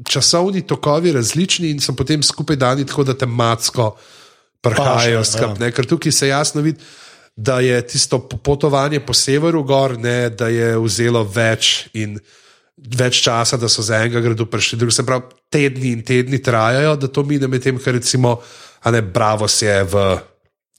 časovni 0.09 0.63
tokovi 0.67 1.13
različni 1.13 1.71
in 1.73 1.81
so 1.81 1.97
potem 1.97 2.23
skupaj 2.23 2.57
dani 2.57 2.87
tako, 2.89 3.05
da 3.05 3.17
tematsko 3.17 3.97
prihajajo 4.61 5.25
skupaj. 5.25 5.69
ja. 5.69 5.73
Ker 5.73 5.89
tukaj 5.89 6.13
se 6.13 6.29
jasno 6.29 6.61
vidi, 6.61 6.81
da 7.37 7.61
je 7.61 7.81
tisto 7.87 8.19
potovanje 8.29 9.01
po 9.01 9.15
severu 9.15 9.63
gor, 9.63 9.99
ne, 9.99 10.31
da 10.31 10.49
je 10.49 10.77
vzelo 10.79 11.25
več 11.25 11.89
in 11.97 12.19
več 12.77 13.23
časa, 13.25 13.57
da 13.57 13.69
so 13.69 13.83
z 13.83 13.97
enega 13.97 14.21
gradu 14.21 14.47
prišli, 14.47 14.79
drugi 14.79 14.97
se 14.97 15.07
pravi, 15.07 15.23
tedni 15.53 15.93
in 15.93 16.03
tedni 16.07 16.41
trajajo, 16.43 16.97
da 16.97 17.09
to 17.13 17.25
mine 17.29 17.49
med 17.49 17.63
tem, 17.63 17.79
kar 17.79 17.97
recimo, 17.99 18.39
a 18.83 18.91
ne, 18.91 19.03
bravo 19.03 19.49
se 19.49 19.67
je 19.69 19.81
v 19.93 20.05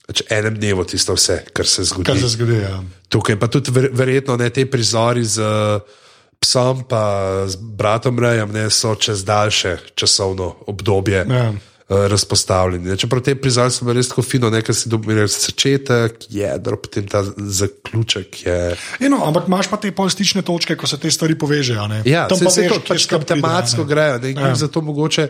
pač 0.04 0.22
enem 0.32 0.56
dnevu 0.58 0.84
tisto 0.84 1.16
vse, 1.16 1.40
kar 1.56 1.68
se 1.68 1.86
zgodi. 1.88 2.10
Kar 2.10 2.18
se 2.20 2.28
zgodi. 2.34 2.58
Ja. 2.60 2.80
Tukaj 3.08 3.38
pa 3.40 3.48
tudi 3.48 3.72
ver, 3.72 3.88
verjetno 3.92 4.36
ne 4.36 4.50
te 4.52 4.66
prizori 4.68 5.24
z 5.24 5.40
uh, 5.40 6.02
psom, 6.44 6.84
pa 6.88 7.04
z 7.48 7.56
bratom 7.56 8.20
Rejem, 8.20 8.52
ne 8.52 8.66
so 8.70 8.94
čez 9.00 9.24
daljše 9.24 9.78
časovno 9.96 10.50
obdobje. 10.68 11.24
Ja. 11.24 11.46
Uh, 11.88 12.06
Razpostavljeni. 12.06 12.90
ne. 12.90 12.96
Čeprav 12.96 13.22
te 13.22 13.34
prizori 13.34 13.70
so 13.70 13.92
res 13.92 14.08
tako 14.08 14.22
fino, 14.22 14.50
nekaj 14.50 14.74
si 14.74 14.88
dobil 14.88 15.26
začetek, 15.26 16.26
jedro, 16.30 16.76
potem 16.76 17.08
ta 17.08 17.24
zaključek 17.36 18.46
je. 18.46 18.76
E 19.00 19.08
no, 19.08 19.22
ampak 19.24 19.48
imaš 19.48 19.70
pa 19.70 19.76
te 19.76 19.92
polstične 19.92 20.42
točke, 20.42 20.76
ko 20.76 20.86
se 20.86 20.98
te 20.98 21.10
stvari 21.10 21.38
povežejo. 21.38 21.86
ne. 21.88 22.02
Ja, 22.04 22.28
Tam 22.28 22.38
se, 22.38 22.44
pa 22.44 22.50
se 22.50 22.60
veš, 22.62 22.72
to 22.72 22.80
pač 22.88 23.06
tam 23.06 23.22
tematsko 23.22 23.84
grejo. 23.84 24.18
Ne, 24.18 24.32
Ja. 24.32 24.48
ja. 24.48 24.54
Zato 24.54 24.80
mogoče 24.80 25.28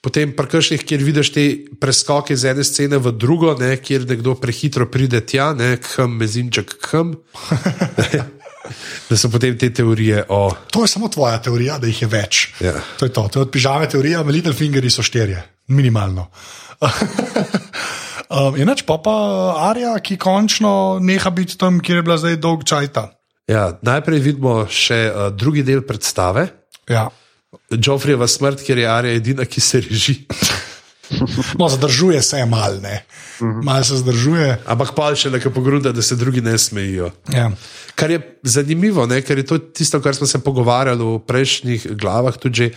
potem 0.00 0.32
prkršnih, 0.36 0.82
kjer 0.84 1.00
vidiš 1.00 1.32
te 1.32 1.42
preskoke 1.80 2.34
iz 2.34 2.44
ene 2.44 2.64
scene 2.64 2.98
v 2.98 3.12
drugo, 3.12 3.54
ne, 3.56 3.76
kjer 3.76 4.04
nekdo 4.04 4.34
prehitro 4.34 4.84
pride 4.86 5.20
tja, 5.20 5.54
ne, 5.54 5.78
khm, 5.80 6.12
mezinček, 6.20 6.74
khm. 6.80 7.14
da 9.08 9.16
so 9.16 9.30
potem 9.30 9.58
te 9.58 9.70
teorije 9.72 10.24
o. 10.28 10.52
To 10.70 10.84
je 10.84 10.88
samo 10.88 11.08
tvoja 11.08 11.38
teorija, 11.42 11.78
da 11.78 11.86
jih 11.86 12.02
je 12.02 12.08
več. 12.08 12.42
Ja. 12.60 12.74
To 12.98 13.04
je 13.04 13.12
to, 13.12 13.28
to 13.28 13.38
je 13.38 13.42
od 13.42 13.50
pižame 13.50 13.88
teorija, 13.88 14.20
Little 14.22 14.52
Fingeri 14.52 14.90
so 14.90 15.02
štirje, 15.02 15.42
minimalno. 15.68 16.28
um, 18.34 18.56
Enač 18.56 18.84
pa 18.86 18.98
pa 19.02 19.16
Arja, 19.70 19.94
ki 20.02 20.18
končno 20.20 20.98
neha 21.00 21.30
biti 21.30 21.58
tam, 21.58 21.80
kjer 21.80 22.00
je 22.00 22.06
bila 22.06 22.18
zdaj 22.20 22.40
dolg 22.42 22.64
čajta. 22.68 23.10
Ja, 23.50 23.74
najprej 23.84 24.22
vidimo 24.24 24.64
še 24.70 25.00
uh, 25.08 25.28
drugi 25.36 25.64
del 25.66 25.84
predstave. 25.84 26.48
Ja. 26.88 27.08
Joffreyjeva 27.70 28.28
smrt, 28.28 28.64
kjer 28.64 28.84
je 28.84 28.88
Arija 28.90 29.20
edina, 29.20 29.48
ki 29.48 29.60
se 29.60 29.82
reži. 29.84 30.20
No, 31.58 31.68
zadržuje 31.68 32.22
se 32.22 32.46
malo, 32.46 32.80
ne. 32.80 33.04
Malo 33.62 33.84
se 33.84 33.96
zadržuje. 33.96 34.58
Ampak 34.66 34.94
pa 34.96 35.10
še 35.16 35.30
nekaj 35.30 35.52
pogruda, 35.52 35.92
da 35.92 36.02
se 36.02 36.16
drugi 36.16 36.40
ne 36.40 36.56
smejijo. 36.58 37.10
Ja. 37.32 37.50
Kar 37.94 38.10
je 38.10 38.20
zanimivo, 38.42 39.06
ne? 39.06 39.20
ker 39.22 39.38
je 39.38 39.46
to 39.46 39.58
tisto, 39.58 40.00
kar 40.00 40.16
smo 40.16 40.26
se 40.26 40.40
pogovarjali 40.40 41.04
v 41.04 41.20
prejšnjih 41.28 41.86
glavah, 42.00 42.38
tudi 42.40 42.56
že, 42.56 42.70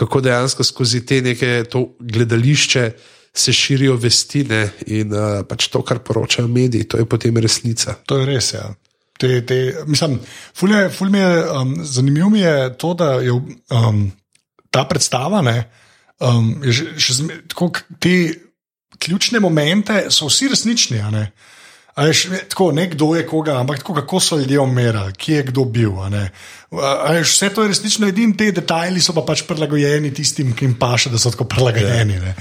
kako 0.00 0.20
dejansko 0.24 0.64
skozi 0.64 1.04
te 1.06 1.20
neke 1.22 1.64
gledališče 2.00 2.90
se 3.34 3.52
širijo 3.52 3.96
vestine 4.00 4.62
in 4.86 5.12
uh, 5.14 5.42
pač 5.48 5.68
to, 5.68 5.82
kar 5.86 6.00
poročajo 6.04 6.48
mediji, 6.48 6.88
to 6.88 6.98
je 6.98 7.06
potem 7.06 7.36
resnica. 7.36 7.94
To 8.08 8.18
je 8.18 8.26
res. 8.26 8.52
Ja. 8.56 8.70
Te, 9.20 9.42
te, 9.46 9.58
mislim, 9.86 10.16
ful 10.56 10.72
je, 10.72 10.88
ful 10.90 11.14
je, 11.14 11.28
um, 11.52 11.76
zanimivo 11.84 12.30
mi 12.32 12.40
je 12.40 12.72
to, 12.80 12.94
da 12.94 13.12
je 13.20 13.36
um, 13.36 14.00
ta 14.70 14.86
predstava. 14.88 15.44
Ne, 15.46 15.58
um, 16.24 16.54
je 16.64 16.74
še, 16.78 16.86
še 16.96 17.18
zme, 17.20 17.38
tako, 17.52 17.70
te 18.00 18.16
ključne 19.00 19.40
momente 19.40 20.06
so 20.10 20.30
vsi 20.32 20.48
resnični. 20.54 21.04
Ješ, 21.96 22.28
tako, 22.48 22.72
ne 22.72 22.86
kdo 22.86 23.14
je 23.14 23.26
koga, 23.26 23.58
ampak 23.60 23.78
tako, 23.78 23.94
kako 23.94 24.20
so 24.20 24.38
ljudje 24.38 24.60
umirali, 24.60 25.12
kje 25.12 25.36
je 25.36 25.42
kdo 25.42 25.64
bil. 25.64 25.92
Ješ, 27.14 27.34
vse 27.34 27.48
to 27.54 27.62
je 27.62 27.68
resnično, 27.68 28.08
edini 28.08 28.36
ti 28.36 28.52
detajli 28.52 29.00
so 29.00 29.12
pa 29.12 29.24
pač 29.26 29.42
prilagojeni 29.48 30.14
tistim, 30.14 30.54
ki 30.56 30.64
jim 30.64 30.74
paše, 30.78 31.10
da 31.10 31.18
so 31.18 31.30
tako 31.30 31.44
prilagojeni. 31.44 32.20
Ne. 32.20 32.34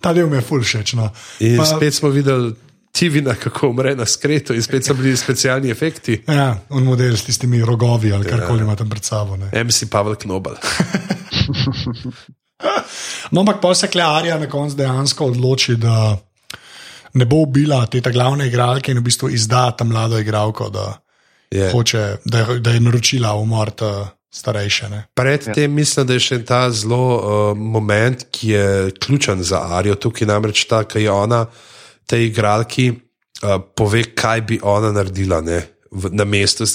Ta 0.00 0.12
del 0.16 0.30
mi 0.30 0.36
je 0.36 0.46
fulšeč. 0.48 0.94
No. 0.96 1.10
In 1.40 1.58
pa, 1.60 1.66
spet 1.76 1.94
smo 1.94 2.08
videli. 2.08 2.54
Tivina, 2.96 3.34
kako 3.36 3.68
umre 3.68 3.90
na 3.92 4.06
skretu, 4.08 4.54
in 4.56 4.62
spet 4.64 4.86
so 4.86 4.94
bili 4.96 5.10
specialni 5.20 5.68
efekti. 5.70 6.22
Ja, 6.32 6.54
on 6.72 6.86
model 6.88 7.16
s 7.16 7.26
tistimi 7.26 7.60
rogovi 7.60 8.12
ali 8.12 8.24
karkoli 8.24 8.62
ja. 8.62 8.64
ima 8.64 8.76
tam 8.76 8.88
pred 8.88 9.04
sabo. 9.04 9.36
Ne. 9.36 9.50
MC 9.64 9.90
Pavel 9.90 10.16
Knobel. 10.16 10.56
no, 13.30 13.40
ampak 13.40 13.60
pa 13.60 13.74
se 13.74 13.90
Klearija 13.92 14.38
na 14.38 14.48
koncu 14.48 14.76
dejansko 14.76 15.26
odloči, 15.26 15.76
da 15.76 16.16
ne 17.16 17.24
bo 17.24 17.42
ubila 17.46 17.80
te 17.86 18.00
glavne 18.00 18.46
igralke 18.46 18.92
in 18.92 19.00
v 19.00 19.06
bistvu 19.08 19.30
izda 19.32 19.70
ta 19.76 19.84
mlado 19.84 20.18
igralko, 20.20 20.68
da, 20.70 20.86
yeah. 21.50 21.72
hoče, 21.72 22.16
da, 22.24 22.38
je, 22.38 22.58
da 22.60 22.70
je 22.70 22.80
naročila 22.80 23.34
umor 23.34 23.72
starejše. 24.30 24.90
Predtem 25.14 25.54
yeah. 25.70 25.74
mislim, 25.74 26.06
da 26.06 26.12
je 26.12 26.20
še 26.20 26.42
ta 26.44 26.66
zelo 26.70 27.00
uh, 27.16 27.56
moment, 27.56 28.26
ki 28.30 28.50
je 28.50 28.66
ključen 29.00 29.42
za 29.42 29.62
Arijo, 29.78 29.94
tukaj 29.94 30.28
namreč 30.28 30.66
ta, 30.68 30.84
ki 30.84 31.06
je 31.06 31.10
ona, 31.10 31.46
te 32.06 32.20
igralki, 32.26 32.90
uh, 32.92 33.56
pove, 33.76 34.04
kaj 34.14 34.44
bi 34.46 34.60
ona 34.62 34.92
naredila. 34.92 35.40
Ne? 35.40 35.62
Na 36.12 36.24
mestu, 36.28 36.66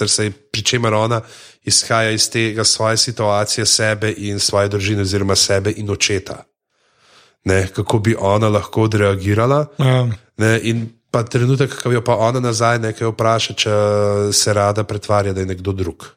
pri 0.51 0.63
čemer 0.65 0.93
ona 0.97 1.21
izhaja 1.67 2.11
iz 2.11 2.29
tega 2.29 2.63
svoje 2.63 2.97
situacije, 2.97 3.65
sebe 3.65 4.13
in 4.17 4.39
svoje 4.39 4.69
družine, 4.69 5.05
oziroma 5.05 5.35
sebe 5.35 5.73
in 5.77 5.89
očeta. 5.89 6.41
Ne, 7.43 7.67
kako 7.73 7.99
bi 7.99 8.15
ona 8.19 8.49
lahko 8.49 8.83
odreagirala. 8.85 9.65
Ja. 9.77 10.07
Ne, 10.41 10.55
in 10.65 10.87
pa 11.11 11.23
trenutek, 11.27 11.75
ko 11.83 11.91
jo 11.91 12.01
pa 12.05 12.15
ona 12.23 12.39
nazaj 12.41 12.79
nekaj 12.81 13.11
vpraša, 13.11 13.53
če 13.59 13.75
se 14.33 14.53
rada 14.55 14.85
pretvarja, 14.87 15.35
da 15.35 15.43
je 15.43 15.51
nekdo 15.51 15.75
drug. 15.75 16.07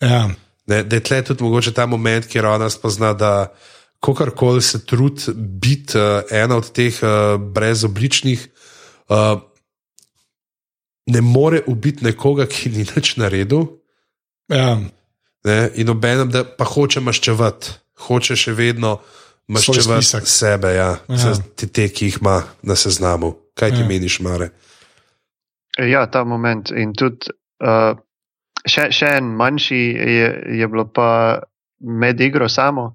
Ja. 0.00 0.28
Ne, 0.70 0.82
da 0.86 0.96
je 0.96 1.04
tle 1.04 1.20
tudi 1.26 1.44
mogoče 1.44 1.74
ta 1.74 1.86
moment, 1.90 2.26
kjer 2.30 2.46
ona 2.46 2.70
spozna, 2.70 3.12
da 3.18 3.52
kakorkoli 4.02 4.62
se 4.62 4.84
trudi 4.86 5.34
biti 5.36 5.98
uh, 5.98 6.22
ena 6.30 6.56
od 6.56 6.70
teh 6.72 6.96
uh, 7.02 7.40
brezobličnih, 7.40 8.46
uh, 9.10 9.40
ne 11.06 11.20
more 11.20 11.62
ubiti 11.66 12.04
nekoga, 12.04 12.46
ki 12.46 12.70
ni 12.70 12.86
nič 12.86 13.16
naredil. 13.18 13.66
Ja. 14.50 14.78
Ne, 15.44 15.58
in 15.74 15.90
obenem, 15.90 16.30
da 16.30 16.44
pa 16.46 16.64
hoče 16.64 17.02
maščevati, 17.02 17.74
hoče 18.06 18.38
še 18.38 18.54
vedno 18.54 19.00
maščevati 19.50 20.30
sebe, 20.30 20.74
ja, 20.78 20.92
ja. 21.10 21.34
Te, 21.58 21.66
te, 21.66 21.88
ki 21.90 22.10
jih 22.10 22.20
ima 22.22 22.42
na 22.62 22.78
seznamu. 22.78 23.34
Kaj 23.58 23.74
ti 23.74 23.82
ja. 23.82 23.88
meniš, 23.88 24.20
Mare? 24.24 24.50
Ja, 25.78 26.06
ta 26.10 26.24
moment. 26.28 26.70
In 26.76 26.92
tudi 26.96 27.32
uh, 27.64 27.92
še, 28.68 28.88
še 28.92 29.14
en 29.18 29.32
manjši 29.36 29.82
je, 30.16 30.32
je 30.60 30.68
bilo 30.68 30.86
pa 30.92 31.08
med 31.80 32.20
igro 32.20 32.48
samo, 32.48 32.92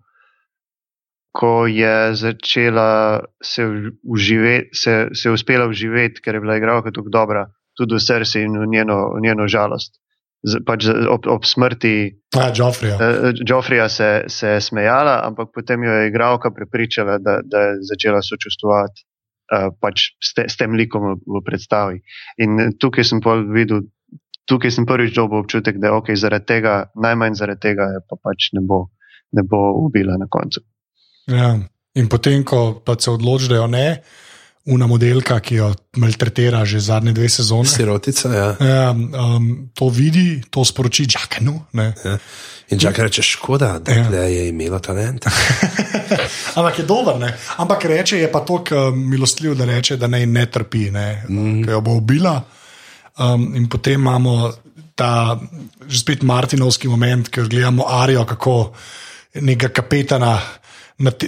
ko 1.37 1.67
je 1.69 2.15
začela 2.17 3.21
se, 3.43 3.65
uživeti, 4.03 4.73
se, 4.73 4.95
se 5.13 5.29
uspela 5.29 5.67
uživeti, 5.69 6.21
ker 6.21 6.37
je 6.37 6.41
bila 6.41 6.57
igralka 6.57 6.93
tako 6.93 7.13
dobra, 7.13 7.45
tudi 7.77 7.97
v 7.97 8.01
srcu 8.01 8.41
in 8.41 8.57
v 8.57 8.69
njeno, 8.73 9.01
v 9.17 9.21
njeno 9.25 9.45
žalost 9.49 9.99
z, 10.45 10.61
pač 10.65 10.87
ob, 10.87 11.27
ob 11.29 11.45
smrti 11.45 11.93
Džofrija 12.33 13.85
uh, 13.85 13.91
se, 13.91 14.09
se 14.29 14.55
je 14.55 14.61
smejala, 14.61 15.19
ampak 15.25 15.51
potem 15.53 15.83
jo 15.83 15.93
je 15.93 16.09
igralka 16.09 16.51
prepričala, 16.53 17.17
da, 17.17 17.39
da 17.43 17.61
je 17.67 17.77
začela 17.91 18.21
sočustvovati 18.21 19.06
uh, 19.53 19.69
pač 19.79 20.11
s, 20.21 20.33
te, 20.37 20.47
s 20.49 20.57
tem 20.59 20.75
likom 20.77 21.05
v, 21.07 21.13
v 21.37 21.43
predstavi. 21.45 22.01
In 22.43 22.73
tukaj 22.79 23.07
sem 23.07 23.23
videl, 23.53 23.87
tukaj 24.47 24.71
sem 24.73 24.87
prvič 24.87 25.15
dobil 25.15 25.43
občutek, 25.43 25.79
da 25.81 25.91
je 25.91 25.97
ok, 25.99 26.13
zaradi 26.15 26.47
tega, 26.47 26.75
najmanj 26.95 27.39
zaradi 27.39 27.63
tega, 27.69 27.89
pa 28.07 28.19
pač 28.19 28.51
ne 28.57 28.63
bo, 28.63 28.87
ne 29.35 29.43
bo 29.43 29.71
ubila 29.85 30.17
na 30.17 30.29
koncu. 30.29 30.63
Ja. 31.27 31.57
In 31.97 32.07
potem, 32.07 32.43
ko 32.45 32.77
pa 32.85 32.93
se 32.99 33.09
odloči, 33.09 33.49
da 33.49 33.63
jo 33.63 33.67
ne 33.67 33.87
una 34.67 34.87
modelka, 34.87 35.39
ki 35.39 35.55
jo 35.55 35.71
maltretira 36.01 36.65
že 36.65 36.79
zadnje 36.83 37.13
dve 37.15 37.29
sezone. 37.29 37.69
Sirotica, 37.69 38.29
ja. 38.33 38.49
ja 38.59 38.91
um, 38.91 39.69
to 39.73 39.89
vidi, 39.89 40.41
to 40.49 40.65
sporoči 40.65 41.07
Džakenu. 41.07 41.55
Ja. 41.73 42.17
In 42.69 42.79
Džak 42.79 42.99
reče, 42.99 43.23
škoda, 43.23 43.77
da 43.79 43.95
ja. 43.95 44.27
je 44.27 44.49
imela 44.49 44.79
talent. 44.83 45.25
Ampak 46.57 46.79
je 46.79 46.85
dober, 46.85 47.15
ne? 47.19 47.31
ampak 47.57 47.85
reče, 47.85 48.19
je 48.19 48.31
pa 48.31 48.39
tako 48.43 48.75
um, 48.89 49.09
milostljiv, 49.09 49.55
da 49.55 49.65
reče, 49.65 49.97
da 49.97 50.07
naj 50.07 50.25
ne 50.25 50.45
trpi, 50.51 50.89
ne? 50.91 51.23
Mm. 51.29 51.63
ki 51.63 51.71
jo 51.71 51.81
bo 51.81 51.95
ubila. 52.01 52.41
Um, 53.17 53.55
in 53.55 53.69
potem 53.69 54.01
imamo 54.01 54.51
ta 54.95 55.39
že 55.87 55.99
spet 55.99 56.23
Martinovski 56.23 56.87
moment, 56.87 57.29
ker 57.29 57.47
gledamo 57.47 57.85
Arijo, 57.87 58.25
kako 58.25 58.73
nekega 59.41 59.73
kapetana 59.73 60.35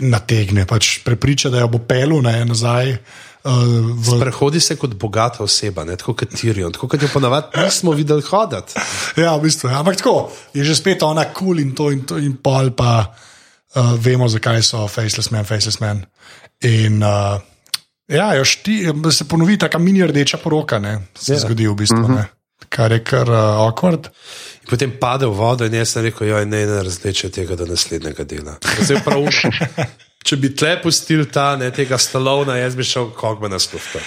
nategne, 0.02 0.66
pač 0.66 1.00
prepriča, 1.06 1.50
da 1.54 1.62
jo 1.62 1.68
bo 1.68 1.80
pelil 1.80 2.24
nazaj. 2.24 2.98
Uh, 3.44 3.96
v... 3.96 4.20
Prehodi 4.20 4.60
se 4.60 4.76
kot 4.76 4.98
bogata 5.00 5.44
oseba, 5.44 5.86
ne? 5.88 5.96
tako 5.96 6.14
kot 6.20 6.34
Tirion, 6.36 6.74
tako 6.76 6.90
kot 6.92 7.02
jo 7.02 7.08
ponavadi 7.14 7.62
nismo 7.64 7.94
videli 7.96 8.24
hoditi. 8.28 8.76
ja, 9.16 9.36
v 9.38 9.46
bistvu. 9.46 9.70
Ja. 9.70 9.80
Ampak 9.80 9.96
tako 10.02 10.32
je 10.54 10.66
že 10.68 10.76
spet 10.76 11.04
ona 11.08 11.24
kul 11.32 11.56
cool 11.56 11.60
in 11.64 11.72
to 11.76 11.88
in, 11.92 12.04
to 12.04 12.18
in 12.20 12.36
pol, 12.44 12.74
pa 12.76 13.06
uh, 13.08 13.94
vemo, 13.96 14.28
zakaj 14.28 14.60
so 14.64 14.88
faceless 14.92 15.32
men, 15.32 15.48
faceless 15.48 15.80
men. 15.80 16.04
In 16.68 17.00
uh, 17.00 17.40
ja, 18.12 18.44
ti, 18.64 18.84
se 19.12 19.24
ponovi 19.24 19.56
ta 19.58 19.72
mini 19.80 20.04
rdeča 20.04 20.38
poroka, 20.44 20.80
ne? 20.80 21.00
se 21.16 21.34
ja. 21.34 21.40
zgodi 21.40 21.68
v 21.68 21.76
bistvu, 21.76 21.98
mhm. 21.98 22.14
-huh. 22.14 22.68
kar 22.70 22.92
je 22.92 23.04
kar 23.04 23.30
uh, 23.30 23.64
awkward. 23.64 24.12
In 24.62 24.70
potem 24.70 24.92
pade 25.00 25.26
v 25.26 25.32
vodo 25.32 25.66
in 25.66 25.74
jaz 25.74 25.90
sem 25.90 26.04
rekel, 26.04 26.28
da 26.28 26.46
ne, 26.46 26.66
ne 26.66 26.84
različe 26.84 27.30
tega 27.30 27.56
do 27.56 27.66
naslednjega 27.66 28.24
dela. 28.24 28.58
Če 30.30 30.38
bi 30.38 30.52
tle 30.54 30.76
pustil 30.78 31.24
ta, 31.34 31.56
ne, 31.58 31.72
tega 31.74 31.98
stalovna, 31.98 32.54
jaz 32.60 32.76
bi 32.78 32.86
šel 32.86 33.08
kogbe 33.18 33.50
na 33.50 33.58
skupaj. 33.58 34.04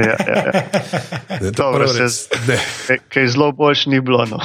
Ja, 0.00 0.14
ja, 0.16 0.44
ja. 0.48 1.50
Dobro, 1.52 1.84
res, 1.92 2.22
kaj 3.12 3.26
zelo 3.34 3.50
boš 3.52 3.82
ni 3.92 4.00
bilo. 4.00 4.24
No. 4.30 4.38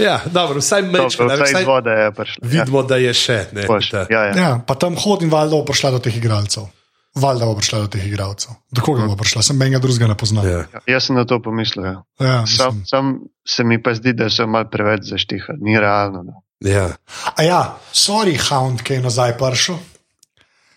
Ja, 0.00 0.22
dobro, 0.32 0.62
vsaj 0.62 0.86
meč, 0.86 1.18
dobro, 1.18 1.34
vsaj 1.34 1.52
vsaj 1.52 1.66
vode 1.68 1.96
je 1.98 2.06
prišlo. 2.16 2.40
Ja. 2.40 2.48
Vidimo, 2.54 2.82
da 2.88 2.96
je 3.02 3.12
še. 3.18 3.36
Ne, 3.58 3.66
boš, 3.68 3.90
ja, 3.92 4.06
ja. 4.08 4.22
Ja, 4.38 4.48
pa 4.64 4.78
tam 4.80 4.96
hodim, 4.96 5.28
valjda 5.28 5.58
bo 5.58 5.66
prišla 5.68 5.90
do 5.98 6.00
teh 6.06 6.16
igralcev. 6.16 6.70
Valjda 7.18 7.50
bo 7.50 7.58
prišla 7.58 7.82
do 7.84 7.92
teh 7.92 8.06
igralcev. 8.08 8.56
Do 8.72 8.86
koga 8.86 9.04
bo 9.10 9.18
prišla, 9.20 9.44
sem 9.50 9.60
menjega 9.60 9.82
drugega 9.84 10.08
ne 10.14 10.16
poznal. 10.16 10.48
Ja. 10.48 10.64
Ja, 10.78 10.84
jaz 10.94 11.10
sem 11.10 11.18
na 11.18 11.26
to 11.28 11.42
pomislil. 11.44 11.90
Ja. 11.90 12.00
Ja, 12.24 12.40
sam, 12.48 12.80
sam 12.88 13.12
se 13.44 13.68
mi 13.68 13.82
pa 13.82 13.92
zdi, 13.98 14.16
da 14.16 14.30
so 14.32 14.48
mal 14.48 14.70
preveč 14.72 15.10
zaštiha, 15.12 15.58
ni 15.60 15.76
realno. 15.76 16.24
No. 16.24 16.40
Ja. 16.64 16.88
A 17.36 17.44
ja, 17.44 17.62
sorry, 17.92 18.38
hound, 18.48 18.80
ki 18.86 18.96
je 18.96 19.06
nazaj 19.10 19.36
prišel. 19.36 19.76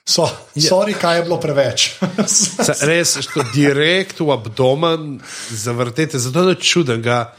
So, 0.06 0.26
ja. 0.56 0.70
sorry, 0.70 0.94
kaj 0.98 1.18
je 1.18 1.24
bilo 1.24 1.38
preveč. 1.40 1.92
Res, 2.90 3.18
što 3.22 3.44
direkt 3.54 4.20
v 4.20 4.32
abdomen 4.34 5.20
zavrtete, 5.50 6.20
zato 6.20 6.50
je 6.50 6.56
čuden, 6.56 7.02
da 7.02 7.34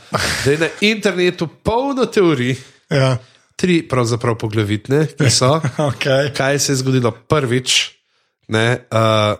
je 0.46 0.58
na 0.58 0.68
internetu 0.80 1.46
polno 1.46 2.06
teorij. 2.06 2.56
Ja. 2.90 3.16
Tri, 3.56 3.82
pravzaprav 3.88 4.38
poglavitne, 4.38 5.06
ki 5.18 5.30
so. 5.30 5.58
okay. 5.90 6.30
Kaj 6.36 6.58
se 6.58 6.72
je 6.72 6.76
zgodilo 6.76 7.10
prvič? 7.28 7.90
Ne, 8.48 8.86
uh, 8.90 9.36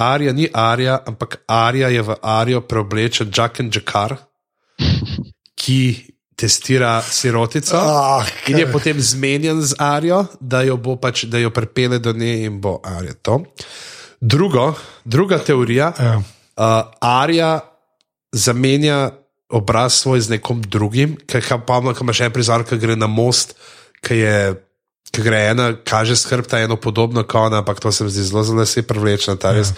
Arija 0.00 0.32
ni 0.32 0.48
Arija, 0.54 1.02
ampak 1.06 1.36
Arija 1.46 1.88
je 1.88 2.02
v 2.02 2.16
Arijo 2.22 2.60
preoblečen 2.60 3.32
Jack 3.36 3.60
and 3.60 3.76
Jakar, 3.76 4.16
ki 5.54 5.80
testira 6.40 6.94
sirotico 7.04 7.76
oh, 7.76 8.24
in 8.48 8.58
je 8.58 8.66
potem 8.72 9.00
zmenjen 9.00 9.60
z 9.62 9.76
Arijo, 9.78 10.24
da 10.40 10.62
jo, 10.64 10.78
pač, 10.96 11.26
da 11.28 11.38
jo 11.38 11.52
prepele 11.52 11.98
do 12.00 12.12
nje 12.16 12.46
in 12.46 12.60
bo 12.60 12.78
Arija 12.84 13.14
to. 13.22 13.42
Drugo, 14.20 14.72
druga 15.04 15.38
teorija, 15.38 15.92
ja. 15.98 16.16
uh, 16.16 16.64
Arija 17.00 17.60
zamenja 18.32 19.10
obraz 19.50 20.00
svoj 20.00 20.20
z 20.20 20.36
nekom 20.36 20.62
drugim, 20.62 21.16
kaj 21.26 21.60
pa 21.66 21.80
ima 21.82 22.14
še 22.14 22.30
en 22.30 22.34
prizor, 22.34 22.64
ki 22.64 22.78
gre 22.80 22.96
na 22.96 23.10
most, 23.10 23.56
ki 24.06 24.20
je 24.22 24.36
ki 25.10 25.24
gre 25.26 25.40
ena, 25.50 25.72
kaže 25.84 26.16
skrbta 26.16 26.60
eno 26.62 26.76
podobno 26.76 27.24
kona, 27.26 27.58
ampak 27.58 27.80
to 27.80 27.92
se 27.92 28.04
mi 28.04 28.10
zdi 28.10 28.22
zelo, 28.22 28.42
zelo 28.46 28.66
se 28.66 28.82
privlečena, 28.86 29.36
ta 29.36 29.52
res 29.52 29.72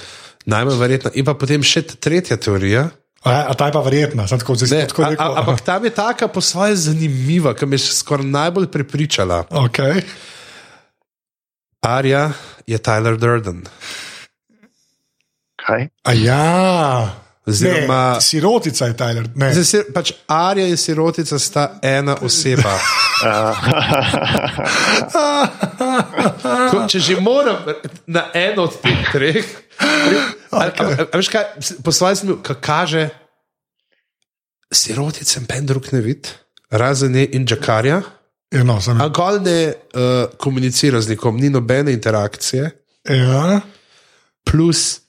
najmanj 0.46 0.78
verjetna. 0.78 1.12
In 1.16 1.24
pa 1.24 1.34
potem 1.38 1.64
še 1.64 1.84
tretja 1.96 2.36
teorija. 2.36 2.90
A, 3.22 3.50
a 3.50 3.54
ta 3.54 3.70
je 3.70 3.72
pa 3.72 3.80
verjetna, 3.86 4.26
sem 4.26 4.38
tako 4.42 4.56
zelo 4.58 4.74
Ne, 4.74 4.86
tako 4.90 5.04
a, 5.06 5.08
rekel. 5.14 5.22
a, 5.22 5.38
ampak 5.38 5.60
tam 5.62 5.84
je 5.86 5.92
taka 5.94 6.26
po 6.28 6.40
svoje 6.42 6.74
zanimiva, 6.90 7.54
ki 7.54 7.66
me 7.70 7.78
je 7.78 7.86
še 7.86 8.00
skoraj 8.02 8.26
najbolj 8.26 8.66
prepričala. 8.66 9.44
Okay. 9.62 10.02
Arja 11.82 12.32
je 12.66 12.78
Tyler 12.82 13.14
Durden. 13.18 13.62
Kaj? 15.62 15.86
A 16.02 16.10
ja, 16.18 17.21
Oziroma, 17.46 18.14
ne, 18.14 18.20
sirotica 18.20 18.86
je 18.86 18.96
Tyler. 18.96 19.28
Ne. 19.34 19.54
Zdaj, 19.54 19.64
si, 19.66 19.78
pač 19.94 20.12
Arja 20.30 20.66
in 20.70 20.76
sirotica 20.78 21.38
sta 21.42 21.78
ena 21.82 22.14
oseba. 22.22 22.78
Ko, 26.70 26.86
če 26.90 26.98
že 27.02 27.16
moram 27.22 27.56
na 28.06 28.30
eno 28.34 28.62
od 28.70 28.78
teh 28.82 29.10
treh, 29.10 29.46
okay. 30.50 31.06
veš 31.14 31.28
kaj, 31.34 31.44
po 31.82 31.90
svojem 31.94 32.16
smislu, 32.16 32.36
kaj 32.46 32.58
kaže, 32.62 33.08
siroticem 34.72 35.46
pen 35.50 35.66
drug 35.66 35.92
ne 35.92 36.00
vidi, 36.02 36.28
razen 36.70 37.12
ne 37.14 37.26
in 37.26 37.46
Džakarja, 37.46 38.02
Ja, 38.52 38.66
no, 38.68 38.76
sem, 38.84 38.98
a 39.00 39.08
gol 39.08 39.38
ne 39.40 39.72
uh, 39.72 40.28
komunicira 40.36 41.00
z 41.00 41.14
nikom, 41.14 41.38
ni 41.40 41.48
nobene 41.50 41.92
interakcije, 41.96 42.68
ja. 43.08 43.60
plus. 44.44 45.00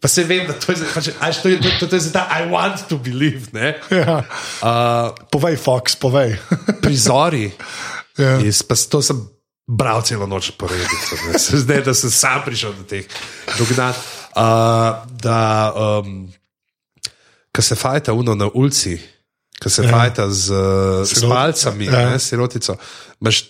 Pa 0.00 0.08
se 0.08 0.24
vem, 0.24 0.46
da 0.46 0.52
to 0.52 0.72
je, 0.72 0.84
pač, 0.94 1.08
až 1.20 1.40
to 1.40 1.48
je, 1.48 1.60
to, 1.60 1.70
to, 1.80 1.86
to 1.88 1.96
je 1.96 2.12
ta 2.12 2.28
I 2.28 2.44
want 2.50 2.84
to 2.88 2.98
believe. 3.00 3.48
Ne? 3.52 3.80
Ja. 3.90 4.20
Uh, 4.60 5.16
Povej, 5.32 5.56
Fox, 5.56 5.96
povej. 5.96 6.36
prizori, 6.84 7.48
ja. 8.18 8.36
Jaz 8.40 8.62
pa 8.64 8.76
to 8.76 9.00
sem 9.04 9.18
bral 9.66 10.00
celo 10.06 10.28
noč 10.28 10.54
po 10.56 10.68
redu. 10.70 10.96
Zdaj, 11.36 11.82
da 11.84 11.92
sem 11.96 12.10
sam 12.12 12.40
prišel 12.44 12.72
do 12.76 12.84
teh 12.88 13.08
dognat. 13.58 13.96
Uh, 14.36 15.04
da, 15.16 15.72
um, 15.74 16.28
ko 17.52 17.62
se 17.64 17.74
fajta 17.76 18.12
uno 18.12 18.36
na 18.36 18.48
ulici, 18.52 19.00
ko 19.62 19.72
se 19.72 19.84
ja. 19.84 19.90
fajta 19.90 20.28
z, 20.30 20.44
z 21.04 21.12
Sirot- 21.12 21.32
palcami, 21.32 21.88
ja. 21.88 22.10
ne, 22.12 22.18
sirotico, 22.20 22.76
imaš 23.20 23.44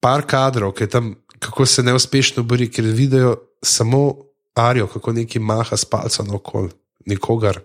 par 0.00 0.24
kadrov, 0.24 0.72
ki 0.72 0.88
je 0.88 0.90
tam, 0.90 1.14
kako 1.38 1.66
se 1.68 1.84
neuspešno 1.84 2.42
bori, 2.42 2.70
ker 2.72 2.84
vidijo 2.84 3.36
samo 3.62 4.31
arijo, 4.54 4.86
kako 4.86 5.12
neki 5.12 5.38
maha 5.38 5.76
s 5.76 5.84
palcem 5.84 6.34
okoli, 6.34 6.70
nikogar, 7.06 7.60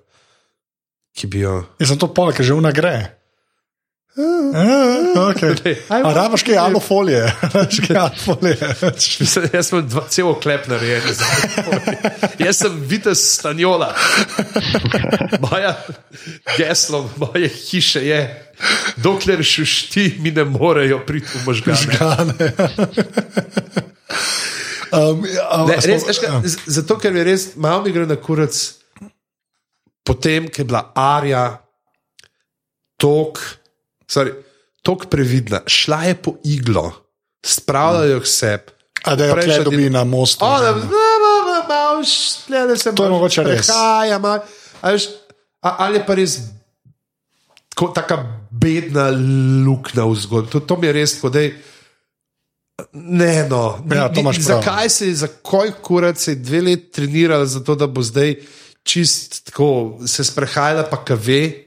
ki 1.18 1.28
bi 1.28 1.46
jo. 1.46 1.62
Jaz 1.80 1.94
sem 1.94 2.00
to 2.00 2.12
pol, 2.14 2.34
ker 2.34 2.46
že 2.46 2.58
una 2.58 2.72
gre. 2.72 3.18
Ja, 4.18 5.30
okay. 5.30 5.76
A 6.06 6.14
rabaš 6.14 6.42
kaj 6.44 6.58
alufolije? 6.58 7.22
Rabaš 7.54 7.80
kaj 7.88 7.98
alufolije? 7.98 8.58
Mislim, 9.20 9.50
jaz 9.54 9.68
sem 9.68 9.88
dva, 9.88 10.08
cel 10.10 10.30
oklep 10.30 10.68
narejen. 10.68 11.04
Jaz 12.40 12.58
sem 12.58 12.80
videl 12.90 13.16
stanjola. 13.16 13.94
Moja 15.40 15.76
geslo, 16.58 17.10
moje 17.18 17.50
hiše 17.50 18.08
je, 18.08 18.22
dokler 18.98 19.44
šušti, 19.44 20.16
mi 20.20 20.32
ne 20.32 20.44
morejo 20.44 21.00
priti 21.06 21.38
v 21.38 21.46
možgane. 21.46 21.78
Žgane. 21.78 22.52
Um, 24.92 25.24
a, 25.50 25.66
Ne, 25.66 25.82
smo- 25.82 25.88
res, 25.90 26.04
veš 26.08 26.20
kaj, 26.20 26.30
z- 26.44 26.64
zato, 26.68 26.98
ker 26.98 27.12
je 27.12 27.24
res 27.24 27.56
malo 27.56 27.84
mi 27.84 27.92
gre 27.92 28.06
na 28.06 28.16
kurac, 28.16 28.54
potem, 30.04 30.48
ko 30.48 30.62
je 30.62 30.66
bila 30.66 30.92
Arja 30.96 31.60
tok, 32.98 33.40
sorry, 34.08 34.32
tok 34.82 35.06
previdna, 35.12 35.62
šla 35.68 36.04
je 36.04 36.16
po 36.16 36.38
iglo, 36.44 36.92
spravljajo 37.46 38.22
k 38.22 38.28
sebi. 38.28 38.72
A 39.04 39.16
da 39.16 39.26
jo 39.26 39.36
Prej 39.36 39.64
dobi 39.64 39.90
na 39.90 40.04
mostu. 40.04 40.44
O, 40.44 40.50
da, 40.60 40.74
malo, 41.64 42.04
šle, 42.04 42.68
da 42.68 42.76
se 42.76 42.92
To 42.96 43.04
je 43.04 43.10
mogoče 43.10 43.44
a, 45.62 45.76
ali 45.80 46.00
je 46.00 46.06
pa 46.06 46.14
res 46.16 46.40
tako, 47.94 48.18
bedna 48.52 49.10
luknja 49.64 50.04
v 50.04 50.16
zgodbi. 50.16 50.52
To, 50.52 50.60
to 50.60 50.78
mi 50.78 50.88
je 50.88 50.94
res 50.94 51.16
tako, 51.16 51.30
da 51.30 51.40
je. 51.40 51.54
Ne, 52.94 53.48
no, 53.50 53.80
Ja, 53.92 54.10
to 54.10 54.20
imaš 54.20 54.36
prav. 54.38 54.62
zakaj 54.62 54.86
je, 55.02 55.16
za 55.16 55.28
koj 55.42 55.72
kurac 55.82 56.18
se 56.20 56.32
je 56.32 56.36
dve 56.38 56.62
leti 56.62 56.92
trenirala, 56.92 57.46
zato 57.46 57.76
da 57.76 57.88
bo 57.88 58.02
zdaj 58.02 58.36
čist 58.84 59.46
tako 59.46 59.70
se 60.06 60.24
sprehajala, 60.24 60.84
pa 60.84 60.98
kave. 60.98 61.64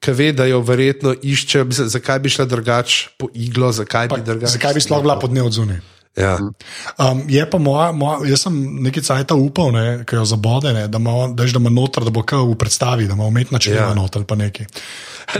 Kaj 0.00 0.14
ve, 0.14 0.32
da 0.32 0.44
jo 0.44 0.60
verjetno 0.60 1.14
išče, 1.22 1.62
zakaj 1.70 2.18
bi 2.18 2.28
šla 2.28 2.44
drugače 2.44 3.08
po 3.18 3.28
iglo, 3.34 3.72
zakaj 3.72 4.08
Pa, 4.08 4.16
bi 4.16 4.22
drugače. 4.24 4.52
zakaj 4.52 4.74
bi 4.74 4.80
sploh 4.80 5.02
bila 5.02 5.18
pod 5.18 5.30
njo 5.32 5.46
odzuni? 5.46 5.78
Ja. 6.16 6.36
Um, 6.36 7.22
je 7.28 7.50
pa 7.50 7.58
moja, 7.58 7.92
moja, 7.92 8.18
jaz 8.28 8.42
sem 8.44 8.56
nekaj 8.84 9.02
cajta 9.02 9.34
upal, 9.34 9.70
ne, 9.72 10.04
ko 10.04 10.16
jo 10.20 10.24
zabode, 10.28 10.72
ne, 10.76 10.84
da 10.88 10.98
ima, 11.00 11.28
da 11.32 11.46
ima 11.48 11.70
noter, 11.72 12.04
da 12.04 12.12
bo 12.12 12.20
kaj 12.22 12.44
v 12.50 12.56
predstavi, 12.60 13.06
da 13.08 13.16
ima 13.16 13.24
umetna 13.24 13.58
črna 13.58 13.88
Ja. 13.88 13.94
noter 13.94 14.20
ali 14.20 14.26
pa 14.28 14.36
nekaj. 14.36 14.66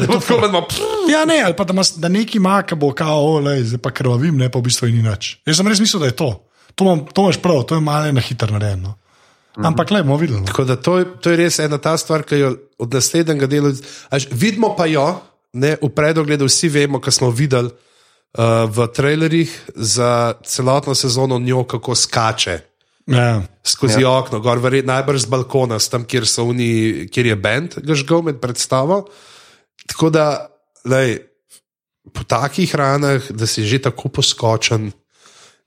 Da 0.01 0.07
bo 0.07 0.16
tako, 0.16 0.40
da 0.40 0.47
ima. 0.49 0.62
Ja, 1.12 1.24
ne, 1.28 1.43
ali 1.44 1.57
pa 1.57 1.65
da, 1.65 1.73
ima, 1.73 1.82
da 1.97 2.09
neki 2.09 2.39
ima, 2.39 2.62
ki 2.62 2.74
bo 2.74 2.93
kao, 2.97 3.20
olej, 3.36 3.65
zdaj 3.65 3.82
pa 3.85 3.90
krvavim, 3.90 4.39
ne 4.39 4.49
pa 4.49 4.59
v 4.59 4.62
bistvu 4.62 4.89
ni 4.89 5.03
nič. 5.03 5.36
Jaz 5.47 5.61
sem 5.61 5.69
res 5.69 5.81
mislil, 5.82 6.01
da 6.01 6.09
je 6.09 6.16
to. 6.16 6.31
To, 6.74 6.85
imam, 6.85 7.05
to 7.12 7.27
imaš 7.27 7.36
prav, 7.43 7.62
to 7.69 7.77
je 7.77 7.85
malo 7.85 8.12
na 8.12 8.20
hitro 8.24 8.49
narejeno. 8.53 8.94
Ampak 9.61 9.90
le 9.90 10.01
bomo 10.03 10.16
videli. 10.16 10.40
no. 10.40 10.47
Tako 10.49 10.65
da 10.65 10.77
to, 10.81 11.05
to 11.20 11.31
je 11.31 11.36
res 11.36 11.59
ena 11.61 11.77
ta 11.78 11.93
stvar, 12.01 12.23
ki 12.24 12.39
jo 12.40 12.55
od 12.81 12.94
naslednjega 12.94 13.47
dela 13.47 13.73
vidimo, 14.31 14.73
pa 14.77 14.86
jo, 14.89 15.20
ne, 15.53 15.77
v 15.82 15.90
predogledu 15.93 16.49
vsi 16.49 16.69
vemo, 16.73 17.01
kar 17.01 17.12
smo 17.12 17.28
videli 17.31 17.69
v 18.33 18.87
trailerjih 18.95 19.51
za 19.77 20.35
celotno 20.45 20.95
sezono 20.95 21.39
njo, 21.39 21.65
kako 21.65 21.95
skače. 21.95 22.61
Ja. 23.07 23.43
Skozi 23.65 24.03
ja. 24.03 24.11
okno, 24.11 24.41
gor, 24.41 24.59
verjet, 24.63 24.87
najbrž 24.87 25.27
z 25.27 25.31
balkona, 25.31 25.79
s 25.79 25.91
tam, 25.93 26.07
kjer, 26.09 26.27
so 26.27 26.47
oni, 26.49 27.09
kjer 27.13 27.33
je 27.33 27.37
bend, 27.37 27.77
ga 27.85 27.97
žgal 27.99 28.23
med 28.23 28.41
predstavo. 28.41 29.03
Tako 29.91 30.11
da, 30.15 30.27
lej, 30.89 31.19
po 32.15 32.25
takih 32.25 32.75
ranah, 32.75 33.31
da 33.31 33.47
si 33.47 33.67
že 33.67 33.83
tako 33.83 34.09
poskočen, 34.09 34.93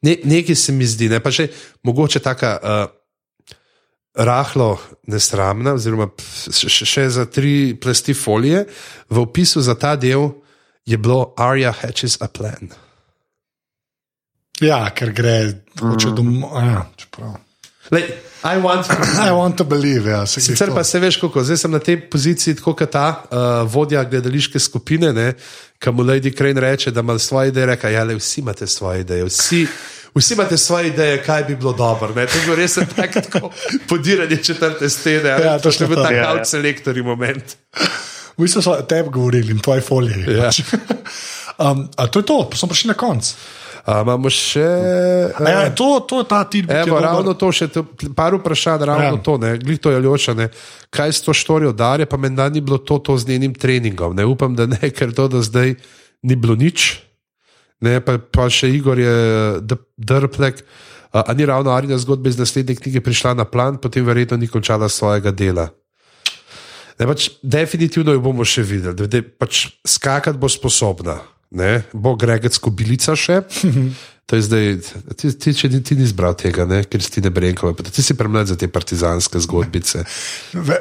ne, 0.02 0.16
nekaj 0.24 0.56
se 0.56 0.74
mi 0.74 0.88
zdi, 0.88 1.10
ne 1.12 1.20
pa 1.20 1.32
še 1.32 1.50
mogoče 1.84 2.24
taka. 2.24 2.60
Uh, 2.62 2.86
rahlo 4.16 4.78
nesramna, 5.12 5.74
oziroma 5.76 6.08
še, 6.16 6.86
še 6.88 7.04
za 7.12 7.26
tri 7.28 7.76
plasti 7.76 8.14
folije. 8.16 8.62
V 9.12 9.20
opisu 9.20 9.60
za 9.60 9.76
ta 9.76 9.98
del 10.00 10.30
je 10.86 10.98
bilo 10.98 11.34
Arya 11.38 11.72
Hatches 11.72 12.22
a 12.22 12.28
Plan. 12.28 12.70
ja, 14.62 14.90
ker 14.95 15.12
gre, 15.12 15.53
hoče 15.80 16.14
domov. 16.16 16.56
Ja, 16.64 16.86
čeprav. 16.95 17.36
Lej, 17.91 18.07
I 18.45 18.57
want 18.62 18.88
to. 18.88 18.94
I 19.28 19.30
want 19.30 19.57
to 19.57 19.64
believe, 19.64 20.12
ja. 20.12 20.26
Se 20.26 20.41
Sicer 20.41 20.70
pa 20.74 20.84
se 20.84 20.99
veš, 20.99 21.18
kako 21.18 21.44
zdaj 21.44 21.57
sem 21.57 21.72
na 21.72 21.80
tej 21.80 21.98
poziciji, 22.10 22.56
tako 22.56 22.74
kot 22.74 22.91
ta 22.91 23.07
uh, 23.10 23.72
vodja 23.74 24.03
gledališke 24.03 24.60
skupine, 24.60 25.34
ki 25.80 25.91
mu 25.91 26.03
Lady 26.03 26.38
Crane 26.38 26.62
reče, 26.62 26.91
da 26.91 26.99
ima 26.99 27.20
svoje 27.20 27.49
ideje. 27.49 27.66
Reka, 27.66 27.90
ja, 27.90 28.03
le, 28.03 28.16
vsi 28.16 28.41
imate 28.41 28.68
svoje 28.68 29.02
ideje, 29.02 29.26
vsi, 29.26 29.68
vsi 30.16 30.34
imate 30.34 30.57
svoje 30.57 30.88
ideje, 30.88 31.24
kaj 31.24 31.44
bi 31.44 31.56
bilo 31.56 31.74
dobro. 31.74 32.14
Ne? 32.16 32.28
To 32.28 32.38
je 32.38 32.56
res 32.56 32.78
tak, 32.95 33.14
tako 33.14 33.52
podiranje 33.90 34.38
četrte 34.44 34.90
stene. 34.90 35.30
Ja, 35.30 35.60
točno 35.60 35.86
je 35.86 35.88
bil 35.88 35.98
to. 35.98 36.03
tak 36.03 36.12
Ja, 36.14 36.38
ja. 36.38 36.45
selektorji 36.45 37.03
moment. 37.03 37.57
V 38.38 38.44
bistvu 38.44 38.62
so 38.62 38.76
tebi 38.84 39.10
govorili 39.10 39.52
in 39.52 39.60
tvoji 39.60 39.82
foliji. 39.82 40.26
Ja. 40.28 40.49
Pač. 40.49 40.62
Um, 41.56 41.88
a 41.95 42.07
to 42.12 42.20
je 42.20 42.26
to, 42.28 42.49
smo 42.52 42.68
prišli 42.68 42.91
na 42.91 42.94
konec. 42.94 43.30
A, 43.86 44.02
imamo 44.03 44.28
še. 44.28 44.60
A 45.40 45.48
Ja, 45.48 45.60
to, 45.72 46.03
to 46.03 46.20
je 46.20 46.28
ta 46.28 46.44
tip, 46.44 46.68
je 46.68 46.82
Evo, 46.82 46.98
dober. 46.98 47.03
ravno 47.06 47.32
to, 47.34 47.48
še 47.48 47.70
to, 47.72 47.86
par 48.12 48.36
vprašanj, 48.36 48.84
ravno 48.84 49.16
Ja. 49.16 49.22
to, 49.24 49.38
ne, 49.38 49.53
glih 49.56 49.80
to 49.80 49.88
je 49.88 49.95
Aljoša, 49.95 50.34
ne, 50.36 50.49
kaj 50.91 51.14
s 51.14 51.24
to 51.24 51.32
štorijo 51.32 51.72
darje, 51.72 52.03
pa 52.03 52.20
menda 52.20 52.49
ni 52.52 52.60
bilo 52.60 52.76
to, 52.78 52.99
to 52.99 53.16
z 53.16 53.30
njenim 53.30 53.56
treningom. 53.56 54.12
Ne, 54.12 54.26
upam, 54.28 54.52
da 54.52 54.68
ne, 54.68 54.84
ker 54.98 55.16
to 55.16 55.30
do 55.32 55.40
zdaj 55.40 55.80
ni 56.22 56.36
bilo 56.36 56.60
nič. 56.60 56.99
Ne, 57.80 58.03
pa, 58.03 58.20
pa 58.20 58.52
še 58.52 58.68
Igor 58.68 58.99
je 58.99 59.16
Drplek, 59.95 60.60
a, 61.14 61.24
a 61.24 61.32
ni 61.32 61.48
ravno 61.48 61.72
Arina 61.72 61.95
zgodba 61.95 62.28
iz 62.28 62.36
naslednje 62.36 62.76
knjige 62.76 62.99
prišla 62.99 63.32
na 63.34 63.48
plan, 63.48 63.80
potem 63.80 64.03
verjetno 64.03 64.36
ni 64.36 64.52
končala 64.52 64.91
svojega 64.91 65.32
dela. 65.32 65.72
Ne, 67.00 67.08
pač, 67.10 67.30
definitivno 67.44 68.16
jo 68.16 68.22
bomo 68.24 68.46
še 68.48 68.64
videli, 68.64 69.08
da, 69.08 69.22
pač 69.40 69.68
skakati 69.88 70.40
bo 70.40 70.50
sposobna. 70.52 71.20
Ne? 71.56 71.86
Bo 71.94 72.16
Gregec 72.20 72.58
kobilica 72.60 73.16
še. 73.20 73.42
To 74.26 74.40
je 74.40 74.42
zdaj, 74.42 74.64
ti, 75.22 75.30
ti, 75.38 75.52
če 75.54 75.70
ti, 75.70 75.80
ti 75.86 75.96
nisi 76.00 76.16
bral 76.18 76.34
tega, 76.34 76.66
ne? 76.66 76.80
ker 76.90 77.04
si 77.04 77.12
ti 77.14 77.22
ne 77.22 77.30
brenkove, 77.30 77.76
ti 77.94 78.02
si 78.02 78.16
premlad 78.18 78.50
za 78.50 78.58
te 78.58 78.66
partizanske 78.66 79.38
zgodbice. 79.46 80.02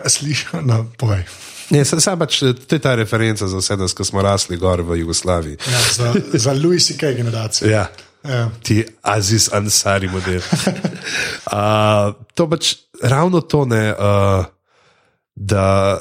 Slišal, 0.08 0.64
no, 0.64 0.78
povej. 0.96 1.26
Ne, 1.72 1.82
sam, 1.84 2.16
pač, 2.20 2.40
to 2.40 2.76
je 2.76 2.80
ta 2.80 2.94
referenca 2.96 3.44
za 3.48 3.60
vse 3.60 3.76
nas, 3.80 3.92
ko 3.96 4.04
smo 4.04 4.24
rasli 4.24 4.56
gor 4.60 4.80
v 4.84 5.02
Jugoslaviji. 5.02 5.60
Ja, 5.60 5.84
za, 5.92 6.08
za 6.46 6.56
Louis 6.56 6.88
C.K. 6.88 7.12
generacijo. 7.20 7.68
Ja. 7.68 7.88
Ja. 8.24 8.48
Ti 8.64 8.80
Aziz 9.04 9.50
Ansari 9.52 10.08
model. 10.08 10.40
uh, 11.52 12.16
to 12.32 12.48
pač 12.48 12.72
ravno 13.04 13.44
to 13.44 13.64
ne, 13.68 13.92
uh, 13.92 14.48
da 15.34 15.98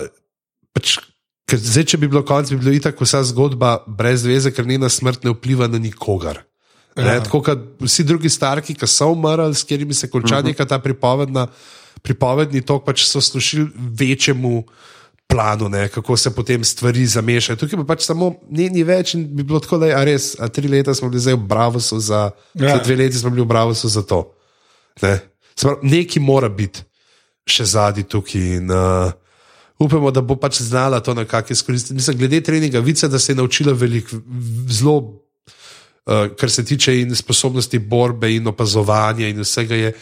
pač. 0.74 1.00
Ker 1.44 1.60
zdaj, 1.60 1.84
če 1.92 1.98
bi 2.00 2.08
bilo 2.08 2.24
konec, 2.26 2.50
bi 2.54 2.58
bilo 2.62 2.72
itak 2.72 3.02
vsa 3.04 3.20
zgodba 3.28 3.76
brez 3.86 4.24
veze, 4.26 4.54
ker 4.56 4.66
njena 4.66 4.88
smrt 4.90 5.26
ne 5.28 5.34
vpliva 5.36 5.68
na 5.68 5.78
nikogar. 5.82 6.40
Ne, 6.96 7.18
tako 7.26 7.42
kot 7.44 7.66
vsi 7.82 8.06
drugi 8.06 8.30
starki, 8.30 8.76
ki 8.78 8.88
so 8.88 9.10
umrli, 9.12 9.56
s 9.58 9.66
katerimi 9.66 9.94
se 9.94 10.10
konča 10.10 10.38
uh 10.38 10.42
-huh. 10.42 10.46
neka 10.46 10.66
ta 10.66 10.80
pripovedna, 10.80 11.48
pripovedni 12.02 12.62
tok, 12.62 12.86
pač 12.86 13.04
so 13.06 13.22
slušili 13.22 13.68
večjemu 13.76 14.64
planu, 15.28 15.70
ne, 15.70 15.88
kako 15.88 16.18
se 16.18 16.36
potem 16.36 16.64
stvari 16.64 17.06
zamešajo. 17.06 17.58
Tukaj 17.58 17.80
pa 17.80 17.86
pač 17.86 18.06
samo 18.06 18.36
ni, 18.50 18.70
ni 18.70 18.84
več 18.84 19.14
in 19.14 19.36
bi 19.36 19.44
bilo 19.44 19.60
tako, 19.60 19.78
da 19.78 19.86
je 19.86 20.06
res, 20.06 20.36
a 20.40 20.48
tri 20.48 20.68
leta 20.68 20.94
smo 20.94 21.10
bili 21.10 21.22
zdaj 21.22 21.34
v 21.34 21.48
Bravosu, 21.48 22.00
za, 22.00 22.32
ja. 22.54 22.70
za 22.70 22.84
dve 22.84 22.96
leti 22.96 23.18
smo 23.18 23.30
bili 23.30 23.42
v 23.42 23.46
Bravosu 23.46 23.90
za 23.90 24.02
to. 24.02 24.34
Ne. 25.02 25.20
Pravi, 25.62 25.90
neki 25.90 26.20
mora 26.20 26.50
biti 26.50 26.84
še 27.50 27.66
zadnji 27.66 28.04
tukaj. 28.04 28.42
In, 28.42 28.72
uh, 28.72 29.12
upamo, 29.80 30.12
da 30.12 30.22
bo 30.22 30.36
pač 30.36 30.62
znala 30.62 31.00
to 31.00 31.14
nekako 31.14 31.54
izkoristiti. 31.54 31.94
Mislim, 31.94 32.18
glede 32.18 32.42
treninga, 32.42 32.80
vice, 32.80 33.08
da 33.08 33.20
se 33.20 33.32
je 33.32 33.36
naučila 33.36 33.74
veliko, 33.74 34.18
zelo, 34.70 34.98
uh, 34.98 36.28
kar 36.40 36.52
se 36.52 36.66
tiče 36.66 37.00
in 37.02 37.16
sposobnosti 37.16 37.80
borbe 37.80 38.36
in 38.36 38.48
opazovanja 38.48 39.28
in 39.28 39.42
vsega. 39.42 39.76
Je, 39.76 39.94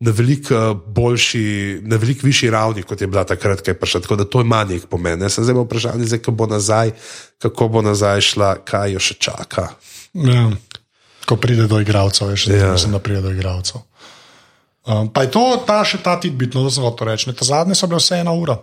Na 0.00 0.10
veliko 0.10 0.74
boljši, 0.86 1.78
na 1.86 1.96
veliko 1.96 2.26
višji 2.26 2.50
ravni, 2.50 2.82
kot 2.82 3.00
je 3.00 3.06
bila 3.06 3.22
takrat, 3.24 3.60
ko 3.62 3.70
je 3.70 3.76
prišla. 3.78 4.00
Tako 4.00 4.16
da 4.16 4.24
to 4.24 4.40
ima 4.42 4.64
nek 4.64 4.88
pomen. 4.90 5.22
Jaz 5.22 5.36
sem 5.38 5.44
zdaj 5.46 5.54
vprašal, 5.54 6.02
kako 6.10 6.32
bo 6.32 6.46
nazaj, 6.50 6.90
kako 7.38 7.68
bo 7.68 7.82
nazaj 7.82 8.20
šla, 8.20 8.48
kaj 8.66 8.92
jo 8.92 9.00
še 9.00 9.14
čaka. 9.14 9.68
Ja. 10.12 10.50
Ko 11.24 11.36
pride 11.36 11.68
do 11.70 11.78
igralcev, 11.80 12.34
veš, 12.34 12.48
ja. 12.50 12.74
da 12.74 12.78
se 12.78 12.90
ne 12.90 12.98
pride 12.98 13.22
do 13.22 13.30
igralcev. 13.32 13.86
Um, 14.84 15.08
pa 15.08 15.22
je 15.24 15.30
to 15.32 15.44
ta 15.64 15.78
še 15.86 16.02
ta 16.04 16.18
titbit, 16.20 16.58
no, 16.58 16.66
da 16.66 16.74
se 16.74 16.82
to 16.82 17.04
reče. 17.08 17.32
Ta 17.32 17.46
zadnje 17.48 17.78
so 17.78 17.86
bile 17.88 18.02
vse 18.02 18.18
ena 18.20 18.34
ura. 18.36 18.58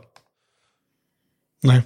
Ne. 1.63 1.83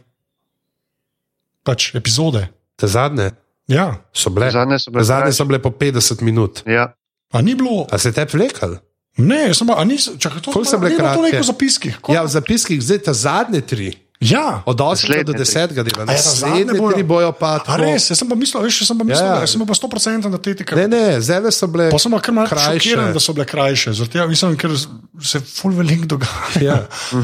Pač 1.63 1.93
epizode. 1.93 2.47
Te 2.75 2.87
zadnje 2.87 3.31
Ja. 3.67 3.97
so 4.13 4.29
bile, 4.29 4.51
Zadnje 4.51 4.77
so 4.77 4.91
bile 4.91 5.03
zadnje 5.03 5.33
so 5.33 5.43
bile 5.43 5.57
po 5.57 5.69
50 5.71 6.21
minut. 6.21 6.61
Ja. 6.65 6.93
A 7.31 7.41
ni 7.41 7.55
bilo. 7.55 7.87
A 7.89 7.97
se 7.97 8.11
te 8.11 8.23
vlekal? 8.23 8.77
Ne, 9.17 9.53
sem, 9.53 9.67
a 9.67 9.83
nis, 9.83 10.09
čakaj, 10.13 10.41
to 10.41 10.51
Koliko 10.51 10.67
so 10.67 10.77
bile 10.77 10.89
ni 10.89 10.95
bilo 10.95 11.07
to 11.07 11.13
kratke? 11.15 11.31
neko 11.31 11.41
v 11.41 11.47
zapiskih. 11.47 11.93
Ko- 11.99 12.13
Ja, 12.13 12.21
v 12.21 12.29
zapiskih 12.29 12.77
zdaj 12.79 12.99
te 12.99 13.13
zadnje 13.13 13.61
tri. 13.63 13.89
Ja. 14.27 14.63
Od 14.65 14.75
8 14.75 14.81
do 15.23 15.31
Naslednje 15.31 15.33
tri. 15.33 15.43
10 15.43 15.83
dela, 15.83 16.03
A 16.03 16.11
ja, 16.11 16.17
ta 16.17 16.29
zadnje 16.31 16.73
bojo- 16.73 16.93
tri 16.93 17.03
bojo 17.03 17.31
pa 17.31 17.55
A 17.55 17.59
tako. 17.59 17.77
res, 17.77 18.09
jaz 18.09 18.17
sem 18.17 18.25
pa 18.25 18.35
mislil, 18.35 18.61
veš, 18.61 18.81
jaz 18.81 18.87
sem 18.87 18.97
pa 18.97 19.03
mislil, 19.03 19.21
Ja, 19.21 19.31
ja. 19.31 19.35
ja, 19.35 19.41
ja. 19.41 19.47
sem 19.47 19.61
pa 19.61 19.73
100% 19.73 20.29
da 20.29 20.37
te 20.37 20.63
kar. 20.63 20.77
Ne, 20.77 20.87
ne, 20.87 21.21
zdaj 21.21 21.51
so 21.51 21.67
bile 21.67 21.89
Pa 21.89 21.97
sem 21.97 22.11
pa 22.11 22.19
kar 22.19 22.47
krajše. 22.47 22.79
šokiran, 22.79 23.13
da 23.13 23.19
so 23.19 23.33
bile 23.33 23.45
krajše. 23.45 23.93
Zaradi 23.93 24.11
tega 24.11 24.27
mislim, 24.27 24.57
ker 24.57 24.71
se 25.21 25.39
ful 25.39 25.71
veliko 25.71 26.05
dogaja. 26.05 26.59
Ja. 26.61 26.77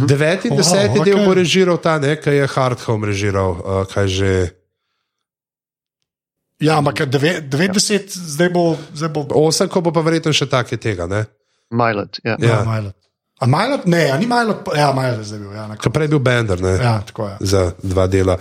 Deveti 0.03 0.47
in 0.47 0.53
Wow, 0.53 0.57
deseti 0.57 0.97
del 0.99 1.15
okej. 1.15 1.25
bo 1.25 1.33
režiral 1.33 1.77
ta, 1.77 1.97
ne, 1.97 2.15
ki 2.15 2.29
je 2.31 2.47
Hardhome 2.47 3.07
režiral, 3.07 3.51
uh, 3.51 3.85
kaj 3.85 4.07
že. 4.07 4.31
Ja, 6.59 6.77
ampak 6.77 7.09
90, 7.09 8.05
zdaj 8.07 8.49
bo. 8.49 8.77
Zdaj 8.93 9.09
bo 9.09 9.25
Osem, 9.41 9.65
ko 9.65 9.81
bo 9.81 9.89
pa 9.89 10.01
verjetno 10.01 10.29
še 10.29 10.45
take 10.45 10.77
tega, 10.77 11.07
ne. 11.07 11.25
Milot. 11.71 12.21
Ja. 12.21 12.37
Ja. 12.37 12.47
ja. 12.47 12.57
Milot. 12.61 12.93
A 13.41 13.47
Milot? 13.49 13.85
Ne, 13.89 14.03
a 14.13 14.17
ni 14.21 14.27
Milot. 14.29 14.67
Ja, 14.77 14.91
Milot 14.93 15.23
je 15.23 15.29
zdaj 15.31 15.39
bil. 15.41 15.53
Ja, 15.57 15.65
na 15.67 15.77
Ko 15.81 15.89
prej 15.89 16.05
je 16.05 16.13
bil 16.13 16.21
Bender, 16.21 16.61
ne. 16.61 16.75
ja 16.77 16.99
tako 17.05 17.27
je. 17.27 17.37
Za 17.53 17.71
dva 17.81 18.05
dela. 18.07 18.37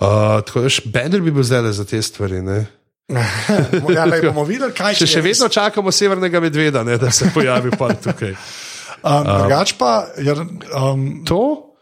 Uh, 0.00 0.38
tako, 0.46 0.62
veš, 0.64 0.80
Bender 0.86 1.20
bi 1.20 1.34
bil 1.34 1.42
zdaj 1.44 1.72
za 1.76 1.84
te 1.84 1.98
stvari. 2.02 2.38
Ne? 2.42 2.64
ja, 3.96 4.04
lej, 4.06 4.22
bomo 4.30 4.44
videli, 4.46 4.70
kaj 4.72 4.94
Še, 5.02 5.06
še 5.10 5.18
je. 5.18 5.24
vedno 5.26 5.48
čakamo 5.50 5.90
severnega 5.90 6.40
medveda, 6.40 6.84
ne, 6.86 6.94
da 6.98 7.10
se 7.10 7.26
pojavi 7.34 7.74
pa 7.78 7.90
tukaj. 7.94 8.36
Um, 9.00 9.24
drugač 9.24 9.70
pa, 9.80 10.10
jer, 10.20 10.36
um, 10.76 11.24
To? 11.24 11.72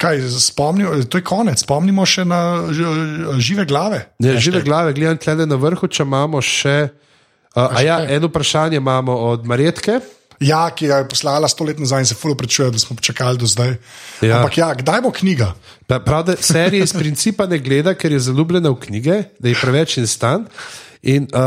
kaj, 0.00 0.22
spomnimo, 0.40 0.94
to 1.04 1.20
je 1.20 1.24
konec, 1.28 1.60
spomnimo 1.60 2.06
še 2.08 2.24
na 2.24 2.64
žive 3.36 3.66
glave. 3.68 3.98
Ne, 4.24 4.38
žive 4.40 4.62
glave, 4.64 4.94
gledam 4.96 5.20
tle 5.20 5.44
na 5.44 5.58
vrhu, 5.60 5.84
če 5.84 6.00
imamo 6.08 6.40
še. 6.40 6.88
Uh, 7.52 7.66
a 7.76 7.82
ja, 7.84 7.98
eno 8.08 8.30
vprašanje 8.32 8.80
imamo 8.80 9.12
od 9.12 9.44
Marjetke. 9.44 10.00
Ja, 10.40 10.62
ki 10.72 10.88
jo 10.88 10.96
je 10.96 11.08
poslala 11.08 11.48
sto 11.52 11.64
let 11.68 11.78
nazaj 11.78 12.00
in 12.00 12.08
se 12.08 12.16
fully 12.16 12.36
prečuje, 12.36 12.70
da 12.72 12.78
smo 12.80 12.96
počakali 12.96 13.38
do 13.38 13.46
zdaj. 13.46 13.74
Ja. 14.24 14.38
Ampak 14.38 14.56
ja, 14.56 14.70
kdaj 14.74 15.02
bo 15.04 15.12
knjiga? 15.12 15.52
Pa 15.86 15.98
Prav, 16.00 16.24
da 16.24 16.36
serije 16.36 16.84
iz 16.84 16.94
principa 16.96 17.46
ne 17.46 17.58
gleda, 17.58 17.94
ker 17.94 18.12
je 18.12 18.22
zaljubljena 18.30 18.72
v 18.72 18.78
knjige, 18.86 19.22
da 19.38 19.52
je 19.52 19.58
preveč 19.60 19.98
instant. 20.00 20.48
In 21.02 21.24
uh, 21.24 21.40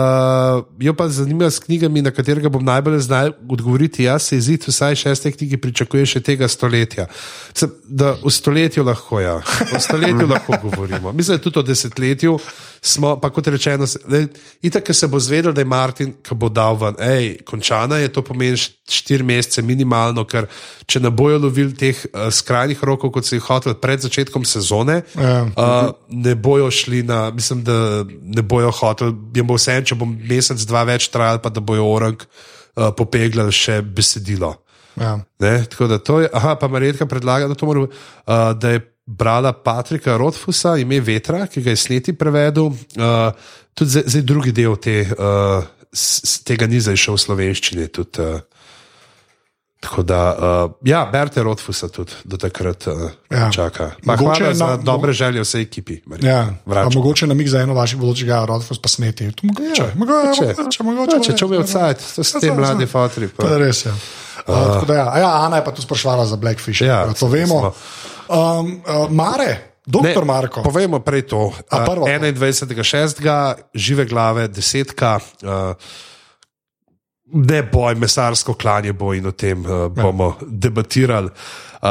jo 0.79 0.93
pa 0.93 1.05
zanima 1.09 1.45
s 1.45 1.59
knjigami, 1.59 2.01
na 2.01 2.11
katerega 2.11 2.49
bom 2.49 2.63
najbolj 2.63 2.99
znal 2.99 3.31
odgovoriti. 3.45 4.03
Jaz 4.03 4.21
se 4.23 4.37
izid 4.37 4.63
vsaj 4.67 4.95
šeste 4.95 5.31
knjige 5.31 5.57
pričakuje 5.57 6.05
še 6.07 6.21
tega 6.21 6.47
stoletja. 6.47 7.05
Se, 7.53 7.67
da 7.85 8.15
v 8.15 8.31
stoletju 8.31 8.83
lahko, 8.83 9.19
ja. 9.19 9.35
O 9.69 9.79
stoletju 9.79 10.25
lahko 10.27 10.57
govorimo. 10.63 11.11
Mislim, 11.11 11.37
da 11.37 11.43
tudi 11.43 11.59
o 11.59 11.63
desetletju 11.63 12.39
smo, 12.81 13.13
pa 13.15 13.29
kot 13.29 13.47
rečeno, 13.47 13.85
da- 14.07 14.25
itak, 14.61 14.89
se 14.91 15.07
bo 15.07 15.19
zvedel, 15.19 15.53
da 15.53 15.61
je 15.61 15.65
Martin, 15.67 16.13
ki 16.19 16.35
bo 16.35 16.49
dal 16.49 16.75
ven, 16.75 16.97
hej, 16.99 17.37
končana 17.43 17.97
je, 17.97 18.09
to 18.09 18.21
pomeni 18.21 18.57
št- 18.57 18.73
štiri 18.89 19.23
mesece 19.23 19.61
minimalno, 19.61 20.25
ker 20.25 20.49
če 20.85 20.99
ne 20.99 21.09
bojo 21.09 21.37
lovili 21.39 21.71
teh 21.73 21.95
uh, 22.09 22.27
skrajnih 22.29 22.81
rokov, 22.83 23.11
kot 23.11 23.25
so 23.25 23.37
jih 23.37 23.45
hoteli 23.45 23.77
pred 23.77 24.01
začetkom 24.01 24.43
sezone, 24.45 25.03
Ja. 25.15 25.45
uh, 25.45 25.93
ne 26.09 26.35
bojo 26.35 26.71
šli 26.71 27.03
na, 27.03 27.29
mislim, 27.31 27.61
da 27.63 27.77
ne 28.23 28.41
bojo 28.41 28.71
hoteli, 28.71 29.13
jim 29.43 29.51
bo 29.51 29.59
vse, 29.59 29.77
če 29.91 29.99
bo 29.99 30.07
mesec, 30.07 30.63
dva 30.69 30.85
več 30.87 31.09
trajal, 31.13 31.41
pa 31.43 31.51
da 31.53 31.63
bojo 31.63 31.85
orang 31.91 32.23
uh, 32.23 32.89
popeglali 32.95 33.53
še 33.53 33.81
besedilo. 33.83 34.55
Ja. 34.99 35.17
Ne, 35.41 35.53
tako 35.69 35.89
da 35.89 35.99
to 35.99 36.21
je, 36.23 36.29
aha, 36.33 36.55
pa 36.61 36.69
Marjetka 36.71 37.07
predlaga, 37.09 37.49
da, 37.49 37.57
to 37.57 37.69
mora, 37.69 37.85
uh, 37.89 38.49
da 38.57 38.75
je 38.75 38.83
brala 39.05 39.53
Patrika 39.53 40.15
Rodfusa, 40.17 40.77
ime 40.79 41.01
Vetra, 41.03 41.47
ki 41.51 41.63
ga 41.65 41.73
je 41.73 41.81
sneti 41.81 42.15
prevedel. 42.15 42.71
Uh, 42.95 43.33
tudi 43.75 44.03
zdaj, 44.05 44.23
drugi 44.23 44.53
del 44.55 44.77
te, 44.81 45.01
uh, 45.03 45.65
s 45.93 46.39
tega 46.47 46.69
ni 46.69 46.79
zdaj 46.81 46.99
šel 47.03 47.17
v 47.17 47.23
slovenščini. 47.25 47.89
Tudi, 47.93 48.23
uh, 48.23 48.62
tako 49.83 50.03
da, 50.03 50.21
uh, 50.63 50.71
ja, 50.81 51.03
berite 51.05 51.43
Rodfusa 51.43 51.87
tudi 51.87 52.11
do 52.23 52.37
takrat 52.37 52.87
uh, 52.87 52.93
Ja. 53.29 53.37
ja. 53.37 53.51
čaka. 53.51 53.91
Pa 53.99 54.11
Mogoče 54.13 54.39
hvala 54.41 54.53
za 54.53 54.65
na- 54.67 54.77
dobre 54.77 55.13
želje 55.13 55.41
vsej 55.41 55.61
ekipi. 55.61 55.99
Marjetka. 56.05 56.29
Ja, 56.29 56.53
pa 56.65 56.89
mogoče 56.89 57.27
namig 57.27 57.47
za 57.47 57.59
eno 57.59 57.73
vaših 57.73 57.99
bodočega 57.99 58.45
rodstva 58.45 58.77
pa 58.79 58.89
sneti. 58.89 59.27
To 59.31 59.41
Mogoče, 59.43 59.67
Ja, 59.77 59.91
mogoče, 59.95 60.41
mogoče. 60.41 60.55
mogoče, 60.55 60.83
mogoče, 60.83 61.15
Ja, 61.15 61.21
če 61.21 61.37
čume 61.37 61.59
odsajt, 61.59 61.99
to 62.15 62.23
so 62.23 62.39
te 62.39 62.49
mladi 62.49 62.85
fotri. 62.85 63.27
To 63.29 63.45
je 63.45 63.57
res. 63.59 63.85
Ja. 63.85 63.93
Uh, 64.43 64.83
da 64.83 64.93
ja. 64.95 65.07
Ja, 65.17 65.31
Ana 65.41 65.57
je 65.57 65.65
pa 65.65 65.71
tu 65.71 65.81
sprašvala 65.81 66.25
za 66.25 66.35
Blackfish. 66.35 66.81
Ja, 66.81 67.13
to 67.13 67.27
vemo. 67.27 67.73
Um, 68.25 68.81
uh, 68.81 69.07
Mare, 69.09 69.57
doktor 69.85 70.25
Marko. 70.25 70.63
Povejmo 70.63 70.99
prej 70.99 71.27
to. 71.27 71.51
21.6. 71.69 73.19
žive 73.73 74.05
glave, 74.05 74.47
desetka. 74.47 75.19
Uh, 75.41 75.75
ne 77.25 77.63
boj, 77.63 77.95
mesarsko 77.95 78.53
klanje 78.53 78.93
bo 78.93 79.13
in 79.13 79.25
o 79.25 79.31
tem 79.31 79.65
uh, 79.65 79.87
bomo 79.91 80.35
ja. 80.41 80.47
debatirali. 80.47 81.29
Uh, 81.81 81.89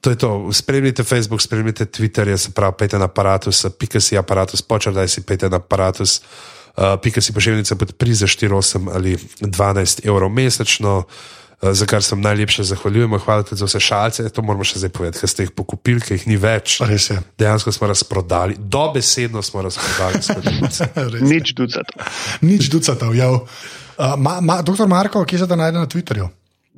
To 0.00 0.10
je 0.10 0.16
to, 0.16 0.48
spremljite 0.52 1.04
Facebook, 1.04 1.42
spremljite 1.42 1.84
Twitter, 1.84 2.36
se 2.36 2.50
pravi, 2.50 2.74
pejte 2.78 2.98
na 2.98 3.04
aparatus, 3.04 3.66
pika 3.78 4.00
si 4.00 4.16
aparatus, 4.18 4.62
počrdaj 4.62 5.08
si, 5.08 5.20
pejte 5.22 5.50
na 5.52 5.56
aparatus, 5.60 6.22
uh, 6.76 6.96
pika 7.02 7.20
si 7.20 7.32
pošiljnice 7.32 7.76
pod 7.76 7.92
pri 7.92 8.14
za 8.14 8.26
4,8 8.26 8.88
ali 8.94 9.16
12 9.40 10.06
evrov 10.08 10.32
mesečno, 10.32 10.96
uh, 10.98 11.04
za 11.62 11.86
kar 11.86 12.02
se 12.02 12.14
vam 12.14 12.22
najlepše 12.22 12.62
zahvaljujemo. 12.64 13.18
Hvala 13.18 13.42
tudi 13.42 13.58
za 13.58 13.64
vse 13.64 13.80
šalce, 13.80 14.28
to 14.28 14.42
moramo 14.42 14.64
še 14.64 14.80
zdaj 14.80 14.90
povedati, 14.90 15.20
ker 15.20 15.28
ste 15.28 15.44
jih 15.44 15.52
pokupili, 15.52 16.00
ker 16.00 16.16
jih 16.16 16.26
ni 16.32 16.36
več. 16.40 16.78
Dejansko 17.38 17.72
smo 17.72 17.90
razprodali, 17.92 18.56
dobesedno 18.58 19.42
smo 19.42 19.66
razprodali. 19.68 21.20
Nič 21.32 21.52
ducatov. 21.52 22.08
Nič 22.40 22.72
ducatov. 22.72 23.12
Ja. 23.14 23.28
Uh, 24.00 24.16
ma, 24.16 24.40
ma, 24.40 24.62
doktor 24.64 24.88
Marko, 24.88 25.24
kje 25.28 25.42
se 25.42 25.46
da 25.46 25.56
najde 25.60 25.78
na 25.78 25.86
Twitterju? 25.86 26.28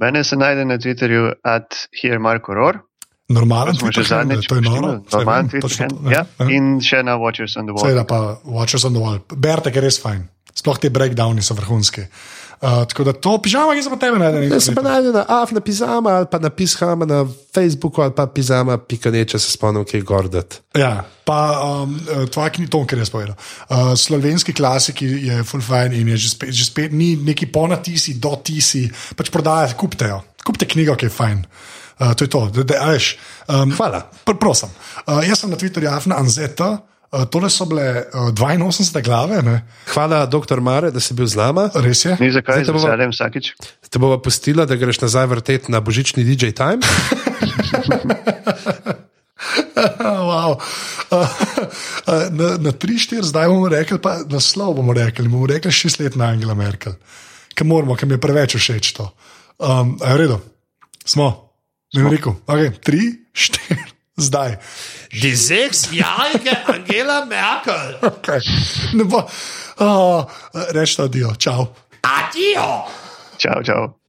Mene 0.03 0.25
se 0.25 0.37
najde 0.37 0.65
na 0.65 0.79
Twitterju 0.79 1.33
at 1.47 1.87
here 2.03 2.19
Marko 2.19 2.55
Ror. 2.55 2.81
Normalen 3.29 3.75
Smo 3.75 3.93
že 3.93 4.03
Twitter 4.03 4.09
zadnjič 4.09 4.49
to 4.51 4.59
je 4.59 4.63
noro. 4.67 4.89
saj 5.07 5.19
Normalen 5.19 5.49
Twitter 5.49 5.69
točno 5.69 5.89
to, 5.89 5.95
handle. 5.95 6.13
Ja. 6.13 6.25
ja. 6.39 6.47
In 6.51 6.81
še 6.83 7.03
na 7.07 7.15
Watchers 7.17 7.55
on 7.57 7.71
the 7.71 7.75
Wall. 7.77 7.87
Seveda 7.87 8.05
pa 8.05 8.43
Watchers 8.45 8.85
on 8.85 8.97
the 8.99 9.03
Wall. 9.03 9.23
Berite, 9.37 9.71
ker 9.71 9.85
je 9.85 9.87
res 9.87 10.01
fajn. 10.03 10.27
Sploh 10.53 10.83
te 10.83 10.91
breakdowni 10.91 11.45
so 11.47 11.55
vrhunski. 11.55 12.05
Uh, 12.63 12.85
tako 12.87 13.05
da 13.05 13.13
to 13.13 13.33
pižama, 13.43 13.75
ki 13.75 13.83
se 13.83 13.91
pa 13.91 13.97
tebe 13.99 14.19
najde. 14.23 14.39
na 14.39 14.55
Jaz 14.55 14.69
se 14.69 14.75
pa 14.75 14.83
najde 14.83 15.11
na 15.11 15.25
AF, 15.29 15.51
na 15.51 15.61
Pizama 15.61 16.11
ali 16.11 16.27
pa 16.31 16.39
na 16.39 16.51
Pizama 16.51 17.07
na 17.07 17.25
Facebooku 17.55 18.03
ali 18.03 18.15
pa 18.15 18.27
Pizama, 18.27 18.77
pika 18.79 19.11
neče 19.11 19.39
se 19.39 19.51
spomnim, 19.51 19.83
kaj 19.85 19.99
je 19.99 20.05
gordet. 20.07 20.61
Ja, 20.79 21.05
pa 21.25 21.39
um, 21.59 21.97
tvoja 22.31 22.53
knjiga, 22.55 22.71
to, 22.71 22.85
kar 22.87 23.03
jaz 23.03 23.11
povedal. 23.11 23.35
Uh, 23.67 23.95
slovenski 23.99 24.55
klasiki 24.55 25.07
je 25.27 25.43
full 25.43 25.63
fajn 25.63 25.99
in 25.99 26.15
je 26.15 26.17
že 26.17 26.31
spet, 26.37 26.55
že 26.55 26.69
spet 26.71 26.95
ni 26.95 27.17
neki 27.17 27.51
ponatisi, 27.51 28.15
dotisi, 28.23 28.87
pač 29.19 29.35
prodajate, 29.35 29.75
kupite 29.75 30.13
jo. 30.15 30.23
Kupite 30.47 30.71
knjigo, 30.71 30.95
ki 30.95 31.11
je 31.11 31.17
fajn. 31.19 31.43
Uh, 31.99 32.15
to 32.15 32.25
je 32.25 32.31
to, 32.31 32.47
da, 32.63 32.87
veš. 32.93 33.17
Um, 33.49 33.75
Hvala. 33.75 34.07
pr 34.25 34.39
prosim. 34.39 34.71
Uh, 35.03 35.19
jaz 35.27 35.43
sem 35.43 35.51
na 35.51 35.59
Twitterju 35.59 35.91
Afna 35.91 36.23
Anzeta. 36.23 36.77
Eh, 37.13 37.27
tole 37.29 37.51
so 37.51 37.67
bile 37.69 38.09
eh, 38.09 38.33
82 38.33 39.03
glave. 39.05 39.43
Ne? 39.43 39.63
Hvala, 39.93 40.27
doktor 40.27 40.61
Mare, 40.61 40.91
da 40.91 41.01
si 41.01 41.15
bil 41.15 41.27
z 41.29 41.37
nama. 41.37 41.69
Res 41.85 42.05
je. 42.05 42.17
Ni 42.21 42.31
zakaj, 42.33 42.65
da 42.65 42.79
se 42.79 42.89
vedem 42.89 43.13
vsakič. 43.13 43.53
Te 43.93 44.01
bova 44.01 44.17
pustila, 44.17 44.65
da 44.65 44.79
greš 44.81 45.03
nazaj 45.05 45.29
vrtet 45.29 45.69
na 45.69 45.81
božični 45.85 46.25
DJ 46.25 46.57
Time. 46.57 46.81
wow. 50.33 50.57
Eh, 51.13 52.33
na, 52.33 52.57
na 52.57 52.73
3-4 52.73 53.29
zdaj 53.29 53.49
bomo 53.53 53.69
rekli, 53.69 54.01
pa 54.01 54.25
naslov 54.25 54.81
bomo 54.81 54.97
rekli, 54.97 55.29
bomo 55.29 55.45
rekli 55.47 55.69
6 55.69 56.01
let 56.01 56.17
na 56.17 56.33
Angela 56.33 56.57
Merkel, 56.57 56.97
ki 57.53 57.69
moramo, 57.69 57.93
ki 57.93 58.09
mi 58.09 58.17
je 58.17 58.25
preveč 58.25 58.57
všeč 58.57 58.97
to. 58.97 59.13
Um, 59.61 60.01
je 60.01 60.17
v 60.17 60.17
redu, 60.17 60.41
smo, 61.05 61.29
ne 61.93 62.09
bi 62.09 62.17
rekel, 62.17 62.41
okay, 62.49 62.73
3, 62.73 63.13
4. 63.37 64.02
Zdaj. 64.23 64.57
Die 65.13 65.37
sechsjährige 65.37 66.57
Angela 66.67 67.25
Merkel. 67.25 67.99
Okay. 68.03 68.41
Ne 68.93 69.05
bo, 69.05 69.27
ah, 69.79 69.87
oh, 69.87 70.31
reč 70.73 70.97
to 70.97 71.09
dio, 71.09 71.35
čau. 71.39 71.69
Adijo. 72.03 72.87
Čau, 73.39 73.63
čau. 73.63 74.02